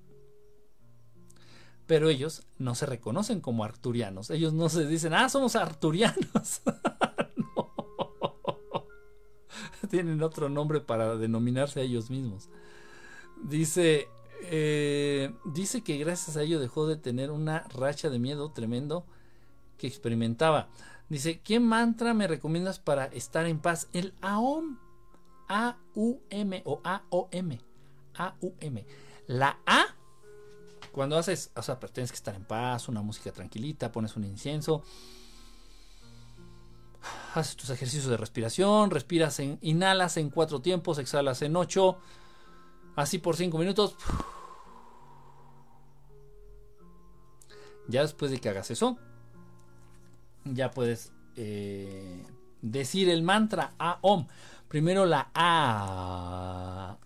pero 1.90 2.08
ellos 2.08 2.44
no 2.60 2.76
se 2.76 2.86
reconocen 2.86 3.42
como 3.42 3.64
arturianos. 3.64 4.30
Ellos 4.30 4.54
no 4.54 4.70
se 4.70 4.86
dicen, 4.86 5.12
ah, 5.16 5.28
somos 5.28 5.56
arturianos. 5.56 6.62
no. 7.36 7.74
Tienen 9.90 10.22
otro 10.22 10.50
nombre 10.50 10.82
para 10.82 11.16
denominarse 11.16 11.80
a 11.80 11.84
ellos 11.84 12.12
mismos. 12.12 12.48
Dice, 13.42 14.08
eh, 14.44 15.34
dice 15.46 15.82
que 15.82 15.98
gracias 15.98 16.38
a 16.38 16.42
ello 16.42 16.60
dejó 16.60 16.88
de 16.88 16.98
tener 16.98 17.32
una 17.32 17.66
racha 17.70 18.10
de 18.10 18.20
miedo 18.20 18.52
tremendo 18.52 19.06
que 19.78 19.88
experimentaba. 19.88 20.70
Dice, 21.10 21.40
¿qué 21.40 21.60
mantra 21.60 22.14
me 22.14 22.28
recomiendas 22.28 22.80
para 22.80 23.06
estar 23.06 23.46
en 23.46 23.60
paz? 23.60 23.88
El 23.94 24.14
AOM. 24.22 24.78
A-U-M 25.52 26.62
o 26.66 26.80
A-O-M. 26.84 27.60
A-U-M. 28.14 28.86
La 29.26 29.60
A 29.66 29.96
cuando 30.92 31.18
haces, 31.18 31.52
o 31.56 31.62
sea, 31.62 31.80
tienes 31.80 32.12
que 32.12 32.16
estar 32.16 32.36
en 32.36 32.44
paz, 32.44 32.88
una 32.90 33.02
música 33.02 33.32
tranquilita, 33.32 33.92
pones 33.92 34.16
un 34.16 34.24
incienso, 34.24 34.84
haces 37.36 37.56
tus 37.56 37.70
ejercicios 37.70 38.08
de 38.08 38.18
respiración, 38.18 38.90
respiras 38.90 39.40
en, 39.40 39.60
inhalas 39.62 40.18
en 40.18 40.30
cuatro 40.30 40.62
tiempos, 40.62 40.98
exhalas 40.98 41.42
en 41.42 41.56
ocho, 41.56 42.00
así 42.96 43.18
por 43.20 43.36
cinco 43.36 43.58
minutos. 43.58 43.96
Ya 47.88 48.02
después 48.02 48.32
de 48.32 48.40
que 48.40 48.50
hagas 48.50 48.70
eso, 48.72 48.98
ya 50.46 50.72
puedes 50.72 51.12
eh, 51.36 52.26
decir 52.62 53.10
el 53.10 53.24
mantra 53.24 53.74
A 53.80 54.00
Om. 54.02 54.28
Primero 54.68 55.06
la 55.06 55.32
A. 55.34 56.98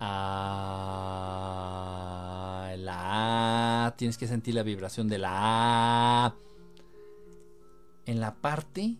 A 0.00 0.68
la 2.78 3.86
A, 3.86 3.96
tienes 3.96 4.16
que 4.16 4.28
sentir 4.28 4.54
la 4.54 4.62
vibración 4.62 5.08
de 5.08 5.18
la 5.18 6.26
A 6.26 6.36
en 8.06 8.20
la 8.20 8.36
parte 8.36 8.96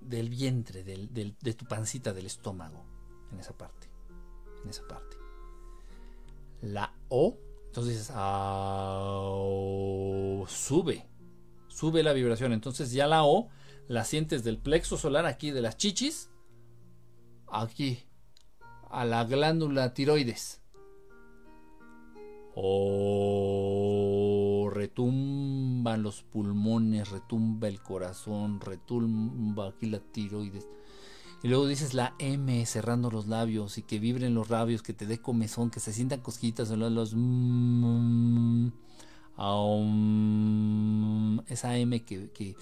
del 0.00 0.28
vientre, 0.30 0.84
de 0.84 1.54
tu 1.54 1.66
pancita, 1.66 2.12
del 2.12 2.26
estómago, 2.26 2.84
en 3.32 3.40
esa 3.40 3.56
parte, 3.56 3.77
en 4.62 4.70
esa 4.70 4.86
parte. 4.86 5.16
La 6.60 6.94
O, 7.08 7.36
entonces 7.66 8.06
sube, 10.48 11.06
sube 11.68 12.02
la 12.02 12.12
vibración, 12.12 12.52
entonces 12.52 12.92
ya 12.92 13.06
la 13.06 13.24
O 13.24 13.48
la 13.86 14.04
sientes 14.04 14.44
del 14.44 14.58
plexo 14.58 14.96
solar 14.96 15.26
aquí 15.26 15.50
de 15.50 15.62
las 15.62 15.76
chichis, 15.76 16.30
aquí, 17.46 18.06
a 18.90 19.04
la 19.04 19.24
glándula 19.24 19.94
tiroides 19.94 20.60
Oh, 22.60 23.78
retumban 24.72 26.02
los 26.02 26.24
pulmones, 26.24 27.08
retumba 27.08 27.68
el 27.68 27.80
corazón, 27.80 28.60
retumba 28.60 29.68
aquí 29.68 29.86
la 29.86 30.00
tiroides. 30.00 30.66
Y 31.42 31.48
luego 31.48 31.66
dices 31.66 31.94
la 31.94 32.14
M 32.18 32.66
cerrando 32.66 33.10
los 33.10 33.28
labios 33.28 33.78
y 33.78 33.82
que 33.82 33.98
vibren 34.00 34.34
los 34.34 34.50
labios, 34.50 34.82
que 34.82 34.92
te 34.92 35.06
dé 35.06 35.18
comezón, 35.18 35.70
que 35.70 35.80
se 35.80 35.92
sientan 35.92 36.20
cosquitas 36.20 36.70
en 36.70 36.80
los... 36.94 37.14
Mm, 37.14 38.68
esa 41.46 41.78
M 41.78 42.02
que, 42.04 42.30
que 42.30 42.56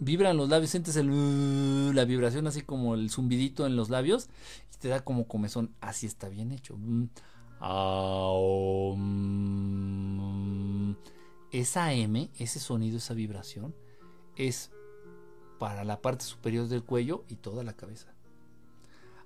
vibran 0.00 0.36
los 0.36 0.48
labios, 0.48 0.70
sientes 0.70 0.96
el, 0.96 1.94
la 1.94 2.04
vibración 2.04 2.48
así 2.48 2.62
como 2.62 2.94
el 2.96 3.10
zumbidito 3.10 3.64
en 3.66 3.76
los 3.76 3.88
labios 3.88 4.28
y 4.74 4.78
te 4.78 4.88
da 4.88 5.00
como 5.00 5.28
comezón. 5.28 5.72
Así 5.80 6.06
está 6.06 6.28
bien 6.28 6.50
hecho. 6.50 6.76
Mm. 6.76 7.08
Esa 11.52 11.92
M, 11.92 12.28
ese 12.38 12.58
sonido, 12.58 12.96
esa 12.96 13.14
vibración, 13.14 13.72
es 14.36 14.72
para 15.62 15.84
la 15.84 16.02
parte 16.02 16.24
superior 16.24 16.66
del 16.66 16.82
cuello 16.82 17.24
y 17.28 17.36
toda 17.36 17.62
la 17.62 17.74
cabeza. 17.74 18.08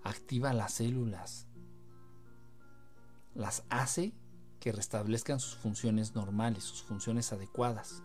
Activa 0.03 0.53
las 0.53 0.75
células 0.75 1.47
las 3.35 3.65
hace 3.71 4.13
que 4.61 4.71
restablezcan 4.71 5.41
sus 5.41 5.55
funciones 5.55 6.15
normales, 6.15 6.63
sus 6.63 6.83
funciones 6.83 7.33
adecuadas. 7.33 8.03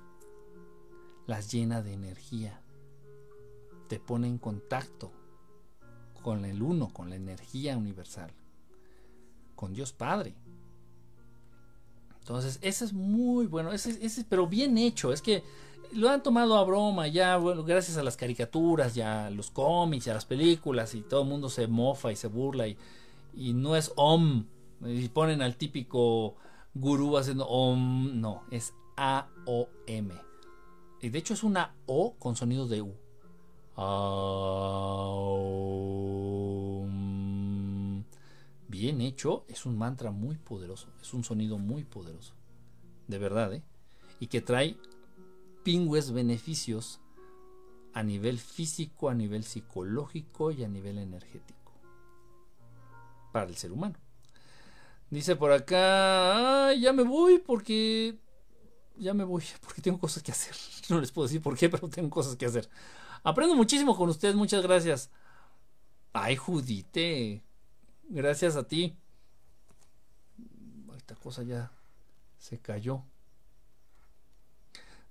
Las 1.27 1.51
llena 1.51 1.81
de 1.81 1.91
energía. 1.91 2.61
Te 3.89 3.99
pone 3.99 4.29
en 4.29 4.37
contacto 4.37 5.11
con 6.23 6.45
el 6.45 6.63
uno, 6.63 6.87
con 6.87 7.09
la 7.09 7.17
energía 7.17 7.75
universal, 7.75 8.31
con 9.57 9.73
Dios 9.73 9.91
Padre. 9.91 10.35
Entonces, 12.19 12.59
ese 12.61 12.85
es 12.85 12.93
muy 12.93 13.47
bueno, 13.47 13.73
ese, 13.73 13.99
ese, 14.01 14.23
pero 14.23 14.47
bien 14.47 14.77
hecho. 14.77 15.11
Es 15.11 15.21
que 15.21 15.43
lo 15.93 16.09
han 16.09 16.23
tomado 16.23 16.57
a 16.57 16.63
broma 16.63 17.07
ya, 17.07 17.37
bueno, 17.37 17.63
gracias 17.63 17.97
a 17.97 18.03
las 18.03 18.17
caricaturas, 18.17 18.95
ya 18.95 19.27
a 19.27 19.29
los 19.29 19.51
cómics, 19.51 20.07
a 20.07 20.13
las 20.13 20.25
películas, 20.25 20.95
y 20.95 21.01
todo 21.01 21.23
el 21.23 21.27
mundo 21.27 21.49
se 21.49 21.67
mofa 21.67 22.11
y 22.11 22.15
se 22.15 22.27
burla, 22.27 22.67
y, 22.67 22.77
y 23.35 23.53
no 23.53 23.75
es 23.75 23.91
OM, 23.95 24.45
y 24.85 25.07
ponen 25.09 25.41
al 25.41 25.55
típico 25.55 26.35
gurú 26.73 27.17
haciendo 27.17 27.47
OM, 27.47 28.19
no, 28.19 28.43
es 28.51 28.73
A-O-M. 28.97 30.13
Y 31.01 31.09
de 31.09 31.17
hecho 31.17 31.33
es 31.33 31.43
una 31.43 31.73
O 31.87 32.13
con 32.19 32.35
sonido 32.35 32.67
de 32.67 32.81
U. 32.81 32.93
Bien 38.67 39.01
hecho, 39.01 39.43
es 39.47 39.65
un 39.65 39.77
mantra 39.77 40.11
muy 40.11 40.37
poderoso, 40.37 40.87
es 41.01 41.13
un 41.13 41.23
sonido 41.23 41.57
muy 41.57 41.83
poderoso, 41.83 42.33
de 43.07 43.17
verdad, 43.17 43.53
¿eh? 43.53 43.63
Y 44.19 44.27
que 44.27 44.41
trae 44.41 44.77
pingües 45.63 46.11
beneficios 46.11 46.99
a 47.93 48.03
nivel 48.03 48.39
físico, 48.39 49.09
a 49.09 49.13
nivel 49.13 49.43
psicológico 49.43 50.51
y 50.51 50.63
a 50.63 50.67
nivel 50.67 50.97
energético 50.97 51.73
para 53.31 53.47
el 53.47 53.55
ser 53.55 53.71
humano. 53.71 53.95
Dice 55.09 55.35
por 55.35 55.51
acá, 55.51 56.73
ya 56.73 56.93
me 56.93 57.03
voy 57.03 57.39
porque 57.39 58.17
ya 58.97 59.13
me 59.13 59.23
voy 59.23 59.43
porque 59.61 59.81
tengo 59.81 59.99
cosas 59.99 60.23
que 60.23 60.31
hacer. 60.31 60.55
No 60.89 60.99
les 60.99 61.11
puedo 61.11 61.27
decir 61.27 61.41
por 61.41 61.57
qué, 61.57 61.69
pero 61.69 61.87
tengo 61.89 62.09
cosas 62.09 62.35
que 62.35 62.45
hacer. 62.45 62.69
Aprendo 63.23 63.55
muchísimo 63.55 63.95
con 63.95 64.09
ustedes, 64.09 64.35
muchas 64.35 64.61
gracias. 64.61 65.09
Ay, 66.11 66.35
Judite, 66.35 67.41
gracias 68.09 68.57
a 68.57 68.67
ti. 68.67 68.97
Esta 70.97 71.15
cosa 71.15 71.43
ya 71.43 71.71
se 72.39 72.59
cayó. 72.59 73.03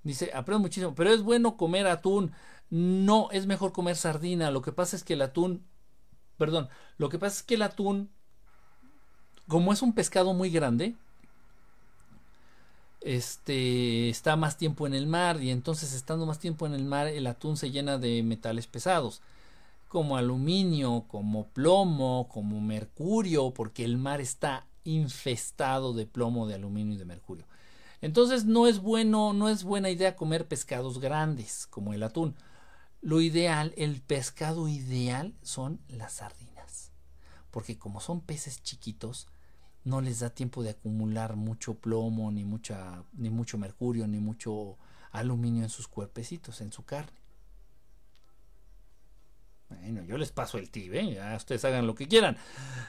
Dice, 0.03 0.31
aprendo 0.35 0.61
muchísimo, 0.61 0.95
pero 0.95 1.11
es 1.11 1.23
bueno 1.23 1.57
comer 1.57 1.87
atún. 1.87 2.33
No, 2.71 3.29
es 3.33 3.47
mejor 3.47 3.73
comer 3.73 3.97
sardina. 3.97 4.51
Lo 4.51 4.63
que 4.63 4.73
pasa 4.73 4.97
es 4.97 5.05
que 5.05 5.15
el 5.15 5.23
atún, 5.23 5.65
perdón, 6.39 6.69
lo 6.99 7.09
que 7.09 7.19
pasa 7.19 7.39
es 7.39 7.43
que 7.43 7.55
el 7.55 7.63
atún, 7.63 8.11
como 9.49 9.73
es 9.73 9.83
un 9.83 9.93
pescado 9.93 10.33
muy 10.35 10.51
grande, 10.51 10.95
este 13.01 14.11
está 14.11 14.37
más 14.37 14.57
tiempo 14.59 14.87
en 14.87 14.95
el 14.95 15.07
mar 15.07 15.43
y 15.43 15.51
entonces 15.51 15.95
estando 15.95 16.27
más 16.27 16.39
tiempo 16.39 16.67
en 16.67 16.75
el 16.75 16.85
mar 16.85 17.07
el 17.07 17.27
atún 17.27 17.57
se 17.57 17.71
llena 17.71 17.97
de 17.97 18.23
metales 18.23 18.67
pesados 18.67 19.23
como 19.91 20.17
aluminio, 20.17 21.05
como 21.09 21.49
plomo, 21.49 22.29
como 22.33 22.61
mercurio, 22.61 23.51
porque 23.51 23.85
el 23.85 23.99
mar 23.99 24.21
está 24.21 24.65
infestado 24.85 25.93
de 25.95 26.07
plomo, 26.07 26.47
de 26.47 26.55
aluminio 26.55 26.95
y 26.95 26.97
de 26.97 27.05
mercurio. 27.05 27.45
Entonces 28.01 28.45
no 28.45 28.67
es 28.67 28.81
bueno, 28.81 29.33
no 29.33 29.49
es 29.49 29.65
buena 29.65 29.91
idea 29.91 30.17
comer 30.17 30.49
pescados 30.49 31.01
grandes 31.01 31.67
como 31.67 31.93
el 31.93 32.03
atún. 32.03 32.35
Lo 33.03 33.21
ideal, 33.21 33.73
el 33.77 34.01
pescado 34.01 34.69
ideal 34.69 35.35
son 35.43 35.81
las 35.89 36.15
sardinas. 36.15 36.93
Porque 37.51 37.79
como 37.79 38.01
son 38.01 38.21
peces 38.21 38.63
chiquitos, 38.63 39.27
no 39.85 40.01
les 40.01 40.21
da 40.21 40.31
tiempo 40.31 40.63
de 40.63 40.71
acumular 40.71 41.37
mucho 41.37 41.75
plomo, 41.75 42.31
ni 42.31 42.45
mucha, 42.45 43.03
ni 43.15 43.31
mucho 43.31 43.59
mercurio, 43.59 44.07
ni 44.07 44.19
mucho 44.19 44.79
aluminio 45.13 45.63
en 45.63 45.71
sus 45.71 45.89
cuerpecitos, 45.89 46.61
en 46.61 46.73
su 46.73 46.85
carne. 46.85 47.19
Bueno, 49.69 50.03
yo 50.05 50.19
les 50.19 50.33
paso 50.33 50.59
el 50.59 50.69
tib, 50.69 50.95
¿eh? 50.95 51.15
ya 51.15 51.37
ustedes 51.37 51.65
hagan 51.65 51.87
lo 51.87 51.95
que 51.95 52.09
quieran. 52.09 52.37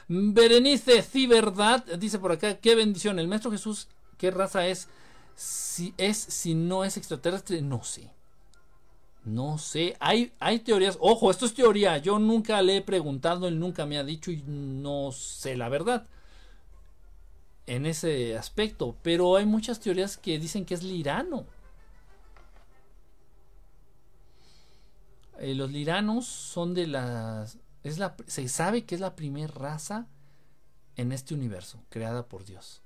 Berenice 0.08 1.02
Ciberdad 1.02 1.84
dice 1.98 2.18
por 2.18 2.32
acá, 2.32 2.58
qué 2.58 2.74
bendición, 2.74 3.18
el 3.18 3.28
Maestro 3.28 3.52
Jesús, 3.52 3.88
¿qué 4.22 4.30
raza 4.30 4.68
es? 4.68 4.88
Si 5.34 5.92
es, 5.98 6.16
si 6.16 6.54
no 6.54 6.84
es 6.84 6.96
extraterrestre, 6.96 7.60
no 7.60 7.82
sé. 7.82 8.08
No 9.24 9.58
sé, 9.58 9.96
hay, 10.00 10.32
hay 10.38 10.60
teorías, 10.60 10.96
ojo, 11.00 11.30
esto 11.30 11.46
es 11.46 11.54
teoría, 11.54 11.98
yo 11.98 12.18
nunca 12.18 12.60
le 12.62 12.76
he 12.78 12.82
preguntado, 12.82 13.46
él 13.48 13.58
nunca 13.58 13.84
me 13.86 13.98
ha 13.98 14.04
dicho 14.04 14.32
y 14.32 14.42
no 14.46 15.12
sé 15.12 15.56
la 15.56 15.68
verdad 15.68 16.06
en 17.66 17.86
ese 17.86 18.36
aspecto, 18.36 18.96
pero 19.02 19.36
hay 19.36 19.46
muchas 19.46 19.80
teorías 19.80 20.16
que 20.16 20.38
dicen 20.38 20.64
que 20.64 20.74
es 20.74 20.82
lirano. 20.82 21.46
Eh, 25.38 25.54
los 25.54 25.70
liranos 25.70 26.26
son 26.26 26.74
de 26.74 26.86
las 26.86 27.58
es 27.82 27.98
la 27.98 28.14
se 28.26 28.48
sabe 28.48 28.84
que 28.84 28.94
es 28.94 29.00
la 29.00 29.16
primera 29.16 29.52
raza 29.52 30.06
en 30.96 31.10
este 31.10 31.34
universo 31.34 31.82
creada 31.88 32.26
por 32.28 32.44
Dios. 32.44 32.82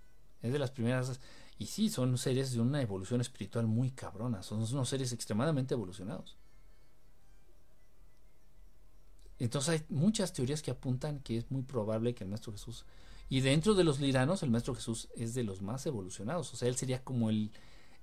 Es 0.47 0.52
de 0.52 0.59
las 0.59 0.70
primeras 0.70 1.20
y 1.59 1.66
sí, 1.66 1.89
son 1.89 2.18
seres 2.18 2.52
de 2.52 2.60
una 2.60 2.82
evolución 2.82 3.20
espiritual 3.20 3.66
muy 3.66 3.90
cabrona. 3.90 4.43
Son 4.43 4.62
unos 4.62 4.89
seres 4.89 5.12
extremadamente 5.12 5.74
evolucionados. 5.74 6.36
Entonces 9.39 9.68
hay 9.81 9.86
muchas 9.89 10.32
teorías 10.32 10.62
que 10.62 10.70
apuntan 10.70 11.20
que 11.20 11.39
es 11.39 11.51
muy 11.51 11.62
probable 11.62 12.14
que 12.14 12.24
el 12.24 12.31
Maestro 12.31 12.52
Jesús... 12.52 12.85
Y 13.28 13.40
dentro 13.40 13.74
de 13.74 13.82
los 13.82 13.98
liranos, 13.98 14.44
el 14.44 14.51
Maestro 14.51 14.77
Jesús 14.77 15.09
es 15.16 15.35
de 15.35 15.43
los 15.43 15.60
más 15.60 15.85
evolucionados. 15.86 16.55
O 16.55 16.56
sea, 16.56 16.68
él 16.68 16.77
sería 16.77 17.02
como 17.02 17.28
el, 17.28 17.51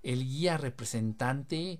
el 0.01 0.27
guía 0.27 0.57
representante 0.57 1.79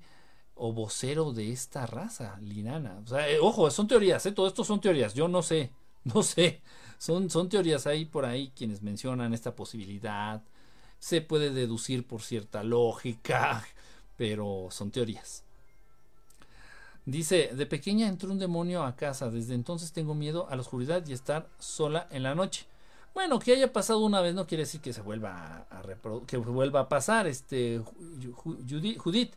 o 0.56 0.72
vocero 0.72 1.34
de 1.34 1.52
esta 1.52 1.86
raza 1.86 2.38
lirana. 2.40 3.02
O 3.04 3.08
sea, 3.08 3.30
eh, 3.30 3.40
ojo, 3.42 3.70
son 3.70 3.90
teorías, 3.90 4.26
¿eh? 4.26 4.32
todo 4.32 4.48
esto 4.48 4.64
son 4.64 4.80
teorías. 4.80 5.14
Yo 5.14 5.28
no 5.28 5.42
sé, 5.42 5.74
no 6.06 6.24
sé. 6.24 6.62
Son, 6.98 7.30
son 7.30 7.50
teorías. 7.50 7.86
Hay 7.86 8.06
por 8.06 8.24
ahí 8.24 8.54
quienes 8.56 8.82
mencionan 8.82 9.34
esta 9.34 9.54
posibilidad 9.58 10.42
se 11.04 11.20
puede 11.20 11.50
deducir 11.50 12.08
por 12.08 12.22
cierta 12.22 12.64
lógica, 12.64 13.62
pero 14.18 14.70
son 14.72 14.90
teorías. 14.90 15.44
Dice, 17.06 17.50
de 17.54 17.66
pequeña 17.66 18.08
entró 18.08 18.32
un 18.32 18.40
demonio 18.40 18.84
a 18.86 18.96
casa, 18.96 19.30
desde 19.30 19.54
entonces 19.54 19.92
tengo 19.92 20.16
miedo 20.16 20.48
a 20.50 20.56
la 20.56 20.62
oscuridad 20.62 21.06
y 21.06 21.12
estar 21.12 21.50
sola 21.60 22.08
en 22.10 22.24
la 22.24 22.36
noche. 22.36 22.68
Bueno, 23.14 23.38
que 23.40 23.52
haya 23.52 23.74
pasado 23.74 24.00
una 24.00 24.22
vez 24.22 24.34
no 24.34 24.48
quiere 24.48 24.64
decir 24.64 24.80
que 24.80 24.94
se 24.94 25.02
vuelva 25.02 25.68
a, 25.70 25.84
que 26.26 26.38
vuelva 26.38 26.80
a 26.80 26.88
pasar. 26.88 27.28
Este 27.28 27.82
Judith 28.66 29.34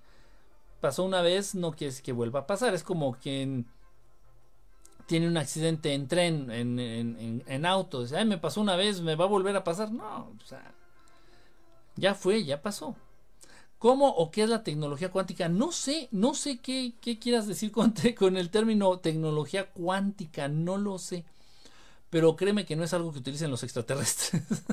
pasó 0.81 1.03
una 1.03 1.21
vez 1.21 1.57
no 1.57 1.73
quiere 1.73 1.91
decir 1.91 2.05
que 2.05 2.13
vuelva 2.13 2.41
a 2.41 2.47
pasar. 2.47 2.75
Es 2.75 2.85
como 2.85 3.15
quien 3.15 3.67
tiene 5.07 5.27
un 5.27 5.37
accidente 5.37 5.95
en 5.95 6.07
tren, 6.07 6.49
en, 6.53 6.79
en, 6.79 7.43
en, 7.45 7.67
auto. 7.67 8.03
Dice, 8.03 8.17
Ay, 8.17 8.25
me 8.25 8.39
pasó 8.39 8.61
una 8.61 8.77
vez, 8.77 9.01
me 9.01 9.17
va 9.17 9.25
a 9.25 9.29
volver 9.29 9.57
a 9.57 9.65
pasar. 9.65 9.91
No, 9.91 10.33
o 10.41 10.47
sea, 10.47 10.76
ya 11.97 12.15
fue, 12.15 12.45
ya 12.45 12.63
pasó. 12.63 12.97
¿Cómo 13.79 14.09
o 14.09 14.31
qué 14.31 14.43
es 14.43 14.49
la 14.49 14.63
tecnología 14.63 15.11
cuántica? 15.11 15.49
No 15.49 15.71
sé, 15.71 16.09
no 16.11 16.35
sé 16.35 16.59
qué, 16.59 16.95
quieras 17.21 17.47
decir 17.47 17.73
con, 17.73 17.95
con, 18.19 18.37
el 18.37 18.51
término 18.51 18.99
tecnología 19.01 19.71
cuántica, 19.71 20.49
no 20.49 20.79
lo 20.79 20.99
sé. 20.99 21.25
Pero 22.09 22.37
créeme 22.37 22.65
que 22.65 22.77
no 22.77 22.85
es 22.85 22.95
algo 22.95 23.13
que 23.13 23.19
utilicen 23.19 23.51
los 23.51 23.63
extraterrestres. 23.63 24.43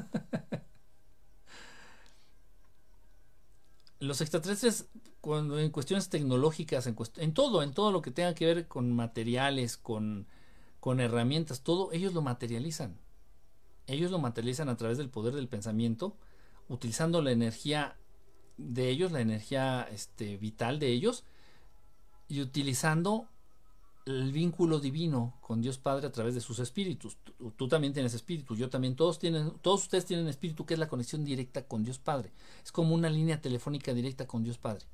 los 3.99 4.21
extraterrestres, 4.21 4.87
cuando 5.19 5.59
en 5.59 5.71
cuestiones 5.71 6.09
tecnológicas, 6.09 6.87
en, 6.87 6.95
en, 7.17 7.33
todo, 7.33 7.61
en 7.61 7.73
todo 7.73 7.91
lo 7.91 8.01
que 8.01 8.11
tenga 8.11 8.33
que 8.35 8.45
ver 8.45 8.67
con 8.67 8.93
materiales, 8.93 9.75
con, 9.75 10.27
con 10.79 11.01
herramientas, 11.01 11.61
todo, 11.61 11.91
ellos 11.91 12.13
lo 12.13 12.21
materializan. 12.21 12.97
Ellos 13.87 14.11
lo 14.11 14.19
materializan 14.19 14.69
a 14.69 14.77
través 14.77 14.97
del 14.97 15.09
poder 15.09 15.33
del 15.35 15.49
pensamiento 15.49 16.15
utilizando 16.69 17.21
la 17.21 17.31
energía 17.31 17.95
de 18.57 18.89
ellos, 18.89 19.11
la 19.11 19.21
energía 19.21 19.87
este, 19.91 20.37
vital 20.37 20.79
de 20.79 20.87
ellos, 20.87 21.23
y 22.27 22.41
utilizando 22.41 23.27
el 24.05 24.31
vínculo 24.33 24.79
divino 24.79 25.37
con 25.41 25.61
Dios 25.61 25.77
Padre 25.77 26.07
a 26.07 26.11
través 26.11 26.35
de 26.35 26.41
sus 26.41 26.59
espíritus. 26.59 27.17
Tú, 27.55 27.67
también 27.67 27.93
tienes 27.93 28.13
espíritu, 28.13 28.55
yo 28.55 28.69
también, 28.69 28.95
todos 28.95 29.17
tienen, 29.17 29.51
todos 29.61 29.83
ustedes 29.83 30.05
tienen 30.05 30.27
espíritu, 30.27 30.65
que 30.65 30.73
es 30.73 30.79
la 30.79 30.89
conexión 30.89 31.23
directa 31.23 31.65
con 31.65 31.83
Dios 31.83 31.99
Padre. 31.99 32.31
Es 32.63 32.71
como 32.71 32.93
una 32.95 33.09
línea 33.09 33.41
telefónica 33.41 33.93
directa 33.93 34.27
con 34.27 34.43
Dios 34.43 34.57
Padre. 34.57 34.85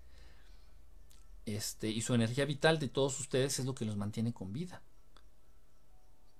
Este, 1.45 1.89
y 1.89 2.01
su 2.01 2.13
energía 2.13 2.45
vital 2.45 2.77
de 2.77 2.89
todos 2.89 3.19
ustedes 3.19 3.57
es 3.57 3.65
lo 3.65 3.73
que 3.73 3.85
los 3.85 3.97
mantiene 3.97 4.33
con 4.33 4.53
vida. 4.53 4.83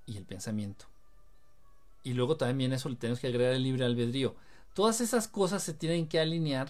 Y 0.06 0.18
el 0.18 0.26
pensamiento. 0.26 0.86
Y 2.04 2.14
luego 2.14 2.38
también 2.38 2.74
eso 2.74 2.90
le 2.90 2.96
tenemos 2.96 3.20
que 3.20 3.28
agregar 3.28 3.54
el 3.54 3.64
libre 3.64 3.86
albedrío. 3.86 4.36
Todas 4.74 5.02
esas 5.02 5.28
cosas 5.28 5.64
se 5.64 5.74
tienen 5.74 6.08
que 6.08 6.20
alinear 6.20 6.70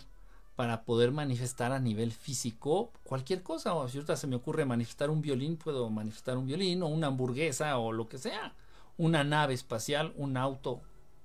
para 0.59 0.83
poder 0.83 1.11
manifestar 1.11 1.71
a 1.71 1.79
nivel 1.79 2.11
físico 2.11 2.91
cualquier 3.03 3.43
cosa. 3.43 3.73
O 3.75 3.87
si 3.87 3.97
ahorita 3.97 4.17
se 4.17 4.27
me 4.27 4.35
ocurre 4.35 4.65
manifestar 4.65 5.09
un 5.09 5.21
violín, 5.21 5.55
puedo 5.55 5.89
manifestar 5.89 6.37
un 6.37 6.47
violín 6.47 6.83
o 6.83 6.87
una 6.87 7.07
hamburguesa 7.07 7.77
o 7.77 7.93
lo 7.93 8.09
que 8.09 8.17
sea. 8.17 8.53
Una 8.97 9.23
nave 9.23 9.53
espacial, 9.53 10.13
un 10.17 10.35
auto, 10.35 10.81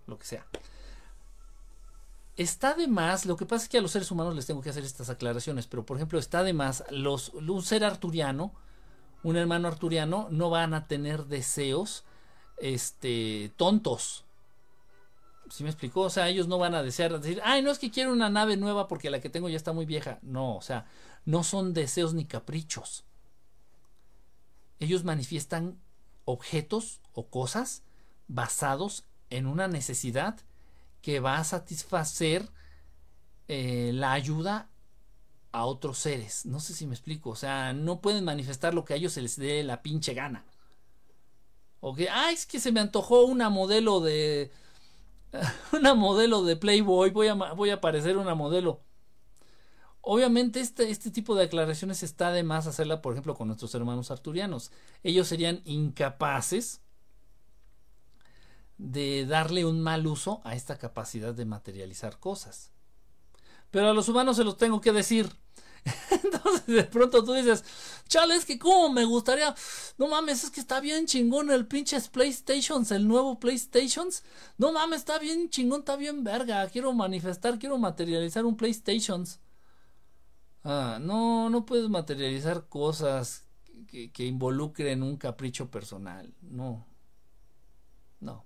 lo 0.06 0.18
que 0.20 0.26
sea. 0.26 0.46
está 2.36 2.74
de 2.74 2.86
más, 2.86 3.26
lo 3.26 3.36
que 3.36 3.44
pasa 3.44 3.64
es 3.64 3.68
que 3.68 3.78
a 3.78 3.80
los 3.80 3.90
seres 3.90 4.12
humanos 4.12 4.36
les 4.36 4.46
tengo 4.46 4.60
que 4.60 4.70
hacer 4.70 4.84
estas 4.84 5.10
aclaraciones, 5.10 5.66
pero 5.66 5.84
por 5.84 5.96
ejemplo, 5.96 6.20
está 6.20 6.44
de 6.44 6.52
más, 6.52 6.84
los, 6.90 7.30
un 7.30 7.62
ser 7.62 7.82
arturiano, 7.82 8.52
un 9.24 9.36
hermano 9.36 9.66
arturiano, 9.66 10.28
no 10.30 10.50
van 10.50 10.74
a 10.74 10.86
tener 10.86 11.26
deseos 11.26 12.04
este, 12.58 13.52
tontos. 13.56 14.24
¿Sí 15.50 15.62
me 15.62 15.70
explicó? 15.70 16.02
O 16.02 16.10
sea, 16.10 16.28
ellos 16.28 16.48
no 16.48 16.58
van 16.58 16.74
a 16.74 16.82
desear 16.82 17.18
decir, 17.20 17.40
ay, 17.44 17.62
no 17.62 17.70
es 17.70 17.78
que 17.78 17.90
quiero 17.90 18.12
una 18.12 18.30
nave 18.30 18.56
nueva 18.56 18.88
porque 18.88 19.10
la 19.10 19.20
que 19.20 19.28
tengo 19.30 19.48
ya 19.48 19.56
está 19.56 19.72
muy 19.72 19.86
vieja. 19.86 20.18
No, 20.22 20.56
o 20.56 20.62
sea, 20.62 20.86
no 21.24 21.44
son 21.44 21.74
deseos 21.74 22.14
ni 22.14 22.24
caprichos. 22.24 23.04
Ellos 24.80 25.04
manifiestan 25.04 25.78
objetos 26.24 27.00
o 27.12 27.28
cosas 27.28 27.82
basados 28.26 29.04
en 29.30 29.46
una 29.46 29.68
necesidad 29.68 30.40
que 31.02 31.20
va 31.20 31.38
a 31.38 31.44
satisfacer 31.44 32.48
eh, 33.48 33.90
la 33.92 34.12
ayuda 34.12 34.70
a 35.52 35.66
otros 35.66 35.98
seres. 35.98 36.46
No 36.46 36.60
sé 36.60 36.74
si 36.74 36.86
me 36.86 36.94
explico. 36.94 37.30
O 37.30 37.36
sea, 37.36 37.72
no 37.72 38.00
pueden 38.00 38.24
manifestar 38.24 38.74
lo 38.74 38.84
que 38.84 38.94
a 38.94 38.96
ellos 38.96 39.12
se 39.12 39.22
les 39.22 39.36
dé 39.36 39.62
la 39.62 39.82
pinche 39.82 40.14
gana. 40.14 40.44
O 41.80 41.94
que, 41.94 42.08
ay, 42.08 42.34
es 42.34 42.46
que 42.46 42.58
se 42.58 42.72
me 42.72 42.80
antojó 42.80 43.24
una 43.24 43.50
modelo 43.50 44.00
de. 44.00 44.50
Una 45.72 45.94
modelo 45.94 46.42
de 46.44 46.56
Playboy. 46.56 47.10
Voy 47.10 47.28
a, 47.28 47.34
voy 47.34 47.70
a 47.70 47.80
parecer 47.80 48.16
una 48.16 48.34
modelo. 48.34 48.80
Obviamente, 50.00 50.60
este, 50.60 50.90
este 50.90 51.10
tipo 51.10 51.34
de 51.34 51.44
aclaraciones 51.44 52.02
está 52.02 52.30
de 52.30 52.42
más 52.42 52.66
hacerla, 52.66 53.00
por 53.00 53.14
ejemplo, 53.14 53.34
con 53.34 53.48
nuestros 53.48 53.74
hermanos 53.74 54.10
arturianos. 54.10 54.70
Ellos 55.02 55.28
serían 55.28 55.62
incapaces 55.64 56.82
de 58.76 59.24
darle 59.24 59.64
un 59.64 59.80
mal 59.80 60.06
uso 60.06 60.40
a 60.44 60.54
esta 60.54 60.76
capacidad 60.76 61.32
de 61.32 61.46
materializar 61.46 62.18
cosas. 62.18 62.70
Pero 63.70 63.88
a 63.88 63.94
los 63.94 64.08
humanos 64.08 64.36
se 64.36 64.44
los 64.44 64.58
tengo 64.58 64.80
que 64.80 64.92
decir. 64.92 65.30
Entonces 66.24 66.66
de 66.66 66.84
pronto 66.84 67.22
tú 67.24 67.32
dices, 67.34 67.64
chale, 68.08 68.34
es 68.36 68.44
que 68.44 68.58
como 68.58 68.90
me 68.90 69.04
gustaría, 69.04 69.54
no 69.98 70.08
mames, 70.08 70.44
es 70.44 70.50
que 70.50 70.60
está 70.60 70.80
bien 70.80 71.06
chingón 71.06 71.50
el 71.50 71.66
pinches 71.66 72.08
PlayStations, 72.08 72.90
el 72.90 73.06
nuevo 73.06 73.38
PlayStations. 73.38 74.22
No 74.56 74.72
mames, 74.72 75.00
está 75.00 75.18
bien 75.18 75.50
chingón, 75.50 75.80
está 75.80 75.96
bien 75.96 76.24
verga. 76.24 76.66
Quiero 76.68 76.92
manifestar, 76.92 77.58
quiero 77.58 77.78
materializar 77.78 78.44
un 78.44 78.56
PlayStations. 78.56 79.40
Ah, 80.62 80.98
no, 81.00 81.50
no 81.50 81.66
puedes 81.66 81.90
materializar 81.90 82.68
cosas 82.68 83.46
que, 83.86 84.10
que 84.10 84.24
involucren 84.24 85.02
un 85.02 85.16
capricho 85.16 85.70
personal. 85.70 86.32
No. 86.40 86.86
No 88.20 88.44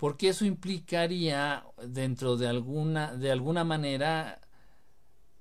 porque 0.00 0.30
eso 0.30 0.46
implicaría 0.46 1.62
dentro 1.86 2.38
de 2.38 2.48
alguna, 2.48 3.14
de 3.14 3.30
alguna 3.30 3.64
manera 3.64 4.40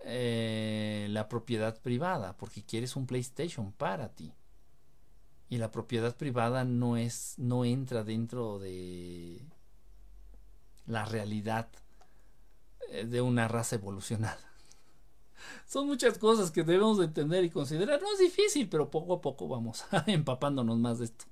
eh, 0.01 1.07
la 1.09 1.27
propiedad 1.27 1.79
privada, 1.81 2.37
porque 2.37 2.63
quieres 2.63 2.95
un 2.95 3.05
PlayStation 3.05 3.71
para 3.73 4.09
ti. 4.15 4.33
Y 5.49 5.57
la 5.57 5.71
propiedad 5.71 6.15
privada 6.15 6.63
no 6.63 6.95
es, 6.95 7.33
no 7.37 7.65
entra 7.65 8.03
dentro 8.03 8.59
de 8.59 9.41
la 10.85 11.05
realidad 11.05 11.69
eh, 12.91 13.05
de 13.05 13.21
una 13.21 13.47
raza 13.47 13.75
evolucionada. 13.75 14.39
Son 15.67 15.87
muchas 15.87 16.17
cosas 16.17 16.51
que 16.51 16.63
debemos 16.63 16.99
entender 16.99 17.43
y 17.43 17.49
considerar. 17.49 18.01
No 18.01 18.11
es 18.13 18.19
difícil, 18.19 18.69
pero 18.69 18.89
poco 18.89 19.15
a 19.15 19.21
poco 19.21 19.47
vamos 19.47 19.83
empapándonos 20.07 20.77
más 20.77 20.99
de 20.99 21.05
esto. 21.05 21.25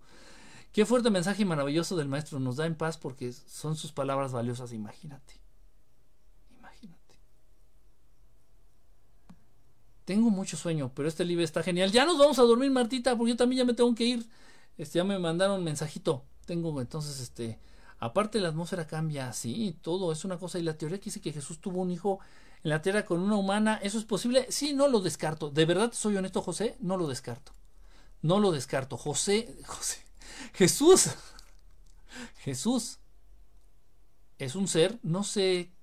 Qué 0.73 0.85
fuerte 0.85 1.09
mensaje 1.09 1.45
maravilloso 1.45 1.95
del 1.95 2.07
maestro. 2.07 2.39
Nos 2.39 2.57
da 2.57 2.65
en 2.65 2.75
paz 2.75 2.97
porque 2.97 3.31
son 3.31 3.75
sus 3.75 3.91
palabras 3.91 4.31
valiosas. 4.31 4.73
Imagínate. 4.73 5.46
Tengo 10.07 10.29
mucho 10.29 10.55
sueño, 10.55 10.89
pero 10.95 11.09
este 11.09 11.25
libro 11.25 11.43
está 11.43 11.61
genial. 11.61 11.91
Ya 11.91 12.05
nos 12.05 12.17
vamos 12.17 12.39
a 12.39 12.43
dormir, 12.43 12.71
Martita, 12.71 13.17
porque 13.17 13.31
yo 13.31 13.35
también 13.35 13.57
ya 13.57 13.65
me 13.65 13.73
tengo 13.73 13.93
que 13.93 14.05
ir. 14.05 14.29
Este, 14.77 14.99
ya 14.99 15.03
me 15.03 15.19
mandaron 15.19 15.61
mensajito. 15.65 16.23
Tengo 16.45 16.79
entonces, 16.79 17.19
este, 17.19 17.59
aparte 17.99 18.39
la 18.39 18.47
atmósfera 18.47 18.87
cambia 18.87 19.27
así, 19.27 19.77
todo 19.81 20.13
es 20.13 20.23
una 20.23 20.37
cosa. 20.37 20.59
Y 20.59 20.63
la 20.63 20.77
teoría 20.77 20.97
que 20.97 21.03
dice 21.03 21.19
que 21.19 21.33
Jesús 21.33 21.59
tuvo 21.59 21.81
un 21.81 21.91
hijo 21.91 22.21
en 22.63 22.69
la 22.69 22.81
tierra 22.81 23.03
con 23.03 23.19
una 23.19 23.35
humana, 23.35 23.81
¿eso 23.83 23.97
es 23.97 24.05
posible? 24.05 24.47
Sí, 24.49 24.73
no 24.73 24.87
lo 24.87 25.01
descarto. 25.01 25.49
De 25.49 25.65
verdad, 25.65 25.91
soy 25.91 26.15
honesto, 26.15 26.41
José, 26.41 26.77
no 26.79 26.95
lo 26.95 27.09
descarto. 27.09 27.51
No 28.21 28.39
lo 28.39 28.53
descarto. 28.53 28.95
José, 28.95 29.57
José, 29.65 29.97
Jesús, 30.53 31.09
Jesús 32.37 32.99
es 34.39 34.55
un 34.55 34.69
ser, 34.69 34.99
no 35.03 35.25
sé, 35.25 35.73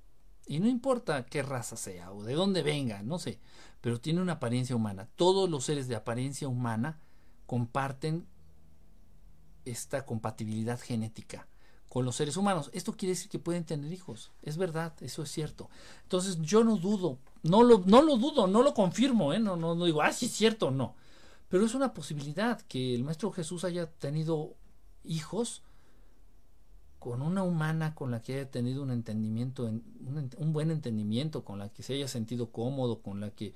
y 0.46 0.60
no 0.60 0.68
importa 0.68 1.26
qué 1.26 1.42
raza 1.42 1.76
sea 1.76 2.10
o 2.12 2.22
de 2.22 2.32
dónde 2.32 2.62
venga, 2.62 3.02
no 3.02 3.18
sé, 3.18 3.38
pero 3.84 4.00
tiene 4.00 4.22
una 4.22 4.32
apariencia 4.32 4.74
humana. 4.74 5.10
Todos 5.14 5.50
los 5.50 5.64
seres 5.64 5.88
de 5.88 5.94
apariencia 5.94 6.48
humana 6.48 7.02
comparten 7.44 8.26
esta 9.66 10.06
compatibilidad 10.06 10.80
genética 10.80 11.46
con 11.90 12.06
los 12.06 12.16
seres 12.16 12.38
humanos. 12.38 12.70
Esto 12.72 12.96
quiere 12.96 13.10
decir 13.10 13.28
que 13.28 13.38
pueden 13.38 13.66
tener 13.66 13.92
hijos. 13.92 14.32
Es 14.40 14.56
verdad, 14.56 14.94
eso 15.02 15.22
es 15.22 15.30
cierto. 15.30 15.68
Entonces 16.04 16.40
yo 16.40 16.64
no 16.64 16.78
dudo, 16.78 17.18
no 17.42 17.62
lo, 17.62 17.82
no 17.84 18.00
lo 18.00 18.16
dudo, 18.16 18.46
no 18.46 18.62
lo 18.62 18.72
confirmo, 18.72 19.34
¿eh? 19.34 19.38
no, 19.38 19.54
no, 19.54 19.74
no 19.74 19.84
digo, 19.84 20.00
ah, 20.00 20.14
sí 20.14 20.26
es 20.26 20.32
cierto, 20.32 20.70
no. 20.70 20.94
Pero 21.50 21.66
es 21.66 21.74
una 21.74 21.92
posibilidad 21.92 22.62
que 22.62 22.94
el 22.94 23.04
Maestro 23.04 23.32
Jesús 23.32 23.64
haya 23.64 23.84
tenido 23.84 24.56
hijos 25.04 25.62
con 27.04 27.20
una 27.20 27.42
humana 27.42 27.94
con 27.94 28.10
la 28.10 28.22
que 28.22 28.32
haya 28.32 28.50
tenido 28.50 28.82
un 28.82 28.90
entendimiento, 28.90 29.64
un, 29.64 30.52
buen 30.54 30.70
entendimiento, 30.70 31.44
con 31.44 31.58
la 31.58 31.68
que 31.68 31.82
se 31.82 31.92
haya 31.92 32.08
sentido 32.08 32.50
cómodo, 32.50 33.02
con 33.02 33.20
la 33.20 33.28
que... 33.28 33.52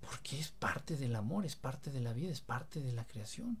Porque 0.00 0.38
es 0.38 0.52
parte 0.52 0.96
del 0.96 1.16
amor, 1.16 1.44
es 1.44 1.56
parte 1.56 1.90
de 1.90 1.98
la 1.98 2.12
vida, 2.12 2.30
es 2.30 2.40
parte 2.40 2.80
de 2.80 2.92
la 2.92 3.04
creación. 3.04 3.58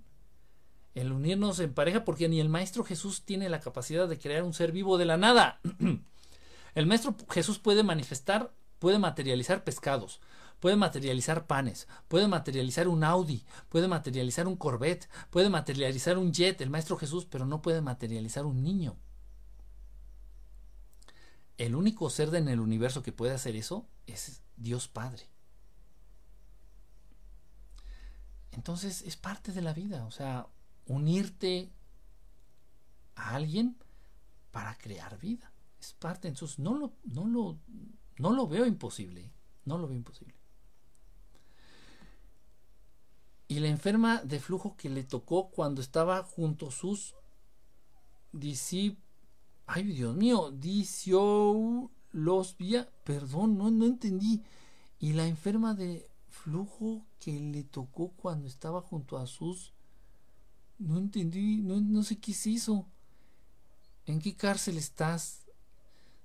El 0.94 1.10
unirnos 1.10 1.58
en 1.58 1.74
pareja, 1.74 2.04
porque 2.04 2.28
ni 2.28 2.38
el 2.38 2.48
Maestro 2.48 2.84
Jesús 2.84 3.24
tiene 3.24 3.48
la 3.48 3.58
capacidad 3.58 4.08
de 4.08 4.16
crear 4.16 4.44
un 4.44 4.54
ser 4.54 4.70
vivo 4.70 4.96
de 4.96 5.06
la 5.06 5.16
nada. 5.16 5.58
el 6.76 6.86
Maestro 6.86 7.16
Jesús 7.30 7.58
puede 7.58 7.82
manifestar, 7.82 8.52
puede 8.78 9.00
materializar 9.00 9.64
pescados, 9.64 10.20
puede 10.60 10.76
materializar 10.76 11.46
panes, 11.46 11.88
puede 12.06 12.28
materializar 12.28 12.86
un 12.86 13.02
Audi, 13.02 13.44
puede 13.68 13.88
materializar 13.88 14.46
un 14.46 14.56
Corvette, 14.56 15.08
puede 15.30 15.48
materializar 15.48 16.18
un 16.18 16.32
jet, 16.32 16.60
el 16.60 16.70
Maestro 16.70 16.96
Jesús, 16.96 17.24
pero 17.24 17.46
no 17.46 17.62
puede 17.62 17.80
materializar 17.80 18.44
un 18.44 18.62
niño. 18.62 18.96
El 21.56 21.74
único 21.74 22.08
ser 22.08 22.34
en 22.34 22.48
el 22.48 22.60
universo 22.60 23.02
que 23.02 23.12
puede 23.12 23.34
hacer 23.34 23.56
eso 23.56 23.88
es 24.06 24.42
Dios 24.56 24.88
Padre. 24.88 25.28
Entonces 28.52 29.02
es 29.02 29.16
parte 29.16 29.52
de 29.52 29.62
la 29.62 29.72
vida, 29.72 30.04
o 30.06 30.10
sea, 30.10 30.46
unirte 30.86 31.72
a 33.14 33.34
alguien 33.34 33.76
para 34.50 34.76
crear 34.76 35.18
vida. 35.18 35.52
Es 35.80 35.94
parte, 35.94 36.28
entonces 36.28 36.58
no 36.58 36.74
lo, 36.74 36.94
no 37.04 37.26
lo, 37.26 37.58
no 38.18 38.32
lo 38.32 38.48
veo 38.48 38.66
imposible, 38.66 39.32
no 39.64 39.78
lo 39.78 39.86
veo 39.86 39.96
imposible. 39.96 40.39
Y 43.50 43.58
la 43.58 43.66
enferma 43.66 44.22
de 44.22 44.38
flujo 44.38 44.76
que 44.76 44.88
le 44.88 45.02
tocó 45.02 45.50
cuando 45.50 45.80
estaba 45.80 46.22
junto 46.22 46.68
a 46.68 46.70
sus 46.70 47.16
discípulos. 48.30 49.02
Ay, 49.66 49.82
Dios 49.82 50.14
mío, 50.14 50.52
vía. 52.56 52.88
Perdón, 53.02 53.58
no, 53.58 53.68
no 53.72 53.86
entendí. 53.86 54.44
Y 55.00 55.14
la 55.14 55.26
enferma 55.26 55.74
de 55.74 56.08
flujo 56.28 57.04
que 57.18 57.40
le 57.40 57.64
tocó 57.64 58.12
cuando 58.12 58.46
estaba 58.46 58.82
junto 58.82 59.18
a 59.18 59.26
sus. 59.26 59.72
No 60.78 60.98
entendí, 60.98 61.56
no, 61.56 61.80
no 61.80 62.04
sé 62.04 62.20
qué 62.20 62.32
se 62.32 62.50
hizo. 62.50 62.86
¿En 64.06 64.20
qué 64.20 64.36
cárcel 64.36 64.78
estás? 64.78 65.44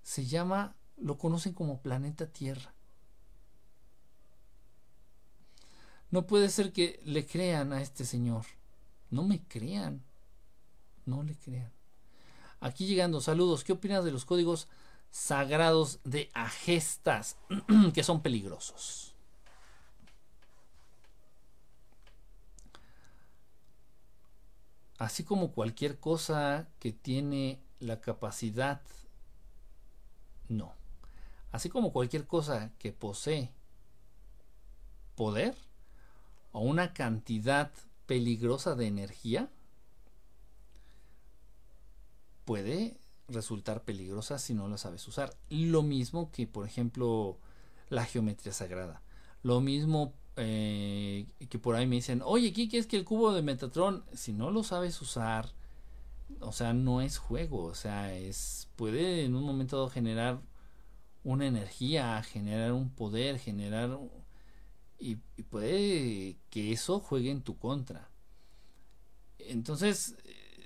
Se 0.03 0.27
llama, 0.27 0.75
lo 0.97 1.17
conocen 1.17 1.53
como 1.53 1.81
planeta 1.81 2.27
Tierra. 2.27 2.74
No 6.11 6.27
puede 6.27 6.49
ser 6.49 6.71
que 6.71 6.99
le 7.03 7.25
crean 7.25 7.73
a 7.73 7.81
este 7.81 8.05
señor. 8.05 8.45
No 9.09 9.23
me 9.23 9.43
crean. 9.43 10.03
No 11.05 11.23
le 11.23 11.35
crean. 11.35 11.71
Aquí 12.59 12.85
llegando, 12.85 13.21
saludos. 13.21 13.63
¿Qué 13.63 13.73
opinas 13.73 14.03
de 14.05 14.11
los 14.11 14.25
códigos 14.25 14.67
sagrados 15.11 15.99
de 16.03 16.29
agestas 16.33 17.37
que 17.93 18.03
son 18.03 18.21
peligrosos? 18.21 19.13
Así 24.97 25.23
como 25.23 25.51
cualquier 25.51 25.99
cosa 25.99 26.69
que 26.79 26.93
tiene 26.93 27.59
la 27.79 27.99
capacidad, 27.99 28.81
no. 30.47 30.73
Así 31.51 31.69
como 31.69 31.91
cualquier 31.91 32.25
cosa 32.25 32.71
que 32.79 32.93
posee 32.93 33.51
poder, 35.15 35.55
o 36.55 36.61
una 36.61 36.93
cantidad 36.93 37.69
peligrosa 38.05 38.75
de 38.75 38.87
energía 38.87 39.49
puede 42.45 42.97
resultar 43.27 43.83
peligrosa 43.83 44.39
si 44.39 44.53
no 44.53 44.69
la 44.69 44.77
sabes 44.77 45.05
usar. 45.05 45.35
Lo 45.49 45.83
mismo 45.83 46.31
que, 46.31 46.47
por 46.47 46.65
ejemplo, 46.65 47.37
la 47.89 48.05
geometría 48.05 48.53
sagrada. 48.53 49.01
Lo 49.43 49.59
mismo 49.59 50.13
eh, 50.37 51.27
que 51.49 51.59
por 51.59 51.75
ahí 51.75 51.87
me 51.87 51.97
dicen, 51.97 52.21
oye, 52.23 52.53
¿qué 52.53 52.69
es 52.77 52.87
que 52.87 52.95
el 52.95 53.03
cubo 53.03 53.33
de 53.33 53.41
Metatron, 53.41 54.05
si 54.13 54.31
no 54.31 54.49
lo 54.49 54.63
sabes 54.63 55.01
usar, 55.01 55.51
o 56.39 56.53
sea, 56.53 56.71
no 56.71 57.01
es 57.01 57.17
juego, 57.17 57.65
o 57.65 57.75
sea, 57.75 58.15
es 58.15 58.69
puede 58.77 59.25
en 59.25 59.35
un 59.35 59.43
momento 59.43 59.89
generar 59.89 60.39
una 61.25 61.47
energía, 61.47 62.23
generar 62.23 62.71
un 62.71 62.91
poder, 62.91 63.39
generar 63.39 63.99
y, 64.99 65.15
puede 65.49 66.37
que 66.49 66.71
eso 66.71 66.99
juegue 66.99 67.31
en 67.31 67.41
tu 67.41 67.57
contra. 67.57 68.09
Entonces, 69.37 70.15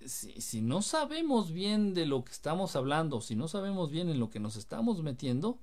si, 0.05 0.39
si, 0.41 0.61
no 0.61 0.81
sabemos 0.81 1.51
bien 1.51 1.93
de 1.93 2.05
lo 2.05 2.23
que 2.23 2.31
estamos 2.31 2.75
hablando, 2.75 3.21
si 3.21 3.35
no 3.35 3.47
sabemos 3.47 3.91
bien 3.91 4.09
en 4.09 4.19
lo 4.19 4.29
que 4.29 4.39
nos 4.39 4.55
estamos 4.55 5.01
metiendo, 5.03 5.59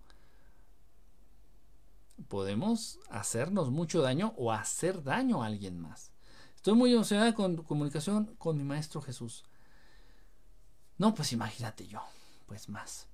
podemos 2.29 2.99
hacernos 3.09 3.71
mucho 3.71 4.03
daño 4.03 4.35
o 4.37 4.53
hacer 4.53 5.03
daño 5.03 5.43
a 5.43 5.47
alguien 5.47 5.81
más. 5.81 6.13
Estoy 6.55 6.75
muy 6.75 6.93
emocionada 6.93 7.35
con 7.35 7.57
comunicación 7.63 8.35
con 8.39 8.57
mi 8.57 8.65
maestro 8.65 9.01
Jesús. 9.01 9.45
No, 10.99 11.15
pues 11.15 11.33
imagínate 11.33 11.87
yo, 11.87 12.03
pues 12.47 12.69
más. 12.69 13.07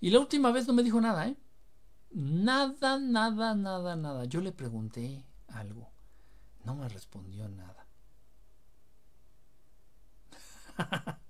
Y 0.00 0.10
la 0.10 0.20
última 0.20 0.52
vez 0.52 0.66
no 0.66 0.74
me 0.74 0.82
dijo 0.82 1.00
nada, 1.00 1.26
¿eh? 1.26 1.36
Nada, 2.12 2.98
nada, 2.98 3.54
nada, 3.54 3.96
nada. 3.96 4.24
Yo 4.24 4.40
le 4.40 4.52
pregunté 4.52 5.24
algo. 5.48 5.88
No 6.64 6.74
me 6.74 6.88
respondió 6.88 7.48
nada. 7.48 7.86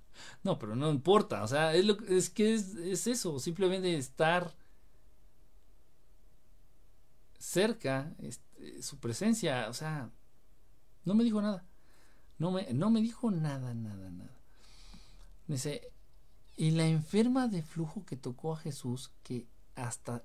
no, 0.42 0.58
pero 0.58 0.74
no 0.76 0.90
importa. 0.90 1.42
O 1.42 1.48
sea, 1.48 1.74
es, 1.74 1.84
lo, 1.84 1.98
es 2.06 2.30
que 2.30 2.54
es, 2.54 2.74
es 2.76 3.06
eso. 3.06 3.38
Simplemente 3.38 3.96
estar 3.96 4.54
cerca, 7.38 8.14
este, 8.18 8.82
su 8.82 8.98
presencia, 8.98 9.68
o 9.68 9.74
sea, 9.74 10.10
no 11.04 11.14
me 11.14 11.24
dijo 11.24 11.40
nada. 11.42 11.64
No 12.38 12.50
me, 12.50 12.72
no 12.72 12.90
me 12.90 13.00
dijo 13.02 13.30
nada, 13.30 13.74
nada, 13.74 14.10
nada. 14.10 14.30
Dice, 15.46 15.92
y 16.56 16.70
la 16.70 16.86
enferma 16.86 17.48
de 17.48 17.62
flujo 17.62 18.04
que 18.04 18.16
tocó 18.16 18.54
a 18.54 18.58
Jesús, 18.58 19.10
que 19.22 19.46
hasta 19.74 20.22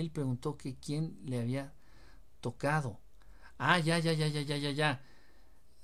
él 0.00 0.10
preguntó 0.10 0.56
que 0.56 0.76
quién 0.76 1.18
le 1.26 1.40
había 1.40 1.72
tocado. 2.40 3.00
Ah, 3.58 3.78
ya, 3.80 3.98
ya, 4.00 4.12
ya, 4.14 4.28
ya, 4.28 4.42
ya, 4.42 4.56
ya, 4.58 4.70
ya. 4.72 5.02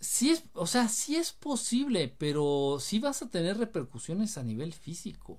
Sí 0.00 0.30
es, 0.30 0.44
o 0.54 0.66
sea, 0.66 0.88
sí 0.88 1.16
es 1.16 1.32
posible, 1.32 2.08
pero 2.18 2.78
sí 2.80 2.98
vas 3.00 3.22
a 3.22 3.30
tener 3.30 3.58
repercusiones 3.58 4.38
a 4.38 4.44
nivel 4.44 4.72
físico. 4.74 5.38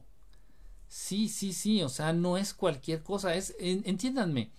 Sí, 0.90 1.30
sí, 1.30 1.54
sí, 1.54 1.84
o 1.84 1.90
sea, 1.90 2.14
no 2.14 2.38
es 2.38 2.54
cualquier 2.54 3.04
cosa, 3.04 3.36
es, 3.36 3.56
entiéndanme, 3.60 4.52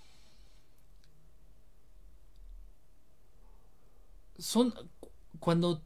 son 4.38 4.74
cuando 5.38 5.82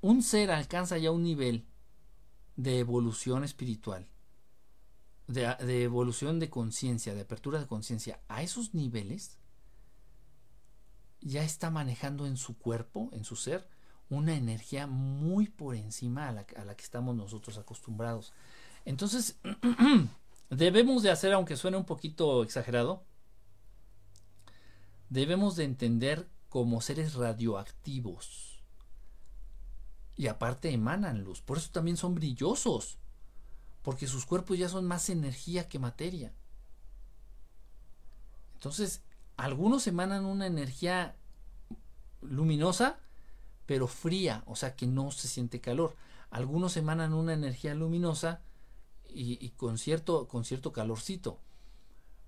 un 0.00 0.22
ser 0.22 0.50
alcanza 0.50 0.98
ya 0.98 1.10
un 1.10 1.24
nivel 1.24 1.66
de 2.56 2.80
evolución 2.80 3.44
espiritual, 3.44 4.08
de, 5.26 5.82
evolución 5.82 6.38
de 6.38 6.50
conciencia, 6.50 7.14
de 7.14 7.22
apertura 7.22 7.58
de 7.58 7.66
conciencia, 7.66 8.20
a 8.28 8.42
esos 8.42 8.74
niveles, 8.74 9.38
ya 11.20 11.42
está 11.42 11.70
manejando 11.70 12.26
en 12.26 12.36
su 12.36 12.58
cuerpo, 12.58 13.08
en 13.12 13.24
su 13.24 13.36
ser, 13.36 13.68
una 14.10 14.34
energía 14.34 14.86
muy 14.86 15.48
por 15.48 15.74
encima 15.74 16.28
a 16.28 16.32
la, 16.32 16.46
a 16.56 16.64
la 16.64 16.76
que 16.76 16.84
estamos 16.84 17.16
nosotros 17.16 17.56
acostumbrados. 17.56 18.32
Entonces, 18.84 19.40
debemos 20.50 21.02
de 21.02 21.10
hacer, 21.10 21.32
aunque 21.32 21.56
suene 21.56 21.78
un 21.78 21.86
poquito 21.86 22.42
exagerado, 22.42 23.04
debemos 25.08 25.56
de 25.56 25.64
entender 25.64 26.28
como 26.48 26.80
seres 26.80 27.14
radioactivos. 27.14 28.62
Y 30.16 30.28
aparte 30.28 30.70
emanan 30.70 31.24
luz, 31.24 31.40
por 31.40 31.58
eso 31.58 31.70
también 31.72 31.96
son 31.96 32.14
brillosos, 32.14 32.98
porque 33.84 34.08
sus 34.08 34.24
cuerpos 34.24 34.58
ya 34.58 34.68
son 34.68 34.86
más 34.86 35.10
energía 35.10 35.68
que 35.68 35.78
materia. 35.78 36.32
Entonces, 38.54 39.02
algunos 39.36 39.86
emanan 39.86 40.24
una 40.24 40.46
energía 40.46 41.14
luminosa, 42.22 42.98
pero 43.66 43.86
fría, 43.86 44.42
o 44.46 44.56
sea 44.56 44.74
que 44.74 44.86
no 44.86 45.10
se 45.10 45.28
siente 45.28 45.60
calor. 45.60 45.94
Algunos 46.30 46.78
emanan 46.78 47.12
una 47.12 47.34
energía 47.34 47.74
luminosa 47.74 48.40
y, 49.06 49.50
con, 49.50 49.76
cierto, 49.76 50.28
con 50.28 50.46
cierto 50.46 50.72
calorcito. 50.72 51.38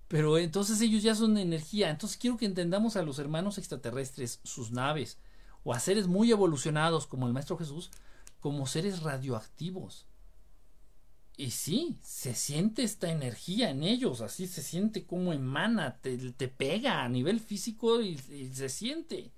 Pero 0.09 0.37
entonces 0.37 0.81
ellos 0.83 1.03
ya 1.03 1.15
son 1.15 1.39
energía. 1.39 1.89
Entonces 1.89 2.19
quiero 2.19 2.37
que 2.37 2.45
entendamos 2.45 2.97
a 2.97 3.03
los 3.03 3.19
hermanos 3.19 3.57
extraterrestres, 3.57 4.41
sus 4.45 4.73
naves, 4.73 5.17
o 5.65 5.73
a 5.73 5.81
seres 5.81 6.07
muy 6.07 6.31
evolucionados 6.31 7.07
como 7.07 7.27
el 7.27 7.33
Maestro 7.33 7.57
Jesús, 7.57 7.91
como 8.41 8.67
seres 8.67 9.03
radioactivos. 9.03 10.07
Y 11.39 11.51
sí, 11.51 11.99
se 12.03 12.35
siente 12.35 12.83
esta 12.83 13.11
energía 13.11 13.69
en 13.69 13.83
ellos, 13.83 14.23
así 14.23 14.47
se 14.47 14.63
siente 14.63 15.05
como 15.05 15.35
emana, 15.35 15.99
te, 16.01 16.17
te 16.33 16.49
pega 16.49 17.05
a 17.05 17.09
nivel 17.11 17.41
físico 17.41 18.01
y, 18.01 18.17
se 18.17 18.71
siente. 18.71 19.33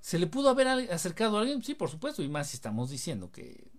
¿Se 0.00 0.18
le 0.18 0.26
pudo 0.26 0.50
haber 0.50 0.68
acercado 0.92 1.38
a 1.38 1.40
alguien? 1.40 1.62
Sí, 1.62 1.74
por 1.74 1.88
supuesto, 1.88 2.22
y 2.22 2.28
más 2.28 2.52
estamos 2.52 2.90
diciendo 2.90 3.30
que 3.32 3.70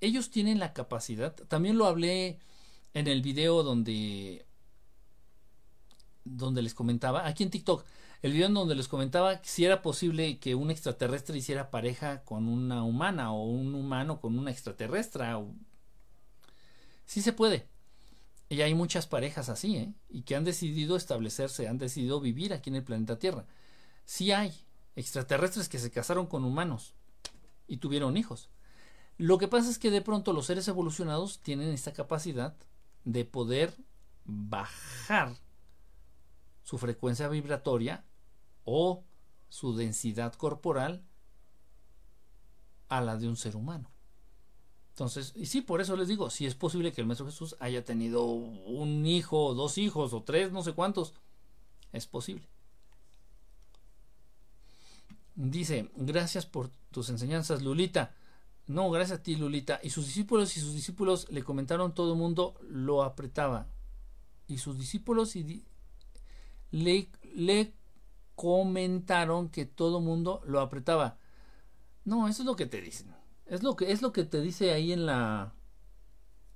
ellos 0.00 0.30
tienen 0.30 0.58
la 0.58 0.74
capacidad, 0.74 1.34
también 1.34 1.78
lo 1.78 1.86
hablé 1.86 2.38
en 2.92 3.06
el 3.06 3.22
video 3.22 3.62
donde 3.62 4.44
donde 6.24 6.62
les 6.62 6.74
comentaba, 6.74 7.26
aquí 7.26 7.42
en 7.42 7.50
TikTok, 7.50 7.84
el 8.22 8.32
video 8.32 8.46
en 8.46 8.54
donde 8.54 8.76
les 8.76 8.86
comentaba 8.86 9.42
si 9.42 9.64
era 9.64 9.82
posible 9.82 10.38
que 10.38 10.54
un 10.54 10.70
extraterrestre 10.70 11.36
hiciera 11.36 11.70
pareja 11.70 12.22
con 12.22 12.48
una 12.48 12.84
humana 12.84 13.32
o 13.32 13.44
un 13.44 13.74
humano 13.74 14.20
con 14.20 14.38
una 14.38 14.52
extraterrestre. 14.52 15.26
Sí 17.04 17.20
se 17.20 17.32
puede. 17.32 17.68
Y 18.48 18.60
hay 18.60 18.74
muchas 18.74 19.06
parejas 19.06 19.48
así, 19.48 19.76
¿eh? 19.76 19.92
Y 20.08 20.22
que 20.22 20.36
han 20.36 20.44
decidido 20.44 20.94
establecerse, 20.94 21.66
han 21.66 21.78
decidido 21.78 22.20
vivir 22.20 22.52
aquí 22.52 22.70
en 22.70 22.76
el 22.76 22.84
planeta 22.84 23.18
Tierra. 23.18 23.44
Sí 24.04 24.30
hay 24.30 24.54
extraterrestres 24.94 25.68
que 25.68 25.78
se 25.78 25.90
casaron 25.90 26.26
con 26.26 26.44
humanos 26.44 26.94
y 27.66 27.78
tuvieron 27.78 28.16
hijos. 28.16 28.50
Lo 29.18 29.38
que 29.38 29.48
pasa 29.48 29.68
es 29.68 29.78
que 29.78 29.90
de 29.90 30.00
pronto 30.00 30.32
los 30.32 30.46
seres 30.46 30.68
evolucionados 30.68 31.40
tienen 31.40 31.70
esta 31.70 31.92
capacidad 31.92 32.54
de 33.04 33.24
poder 33.24 33.74
bajar 34.24 35.34
su 36.62 36.78
frecuencia 36.78 37.28
vibratoria 37.28 38.04
o 38.64 39.04
su 39.48 39.76
densidad 39.76 40.34
corporal 40.34 41.04
a 42.88 43.00
la 43.00 43.16
de 43.16 43.28
un 43.28 43.36
ser 43.36 43.56
humano. 43.56 43.90
Entonces, 44.90 45.32
y 45.34 45.46
sí, 45.46 45.62
por 45.62 45.80
eso 45.80 45.96
les 45.96 46.08
digo, 46.08 46.28
si 46.28 46.46
es 46.46 46.54
posible 46.54 46.92
que 46.92 47.00
el 47.00 47.06
Maestro 47.06 47.26
Jesús 47.26 47.56
haya 47.60 47.82
tenido 47.84 48.24
un 48.24 49.06
hijo, 49.06 49.54
dos 49.54 49.78
hijos 49.78 50.12
o 50.12 50.22
tres, 50.22 50.52
no 50.52 50.62
sé 50.62 50.74
cuántos, 50.74 51.14
es 51.92 52.06
posible. 52.06 52.46
Dice, 55.34 55.90
gracias 55.96 56.44
por 56.44 56.68
tus 56.90 57.08
enseñanzas, 57.08 57.62
Lulita. 57.62 58.14
No, 58.66 58.90
gracias 58.90 59.20
a 59.20 59.22
ti, 59.22 59.36
Lulita. 59.36 59.80
Y 59.82 59.90
sus 59.90 60.06
discípulos 60.06 60.56
y 60.56 60.60
sus 60.60 60.74
discípulos 60.74 61.26
le 61.30 61.42
comentaron, 61.42 61.94
todo 61.94 62.12
el 62.12 62.18
mundo 62.18 62.54
lo 62.60 63.02
apretaba. 63.02 63.66
Y 64.46 64.58
sus 64.58 64.78
discípulos 64.78 65.36
y 65.36 65.64
le, 66.70 67.08
le 67.34 67.72
comentaron 68.42 69.50
que 69.50 69.66
todo 69.66 70.00
mundo 70.00 70.42
lo 70.44 70.58
apretaba. 70.58 71.16
No, 72.04 72.26
eso 72.26 72.42
es 72.42 72.46
lo 72.46 72.56
que 72.56 72.66
te 72.66 72.80
dicen. 72.80 73.14
Es 73.46 73.62
lo 73.62 73.76
que, 73.76 73.92
es 73.92 74.02
lo 74.02 74.12
que 74.12 74.24
te 74.24 74.40
dice 74.40 74.72
ahí 74.72 74.92
en 74.92 75.06
la. 75.06 75.54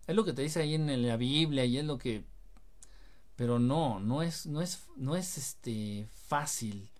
Es 0.08 0.16
lo 0.16 0.24
que 0.24 0.32
te 0.32 0.42
dice 0.42 0.60
ahí 0.60 0.74
en 0.74 1.06
la 1.06 1.16
Biblia 1.16 1.64
y 1.64 1.78
es 1.78 1.84
lo 1.84 1.96
que. 1.96 2.24
Pero 3.36 3.60
no, 3.60 4.00
no 4.00 4.22
es, 4.22 4.46
no 4.46 4.62
es, 4.62 4.88
no 4.96 5.14
es 5.14 5.38
este 5.38 6.08
fácil. 6.10 6.90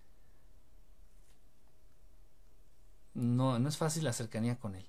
No, 3.13 3.59
no 3.59 3.67
es 3.67 3.75
fácil 3.75 4.05
la 4.05 4.13
cercanía 4.13 4.57
con 4.57 4.75
él. 4.75 4.87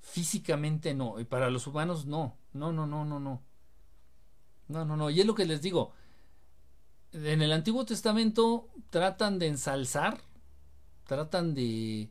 Físicamente 0.00 0.94
no, 0.94 1.20
y 1.20 1.24
para 1.24 1.50
los 1.50 1.66
humanos 1.66 2.06
no. 2.06 2.38
No, 2.54 2.72
no, 2.72 2.86
no, 2.86 3.04
no, 3.04 3.20
no. 3.20 3.42
No, 4.68 4.86
no, 4.86 4.96
no. 4.96 5.10
Y 5.10 5.20
es 5.20 5.26
lo 5.26 5.34
que 5.34 5.44
les 5.44 5.60
digo. 5.60 5.92
En 7.12 7.42
el 7.42 7.52
Antiguo 7.52 7.84
Testamento 7.84 8.70
tratan 8.88 9.38
de 9.38 9.48
ensalzar, 9.48 10.22
tratan 11.06 11.52
de, 11.52 12.10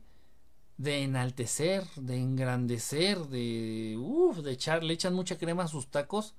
de 0.76 1.02
enaltecer, 1.02 1.84
de 1.96 2.18
engrandecer, 2.18 3.18
de, 3.26 3.98
de 4.44 4.52
echar, 4.52 4.84
le 4.84 4.94
echan 4.94 5.14
mucha 5.14 5.38
crema 5.38 5.64
a 5.64 5.68
sus 5.68 5.88
tacos 5.88 6.34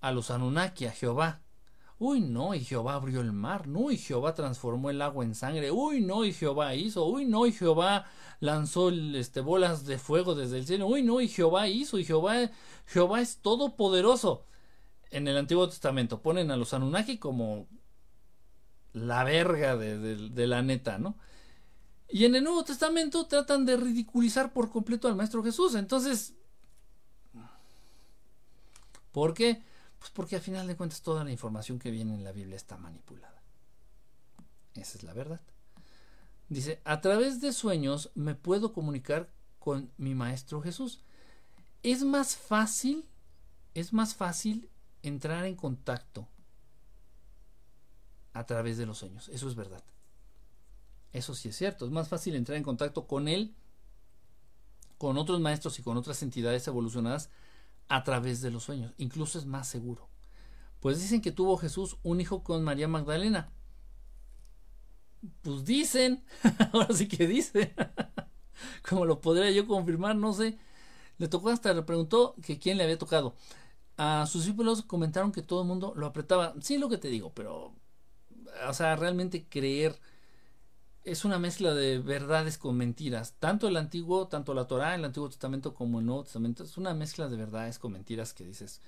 a 0.00 0.10
los 0.10 0.32
Anunnaki, 0.32 0.86
a 0.86 0.90
Jehová. 0.90 1.40
Uy, 2.00 2.20
no, 2.20 2.52
y 2.52 2.64
Jehová 2.64 2.94
abrió 2.94 3.20
el 3.20 3.32
mar, 3.32 3.68
no, 3.68 3.92
y 3.92 3.96
Jehová 3.96 4.34
transformó 4.34 4.90
el 4.90 5.00
agua 5.00 5.24
en 5.24 5.36
sangre, 5.36 5.70
uy, 5.70 6.00
no, 6.00 6.24
y 6.24 6.32
Jehová 6.32 6.74
hizo, 6.74 7.06
uy, 7.06 7.26
no, 7.26 7.46
y 7.46 7.52
Jehová 7.52 8.06
lanzó 8.40 8.90
este, 8.90 9.40
bolas 9.40 9.86
de 9.86 9.98
fuego 9.98 10.34
desde 10.34 10.58
el 10.58 10.66
cielo, 10.66 10.88
uy, 10.88 11.02
no, 11.04 11.20
y 11.20 11.28
Jehová 11.28 11.68
hizo, 11.68 11.98
y 11.98 12.04
Jehová, 12.04 12.50
Jehová 12.86 13.20
es 13.20 13.38
todopoderoso. 13.38 14.44
En 15.10 15.28
el 15.28 15.36
Antiguo 15.36 15.68
Testamento 15.68 16.20
ponen 16.20 16.50
a 16.50 16.56
los 16.56 16.74
Anunnaki 16.74 17.18
como 17.18 17.68
la 18.92 19.24
verga 19.24 19.76
de, 19.76 20.46
la 20.46 20.62
neta, 20.62 20.98
¿no? 20.98 21.16
Y 22.08 22.24
en 22.24 22.34
el 22.34 22.44
Nuevo 22.44 22.64
Testamento 22.64 23.26
tratan 23.26 23.66
de 23.66 23.76
ridiculizar 23.76 24.52
por 24.52 24.70
completo 24.70 25.08
al 25.08 25.16
Maestro 25.16 25.42
Jesús. 25.42 25.74
Entonces, 25.74 26.34
¿por 29.12 29.34
qué? 29.34 29.62
Pues 29.98 30.10
porque 30.10 30.36
al 30.36 30.42
final 30.42 30.66
de 30.66 30.76
cuentas 30.76 31.02
toda 31.02 31.24
la 31.24 31.32
información 31.32 31.78
que 31.78 31.90
viene 31.90 32.14
en 32.14 32.24
la 32.24 32.32
Biblia 32.32 32.56
está 32.56 32.76
manipulada. 32.76 33.42
Esa 34.74 34.98
es 34.98 35.04
la 35.04 35.12
verdad. 35.12 35.40
Dice, 36.48 36.80
a 36.84 37.00
través 37.00 37.40
de 37.40 37.52
sueños 37.52 38.10
me 38.14 38.34
puedo 38.34 38.72
comunicar 38.72 39.28
con 39.58 39.90
mi 39.98 40.14
Maestro 40.14 40.62
Jesús. 40.62 41.00
Es 41.82 42.04
más 42.04 42.36
fácil, 42.36 43.04
es 43.74 43.92
más 43.92 44.14
fácil 44.14 44.70
entrar 45.08 45.44
en 45.46 45.54
contacto 45.54 46.28
a 48.32 48.44
través 48.44 48.76
de 48.76 48.86
los 48.86 48.98
sueños. 48.98 49.28
Eso 49.28 49.48
es 49.48 49.54
verdad. 49.54 49.82
Eso 51.12 51.34
sí 51.34 51.48
es 51.48 51.56
cierto. 51.56 51.86
Es 51.86 51.90
más 51.90 52.08
fácil 52.08 52.34
entrar 52.34 52.56
en 52.56 52.62
contacto 52.62 53.06
con 53.06 53.28
él, 53.28 53.54
con 54.98 55.16
otros 55.16 55.40
maestros 55.40 55.78
y 55.78 55.82
con 55.82 55.96
otras 55.96 56.22
entidades 56.22 56.66
evolucionadas 56.68 57.30
a 57.88 58.04
través 58.04 58.42
de 58.42 58.50
los 58.50 58.64
sueños. 58.64 58.92
Incluso 58.98 59.38
es 59.38 59.46
más 59.46 59.68
seguro. 59.68 60.08
Pues 60.80 61.00
dicen 61.00 61.22
que 61.22 61.32
tuvo 61.32 61.56
Jesús 61.56 61.96
un 62.02 62.20
hijo 62.20 62.42
con 62.42 62.62
María 62.62 62.88
Magdalena. 62.88 63.50
Pues 65.42 65.64
dicen, 65.64 66.24
ahora 66.72 66.94
sí 66.94 67.08
que 67.08 67.26
dicen. 67.26 67.72
Como 68.88 69.04
lo 69.04 69.20
podría 69.20 69.50
yo 69.50 69.66
confirmar, 69.66 70.16
no 70.16 70.32
sé. 70.32 70.58
Le 71.18 71.28
tocó 71.28 71.48
hasta, 71.48 71.72
le 71.72 71.82
preguntó 71.82 72.34
que 72.42 72.58
quién 72.58 72.76
le 72.76 72.84
había 72.84 72.98
tocado. 72.98 73.34
A 73.96 74.26
sus 74.26 74.42
discípulos 74.42 74.82
comentaron 74.82 75.32
que 75.32 75.42
todo 75.42 75.62
el 75.62 75.68
mundo 75.68 75.92
lo 75.96 76.06
apretaba. 76.06 76.54
Sí, 76.60 76.78
lo 76.78 76.88
que 76.88 76.98
te 76.98 77.08
digo, 77.08 77.32
pero, 77.34 77.74
o 78.68 78.74
sea, 78.74 78.96
realmente 78.96 79.46
creer 79.48 79.98
es 81.06 81.24
una 81.24 81.38
mezcla 81.38 81.72
de 81.72 81.98
verdades 82.00 82.58
con 82.58 82.76
mentiras. 82.76 83.34
Tanto 83.38 83.68
el 83.68 83.76
antiguo, 83.76 84.26
tanto 84.26 84.54
la 84.54 84.66
Torah, 84.66 84.94
el 84.96 85.04
Antiguo 85.04 85.28
Testamento 85.28 85.72
como 85.72 86.00
el 86.00 86.06
Nuevo 86.06 86.24
Testamento, 86.24 86.64
es 86.64 86.76
una 86.76 86.94
mezcla 86.94 87.28
de 87.28 87.36
verdades 87.36 87.78
con 87.78 87.92
mentiras 87.92 88.34
que 88.34 88.44
dices. 88.44 88.80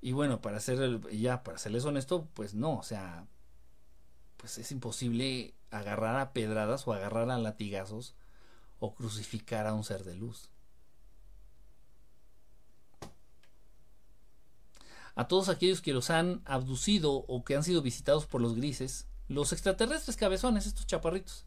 Y 0.00 0.12
bueno, 0.12 0.40
para 0.40 0.58
ser 0.60 1.00
ya, 1.12 1.44
para 1.44 1.58
serles 1.58 1.84
honesto, 1.84 2.28
pues 2.34 2.54
no, 2.54 2.78
o 2.78 2.82
sea, 2.82 3.26
pues 4.36 4.58
es 4.58 4.72
imposible 4.72 5.54
agarrar 5.70 6.16
a 6.16 6.32
pedradas 6.32 6.88
o 6.88 6.92
agarrar 6.92 7.30
a 7.30 7.38
latigazos 7.38 8.14
o 8.80 8.94
crucificar 8.94 9.66
a 9.66 9.74
un 9.74 9.84
ser 9.84 10.04
de 10.04 10.16
luz. 10.16 10.50
A 15.14 15.28
todos 15.28 15.48
aquellos 15.48 15.80
que 15.80 15.92
los 15.92 16.10
han 16.10 16.42
abducido 16.44 17.12
o 17.12 17.44
que 17.44 17.56
han 17.56 17.64
sido 17.64 17.82
visitados 17.82 18.26
por 18.26 18.40
los 18.40 18.54
grises, 18.54 19.06
los 19.28 19.52
extraterrestres 19.52 20.16
cabezones, 20.16 20.66
estos 20.66 20.86
chaparritos, 20.86 21.44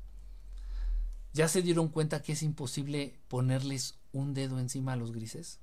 ¿Ya 1.34 1.48
se 1.48 1.64
dieron 1.64 1.88
cuenta 1.88 2.22
que 2.22 2.34
es 2.34 2.44
imposible 2.44 3.20
ponerles 3.28 3.98
un 4.12 4.36
dedo 4.36 4.60
encima 4.60 4.94
a 4.94 4.96
los 4.96 5.12
grises? 5.12 5.60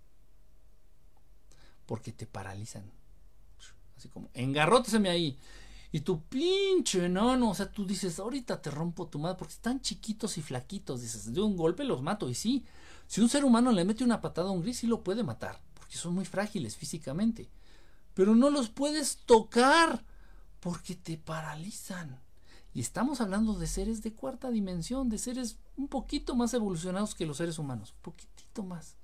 Porque 1.86 2.12
te 2.12 2.26
paralizan. 2.26 2.90
Así 3.96 4.08
como, 4.08 4.30
engarróteseme 4.34 5.08
ahí. 5.10 5.38
Y 5.92 6.00
tu 6.00 6.22
pinche 6.22 7.04
enano, 7.06 7.50
o 7.50 7.54
sea, 7.54 7.70
tú 7.70 7.86
dices, 7.86 8.18
ahorita 8.18 8.60
te 8.60 8.70
rompo 8.70 9.06
tu 9.06 9.20
madre, 9.20 9.38
porque 9.38 9.54
están 9.54 9.80
chiquitos 9.80 10.38
y 10.38 10.42
flaquitos. 10.42 11.02
Dices, 11.02 11.32
de 11.32 11.40
un 11.40 11.56
golpe 11.56 11.84
los 11.84 12.02
mato. 12.02 12.28
Y 12.28 12.34
sí, 12.34 12.64
si 13.06 13.20
un 13.20 13.28
ser 13.28 13.44
humano 13.44 13.70
le 13.70 13.84
mete 13.84 14.02
una 14.02 14.20
patada 14.20 14.48
a 14.48 14.52
un 14.52 14.62
gris, 14.62 14.78
sí 14.78 14.88
lo 14.88 15.04
puede 15.04 15.22
matar, 15.22 15.60
porque 15.74 15.96
son 15.96 16.14
muy 16.14 16.24
frágiles 16.24 16.76
físicamente. 16.76 17.48
Pero 18.20 18.34
no 18.34 18.50
los 18.50 18.68
puedes 18.68 19.16
tocar, 19.24 20.04
porque 20.60 20.94
te 20.94 21.16
paralizan. 21.16 22.20
Y 22.74 22.80
estamos 22.80 23.22
hablando 23.22 23.54
de 23.54 23.66
seres 23.66 24.02
de 24.02 24.12
cuarta 24.12 24.50
dimensión, 24.50 25.08
de 25.08 25.16
seres 25.16 25.56
un 25.78 25.88
poquito 25.88 26.36
más 26.36 26.52
evolucionados 26.52 27.14
que 27.14 27.24
los 27.24 27.38
seres 27.38 27.58
humanos, 27.58 27.92
un 27.92 28.02
poquitito 28.02 28.62
más. 28.62 28.98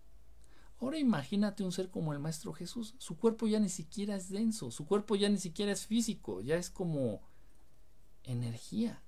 Ahora 0.82 0.98
imagínate 0.98 1.64
un 1.64 1.72
ser 1.72 1.88
como 1.88 2.12
el 2.12 2.18
Maestro 2.18 2.52
Jesús, 2.52 2.94
su 2.98 3.16
cuerpo 3.16 3.46
ya 3.46 3.58
ni 3.58 3.70
siquiera 3.70 4.16
es 4.16 4.28
denso, 4.28 4.70
su 4.70 4.84
cuerpo 4.84 5.16
ya 5.16 5.30
ni 5.30 5.38
siquiera 5.38 5.72
es 5.72 5.86
físico, 5.86 6.42
ya 6.42 6.56
es 6.56 6.68
como 6.68 7.22
energía. 8.22 9.02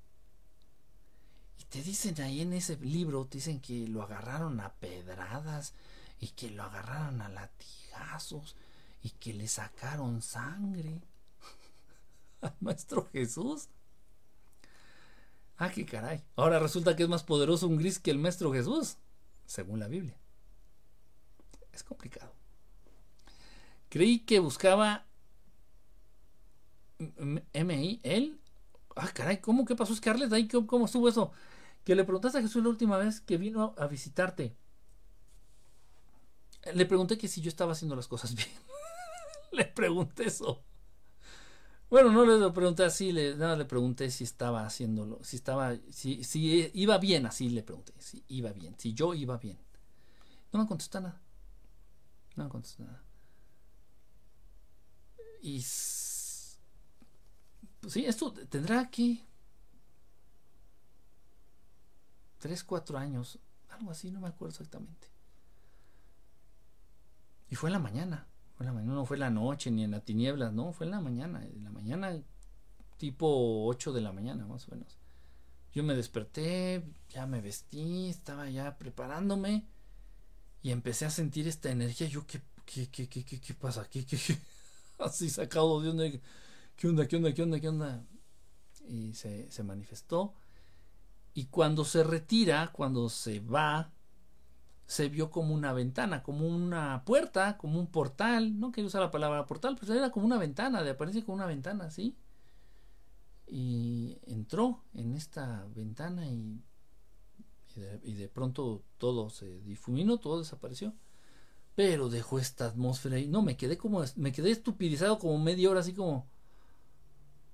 Y 1.59 1.65
te 1.65 1.83
dicen 1.83 2.19
ahí 2.23 2.41
en 2.41 2.55
ese 2.55 2.79
libro, 2.79 3.27
te 3.27 3.37
dicen 3.37 3.61
que 3.61 3.87
lo 3.87 4.03
agarraron 4.03 4.59
a 4.61 4.73
pedradas 4.73 5.75
y 6.19 6.29
que 6.29 6.51
lo 6.51 6.63
agarraron 6.63 7.21
a 7.21 7.29
latigazos 7.29 8.57
y 9.03 9.11
que 9.11 9.33
le 9.33 9.49
sacaron 9.49 10.23
sangre 10.23 11.01
al 12.41 12.55
Maestro 12.61 13.09
Jesús. 13.13 13.69
Ah, 15.57 15.71
qué 15.71 15.85
caray. 15.85 16.23
Ahora 16.37 16.59
resulta 16.59 16.95
que 16.95 17.03
es 17.03 17.09
más 17.09 17.25
poderoso 17.25 17.67
un 17.67 17.79
gris 17.79 17.99
que 17.99 18.11
el 18.11 18.19
Maestro 18.19 18.53
Jesús, 18.53 18.97
según 19.47 19.81
la 19.81 19.89
Biblia. 19.89 20.17
Es 21.73 21.83
complicado. 21.83 22.33
Creí 23.89 24.21
que 24.21 24.39
buscaba 24.39 25.07
MI, 26.99 28.01
él. 28.03 28.41
Ah, 28.97 29.11
caray, 29.13 29.41
¿cómo? 29.41 29.65
¿Qué 29.65 29.77
pasó, 29.77 29.95
Scarlett? 29.95 30.33
Ahí, 30.33 30.49
¿Cómo 30.49 30.87
estuvo 30.87 31.09
eso? 31.09 31.33
Que 31.85 31.95
le 31.95 32.05
preguntaste 32.05 32.39
a 32.39 32.43
Jesús 32.43 32.63
la 32.63 32.69
última 32.69 32.99
vez 32.99 33.21
que 33.21 33.37
vino 33.37 33.75
a 33.79 33.87
visitarte. 33.87 34.57
Le 36.75 36.87
pregunté 36.87 37.17
que 37.17 37.29
si 37.29 37.41
yo 37.41 37.49
estaba 37.49 37.73
haciendo 37.73 37.97
las 37.97 38.09
cosas 38.09 38.35
bien. 38.37 38.49
le 39.53 39.65
pregunté 39.65 40.27
eso. 40.27 40.63
Bueno, 41.91 42.13
no 42.13 42.27
le 42.27 42.51
pregunté 42.53 42.85
así, 42.85 43.13
le, 43.13 43.35
nada 43.37 43.57
le 43.57 43.65
pregunté 43.65 44.11
si 44.11 44.25
estaba 44.25 44.67
haciéndolo, 44.67 45.21
si 45.23 45.37
estaba, 45.37 45.75
si, 45.91 46.23
si 46.23 46.71
iba 46.75 46.99
bien, 46.99 47.25
así 47.25 47.49
le 47.49 47.63
pregunté, 47.63 47.95
si 47.99 48.23
iba 48.29 48.53
bien, 48.53 48.75
si 48.79 48.93
yo 48.93 49.15
iba 49.15 49.39
bien. 49.39 49.59
No 50.53 50.61
me 50.61 50.67
contestó 50.67 51.01
nada. 51.01 51.21
No 52.37 52.45
me 52.45 52.51
contestó 52.51 52.85
nada. 52.85 53.03
Y 55.41 55.61
pues 57.81 57.93
sí, 57.95 58.05
esto 58.05 58.33
tendrá 58.33 58.81
aquí 58.81 59.25
tres, 62.39 62.65
cuatro 62.65 62.99
años, 62.99 63.39
algo 63.71 63.91
así, 63.91 64.11
no 64.11 64.21
me 64.21 64.29
acuerdo 64.29 64.53
exactamente. 64.53 65.09
Y 67.51 67.55
fue 67.57 67.71
en 67.71 67.73
la 67.75 67.79
mañana. 67.79 68.27
No 68.59 69.07
fue 69.07 69.19
la 69.19 69.31
noche 69.31 69.71
ni 69.71 69.85
en 69.85 69.93
la 69.93 70.01
tinieblas, 70.01 70.53
no, 70.53 70.73
fue 70.73 70.87
en 70.87 70.93
la 70.93 71.01
mañana. 71.01 71.45
En 71.45 71.65
la 71.65 71.71
mañana, 71.71 72.21
tipo 72.97 73.67
8 73.67 73.93
de 73.93 74.01
la 74.01 74.13
mañana, 74.13 74.47
más 74.47 74.69
o 74.69 74.73
menos. 74.73 74.99
Yo 75.73 75.85
me 75.85 75.95
desperté, 75.95 76.85
ya 77.09 77.27
me 77.27 77.41
vestí, 77.41 78.09
estaba 78.09 78.51
ya 78.51 78.77
preparándome 78.77 79.65
y 80.63 80.71
empecé 80.71 81.07
a 81.07 81.11
sentir 81.11 81.47
esta 81.47 81.71
energía. 81.71 82.09
Yo, 82.09 82.27
¿qué, 82.27 82.41
qué, 82.65 82.89
qué, 82.89 83.09
qué, 83.09 83.25
qué, 83.25 83.41
qué 83.41 83.55
pasa? 83.55 83.89
¿Qué, 83.89 84.05
qué, 84.05 84.19
Así 84.99 85.31
sacado 85.31 85.81
de 85.81 85.91
onda. 85.91 86.05
¿Qué 86.77 86.89
onda, 86.89 87.07
qué 87.07 87.17
onda, 87.17 87.33
qué 87.33 87.43
onda, 87.43 87.61
qué 87.61 87.69
onda? 87.69 88.05
Y 88.89 89.15
se, 89.15 89.51
se 89.51 89.63
manifestó. 89.63 90.35
Y 91.35 91.47
cuando 91.47 91.85
se 91.85 92.03
retira, 92.03 92.71
cuando 92.73 93.09
se 93.09 93.39
va, 93.39 93.93
se 94.89 95.11
vio 95.11 95.31
como 95.31 95.55
una 95.55 95.75
ventana, 95.75 96.23
como 96.23 96.49
una 96.49 97.05
puerta, 97.05 97.59
como 97.59 97.79
un 97.79 97.89
portal. 97.89 98.59
No 98.59 98.73
quiero 98.73 98.87
usar 98.87 99.03
la 99.03 99.11
palabra 99.11 99.47
portal, 99.47 99.77
pero 99.79 99.93
era 99.93 100.11
como 100.11 100.25
una 100.25 100.39
ventana, 100.39 100.83
de 100.83 100.91
aparece 100.91 101.23
como 101.23 101.37
una 101.37 101.47
ventana, 101.47 101.91
¿sí? 101.91 102.17
Y 103.47 104.19
entró 104.27 104.83
en 104.95 105.15
esta 105.15 105.67
ventana 105.75 106.27
y, 106.27 106.63
y, 108.03 108.15
de, 108.15 108.29
pronto 108.31 108.83
todo 108.97 109.29
se 109.29 109.61
difuminó, 109.61 110.17
todo 110.19 110.39
desapareció. 110.39 110.95
Pero 111.75 112.09
dejó 112.09 112.39
esta 112.39 112.67
atmósfera 112.67 113.19
y 113.19 113.29
no, 113.29 113.43
me 113.43 113.59
quedé 113.59 113.77
como, 113.77 114.03
me 114.17 114.33
quedé 114.33 114.51
estupidizado 114.51 115.19
como 115.19 115.39
media 115.39 115.69
hora, 115.69 115.81
así 115.81 115.93
como 115.93 116.27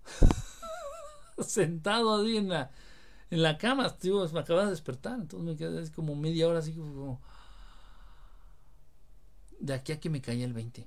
sentado 1.45 2.23
ahí 2.23 2.37
en 2.37 2.49
la, 2.49 2.71
en 3.35 3.43
la 3.43 3.59
cama, 3.59 3.97
tío, 3.97 4.29
me 4.33 4.41
acaba 4.41 4.65
de 4.65 4.71
despertar, 4.71 5.19
entonces 5.19 5.45
me 5.45 5.57
quedé 5.57 5.91
como 5.91 6.15
media 6.15 6.49
hora 6.49 6.61
así 6.61 6.73
como 6.73 7.21
de 9.59 9.75
aquí 9.75 9.93
a 9.93 9.99
que 9.99 10.09
me 10.09 10.21
caía 10.21 10.45
el 10.45 10.53
20, 10.53 10.87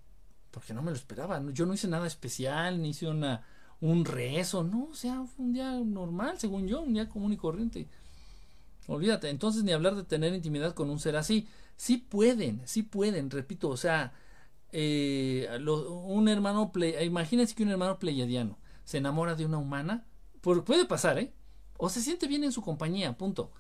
porque 0.51 0.73
no 0.73 0.81
me 0.81 0.91
lo 0.91 0.97
esperaba, 0.97 1.43
yo 1.51 1.65
no 1.65 1.73
hice 1.73 1.87
nada 1.87 2.07
especial, 2.07 2.81
ni 2.81 2.89
hice 2.89 3.07
una 3.07 3.43
un 3.81 4.05
rezo, 4.05 4.63
no, 4.63 4.85
o 4.91 4.95
sea, 4.95 5.23
fue 5.25 5.45
un 5.45 5.53
día 5.53 5.71
normal, 5.73 6.39
según 6.39 6.67
yo, 6.67 6.81
un 6.81 6.93
día 6.93 7.09
común 7.09 7.33
y 7.33 7.37
corriente. 7.37 7.87
Olvídate, 8.87 9.29
entonces 9.29 9.63
ni 9.63 9.71
hablar 9.71 9.95
de 9.95 10.03
tener 10.03 10.33
intimidad 10.33 10.73
con 10.73 10.89
un 10.89 10.99
ser 10.99 11.15
así. 11.15 11.47
Sí 11.75 11.97
pueden, 11.97 12.61
sí 12.65 12.81
pueden, 12.81 13.29
repito, 13.29 13.69
o 13.69 13.77
sea, 13.77 14.13
eh, 14.71 15.47
un 15.59 16.27
hermano, 16.27 16.71
imagínense 17.03 17.53
que 17.53 17.63
un 17.63 17.69
hermano 17.69 17.99
pleiadiano 17.99 18.57
se 18.85 18.97
enamora 18.97 19.35
de 19.35 19.45
una 19.45 19.57
humana, 19.57 20.05
puede 20.41 20.85
pasar, 20.85 21.19
¿eh? 21.19 21.33
O 21.77 21.89
se 21.89 22.01
siente 22.01 22.27
bien 22.27 22.43
en 22.43 22.51
su 22.51 22.61
compañía, 22.61 23.17
punto. 23.17 23.51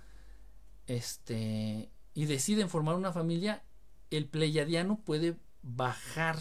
Este, 0.87 1.91
y 2.13 2.25
deciden 2.25 2.69
formar 2.69 2.95
una 2.95 3.11
familia, 3.11 3.63
el 4.09 4.27
pleiadiano 4.27 4.99
puede 5.03 5.37
bajar 5.61 6.39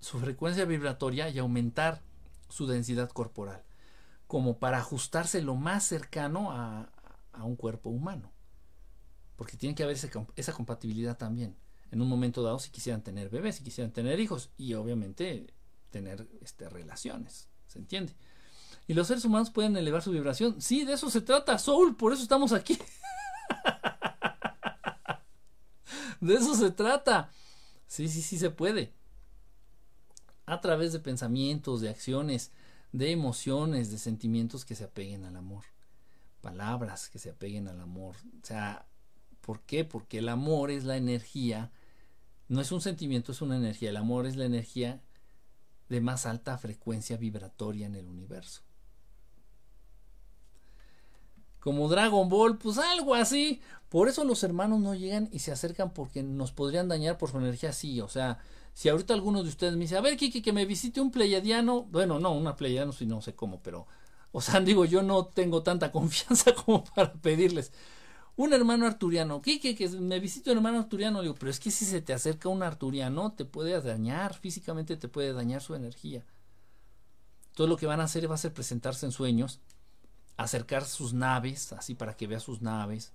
su 0.00 0.18
frecuencia 0.18 0.64
vibratoria 0.64 1.28
y 1.28 1.38
aumentar 1.38 2.02
su 2.48 2.66
densidad 2.66 3.10
corporal, 3.10 3.64
como 4.26 4.58
para 4.58 4.78
ajustarse 4.78 5.42
lo 5.42 5.56
más 5.56 5.84
cercano 5.84 6.52
a, 6.52 6.92
un 7.42 7.56
cuerpo 7.56 7.90
humano. 7.90 8.32
Porque 9.36 9.58
tiene 9.58 9.74
que 9.74 9.82
haber 9.82 9.98
esa 10.36 10.52
compatibilidad 10.54 11.18
también. 11.18 11.54
En 11.90 12.00
un 12.00 12.08
momento 12.08 12.42
dado, 12.42 12.58
si 12.58 12.70
quisieran 12.70 13.02
tener 13.02 13.28
bebés, 13.28 13.56
si 13.56 13.64
quisieran 13.64 13.92
tener 13.92 14.18
hijos 14.18 14.50
y 14.56 14.72
obviamente 14.72 15.52
tener 15.90 16.26
este, 16.40 16.70
relaciones. 16.70 17.50
¿Se 17.66 17.78
entiende? 17.78 18.14
Y 18.88 18.94
los 18.94 19.08
seres 19.08 19.24
humanos 19.24 19.50
pueden 19.50 19.76
elevar 19.76 20.02
su 20.02 20.12
vibración. 20.12 20.60
Sí, 20.60 20.84
de 20.84 20.92
eso 20.92 21.10
se 21.10 21.20
trata, 21.20 21.58
Soul, 21.58 21.96
por 21.96 22.12
eso 22.12 22.22
estamos 22.22 22.52
aquí. 22.52 22.78
de 26.20 26.34
eso 26.34 26.54
se 26.54 26.70
trata. 26.70 27.30
Sí, 27.86 28.08
sí, 28.08 28.22
sí 28.22 28.38
se 28.38 28.50
puede. 28.50 28.92
A 30.46 30.60
través 30.60 30.92
de 30.92 31.00
pensamientos, 31.00 31.80
de 31.80 31.88
acciones, 31.88 32.52
de 32.92 33.10
emociones, 33.10 33.90
de 33.90 33.98
sentimientos 33.98 34.64
que 34.64 34.76
se 34.76 34.84
apeguen 34.84 35.24
al 35.24 35.36
amor. 35.36 35.64
Palabras 36.40 37.08
que 37.08 37.18
se 37.18 37.30
apeguen 37.30 37.66
al 37.66 37.80
amor. 37.80 38.14
O 38.40 38.46
sea, 38.46 38.86
¿por 39.40 39.62
qué? 39.62 39.84
Porque 39.84 40.18
el 40.18 40.28
amor 40.28 40.70
es 40.70 40.84
la 40.84 40.96
energía. 40.96 41.72
No 42.46 42.60
es 42.60 42.70
un 42.70 42.80
sentimiento, 42.80 43.32
es 43.32 43.42
una 43.42 43.56
energía. 43.56 43.90
El 43.90 43.96
amor 43.96 44.26
es 44.26 44.36
la 44.36 44.44
energía 44.44 45.02
de 45.88 46.00
más 46.00 46.26
alta 46.26 46.56
frecuencia 46.58 47.16
vibratoria 47.16 47.86
en 47.86 47.96
el 47.96 48.06
universo. 48.06 48.65
Como 51.66 51.88
Dragon 51.88 52.28
Ball, 52.28 52.58
pues 52.58 52.78
algo 52.78 53.16
así. 53.16 53.60
Por 53.88 54.06
eso 54.06 54.22
los 54.22 54.44
hermanos 54.44 54.78
no 54.78 54.94
llegan 54.94 55.28
y 55.32 55.40
se 55.40 55.50
acercan 55.50 55.92
porque 55.92 56.22
nos 56.22 56.52
podrían 56.52 56.86
dañar 56.86 57.18
por 57.18 57.28
su 57.28 57.38
energía 57.38 57.70
así. 57.70 58.00
O 58.00 58.08
sea, 58.08 58.38
si 58.72 58.88
ahorita 58.88 59.14
alguno 59.14 59.42
de 59.42 59.48
ustedes 59.48 59.72
me 59.72 59.80
dice, 59.80 59.96
a 59.96 60.00
ver, 60.00 60.16
Kiki, 60.16 60.42
que 60.42 60.52
me 60.52 60.64
visite 60.64 61.00
un 61.00 61.10
pleiadiano. 61.10 61.82
Bueno, 61.82 62.20
no, 62.20 62.30
una 62.34 62.54
pleiadiano, 62.54 62.92
si 62.92 63.04
no 63.04 63.20
sé 63.20 63.34
cómo, 63.34 63.58
pero. 63.64 63.88
O 64.30 64.40
sea, 64.40 64.60
digo, 64.60 64.84
yo 64.84 65.02
no 65.02 65.24
tengo 65.24 65.64
tanta 65.64 65.90
confianza 65.90 66.54
como 66.64 66.84
para 66.84 67.12
pedirles 67.14 67.72
un 68.36 68.52
hermano 68.52 68.86
arturiano, 68.86 69.42
¿qué, 69.42 69.58
que 69.58 69.88
me 69.88 70.20
visito 70.20 70.52
un 70.52 70.58
hermano 70.58 70.78
arturiano, 70.78 71.20
digo, 71.20 71.34
pero 71.34 71.50
es 71.50 71.58
que 71.58 71.72
si 71.72 71.84
se 71.84 72.00
te 72.00 72.12
acerca 72.12 72.48
un 72.48 72.62
arturiano, 72.62 73.32
te 73.32 73.44
puede 73.44 73.80
dañar, 73.80 74.34
físicamente 74.34 74.96
te 74.96 75.08
puede 75.08 75.32
dañar 75.32 75.62
su 75.62 75.74
energía. 75.74 76.24
Todo 77.54 77.66
lo 77.66 77.76
que 77.76 77.86
van 77.86 78.00
a 78.00 78.04
hacer 78.04 78.30
va 78.30 78.36
a 78.36 78.38
ser 78.38 78.52
presentarse 78.52 79.06
en 79.06 79.12
sueños, 79.12 79.60
acercar 80.36 80.84
sus 80.84 81.12
naves, 81.12 81.72
así 81.72 81.94
para 81.94 82.16
que 82.16 82.26
vea 82.26 82.40
sus 82.40 82.62
naves. 82.62 83.12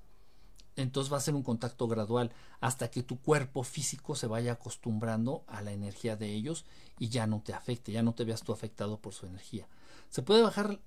Entonces 0.76 1.12
va 1.12 1.18
a 1.18 1.22
ser 1.22 1.36
un 1.36 1.44
contacto 1.44 1.88
gradual 1.88 2.32
hasta 2.62 2.90
que 2.90 3.04
tu 3.04 3.20
cuerpo 3.20 3.64
físico 3.64 4.16
se 4.16 4.28
vaya 4.28 4.54
acostumbrando 4.54 5.44
a 5.48 5.62
la 5.62 5.72
energía 5.72 6.16
de 6.16 6.34
ellos 6.34 6.66
y 6.98 7.10
ya 7.10 7.28
no 7.28 7.42
te 7.42 7.54
afecte, 7.54 7.92
ya 7.92 8.04
no 8.04 8.14
te 8.14 8.24
veas 8.24 8.42
tú 8.42 8.54
afectado 8.54 9.00
por 9.00 9.14
su 9.14 9.26
energía. 9.26 9.68
Se 10.10 10.22
puede 10.22 10.42
bajar 10.42 10.80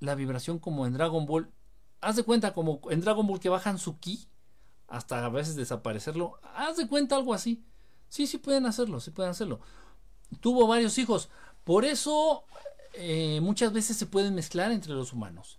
la 0.00 0.14
vibración 0.14 0.58
como 0.58 0.86
en 0.86 0.94
Dragon 0.94 1.26
Ball 1.26 1.52
haz 2.04 2.16
de 2.16 2.22
cuenta 2.22 2.52
como 2.52 2.80
en 2.90 3.00
Dragon 3.00 3.26
Ball 3.26 3.40
que 3.40 3.48
bajan 3.48 3.78
su 3.78 3.98
ki 3.98 4.28
hasta 4.88 5.24
a 5.24 5.28
veces 5.28 5.56
desaparecerlo. 5.56 6.38
Haz 6.54 6.76
de 6.76 6.86
cuenta 6.86 7.16
algo 7.16 7.34
así. 7.34 7.64
Sí, 8.08 8.26
sí 8.26 8.38
pueden 8.38 8.66
hacerlo, 8.66 9.00
sí 9.00 9.10
pueden 9.10 9.30
hacerlo. 9.30 9.60
Tuvo 10.40 10.66
varios 10.66 10.98
hijos. 10.98 11.30
Por 11.64 11.84
eso 11.84 12.44
eh, 12.94 13.40
muchas 13.40 13.72
veces 13.72 13.96
se 13.96 14.06
pueden 14.06 14.34
mezclar 14.34 14.72
entre 14.72 14.92
los 14.92 15.12
humanos. 15.12 15.58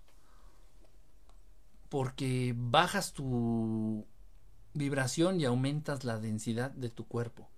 Porque 1.90 2.54
bajas 2.56 3.14
tu 3.14 4.06
vibración 4.74 5.40
y 5.40 5.46
aumentas 5.46 6.04
la 6.04 6.20
densidad 6.20 6.72
de 6.72 6.90
tu 6.90 7.08
cuerpo. 7.08 7.50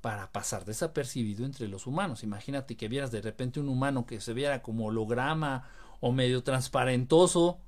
Para 0.00 0.32
pasar 0.32 0.64
desapercibido 0.64 1.44
entre 1.44 1.68
los 1.68 1.86
humanos. 1.86 2.22
Imagínate 2.22 2.76
que 2.76 2.88
vieras 2.88 3.10
de 3.10 3.20
repente 3.20 3.60
un 3.60 3.68
humano 3.68 4.06
que 4.06 4.20
se 4.20 4.32
viera 4.32 4.62
como 4.62 4.86
holograma 4.86 5.68
o 6.00 6.12
medio 6.12 6.42
transparentoso. 6.42 7.60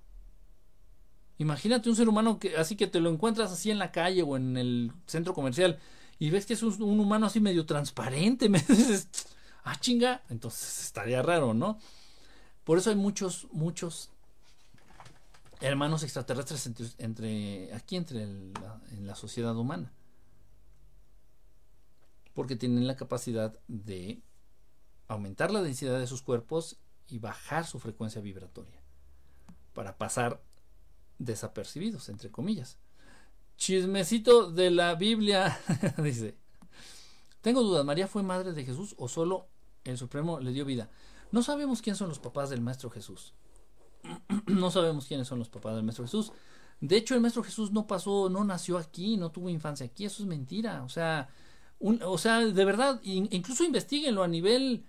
Imagínate 1.38 1.88
un 1.88 1.96
ser 1.96 2.08
humano 2.08 2.38
que 2.38 2.56
así 2.56 2.76
que 2.76 2.86
te 2.86 3.00
lo 3.00 3.10
encuentras 3.10 3.52
así 3.52 3.70
en 3.70 3.78
la 3.78 3.92
calle 3.92 4.22
o 4.22 4.36
en 4.36 4.56
el 4.56 4.92
centro 5.06 5.34
comercial 5.34 5.78
y 6.18 6.30
ves 6.30 6.46
que 6.46 6.54
es 6.54 6.62
un, 6.62 7.00
humano 7.00 7.26
así 7.26 7.40
medio 7.40 7.66
transparente, 7.66 8.48
ah 9.64 9.78
chinga, 9.78 10.22
entonces 10.28 10.84
estaría 10.84 11.22
raro, 11.22 11.54
¿no? 11.54 11.78
Por 12.64 12.78
eso 12.78 12.90
hay 12.90 12.96
muchos, 12.96 13.48
muchos 13.52 14.10
hermanos 15.60 16.02
extraterrestres 16.02 16.94
entre, 16.98 17.72
aquí 17.74 17.96
entre 17.96 18.22
en 18.22 19.06
la 19.06 19.14
sociedad 19.14 19.56
humana. 19.56 19.92
Porque 22.34 22.56
tienen 22.56 22.86
la 22.86 22.96
capacidad 22.96 23.58
de 23.68 24.22
aumentar 25.08 25.50
la 25.50 25.62
densidad 25.62 25.98
de 25.98 26.06
sus 26.06 26.22
cuerpos 26.22 26.78
y 27.08 27.18
bajar 27.18 27.66
su 27.66 27.78
frecuencia 27.78 28.22
vibratoria 28.22 28.80
para 29.74 29.98
pasar 29.98 30.42
desapercibidos, 31.18 32.08
entre 32.08 32.30
comillas. 32.30 32.78
Chismecito 33.56 34.50
de 34.50 34.70
la 34.70 34.94
Biblia, 34.94 35.58
dice. 35.98 36.36
Tengo 37.40 37.62
dudas, 37.62 37.84
¿María 37.84 38.06
fue 38.06 38.22
madre 38.22 38.52
de 38.52 38.64
Jesús 38.64 38.94
o 38.98 39.08
solo 39.08 39.48
el 39.84 39.98
Supremo 39.98 40.40
le 40.40 40.52
dio 40.52 40.64
vida? 40.64 40.90
No 41.30 41.42
sabemos 41.42 41.82
quién 41.82 41.96
son 41.96 42.08
los 42.08 42.18
papás 42.18 42.50
del 42.50 42.60
Maestro 42.60 42.90
Jesús. 42.90 43.34
no 44.46 44.70
sabemos 44.70 45.06
quiénes 45.06 45.28
son 45.28 45.38
los 45.38 45.48
papás 45.48 45.74
del 45.74 45.84
Maestro 45.84 46.04
Jesús. 46.04 46.32
De 46.80 46.96
hecho, 46.96 47.14
el 47.14 47.20
Maestro 47.20 47.44
Jesús 47.44 47.70
no 47.70 47.86
pasó, 47.86 48.28
no 48.28 48.44
nació 48.44 48.76
aquí, 48.76 49.16
no 49.16 49.30
tuvo 49.30 49.48
infancia 49.48 49.86
aquí, 49.86 50.04
eso 50.04 50.22
es 50.22 50.28
mentira. 50.28 50.82
O 50.82 50.88
sea, 50.88 51.28
o 51.78 52.18
sea, 52.18 52.40
de 52.40 52.64
verdad, 52.64 53.00
incluso 53.02 53.64
investiguenlo 53.64 54.22
a 54.22 54.28
nivel 54.28 54.84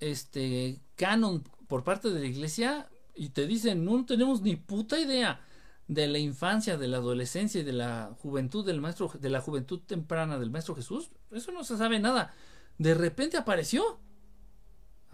este 0.00 0.80
canon 0.96 1.42
por 1.68 1.84
parte 1.84 2.10
de 2.10 2.20
la 2.20 2.26
iglesia 2.26 2.88
y 3.14 3.30
te 3.30 3.46
dicen 3.46 3.84
no 3.84 4.04
tenemos 4.04 4.42
ni 4.42 4.56
puta 4.56 4.98
idea 4.98 5.40
de 5.88 6.06
la 6.06 6.18
infancia, 6.18 6.76
de 6.76 6.88
la 6.88 6.98
adolescencia 6.98 7.60
y 7.60 7.64
de 7.64 7.72
la 7.72 8.14
juventud 8.20 8.66
del 8.66 8.80
maestro, 8.80 9.10
de 9.18 9.30
la 9.30 9.40
juventud 9.40 9.80
temprana 9.80 10.38
del 10.38 10.50
maestro 10.50 10.74
Jesús, 10.74 11.10
eso 11.30 11.52
no 11.52 11.64
se 11.64 11.76
sabe 11.76 11.98
nada. 12.00 12.34
De 12.78 12.94
repente 12.94 13.36
apareció. 13.36 14.00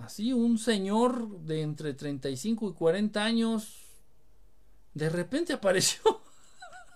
Así 0.04 0.32
un 0.32 0.58
señor 0.58 1.40
de 1.40 1.62
entre 1.62 1.94
35 1.94 2.70
y 2.70 2.72
40 2.74 3.24
años 3.24 3.82
de 4.94 5.08
repente 5.08 5.52
apareció. 5.52 6.00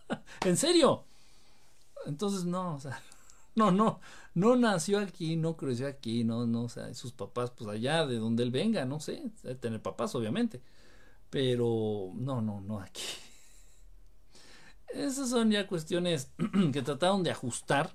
en 0.45 0.57
serio. 0.57 1.05
Entonces 2.07 2.45
no, 2.45 2.75
o 2.75 2.81
sea, 2.81 3.01
no, 3.55 3.71
no, 3.71 4.01
no 4.35 4.57
nació 4.57 4.99
aquí, 4.99 5.37
no 5.37 5.57
creció 5.57 5.89
aquí, 5.89 6.25
no, 6.25 6.47
no, 6.47 6.69
sus 6.69 7.13
papás, 7.13 7.51
pues 7.51 7.69
allá 7.69 8.07
de 8.07 8.17
donde 8.17 8.43
él 8.43 8.51
venga, 8.51 8.85
no 8.85 9.01
sé, 9.01 9.31
tener 9.61 9.83
papás, 9.83 10.15
obviamente, 10.15 10.63
pero 11.31 12.13
no, 12.15 12.41
no, 12.41 12.61
no 12.61 12.81
aquí. 12.81 13.03
Esas 14.89 15.31
son 15.31 15.51
ya 15.51 15.67
cuestiones 15.67 16.31
que 16.73 16.83
trataron 16.83 17.23
de 17.23 17.31
ajustar 17.31 17.95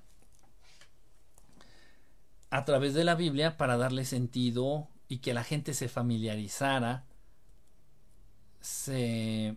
a 2.50 2.64
través 2.66 2.92
de 2.92 3.04
la 3.04 3.14
Biblia 3.14 3.56
para 3.56 3.78
darle 3.78 4.04
sentido 4.04 4.88
y 5.12 5.18
que 5.18 5.34
la 5.34 5.44
gente 5.44 5.74
se 5.74 5.90
familiarizara, 5.90 7.04
se, 8.62 9.54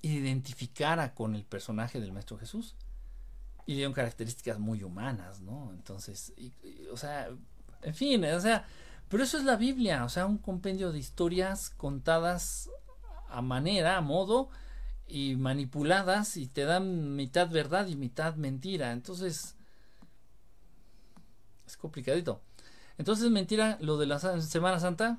identificara 0.00 1.14
con 1.14 1.34
el 1.34 1.44
personaje 1.44 2.00
del 2.00 2.12
Maestro 2.12 2.38
Jesús 2.38 2.74
y 3.66 3.74
dieron 3.74 3.92
características 3.92 4.58
muy 4.58 4.82
humanas, 4.82 5.42
¿no? 5.42 5.72
Entonces, 5.74 6.32
o 6.90 6.96
sea, 6.96 7.28
en 7.82 7.94
fin, 7.94 8.24
o 8.24 8.40
sea, 8.40 8.66
pero 9.10 9.22
eso 9.22 9.36
es 9.36 9.44
la 9.44 9.56
Biblia, 9.56 10.02
o 10.06 10.08
sea, 10.08 10.24
un 10.24 10.38
compendio 10.38 10.90
de 10.90 11.00
historias 11.00 11.68
contadas 11.68 12.70
a 13.28 13.42
manera, 13.42 13.98
a 13.98 14.00
modo 14.00 14.48
y 15.06 15.36
manipuladas 15.36 16.38
y 16.38 16.46
te 16.46 16.64
dan 16.64 17.14
mitad 17.14 17.50
verdad 17.50 17.86
y 17.88 17.94
mitad 17.94 18.36
mentira. 18.36 18.92
Entonces, 18.92 19.54
es 21.66 21.76
complicadito. 21.76 22.47
Entonces, 22.98 23.30
mentira 23.30 23.78
lo 23.80 23.96
de 23.98 24.06
la 24.06 24.18
Semana 24.18 24.80
Santa. 24.80 25.18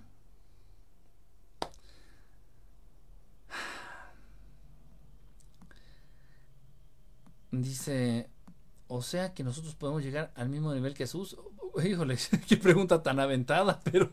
Dice 7.52 8.30
o 8.92 9.04
sea 9.04 9.36
que 9.36 9.44
nosotros 9.44 9.76
podemos 9.76 10.04
llegar 10.04 10.32
al 10.36 10.50
mismo 10.50 10.74
nivel 10.74 10.94
que 10.96 11.04
Jesús. 11.04 11.38
Híjole, 11.84 12.18
qué 12.48 12.58
pregunta 12.58 13.02
tan 13.04 13.20
aventada, 13.20 13.80
pero, 13.84 14.12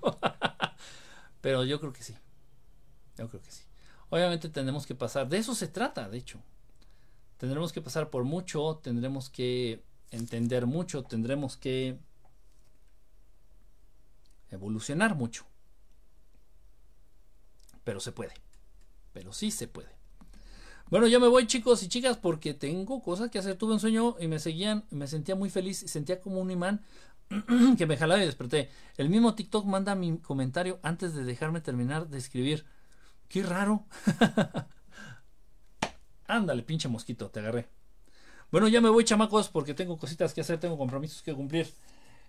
pero 1.40 1.64
yo 1.64 1.80
creo 1.80 1.93
que 1.94 2.02
sí. 2.02 2.14
Yo 3.16 3.28
creo 3.28 3.43
que 3.43 3.51
sí. 3.51 3.64
Obviamente 4.10 4.51
tendremos 4.51 4.86
que 4.86 4.94
pasar, 4.94 5.28
de 5.28 5.38
eso 5.38 5.55
se 5.55 5.66
trata, 5.66 6.09
de 6.10 6.18
hecho. 6.18 6.38
Tendremos 7.38 7.72
que 7.72 7.80
pasar 7.80 8.10
por 8.10 8.24
mucho, 8.24 8.76
tendremos 8.82 9.30
que 9.30 9.82
entender 10.10 10.66
mucho, 10.66 11.02
tendremos 11.02 11.56
que 11.56 11.98
evolucionar 14.51 15.14
mucho. 15.14 15.44
Pero 17.85 18.01
se 18.01 18.12
puede. 18.12 18.35
Pero 19.12 19.32
sí 19.32 19.51
se 19.51 19.68
puede. 19.68 19.97
Bueno, 20.89 21.09
ya 21.09 21.18
me 21.18 21.27
voy 21.27 21.47
chicos 21.47 21.82
y 21.82 21.89
chicas 21.89 22.16
porque 22.16 22.55
tengo 22.55 23.02
cosas 23.02 23.31
que 23.31 23.39
hacer. 23.39 23.56
Tuve 23.56 23.73
un 23.73 23.81
sueño 23.81 24.16
y 24.20 24.28
me 24.28 24.39
seguían, 24.39 24.85
me 24.90 25.09
sentía 25.09 25.35
muy 25.35 25.51
feliz 25.51 25.82
y 25.82 25.89
sentía 25.89 26.20
como 26.20 26.40
un 26.40 26.51
imán 26.51 26.85
que 27.78 27.86
me 27.86 27.97
jalaba 27.97 28.23
y 28.23 28.27
desperté. 28.27 28.70
El 28.97 29.09
mismo 29.09 29.35
TikTok 29.35 29.64
manda 29.66 29.94
mi 29.94 30.18
comentario 30.18 30.78
antes 30.82 31.14
de 31.14 31.24
dejarme 31.24 31.60
terminar 31.60 32.09
de 32.09 32.18
escribir. 32.18 32.66
Qué 33.28 33.43
raro. 33.43 33.85
Ándale, 36.28 36.62
pinche 36.62 36.89
mosquito, 36.89 37.31
te 37.31 37.40
agarré. 37.40 37.68
Bueno, 38.51 38.68
ya 38.68 38.81
me 38.81 38.89
voy, 38.89 39.05
chamacos, 39.05 39.48
porque 39.48 39.74
tengo 39.74 39.98
cositas 39.98 40.32
que 40.32 40.40
hacer, 40.40 40.59
tengo 40.60 40.78
compromisos 40.78 41.23
que 41.23 41.35
cumplir. 41.35 41.73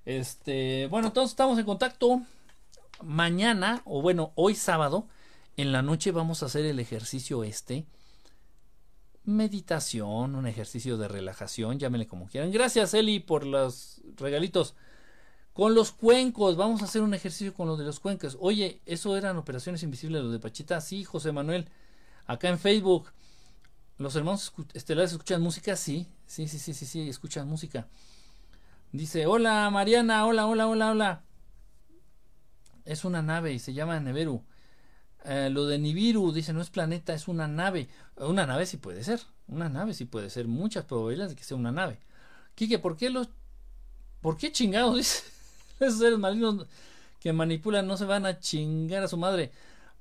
Este, 0.08 0.88
bueno, 0.88 1.08
entonces 1.10 1.32
estamos 1.32 1.60
en 1.60 1.66
contacto. 1.66 2.22
Mañana, 3.04 3.82
o 3.84 4.02
bueno, 4.02 4.32
hoy 4.36 4.56
sábado, 4.56 5.06
en 5.58 5.74
la 5.74 5.82
noche 5.82 6.14
vamos 6.14 6.42
a 6.42 6.46
hacer 6.46 6.66
el 6.66 6.80
ejercicio 6.80 7.44
este. 7.44 7.86
Meditación, 9.26 10.36
un 10.36 10.48
ejercicio 10.48 10.98
de 10.98 11.10
relajación, 11.10 11.78
llámenle 11.78 12.08
como 12.08 12.28
quieran. 12.28 12.54
Gracias, 12.54 12.94
Eli, 12.94 13.20
por 13.20 13.46
los 13.46 14.02
regalitos. 14.16 14.76
Con 15.52 15.76
los 15.76 15.92
cuencos, 15.92 16.56
vamos 16.56 16.82
a 16.82 16.86
hacer 16.86 17.02
un 17.02 17.14
ejercicio 17.14 17.54
con 17.54 17.68
los 17.68 17.78
de 17.78 17.84
los 17.84 18.00
cuencos. 18.00 18.38
Oye, 18.40 18.80
¿eso 18.86 19.18
eran 19.18 19.36
operaciones 19.36 19.84
invisibles 19.84 20.24
los 20.24 20.32
de 20.32 20.40
Pachita? 20.40 20.80
Sí, 20.80 21.04
José 21.04 21.34
Manuel. 21.34 21.68
Acá 22.28 22.48
en 22.48 22.60
Facebook. 22.60 23.12
¿Los 23.98 24.16
hermanos 24.16 24.54
estelares 24.74 25.12
escuchan 25.12 25.42
música? 25.42 25.76
Sí, 25.76 26.08
sí, 26.26 26.48
sí, 26.48 26.60
sí, 26.60 26.74
sí, 26.74 26.86
sí, 26.86 27.10
escuchan 27.10 27.46
música. 27.46 27.90
Dice, 28.92 29.26
hola 29.26 29.70
Mariana, 29.70 30.26
hola, 30.26 30.48
hola, 30.48 30.68
hola, 30.68 30.92
hola. 30.92 31.24
Es 32.86 33.04
una 33.04 33.22
nave 33.22 33.54
y 33.54 33.60
se 33.60 33.74
llama 33.74 34.00
Neveru. 34.00 34.44
Eh, 35.26 35.50
lo 35.50 35.66
de 35.66 35.78
Nibiru, 35.78 36.32
dice, 36.32 36.54
no 36.54 36.62
es 36.62 36.70
planeta, 36.70 37.14
es 37.14 37.28
una 37.28 37.50
nave. 37.50 37.90
Una 38.16 38.46
nave 38.46 38.66
sí 38.66 38.78
puede 38.78 39.04
ser. 39.04 39.20
Una 39.48 39.68
nave 39.68 39.94
sí 39.94 40.06
puede 40.06 40.30
ser. 40.30 40.48
Muchas 40.48 40.86
probabilidades 40.86 41.32
de 41.32 41.36
que 41.36 41.44
sea 41.44 41.58
una 41.58 41.72
nave. 41.72 42.00
Quique, 42.56 42.80
¿por 42.80 42.96
qué 42.96 43.10
los... 43.10 43.30
¿Por 44.22 44.38
qué 44.38 44.54
chingados? 44.54 44.96
Dice, 44.98 45.24
esos 45.82 46.00
seres 46.00 46.18
malignos 46.18 46.66
que 47.20 47.34
manipulan 47.34 47.88
no 47.88 47.98
se 47.98 48.06
van 48.06 48.26
a 48.26 48.40
chingar 48.40 49.04
a 49.04 49.10
su 49.10 49.18
madre. 49.18 49.52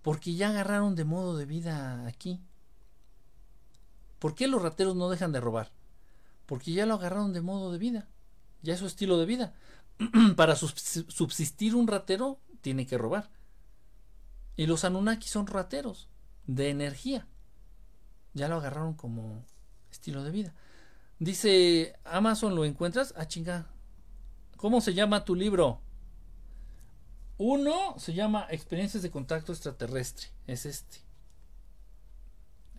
Porque 0.03 0.35
ya 0.35 0.51
agarraron 0.51 0.95
de 0.95 1.05
modo 1.05 1.37
de 1.37 1.45
vida 1.45 2.07
aquí. 2.07 2.41
¿Por 4.21 4.37
qué 4.37 4.47
los 4.47 4.63
rateros 4.63 4.95
no 4.95 5.11
dejan 5.11 5.33
de 5.33 5.41
robar? 5.41 5.73
Porque 6.47 6.73
ya 6.73 6.87
lo 6.87 6.95
agarraron 6.95 7.33
de 7.33 7.41
modo 7.41 7.73
de 7.73 7.79
vida. 7.79 8.09
Ya 8.63 8.77
su 8.77 8.87
estilo 8.87 9.19
de 9.19 9.27
vida. 9.27 9.55
Para 10.37 10.57
subsistir 10.57 11.75
un 11.75 11.87
ratero 11.87 12.41
tiene 12.61 12.87
que 12.87 12.99
robar. 12.99 13.31
Y 14.57 14.67
los 14.67 14.85
Anunnaki 14.85 15.29
son 15.29 15.47
rateros 15.47 16.09
de 16.47 16.71
energía. 16.71 17.27
Ya 18.35 18.49
lo 18.49 18.57
agarraron 18.57 18.95
como 18.95 19.45
estilo 19.91 20.25
de 20.25 20.31
vida. 20.31 20.55
Dice 21.19 21.99
Amazon, 22.05 22.55
¿lo 22.55 22.65
encuentras? 22.65 23.15
Ah, 23.17 23.27
chinga. 23.27 23.67
¿Cómo 24.57 24.81
se 24.81 24.95
llama 24.95 25.25
tu 25.25 25.35
libro? 25.35 25.81
Uno 27.39 27.99
se 27.99 28.15
llama 28.15 28.47
Experiencias 28.51 29.03
de 29.03 29.11
Contacto 29.11 29.53
Extraterrestre. 29.53 30.29
Es 30.47 30.67
este 30.67 31.07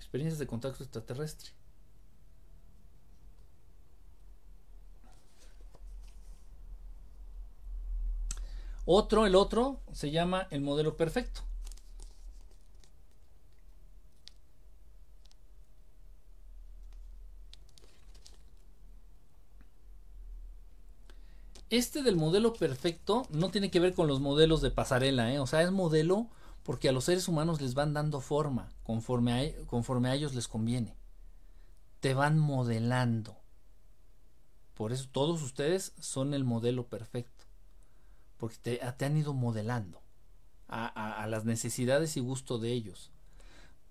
experiencias 0.07 0.39
de 0.39 0.47
contacto 0.47 0.83
extraterrestre. 0.83 1.49
Otro, 8.89 9.25
el 9.25 9.35
otro, 9.35 9.81
se 9.91 10.11
llama 10.11 10.47
el 10.49 10.61
modelo 10.61 10.95
perfecto. 10.95 11.41
Este 21.69 22.01
del 22.01 22.15
modelo 22.15 22.53
perfecto 22.53 23.27
no 23.29 23.51
tiene 23.51 23.69
que 23.69 23.81
ver 23.81 23.93
con 23.93 24.07
los 24.07 24.21
modelos 24.21 24.61
de 24.61 24.71
pasarela, 24.71 25.33
¿eh? 25.33 25.39
o 25.39 25.47
sea, 25.47 25.63
es 25.63 25.71
modelo 25.71 26.29
porque 26.63 26.87
a 26.87 26.93
los 26.93 27.03
seres 27.03 27.27
humanos 27.27 27.59
les 27.59 27.73
van 27.73 27.93
dando 27.93 28.21
forma 28.21 28.69
conforme 28.83 29.53
conforme 29.67 30.07
a 30.07 30.15
ellos 30.15 30.33
les 30.33 30.47
conviene. 30.47 30.95
Te 31.99 32.13
van 32.13 32.39
modelando. 32.39 33.35
Por 34.75 34.93
eso 34.93 35.09
todos 35.11 35.43
ustedes 35.43 35.91
son 35.99 36.33
el 36.33 36.45
modelo 36.45 36.87
perfecto. 36.87 37.36
Porque 38.37 38.79
te, 38.79 39.05
han 39.05 39.17
ido 39.17 39.33
modelando 39.33 40.01
a, 40.67 41.25
las 41.29 41.45
necesidades 41.45 42.17
y 42.17 42.19
gusto 42.19 42.59
de 42.59 42.71
ellos. 42.71 43.11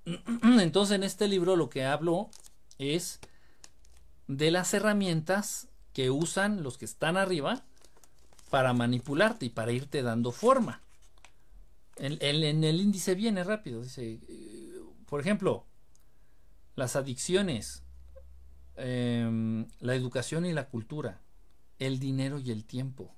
Entonces 0.43 0.95
en 0.95 1.03
este 1.03 1.29
libro 1.29 1.57
lo 1.57 1.69
que 1.69 1.85
hablo 1.85 2.31
es 2.79 3.21
de 4.29 4.51
las 4.51 4.73
herramientas 4.75 5.69
que 5.93 6.11
usan 6.11 6.63
los 6.63 6.79
que 6.79 6.85
están 6.85 7.17
arriba 7.17 7.65
para 8.51 8.73
manipularte 8.73 9.47
y 9.47 9.51
para 9.51 9.73
irte 9.73 10.03
dando 10.03 10.33
forma. 10.33 10.83
En, 11.97 12.19
el 12.21 12.81
índice 12.81 13.15
viene 13.15 13.43
rápido. 13.43 13.83
Dice, 13.83 14.21
eh, 14.29 14.81
por 15.07 15.21
ejemplo, 15.21 15.65
las 16.75 16.95
adicciones, 16.95 17.83
em, 18.77 19.67
la 19.81 19.95
educación 19.95 20.45
y 20.45 20.53
la 20.53 20.69
cultura, 20.69 21.23
el 21.79 21.99
dinero 21.99 22.39
y 22.39 22.51
el 22.51 22.65
tiempo, 22.65 23.16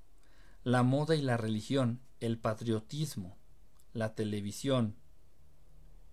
la 0.69 0.83
moda 0.83 1.15
y 1.15 1.21
la 1.21 1.35
religión, 1.35 1.99
el 2.19 2.37
patriotismo, 2.37 3.37
la 3.93 4.13
televisión, 4.13 4.95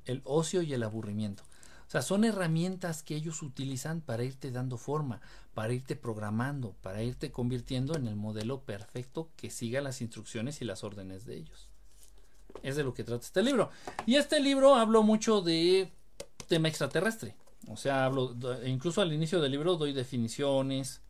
el 0.07 0.23
ocio 0.25 0.63
y 0.63 0.73
el 0.73 0.83
aburrimiento. 0.83 1.43
O 1.87 1.91
sea, 1.91 2.03
son 2.03 2.25
herramientas 2.25 3.03
que 3.03 3.15
ellos 3.15 3.43
utilizan 3.43 4.01
para 4.01 4.25
irte 4.25 4.51
dando 4.51 4.77
forma, 4.77 5.21
para 5.55 5.73
irte 5.73 5.95
programando, 5.95 6.75
para 6.83 7.03
irte 7.03 7.31
convirtiendo 7.31 7.97
en 7.97 8.09
el 8.09 8.17
modelo 8.17 8.63
perfecto 8.63 9.31
que 9.37 9.51
siga 9.51 9.81
las 9.81 10.01
instrucciones 10.01 10.61
y 10.63 10.65
las 10.65 10.83
órdenes 10.83 11.27
de 11.27 11.37
ellos. 11.37 11.69
Es 12.63 12.77
de 12.77 12.83
lo 12.83 12.95
que 12.95 13.05
trata 13.05 13.25
este 13.25 13.43
libro. 13.43 13.71
Y 14.07 14.17
este 14.17 14.41
libro 14.41 14.75
hablo 14.75 15.03
mucho 15.03 15.43
de 15.43 15.93
tema 16.49 16.69
extraterrestre. 16.69 17.37
O 17.69 17.77
sea, 17.77 18.07
hablo, 18.07 18.35
incluso 18.65 19.01
al 19.01 19.13
inicio 19.13 19.41
del 19.41 19.53
libro 19.53 19.77
doy 19.77 19.93
definiciones, 19.93 21.03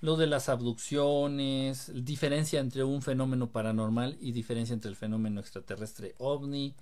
lo 0.00 0.16
de 0.16 0.26
las 0.26 0.48
abducciones, 0.48 1.92
diferencia 1.94 2.60
entre 2.60 2.84
un 2.84 3.02
fenómeno 3.02 3.50
paranormal 3.50 4.16
y 4.20 4.32
diferencia 4.32 4.72
entre 4.74 4.90
el 4.90 4.96
fenómeno 4.96 5.40
extraterrestre 5.40 6.14
ovni. 6.18 6.74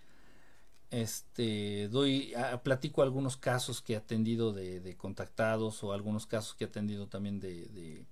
Este, 0.90 1.89
doy, 1.89 2.32
platico 2.62 3.03
algunos 3.03 3.36
casos 3.36 3.82
que 3.82 3.95
he 3.95 3.97
atendido 3.97 4.53
de, 4.53 4.97
contactados 4.97 5.82
o 5.85 5.93
algunos 5.93 6.27
casos 6.27 6.55
que 6.55 6.65
he 6.65 6.69
atendido 6.69 7.09
también 7.09 7.40
de, 7.40 7.66
de 7.66 8.07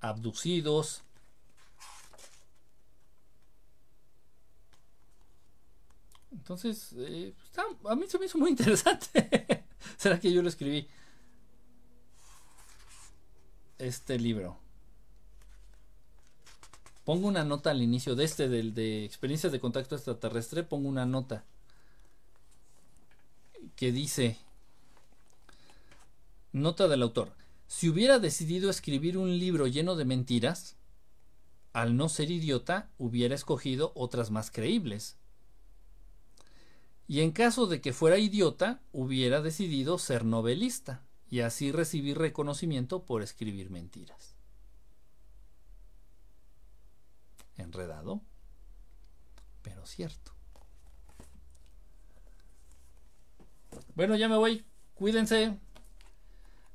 abducidos. 0.00 1.02
Entonces, 6.30 6.94
eh, 6.98 7.34
a 7.84 7.94
mí 7.96 8.06
se 8.06 8.18
me 8.18 8.26
hizo 8.26 8.38
muy 8.38 8.50
interesante. 8.56 9.64
¿Será 9.96 10.20
que 10.20 10.32
yo 10.32 10.42
lo 10.42 10.48
escribí? 10.48 10.86
Este 13.78 14.18
libro. 14.18 14.58
Pongo 17.04 17.28
una 17.28 17.44
nota 17.44 17.70
al 17.70 17.82
inicio 17.82 18.16
de 18.16 18.24
este, 18.24 18.48
del 18.48 18.72
de 18.72 19.04
experiencias 19.04 19.52
de 19.52 19.60
contacto 19.60 19.94
extraterrestre, 19.94 20.62
pongo 20.62 20.88
una 20.88 21.04
nota 21.04 21.44
que 23.76 23.92
dice, 23.92 24.38
nota 26.52 26.88
del 26.88 27.02
autor, 27.02 27.32
si 27.66 27.90
hubiera 27.90 28.18
decidido 28.18 28.70
escribir 28.70 29.18
un 29.18 29.38
libro 29.38 29.66
lleno 29.66 29.94
de 29.94 30.06
mentiras, 30.06 30.76
al 31.74 31.96
no 31.96 32.08
ser 32.08 32.30
idiota, 32.30 32.88
hubiera 32.96 33.34
escogido 33.34 33.92
otras 33.94 34.30
más 34.30 34.50
creíbles 34.50 35.16
y 37.08 37.20
en 37.20 37.30
caso 37.30 37.66
de 37.66 37.80
que 37.80 37.92
fuera 37.92 38.18
idiota, 38.18 38.80
hubiera 38.92 39.42
decidido 39.42 39.98
ser 39.98 40.24
novelista 40.24 41.02
y 41.30 41.40
así 41.40 41.72
recibir 41.72 42.18
reconocimiento 42.18 43.04
por 43.04 43.22
escribir 43.22 43.70
mentiras. 43.70 44.34
Enredado, 47.56 48.20
pero 49.62 49.86
cierto. 49.86 50.32
Bueno, 53.94 54.14
ya 54.14 54.28
me 54.28 54.36
voy. 54.36 54.64
Cuídense. 54.94 55.58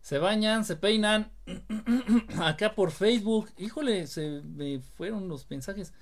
Se 0.02 0.18
bañan, 0.18 0.65
se 0.65 0.76
peinan. 0.76 1.32
Acá 2.41 2.73
por 2.73 2.91
Facebook. 2.91 3.49
Híjole, 3.57 4.07
se 4.07 4.41
me 4.41 4.80
fueron 4.80 5.28
los 5.28 5.49
mensajes. 5.49 5.94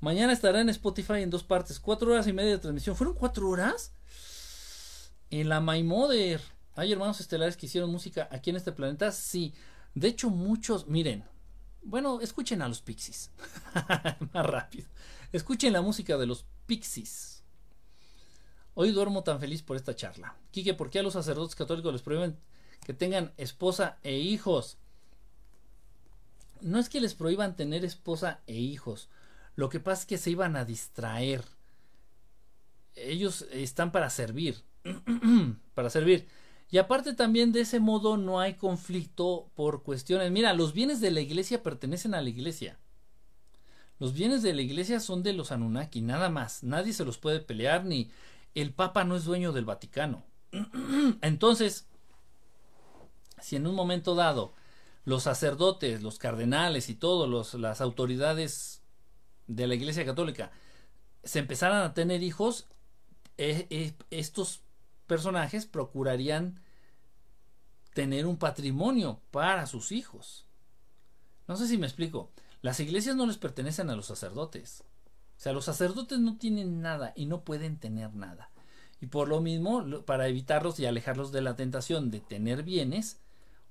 Mañana 0.00 0.32
estará 0.32 0.60
en 0.60 0.68
Spotify 0.68 1.22
en 1.22 1.30
dos 1.30 1.44
partes. 1.44 1.78
Cuatro 1.80 2.12
horas 2.12 2.26
y 2.26 2.32
media 2.32 2.50
de 2.50 2.58
transmisión. 2.58 2.96
¿Fueron 2.96 3.14
cuatro 3.14 3.48
horas? 3.48 3.92
En 5.30 5.48
la 5.48 5.60
MyMother. 5.60 6.40
¿Hay 6.76 6.92
hermanos 6.92 7.20
estelares 7.20 7.56
que 7.56 7.64
hicieron 7.64 7.90
música 7.90 8.28
aquí 8.30 8.50
en 8.50 8.56
este 8.56 8.70
planeta? 8.70 9.10
Sí. 9.10 9.54
De 9.94 10.08
hecho, 10.08 10.28
muchos, 10.28 10.86
miren, 10.86 11.24
Bueno, 11.82 12.20
escuchen 12.20 12.60
a 12.60 12.68
los 12.68 12.82
Pixies. 12.82 13.30
Más 14.34 14.46
rápido. 14.46 14.86
Escuchen 15.32 15.72
la 15.72 15.80
música 15.80 16.18
de 16.18 16.26
los 16.26 16.44
Pixies. 16.66 17.44
Hoy 18.74 18.90
duermo 18.90 19.22
tan 19.24 19.40
feliz 19.40 19.62
por 19.62 19.76
esta 19.76 19.96
charla. 19.96 20.36
Quique, 20.50 20.74
¿por 20.74 20.90
qué 20.90 20.98
a 20.98 21.02
los 21.02 21.14
sacerdotes 21.14 21.54
católicos 21.54 21.92
les 21.94 22.02
prohíben 22.02 22.38
que 22.84 22.92
tengan 22.92 23.32
esposa 23.38 23.98
e 24.02 24.18
hijos? 24.18 24.76
No 26.60 26.78
es 26.78 26.90
que 26.90 27.00
les 27.00 27.14
prohíban 27.14 27.56
tener 27.56 27.86
esposa 27.86 28.42
e 28.46 28.54
hijos. 28.54 29.08
Lo 29.54 29.70
que 29.70 29.80
pasa 29.80 30.02
es 30.02 30.06
que 30.06 30.18
se 30.18 30.30
iban 30.30 30.56
a 30.56 30.66
distraer. 30.66 31.42
Ellos 32.96 33.46
están 33.50 33.92
para 33.92 34.10
servir. 34.10 34.62
para 35.74 35.88
servir. 35.88 36.28
Y 36.70 36.78
aparte 36.78 37.14
también 37.14 37.52
de 37.52 37.60
ese 37.60 37.78
modo 37.78 38.16
no 38.16 38.40
hay 38.40 38.54
conflicto 38.54 39.50
por 39.54 39.82
cuestiones. 39.82 40.30
Mira, 40.30 40.52
los 40.52 40.72
bienes 40.72 41.00
de 41.00 41.10
la 41.10 41.20
iglesia 41.20 41.62
pertenecen 41.62 42.14
a 42.14 42.20
la 42.20 42.28
iglesia. 42.28 42.78
Los 43.98 44.12
bienes 44.12 44.42
de 44.42 44.52
la 44.52 44.62
iglesia 44.62 45.00
son 45.00 45.22
de 45.22 45.32
los 45.32 45.52
Anunnaki, 45.52 46.02
nada 46.02 46.28
más. 46.28 46.62
Nadie 46.62 46.92
se 46.92 47.04
los 47.04 47.18
puede 47.18 47.40
pelear 47.40 47.84
ni 47.84 48.10
el 48.54 48.72
Papa 48.72 49.04
no 49.04 49.16
es 49.16 49.24
dueño 49.24 49.52
del 49.52 49.64
Vaticano. 49.64 50.24
Entonces, 51.22 51.86
si 53.40 53.56
en 53.56 53.66
un 53.66 53.74
momento 53.74 54.14
dado 54.14 54.54
los 55.04 55.22
sacerdotes, 55.22 56.02
los 56.02 56.18
cardenales 56.18 56.88
y 56.88 56.94
todas 56.94 57.54
las 57.54 57.80
autoridades 57.80 58.82
de 59.46 59.66
la 59.66 59.76
Iglesia 59.76 60.04
Católica 60.04 60.50
se 61.22 61.38
empezaran 61.38 61.82
a 61.82 61.94
tener 61.94 62.22
hijos, 62.22 62.66
eh, 63.38 63.66
eh, 63.70 63.94
estos 64.10 64.62
personajes 65.06 65.66
procurarían 65.66 66.60
tener 67.94 68.26
un 68.26 68.36
patrimonio 68.36 69.20
para 69.30 69.66
sus 69.66 69.90
hijos. 69.92 70.46
No 71.48 71.56
sé 71.56 71.66
si 71.66 71.78
me 71.78 71.86
explico. 71.86 72.30
Las 72.60 72.80
iglesias 72.80 73.16
no 73.16 73.26
les 73.26 73.38
pertenecen 73.38 73.88
a 73.90 73.96
los 73.96 74.06
sacerdotes. 74.06 74.84
O 75.36 75.40
sea, 75.40 75.52
los 75.52 75.64
sacerdotes 75.64 76.18
no 76.18 76.36
tienen 76.36 76.80
nada 76.80 77.12
y 77.14 77.26
no 77.26 77.42
pueden 77.44 77.78
tener 77.78 78.14
nada. 78.14 78.50
Y 79.00 79.06
por 79.06 79.28
lo 79.28 79.40
mismo, 79.40 80.02
para 80.02 80.28
evitarlos 80.28 80.80
y 80.80 80.86
alejarlos 80.86 81.30
de 81.32 81.42
la 81.42 81.56
tentación 81.56 82.10
de 82.10 82.20
tener 82.20 82.62
bienes, 82.62 83.20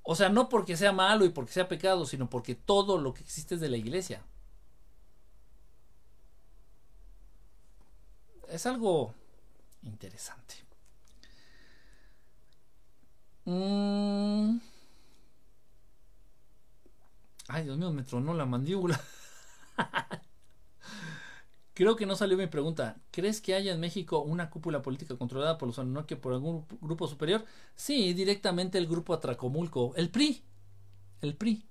o 0.03 0.15
sea, 0.15 0.29
no 0.29 0.49
porque 0.49 0.77
sea 0.77 0.91
malo 0.91 1.25
y 1.25 1.29
porque 1.29 1.51
sea 1.51 1.67
pecado, 1.67 2.05
sino 2.05 2.29
porque 2.29 2.53
todo 2.53 2.99
lo 2.99 3.13
que 3.13 3.23
existe 3.23 3.55
es 3.55 3.61
de 3.61 3.69
la 3.69 3.77
iglesia. 3.77 4.23
Es 8.49 8.67
algo 8.67 9.15
interesante. 9.81 10.64
Mm. 13.45 14.59
Ay, 17.47 17.63
Dios 17.63 17.77
mío, 17.77 17.91
me 17.91 18.03
tronó 18.03 18.33
la 18.33 18.45
mandíbula. 18.45 18.99
Creo 21.73 21.95
que 21.95 22.05
no 22.05 22.15
salió 22.15 22.37
mi 22.37 22.47
pregunta. 22.47 22.97
¿Crees 23.11 23.41
que 23.41 23.53
haya 23.53 23.73
en 23.73 23.79
México 23.81 24.19
una 24.19 24.49
cúpula 24.49 24.81
política 24.81 25.17
controlada 25.17 25.57
por 25.57 25.67
los 25.67 25.77
Anunnaki 25.77 26.15
por 26.15 26.33
algún 26.33 26.65
grupo 26.81 27.07
superior? 27.07 27.43
Sí, 27.75 28.13
directamente 28.13 28.77
el 28.77 28.87
grupo 28.87 29.13
Atracomulco. 29.13 29.93
El 29.95 30.09
PRI. 30.09 30.41
El 31.21 31.35
PRI. 31.35 31.65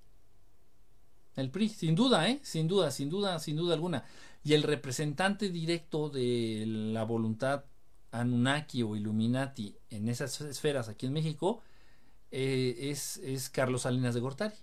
El 1.37 1.51
PRI, 1.51 1.69
sin 1.71 1.95
duda, 1.95 2.29
¿eh? 2.29 2.39
Sin 2.43 2.69
duda, 2.69 2.91
sin 2.91 3.09
duda, 3.09 3.39
sin 3.41 3.57
duda 3.57 3.75
alguna. 3.75 4.05
Y 4.45 4.53
el 4.53 4.63
representante 4.63 5.49
directo 5.49 6.11
de 6.11 6.65
la 6.67 7.05
voluntad 7.05 7.65
Anunnaki 8.15 8.83
o 8.83 8.95
Illuminati 8.95 9.77
en 9.91 10.09
esas 10.09 10.41
esferas 10.41 10.89
aquí 10.89 11.07
en 11.07 11.13
México 11.13 11.63
eh, 12.31 12.91
es, 12.91 13.17
es, 13.19 13.51
Carlos 13.51 13.83
Salinas 13.83 14.15
de 14.15 14.21
Gortari. 14.21 14.55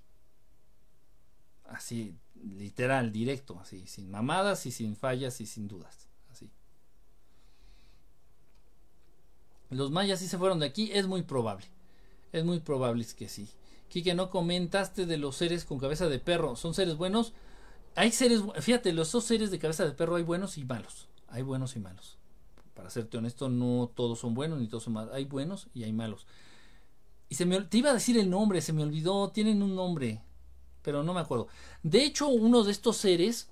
Así, 1.66 2.16
literal, 2.36 3.12
directo, 3.12 3.60
así, 3.60 3.88
sin 3.88 4.10
mamadas 4.10 4.66
y 4.66 4.72
sin 4.72 4.96
fallas 4.96 5.40
y 5.42 5.46
sin 5.46 5.68
dudas. 5.68 6.10
Así. 6.30 6.50
Los 9.70 9.92
mayas 9.92 10.20
sí 10.20 10.28
se 10.28 10.38
fueron 10.38 10.60
de 10.60 10.66
aquí, 10.66 10.92
es 10.94 11.08
muy 11.08 11.22
probable. 11.22 11.66
Es 12.32 12.46
muy 12.46 12.60
probable 12.60 13.06
que 13.18 13.30
sí. 13.30 13.50
Quique, 13.90 14.14
no 14.14 14.30
comentaste 14.30 15.06
de 15.06 15.18
los 15.18 15.36
seres 15.36 15.66
con 15.66 15.80
cabeza 15.80 16.08
de 16.08 16.20
perro. 16.20 16.56
¿Son 16.56 16.74
seres 16.74 16.96
buenos? 16.96 17.34
Hay 17.96 18.12
seres, 18.12 18.42
fíjate, 18.62 18.94
los 18.94 19.12
dos 19.12 19.26
seres 19.26 19.52
de 19.52 19.60
cabeza 19.60 19.86
de 19.86 19.92
perro 19.92 20.16
hay 20.16 20.24
buenos 20.24 20.58
y 20.58 20.64
malos. 20.64 21.08
Hay 21.28 21.42
buenos 21.42 21.76
y 21.76 21.80
malos 21.80 22.21
para 22.74 22.90
serte 22.90 23.18
honesto, 23.18 23.50
no 23.50 23.92
todos 23.94 24.20
son 24.20 24.34
buenos 24.34 24.60
ni 24.60 24.68
todos 24.68 24.84
son 24.84 24.94
malos. 24.94 25.14
Hay 25.14 25.26
buenos 25.26 25.68
y 25.74 25.84
hay 25.84 25.94
malos. 25.94 26.26
Y 27.30 27.36
se 27.36 27.46
me 27.46 27.62
te 27.62 27.78
iba 27.78 27.92
a 27.92 27.94
decir 27.94 28.18
el 28.18 28.30
nombre, 28.30 28.62
se 28.62 28.74
me 28.74 28.84
olvidó, 28.84 29.30
tienen 29.30 29.64
un 29.64 29.76
nombre, 29.76 30.22
pero 30.82 31.04
no 31.04 31.14
me 31.14 31.22
acuerdo. 31.22 31.48
De 31.84 32.04
hecho, 32.04 32.28
uno 32.28 32.64
de 32.64 32.72
estos 32.72 32.98
seres 32.98 33.50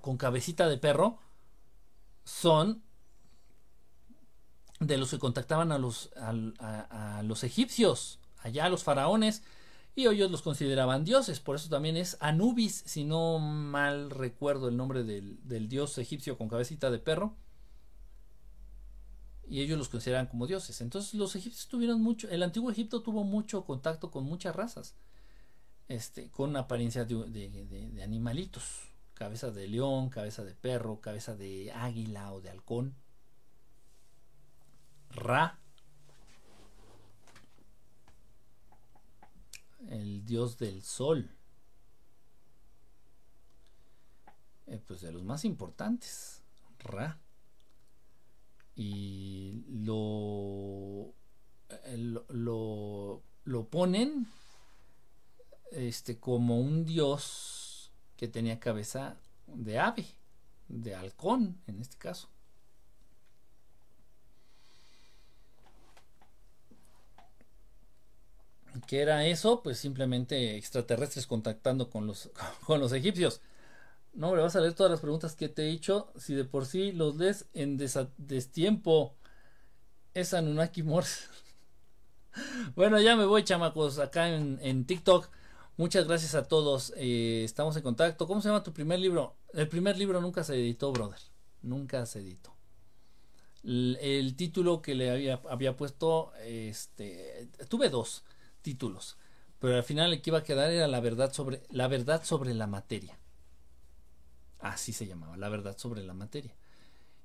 con 0.00 0.16
cabecita 0.16 0.68
de 0.68 0.76
perro 0.76 1.18
son 2.24 2.82
de 4.80 4.98
los 4.98 5.10
que 5.10 5.18
contactaban 5.18 5.72
a 5.72 5.78
los, 5.78 6.10
a, 6.16 7.22
los 7.24 7.44
egipcios, 7.44 8.18
allá 8.38 8.66
a 8.66 8.68
los 8.68 8.82
faraones, 8.84 9.42
y 9.96 10.06
ellos 10.06 10.30
los 10.30 10.42
consideraban 10.42 11.04
dioses, 11.04 11.40
por 11.40 11.56
eso 11.56 11.68
también 11.68 11.96
es 11.96 12.16
Anubis, 12.20 12.82
si 12.84 13.04
no 13.04 13.38
mal 13.38 14.10
recuerdo 14.10 14.68
el 14.68 14.76
nombre 14.76 15.04
del, 15.04 15.38
del 15.48 15.68
dios 15.68 15.96
egipcio 15.98 16.36
con 16.36 16.48
cabecita 16.48 16.90
de 16.90 16.98
perro 16.98 17.36
y 19.48 19.60
ellos 19.60 19.78
los 19.78 19.88
consideran 19.88 20.26
como 20.26 20.46
dioses. 20.46 20.80
Entonces 20.80 21.14
los 21.14 21.36
egipcios 21.36 21.68
tuvieron 21.68 22.00
mucho, 22.00 22.28
el 22.28 22.42
antiguo 22.42 22.70
Egipto 22.70 23.02
tuvo 23.02 23.24
mucho 23.24 23.64
contacto 23.64 24.10
con 24.10 24.24
muchas 24.24 24.54
razas, 24.54 24.94
este, 25.88 26.30
con 26.30 26.56
apariencia 26.56 27.04
de, 27.04 28.00
animalitos, 28.02 28.88
cabeza 29.14 29.50
de 29.50 29.68
león, 29.68 30.08
cabeza 30.08 30.44
de 30.44 30.54
perro, 30.54 31.00
cabeza 31.00 31.36
de 31.36 31.72
águila 31.72 32.32
o 32.32 32.40
de 32.40 32.50
halcón. 32.50 32.94
Ra, 35.10 35.60
el 39.88 40.24
dios 40.24 40.58
del 40.58 40.82
sol, 40.82 41.30
eh, 44.66 44.82
pues 44.84 45.02
de 45.02 45.12
los 45.12 45.22
más 45.22 45.44
importantes, 45.44 46.42
Ra 46.80 47.23
y 48.76 49.64
lo, 49.68 51.12
lo, 52.28 53.22
lo 53.44 53.68
ponen 53.68 54.26
este, 55.72 56.18
como 56.18 56.60
un 56.60 56.84
dios 56.84 57.90
que 58.16 58.28
tenía 58.28 58.60
cabeza 58.60 59.16
de 59.46 59.78
ave, 59.78 60.06
de 60.68 60.94
halcón 60.94 61.60
en 61.66 61.80
este 61.80 61.96
caso. 61.96 62.28
¿Qué 68.86 69.00
era 69.00 69.24
eso? 69.26 69.62
Pues 69.62 69.78
simplemente 69.78 70.56
extraterrestres 70.56 71.26
contactando 71.26 71.90
con 71.90 72.06
los, 72.06 72.30
con 72.66 72.80
los 72.80 72.92
egipcios. 72.92 73.40
No, 74.14 74.32
me 74.32 74.40
vas 74.40 74.54
a 74.54 74.60
leer 74.60 74.74
todas 74.74 74.92
las 74.92 75.00
preguntas 75.00 75.34
que 75.34 75.48
te 75.48 75.64
he 75.64 75.70
hecho. 75.70 76.12
Si 76.16 76.34
de 76.34 76.44
por 76.44 76.66
sí 76.66 76.92
los 76.92 77.16
lees 77.16 77.46
en 77.52 77.76
destiempo. 77.76 79.14
Es 80.14 80.32
Anunnaki 80.32 80.84
Morse. 80.84 81.24
bueno, 82.76 83.00
ya 83.00 83.16
me 83.16 83.24
voy, 83.24 83.42
chamacos, 83.42 83.98
acá 83.98 84.28
en, 84.28 84.84
TikTok. 84.84 85.28
Muchas 85.76 86.06
gracias 86.06 86.36
a 86.36 86.46
todos. 86.46 86.92
Eh, 86.96 87.42
estamos 87.44 87.76
en 87.76 87.82
contacto. 87.82 88.28
¿Cómo 88.28 88.40
se 88.40 88.48
llama 88.48 88.62
tu 88.62 88.72
primer 88.72 89.00
libro? 89.00 89.34
El 89.52 89.68
primer 89.68 89.98
libro 89.98 90.20
nunca 90.20 90.44
se 90.44 90.54
editó, 90.54 90.92
brother. 90.92 91.18
Nunca 91.62 92.06
se 92.06 92.20
editó. 92.20 92.54
El, 93.64 94.34
título 94.36 94.82
que 94.82 94.94
le 94.94 95.10
había, 95.10 95.40
había 95.48 95.76
puesto, 95.76 96.32
este, 96.44 97.48
tuve 97.68 97.88
dos 97.88 98.22
títulos, 98.60 99.16
pero 99.58 99.76
al 99.76 99.82
final 99.82 100.12
el 100.12 100.20
que 100.20 100.28
iba 100.28 100.40
a 100.40 100.42
quedar 100.42 100.70
era 100.70 100.86
la 100.86 101.00
verdad 101.00 101.32
sobre 101.32 101.62
la 101.70 101.88
verdad 101.88 102.22
sobre 102.24 102.52
la 102.52 102.66
materia. 102.66 103.18
Así 104.64 104.94
se 104.94 105.06
llamaba, 105.06 105.36
la 105.36 105.50
verdad 105.50 105.76
sobre 105.76 106.02
la 106.02 106.14
materia. 106.14 106.54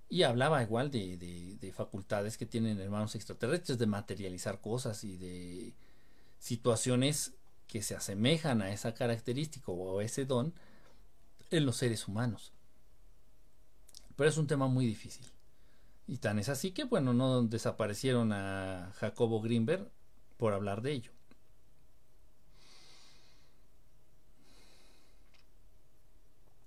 Y 0.09 0.23
hablaba 0.23 0.61
igual 0.61 0.91
de, 0.91 1.73
facultades 1.73 2.37
que 2.37 2.45
tienen 2.45 2.81
hermanos 2.81 3.15
extraterrestres, 3.15 3.77
de 3.77 3.85
materializar 3.85 4.59
cosas 4.59 5.05
y 5.05 5.15
de 5.15 5.73
situaciones 6.37 7.35
que 7.65 7.81
se 7.81 7.95
asemejan 7.95 8.61
a 8.61 8.73
esa 8.73 8.93
característica 8.93 9.71
o 9.71 9.99
a 9.99 10.03
ese 10.03 10.25
don 10.25 10.53
en 11.49 11.65
los 11.65 11.77
seres 11.77 12.09
humanos. 12.09 12.51
Pero 14.17 14.29
es 14.29 14.37
un 14.37 14.47
tema 14.47 14.67
muy 14.67 14.85
difícil. 14.85 15.25
Y 16.07 16.17
tan 16.17 16.39
es 16.39 16.49
así 16.49 16.71
que, 16.71 16.83
bueno, 16.83 17.13
no 17.13 17.43
desaparecieron 17.43 18.33
a 18.33 18.91
Jacobo 18.97 19.39
Greenberg 19.39 19.89
por 20.35 20.51
hablar 20.51 20.81
de 20.81 20.91
ello. 20.91 21.11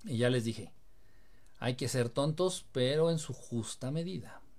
Y 0.05 0.19
ya 0.19 0.31
les 0.31 0.45
dije, 0.45 0.73
hay 1.59 1.77
que 1.77 1.89
ser 1.89 2.09
tontos, 2.09 2.67
pero 2.73 3.11
en 3.11 3.19
su 3.19 3.33
justa 3.33 3.91
medida. 3.91 4.41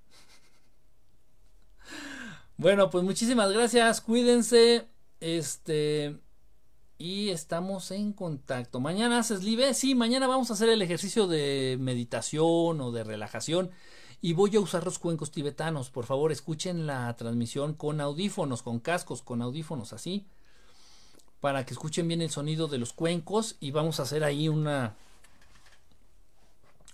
Bueno, 2.56 2.91
pues 2.91 3.03
muchísimas 3.03 3.52
gracias, 3.52 3.99
cuídense. 3.99 4.88
Este 5.20 6.20
y 7.03 7.32
estamos 7.32 7.91
en 7.91 8.14
contacto. 8.14 8.80
Mañana 8.80 9.20
haces 9.20 9.44
live. 9.44 9.74
Sí, 9.74 9.94
mañana 9.94 10.26
vamos 10.26 10.49
a 10.49 10.53
hacer 10.53 10.70
el 10.70 10.82
ejercicio 10.82 11.28
de 11.28 11.76
meditación 11.78 12.80
o 12.80 12.94
de 12.94 13.03
relajación. 13.03 13.72
Y 14.22 14.32
voy 14.32 14.56
a 14.56 14.61
usar 14.61 14.86
los 14.86 14.99
cuencos 14.99 15.32
tibetanos. 15.32 15.90
Por 15.90 16.06
favor, 16.06 16.32
escuchen 16.32 16.88
la 16.88 17.14
transmisión 17.18 17.74
con 17.74 17.99
audífonos, 17.99 18.64
con 18.64 18.80
cascos, 18.80 19.22
con 19.22 19.41
audífonos 19.41 19.91
así. 19.91 20.28
Para 21.41 21.65
que 21.65 21.74
escuchen 21.74 22.07
bien 22.07 22.22
el 22.22 22.30
sonido 22.30 22.70
de 22.70 22.78
los 22.78 22.94
cuencos. 22.94 23.57
Y 23.60 23.72
vamos 23.72 23.99
a 23.99 24.03
hacer 24.03 24.24
ahí 24.24 24.48
una. 24.48 24.95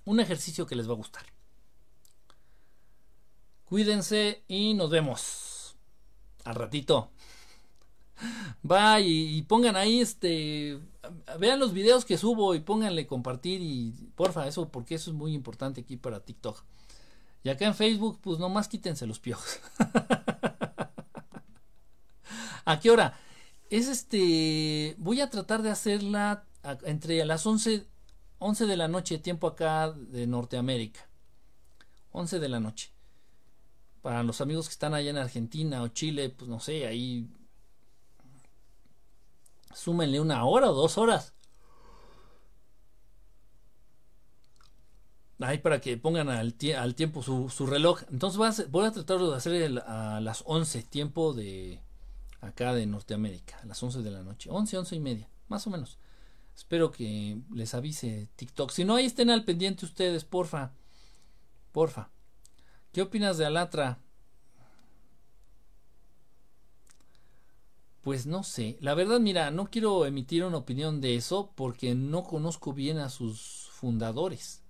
Un 0.10 0.20
ejercicio 0.20 0.66
que 0.66 0.76
les 0.76 0.90
va 0.90 0.94
a 0.94 0.96
gustar. 0.96 1.22
Cuídense 3.64 4.44
y 4.48 4.74
nos 4.74 4.90
vemos. 4.90 5.76
Al 6.46 6.56
ratito. 6.56 7.12
Va 8.70 9.00
y, 9.02 9.44
pongan 9.44 9.76
ahí 9.76 10.02
este. 10.02 10.80
Vean 11.38 11.60
los 11.60 11.74
videos 11.74 12.06
que 12.06 12.18
subo 12.18 12.56
y 12.56 12.60
pónganle 12.60 13.06
compartir 13.06 13.62
y 13.62 13.92
porfa, 14.16 14.48
eso 14.48 14.70
porque 14.70 14.96
eso 14.96 15.12
es 15.12 15.16
muy 15.16 15.36
importante 15.36 15.82
aquí 15.82 15.96
para 15.96 16.26
TikTok. 16.26 16.60
Y 17.44 17.50
acá 17.50 17.68
en 17.68 17.76
Facebook, 17.76 18.20
pues 18.20 18.40
nomás 18.40 18.68
quítense 18.68 19.06
los 19.06 19.20
piojos. 19.20 19.60
¿A 22.66 22.80
qué 22.80 22.90
hora? 22.90 23.16
Es 23.70 23.88
este. 23.88 24.96
Voy 24.98 25.22
a 25.22 25.30
tratar 25.30 25.62
de 25.62 25.70
hacerla 25.70 26.46
entre 26.84 27.24
las 27.26 27.46
11, 27.46 27.86
11 28.40 28.66
de 28.66 28.78
la 28.78 28.88
noche, 28.88 29.20
tiempo 29.20 29.48
acá 29.48 29.92
de 29.92 30.26
Norteamérica. 30.26 31.08
11 32.12 32.40
de 32.40 32.50
la 32.50 32.60
noche. 32.60 32.92
Para 34.02 34.24
los 34.24 34.42
amigos 34.42 34.68
que 34.68 34.74
están 34.74 34.94
allá 34.94 35.10
en 35.10 35.18
Argentina 35.18 35.84
o 35.84 35.90
Chile, 35.90 36.30
pues 36.30 36.50
no 36.50 36.60
sé, 36.60 36.88
ahí 36.88 37.30
súmenle 39.74 40.20
una 40.20 40.46
hora 40.46 40.72
o 40.72 40.74
dos 40.74 40.98
horas. 40.98 41.34
Ahí 45.42 45.58
para 45.60 45.80
que 45.80 45.96
pongan 45.98 46.30
al, 46.30 46.56
al 46.78 46.96
tiempo 46.96 47.24
su, 47.24 47.66
reloj. 47.66 48.02
Entonces 48.10 48.70
voy 48.70 48.86
a, 48.86 48.92
tratar 48.92 49.20
de 49.20 49.36
hacer 49.36 49.80
a 49.86 50.20
las 50.20 50.44
11, 50.46 50.84
tiempo 50.84 51.34
de 51.34 51.82
acá 52.42 52.74
de 52.74 52.86
Norteamérica, 52.86 53.58
a 53.62 53.66
las 53.66 53.82
11 53.82 54.02
de 54.02 54.12
la 54.12 54.24
noche. 54.24 54.50
11, 54.52 54.78
11 54.78 54.96
y 54.96 55.00
media, 55.00 55.30
más 55.48 55.66
o 55.68 55.70
menos. 55.70 55.98
Espero 56.60 56.92
que 56.92 57.40
les 57.54 57.74
avise 57.74 58.28
TikTok. 58.36 58.72
Si 58.72 58.84
no, 58.84 58.96
ahí 58.96 59.06
estén 59.06 59.30
al 59.30 59.46
pendiente 59.46 59.86
ustedes, 59.86 60.26
porfa. 60.26 60.74
Porfa. 61.72 62.10
¿Qué 62.92 63.02
opinas 63.02 63.38
de 63.38 63.46
Alatra? 63.46 64.00
Pues 68.02 68.26
no 68.26 68.44
sé. 68.44 68.78
La 68.82 68.94
verdad, 68.94 69.22
mira, 69.22 69.52
no 69.52 69.70
quiero 69.72 70.06
emitir 70.06 70.44
una 70.44 70.58
opinión 70.58 71.00
de 71.00 71.16
eso 71.16 71.54
porque 71.56 71.96
no 71.96 72.24
conozco 72.24 72.74
bien 72.74 72.98
a 72.98 73.08
sus 73.08 73.70
fundadores. 73.72 74.62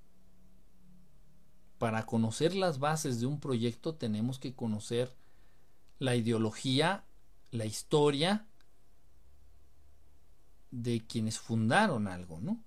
Para 1.79 2.05
conocer 2.05 2.53
las 2.53 2.77
bases 2.77 3.19
de 3.19 3.25
un 3.25 3.39
proyecto 3.39 3.95
tenemos 3.95 4.37
que 4.37 4.53
conocer 4.53 5.15
la 5.97 6.15
ideología, 6.15 7.03
la 7.49 7.65
historia 7.65 8.45
de 10.71 11.05
quienes 11.05 11.39
fundaron 11.39 12.07
algo, 12.07 12.39
¿no? 12.41 12.63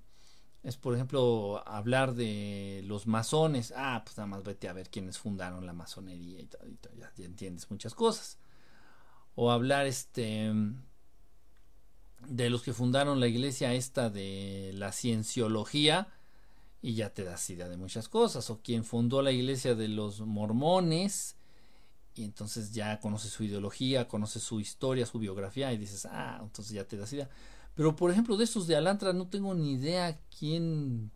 Es, 0.63 0.77
por 0.77 0.95
ejemplo, 0.95 1.63
hablar 1.67 2.15
de 2.15 2.83
los 2.87 3.07
masones. 3.07 3.73
Ah, 3.77 4.03
pues 4.05 4.17
nada 4.17 4.29
más 4.29 4.45
vete 4.45 4.69
a 4.69 4.73
ver 4.73 4.91
quiénes 4.91 5.19
fundaron 5.19 5.67
la 5.67 5.73
masonería 5.73 6.41
y, 6.41 6.47
todo, 6.47 6.63
ya 6.95 7.13
entiendes 7.25 7.71
muchas 7.71 7.95
cosas 7.95 8.39
o 9.35 9.51
hablar 9.51 9.87
este 9.87 10.53
de 12.29 12.51
los 12.51 12.63
que 12.63 12.73
fundaron 12.73 13.19
la 13.19 13.27
iglesia 13.27 13.75
esta 13.75 14.11
de 14.11 14.73
la 14.75 14.93
cienciología 14.93 16.09
y 16.81 16.95
ya 16.95 17.11
te 17.13 17.25
das 17.25 17.49
idea 17.51 17.69
de 17.69 17.77
muchas 17.77 18.09
cosas 18.09 18.49
o 18.51 18.61
quien 18.63 18.85
fundó 18.85 19.23
la 19.23 19.33
iglesia 19.33 19.75
de 19.75 19.89
los 19.89 20.21
mormones 20.21 21.37
y 22.15 22.25
entonces 22.25 22.73
ya 22.73 23.01
conoces 23.01 23.33
su 23.33 23.45
ideología, 23.45 24.07
conoces 24.07 24.43
su 24.43 24.61
historia, 24.61 25.07
su 25.07 25.19
biografía 25.19 25.73
y 25.73 25.79
dices, 25.79 26.07
ah, 26.11 26.41
entonces 26.43 26.75
ya 26.75 26.85
te 26.85 26.97
das 26.97 27.13
idea. 27.13 27.31
Pero 27.75 27.97
por 27.97 28.11
ejemplo 28.11 28.37
de 28.37 28.45
estos 28.45 28.67
de 28.67 28.77
Alantra 28.77 29.13
no 29.13 29.29
tengo 29.29 29.55
ni 29.55 29.73
idea 29.73 30.21
quién 30.39 31.11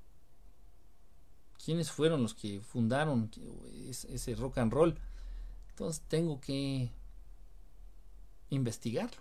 quiénes 1.62 1.91
fueron 1.91 2.23
los 2.23 2.33
que 2.33 2.61
fundaron 2.61 3.31
ese 3.89 4.35
rock 4.37 4.59
and 4.59 4.73
roll. 4.73 4.99
Entonces 5.70 6.03
tengo 6.09 6.41
que 6.41 6.91
investigarlo 8.51 9.20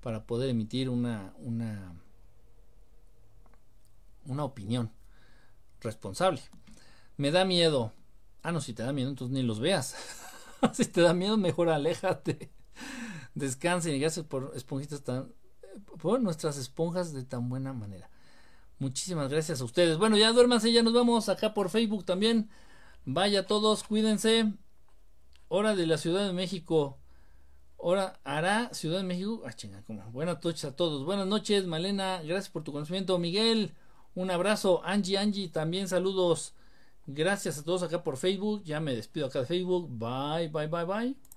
para 0.00 0.26
poder 0.26 0.50
emitir 0.50 0.90
una, 0.90 1.32
una, 1.38 1.94
una 4.26 4.44
opinión 4.44 4.90
responsable. 5.80 6.42
Me 7.16 7.30
da 7.30 7.44
miedo. 7.44 7.92
Ah, 8.42 8.50
no, 8.50 8.60
si 8.60 8.74
te 8.74 8.82
da 8.82 8.92
miedo, 8.92 9.10
entonces 9.10 9.32
ni 9.32 9.42
los 9.44 9.60
veas. 9.60 9.94
si 10.72 10.86
te 10.86 11.02
da 11.02 11.14
miedo, 11.14 11.36
mejor 11.36 11.68
aléjate. 11.68 12.50
Descansen 13.34 13.94
y 13.94 13.98
gracias 13.98 14.26
por 14.26 14.52
esponjitas 14.54 15.02
tan. 15.02 15.32
por 16.00 16.20
nuestras 16.20 16.58
esponjas 16.58 17.12
de 17.12 17.24
tan 17.24 17.48
buena 17.48 17.72
manera. 17.72 18.10
Muchísimas 18.78 19.30
gracias 19.30 19.60
a 19.60 19.64
ustedes. 19.64 19.96
Bueno, 19.96 20.16
ya 20.16 20.32
duérmanse, 20.32 20.72
ya 20.72 20.82
nos 20.82 20.92
vamos 20.92 21.28
acá 21.28 21.54
por 21.54 21.70
Facebook 21.70 22.04
también. 22.04 22.50
Vaya 23.04 23.46
todos, 23.46 23.84
cuídense. 23.84 24.52
Hora 25.48 25.74
de 25.76 25.86
la 25.86 25.98
Ciudad 25.98 26.26
de 26.26 26.32
México. 26.32 26.98
Ahora 27.82 28.20
hará 28.24 28.72
Ciudad 28.74 28.98
de 28.98 29.04
México. 29.04 29.42
Ah, 29.46 29.52
chinga, 29.52 29.82
como. 29.82 30.02
Buenas 30.10 30.42
noches 30.42 30.64
a 30.64 30.76
todos. 30.76 31.04
Buenas 31.04 31.26
noches, 31.26 31.66
Malena. 31.66 32.22
Gracias 32.22 32.48
por 32.48 32.64
tu 32.64 32.72
conocimiento. 32.72 33.18
Miguel, 33.18 33.72
un 34.14 34.30
abrazo. 34.30 34.82
Angie, 34.84 35.18
Angie, 35.18 35.48
también 35.48 35.88
saludos. 35.88 36.54
Gracias 37.06 37.58
a 37.58 37.64
todos 37.64 37.82
acá 37.82 38.02
por 38.04 38.16
Facebook. 38.16 38.62
Ya 38.64 38.80
me 38.80 38.94
despido 38.94 39.26
acá 39.26 39.40
de 39.40 39.46
Facebook. 39.46 39.88
Bye, 39.90 40.48
bye, 40.48 40.68
bye, 40.68 40.84
bye. 40.84 41.31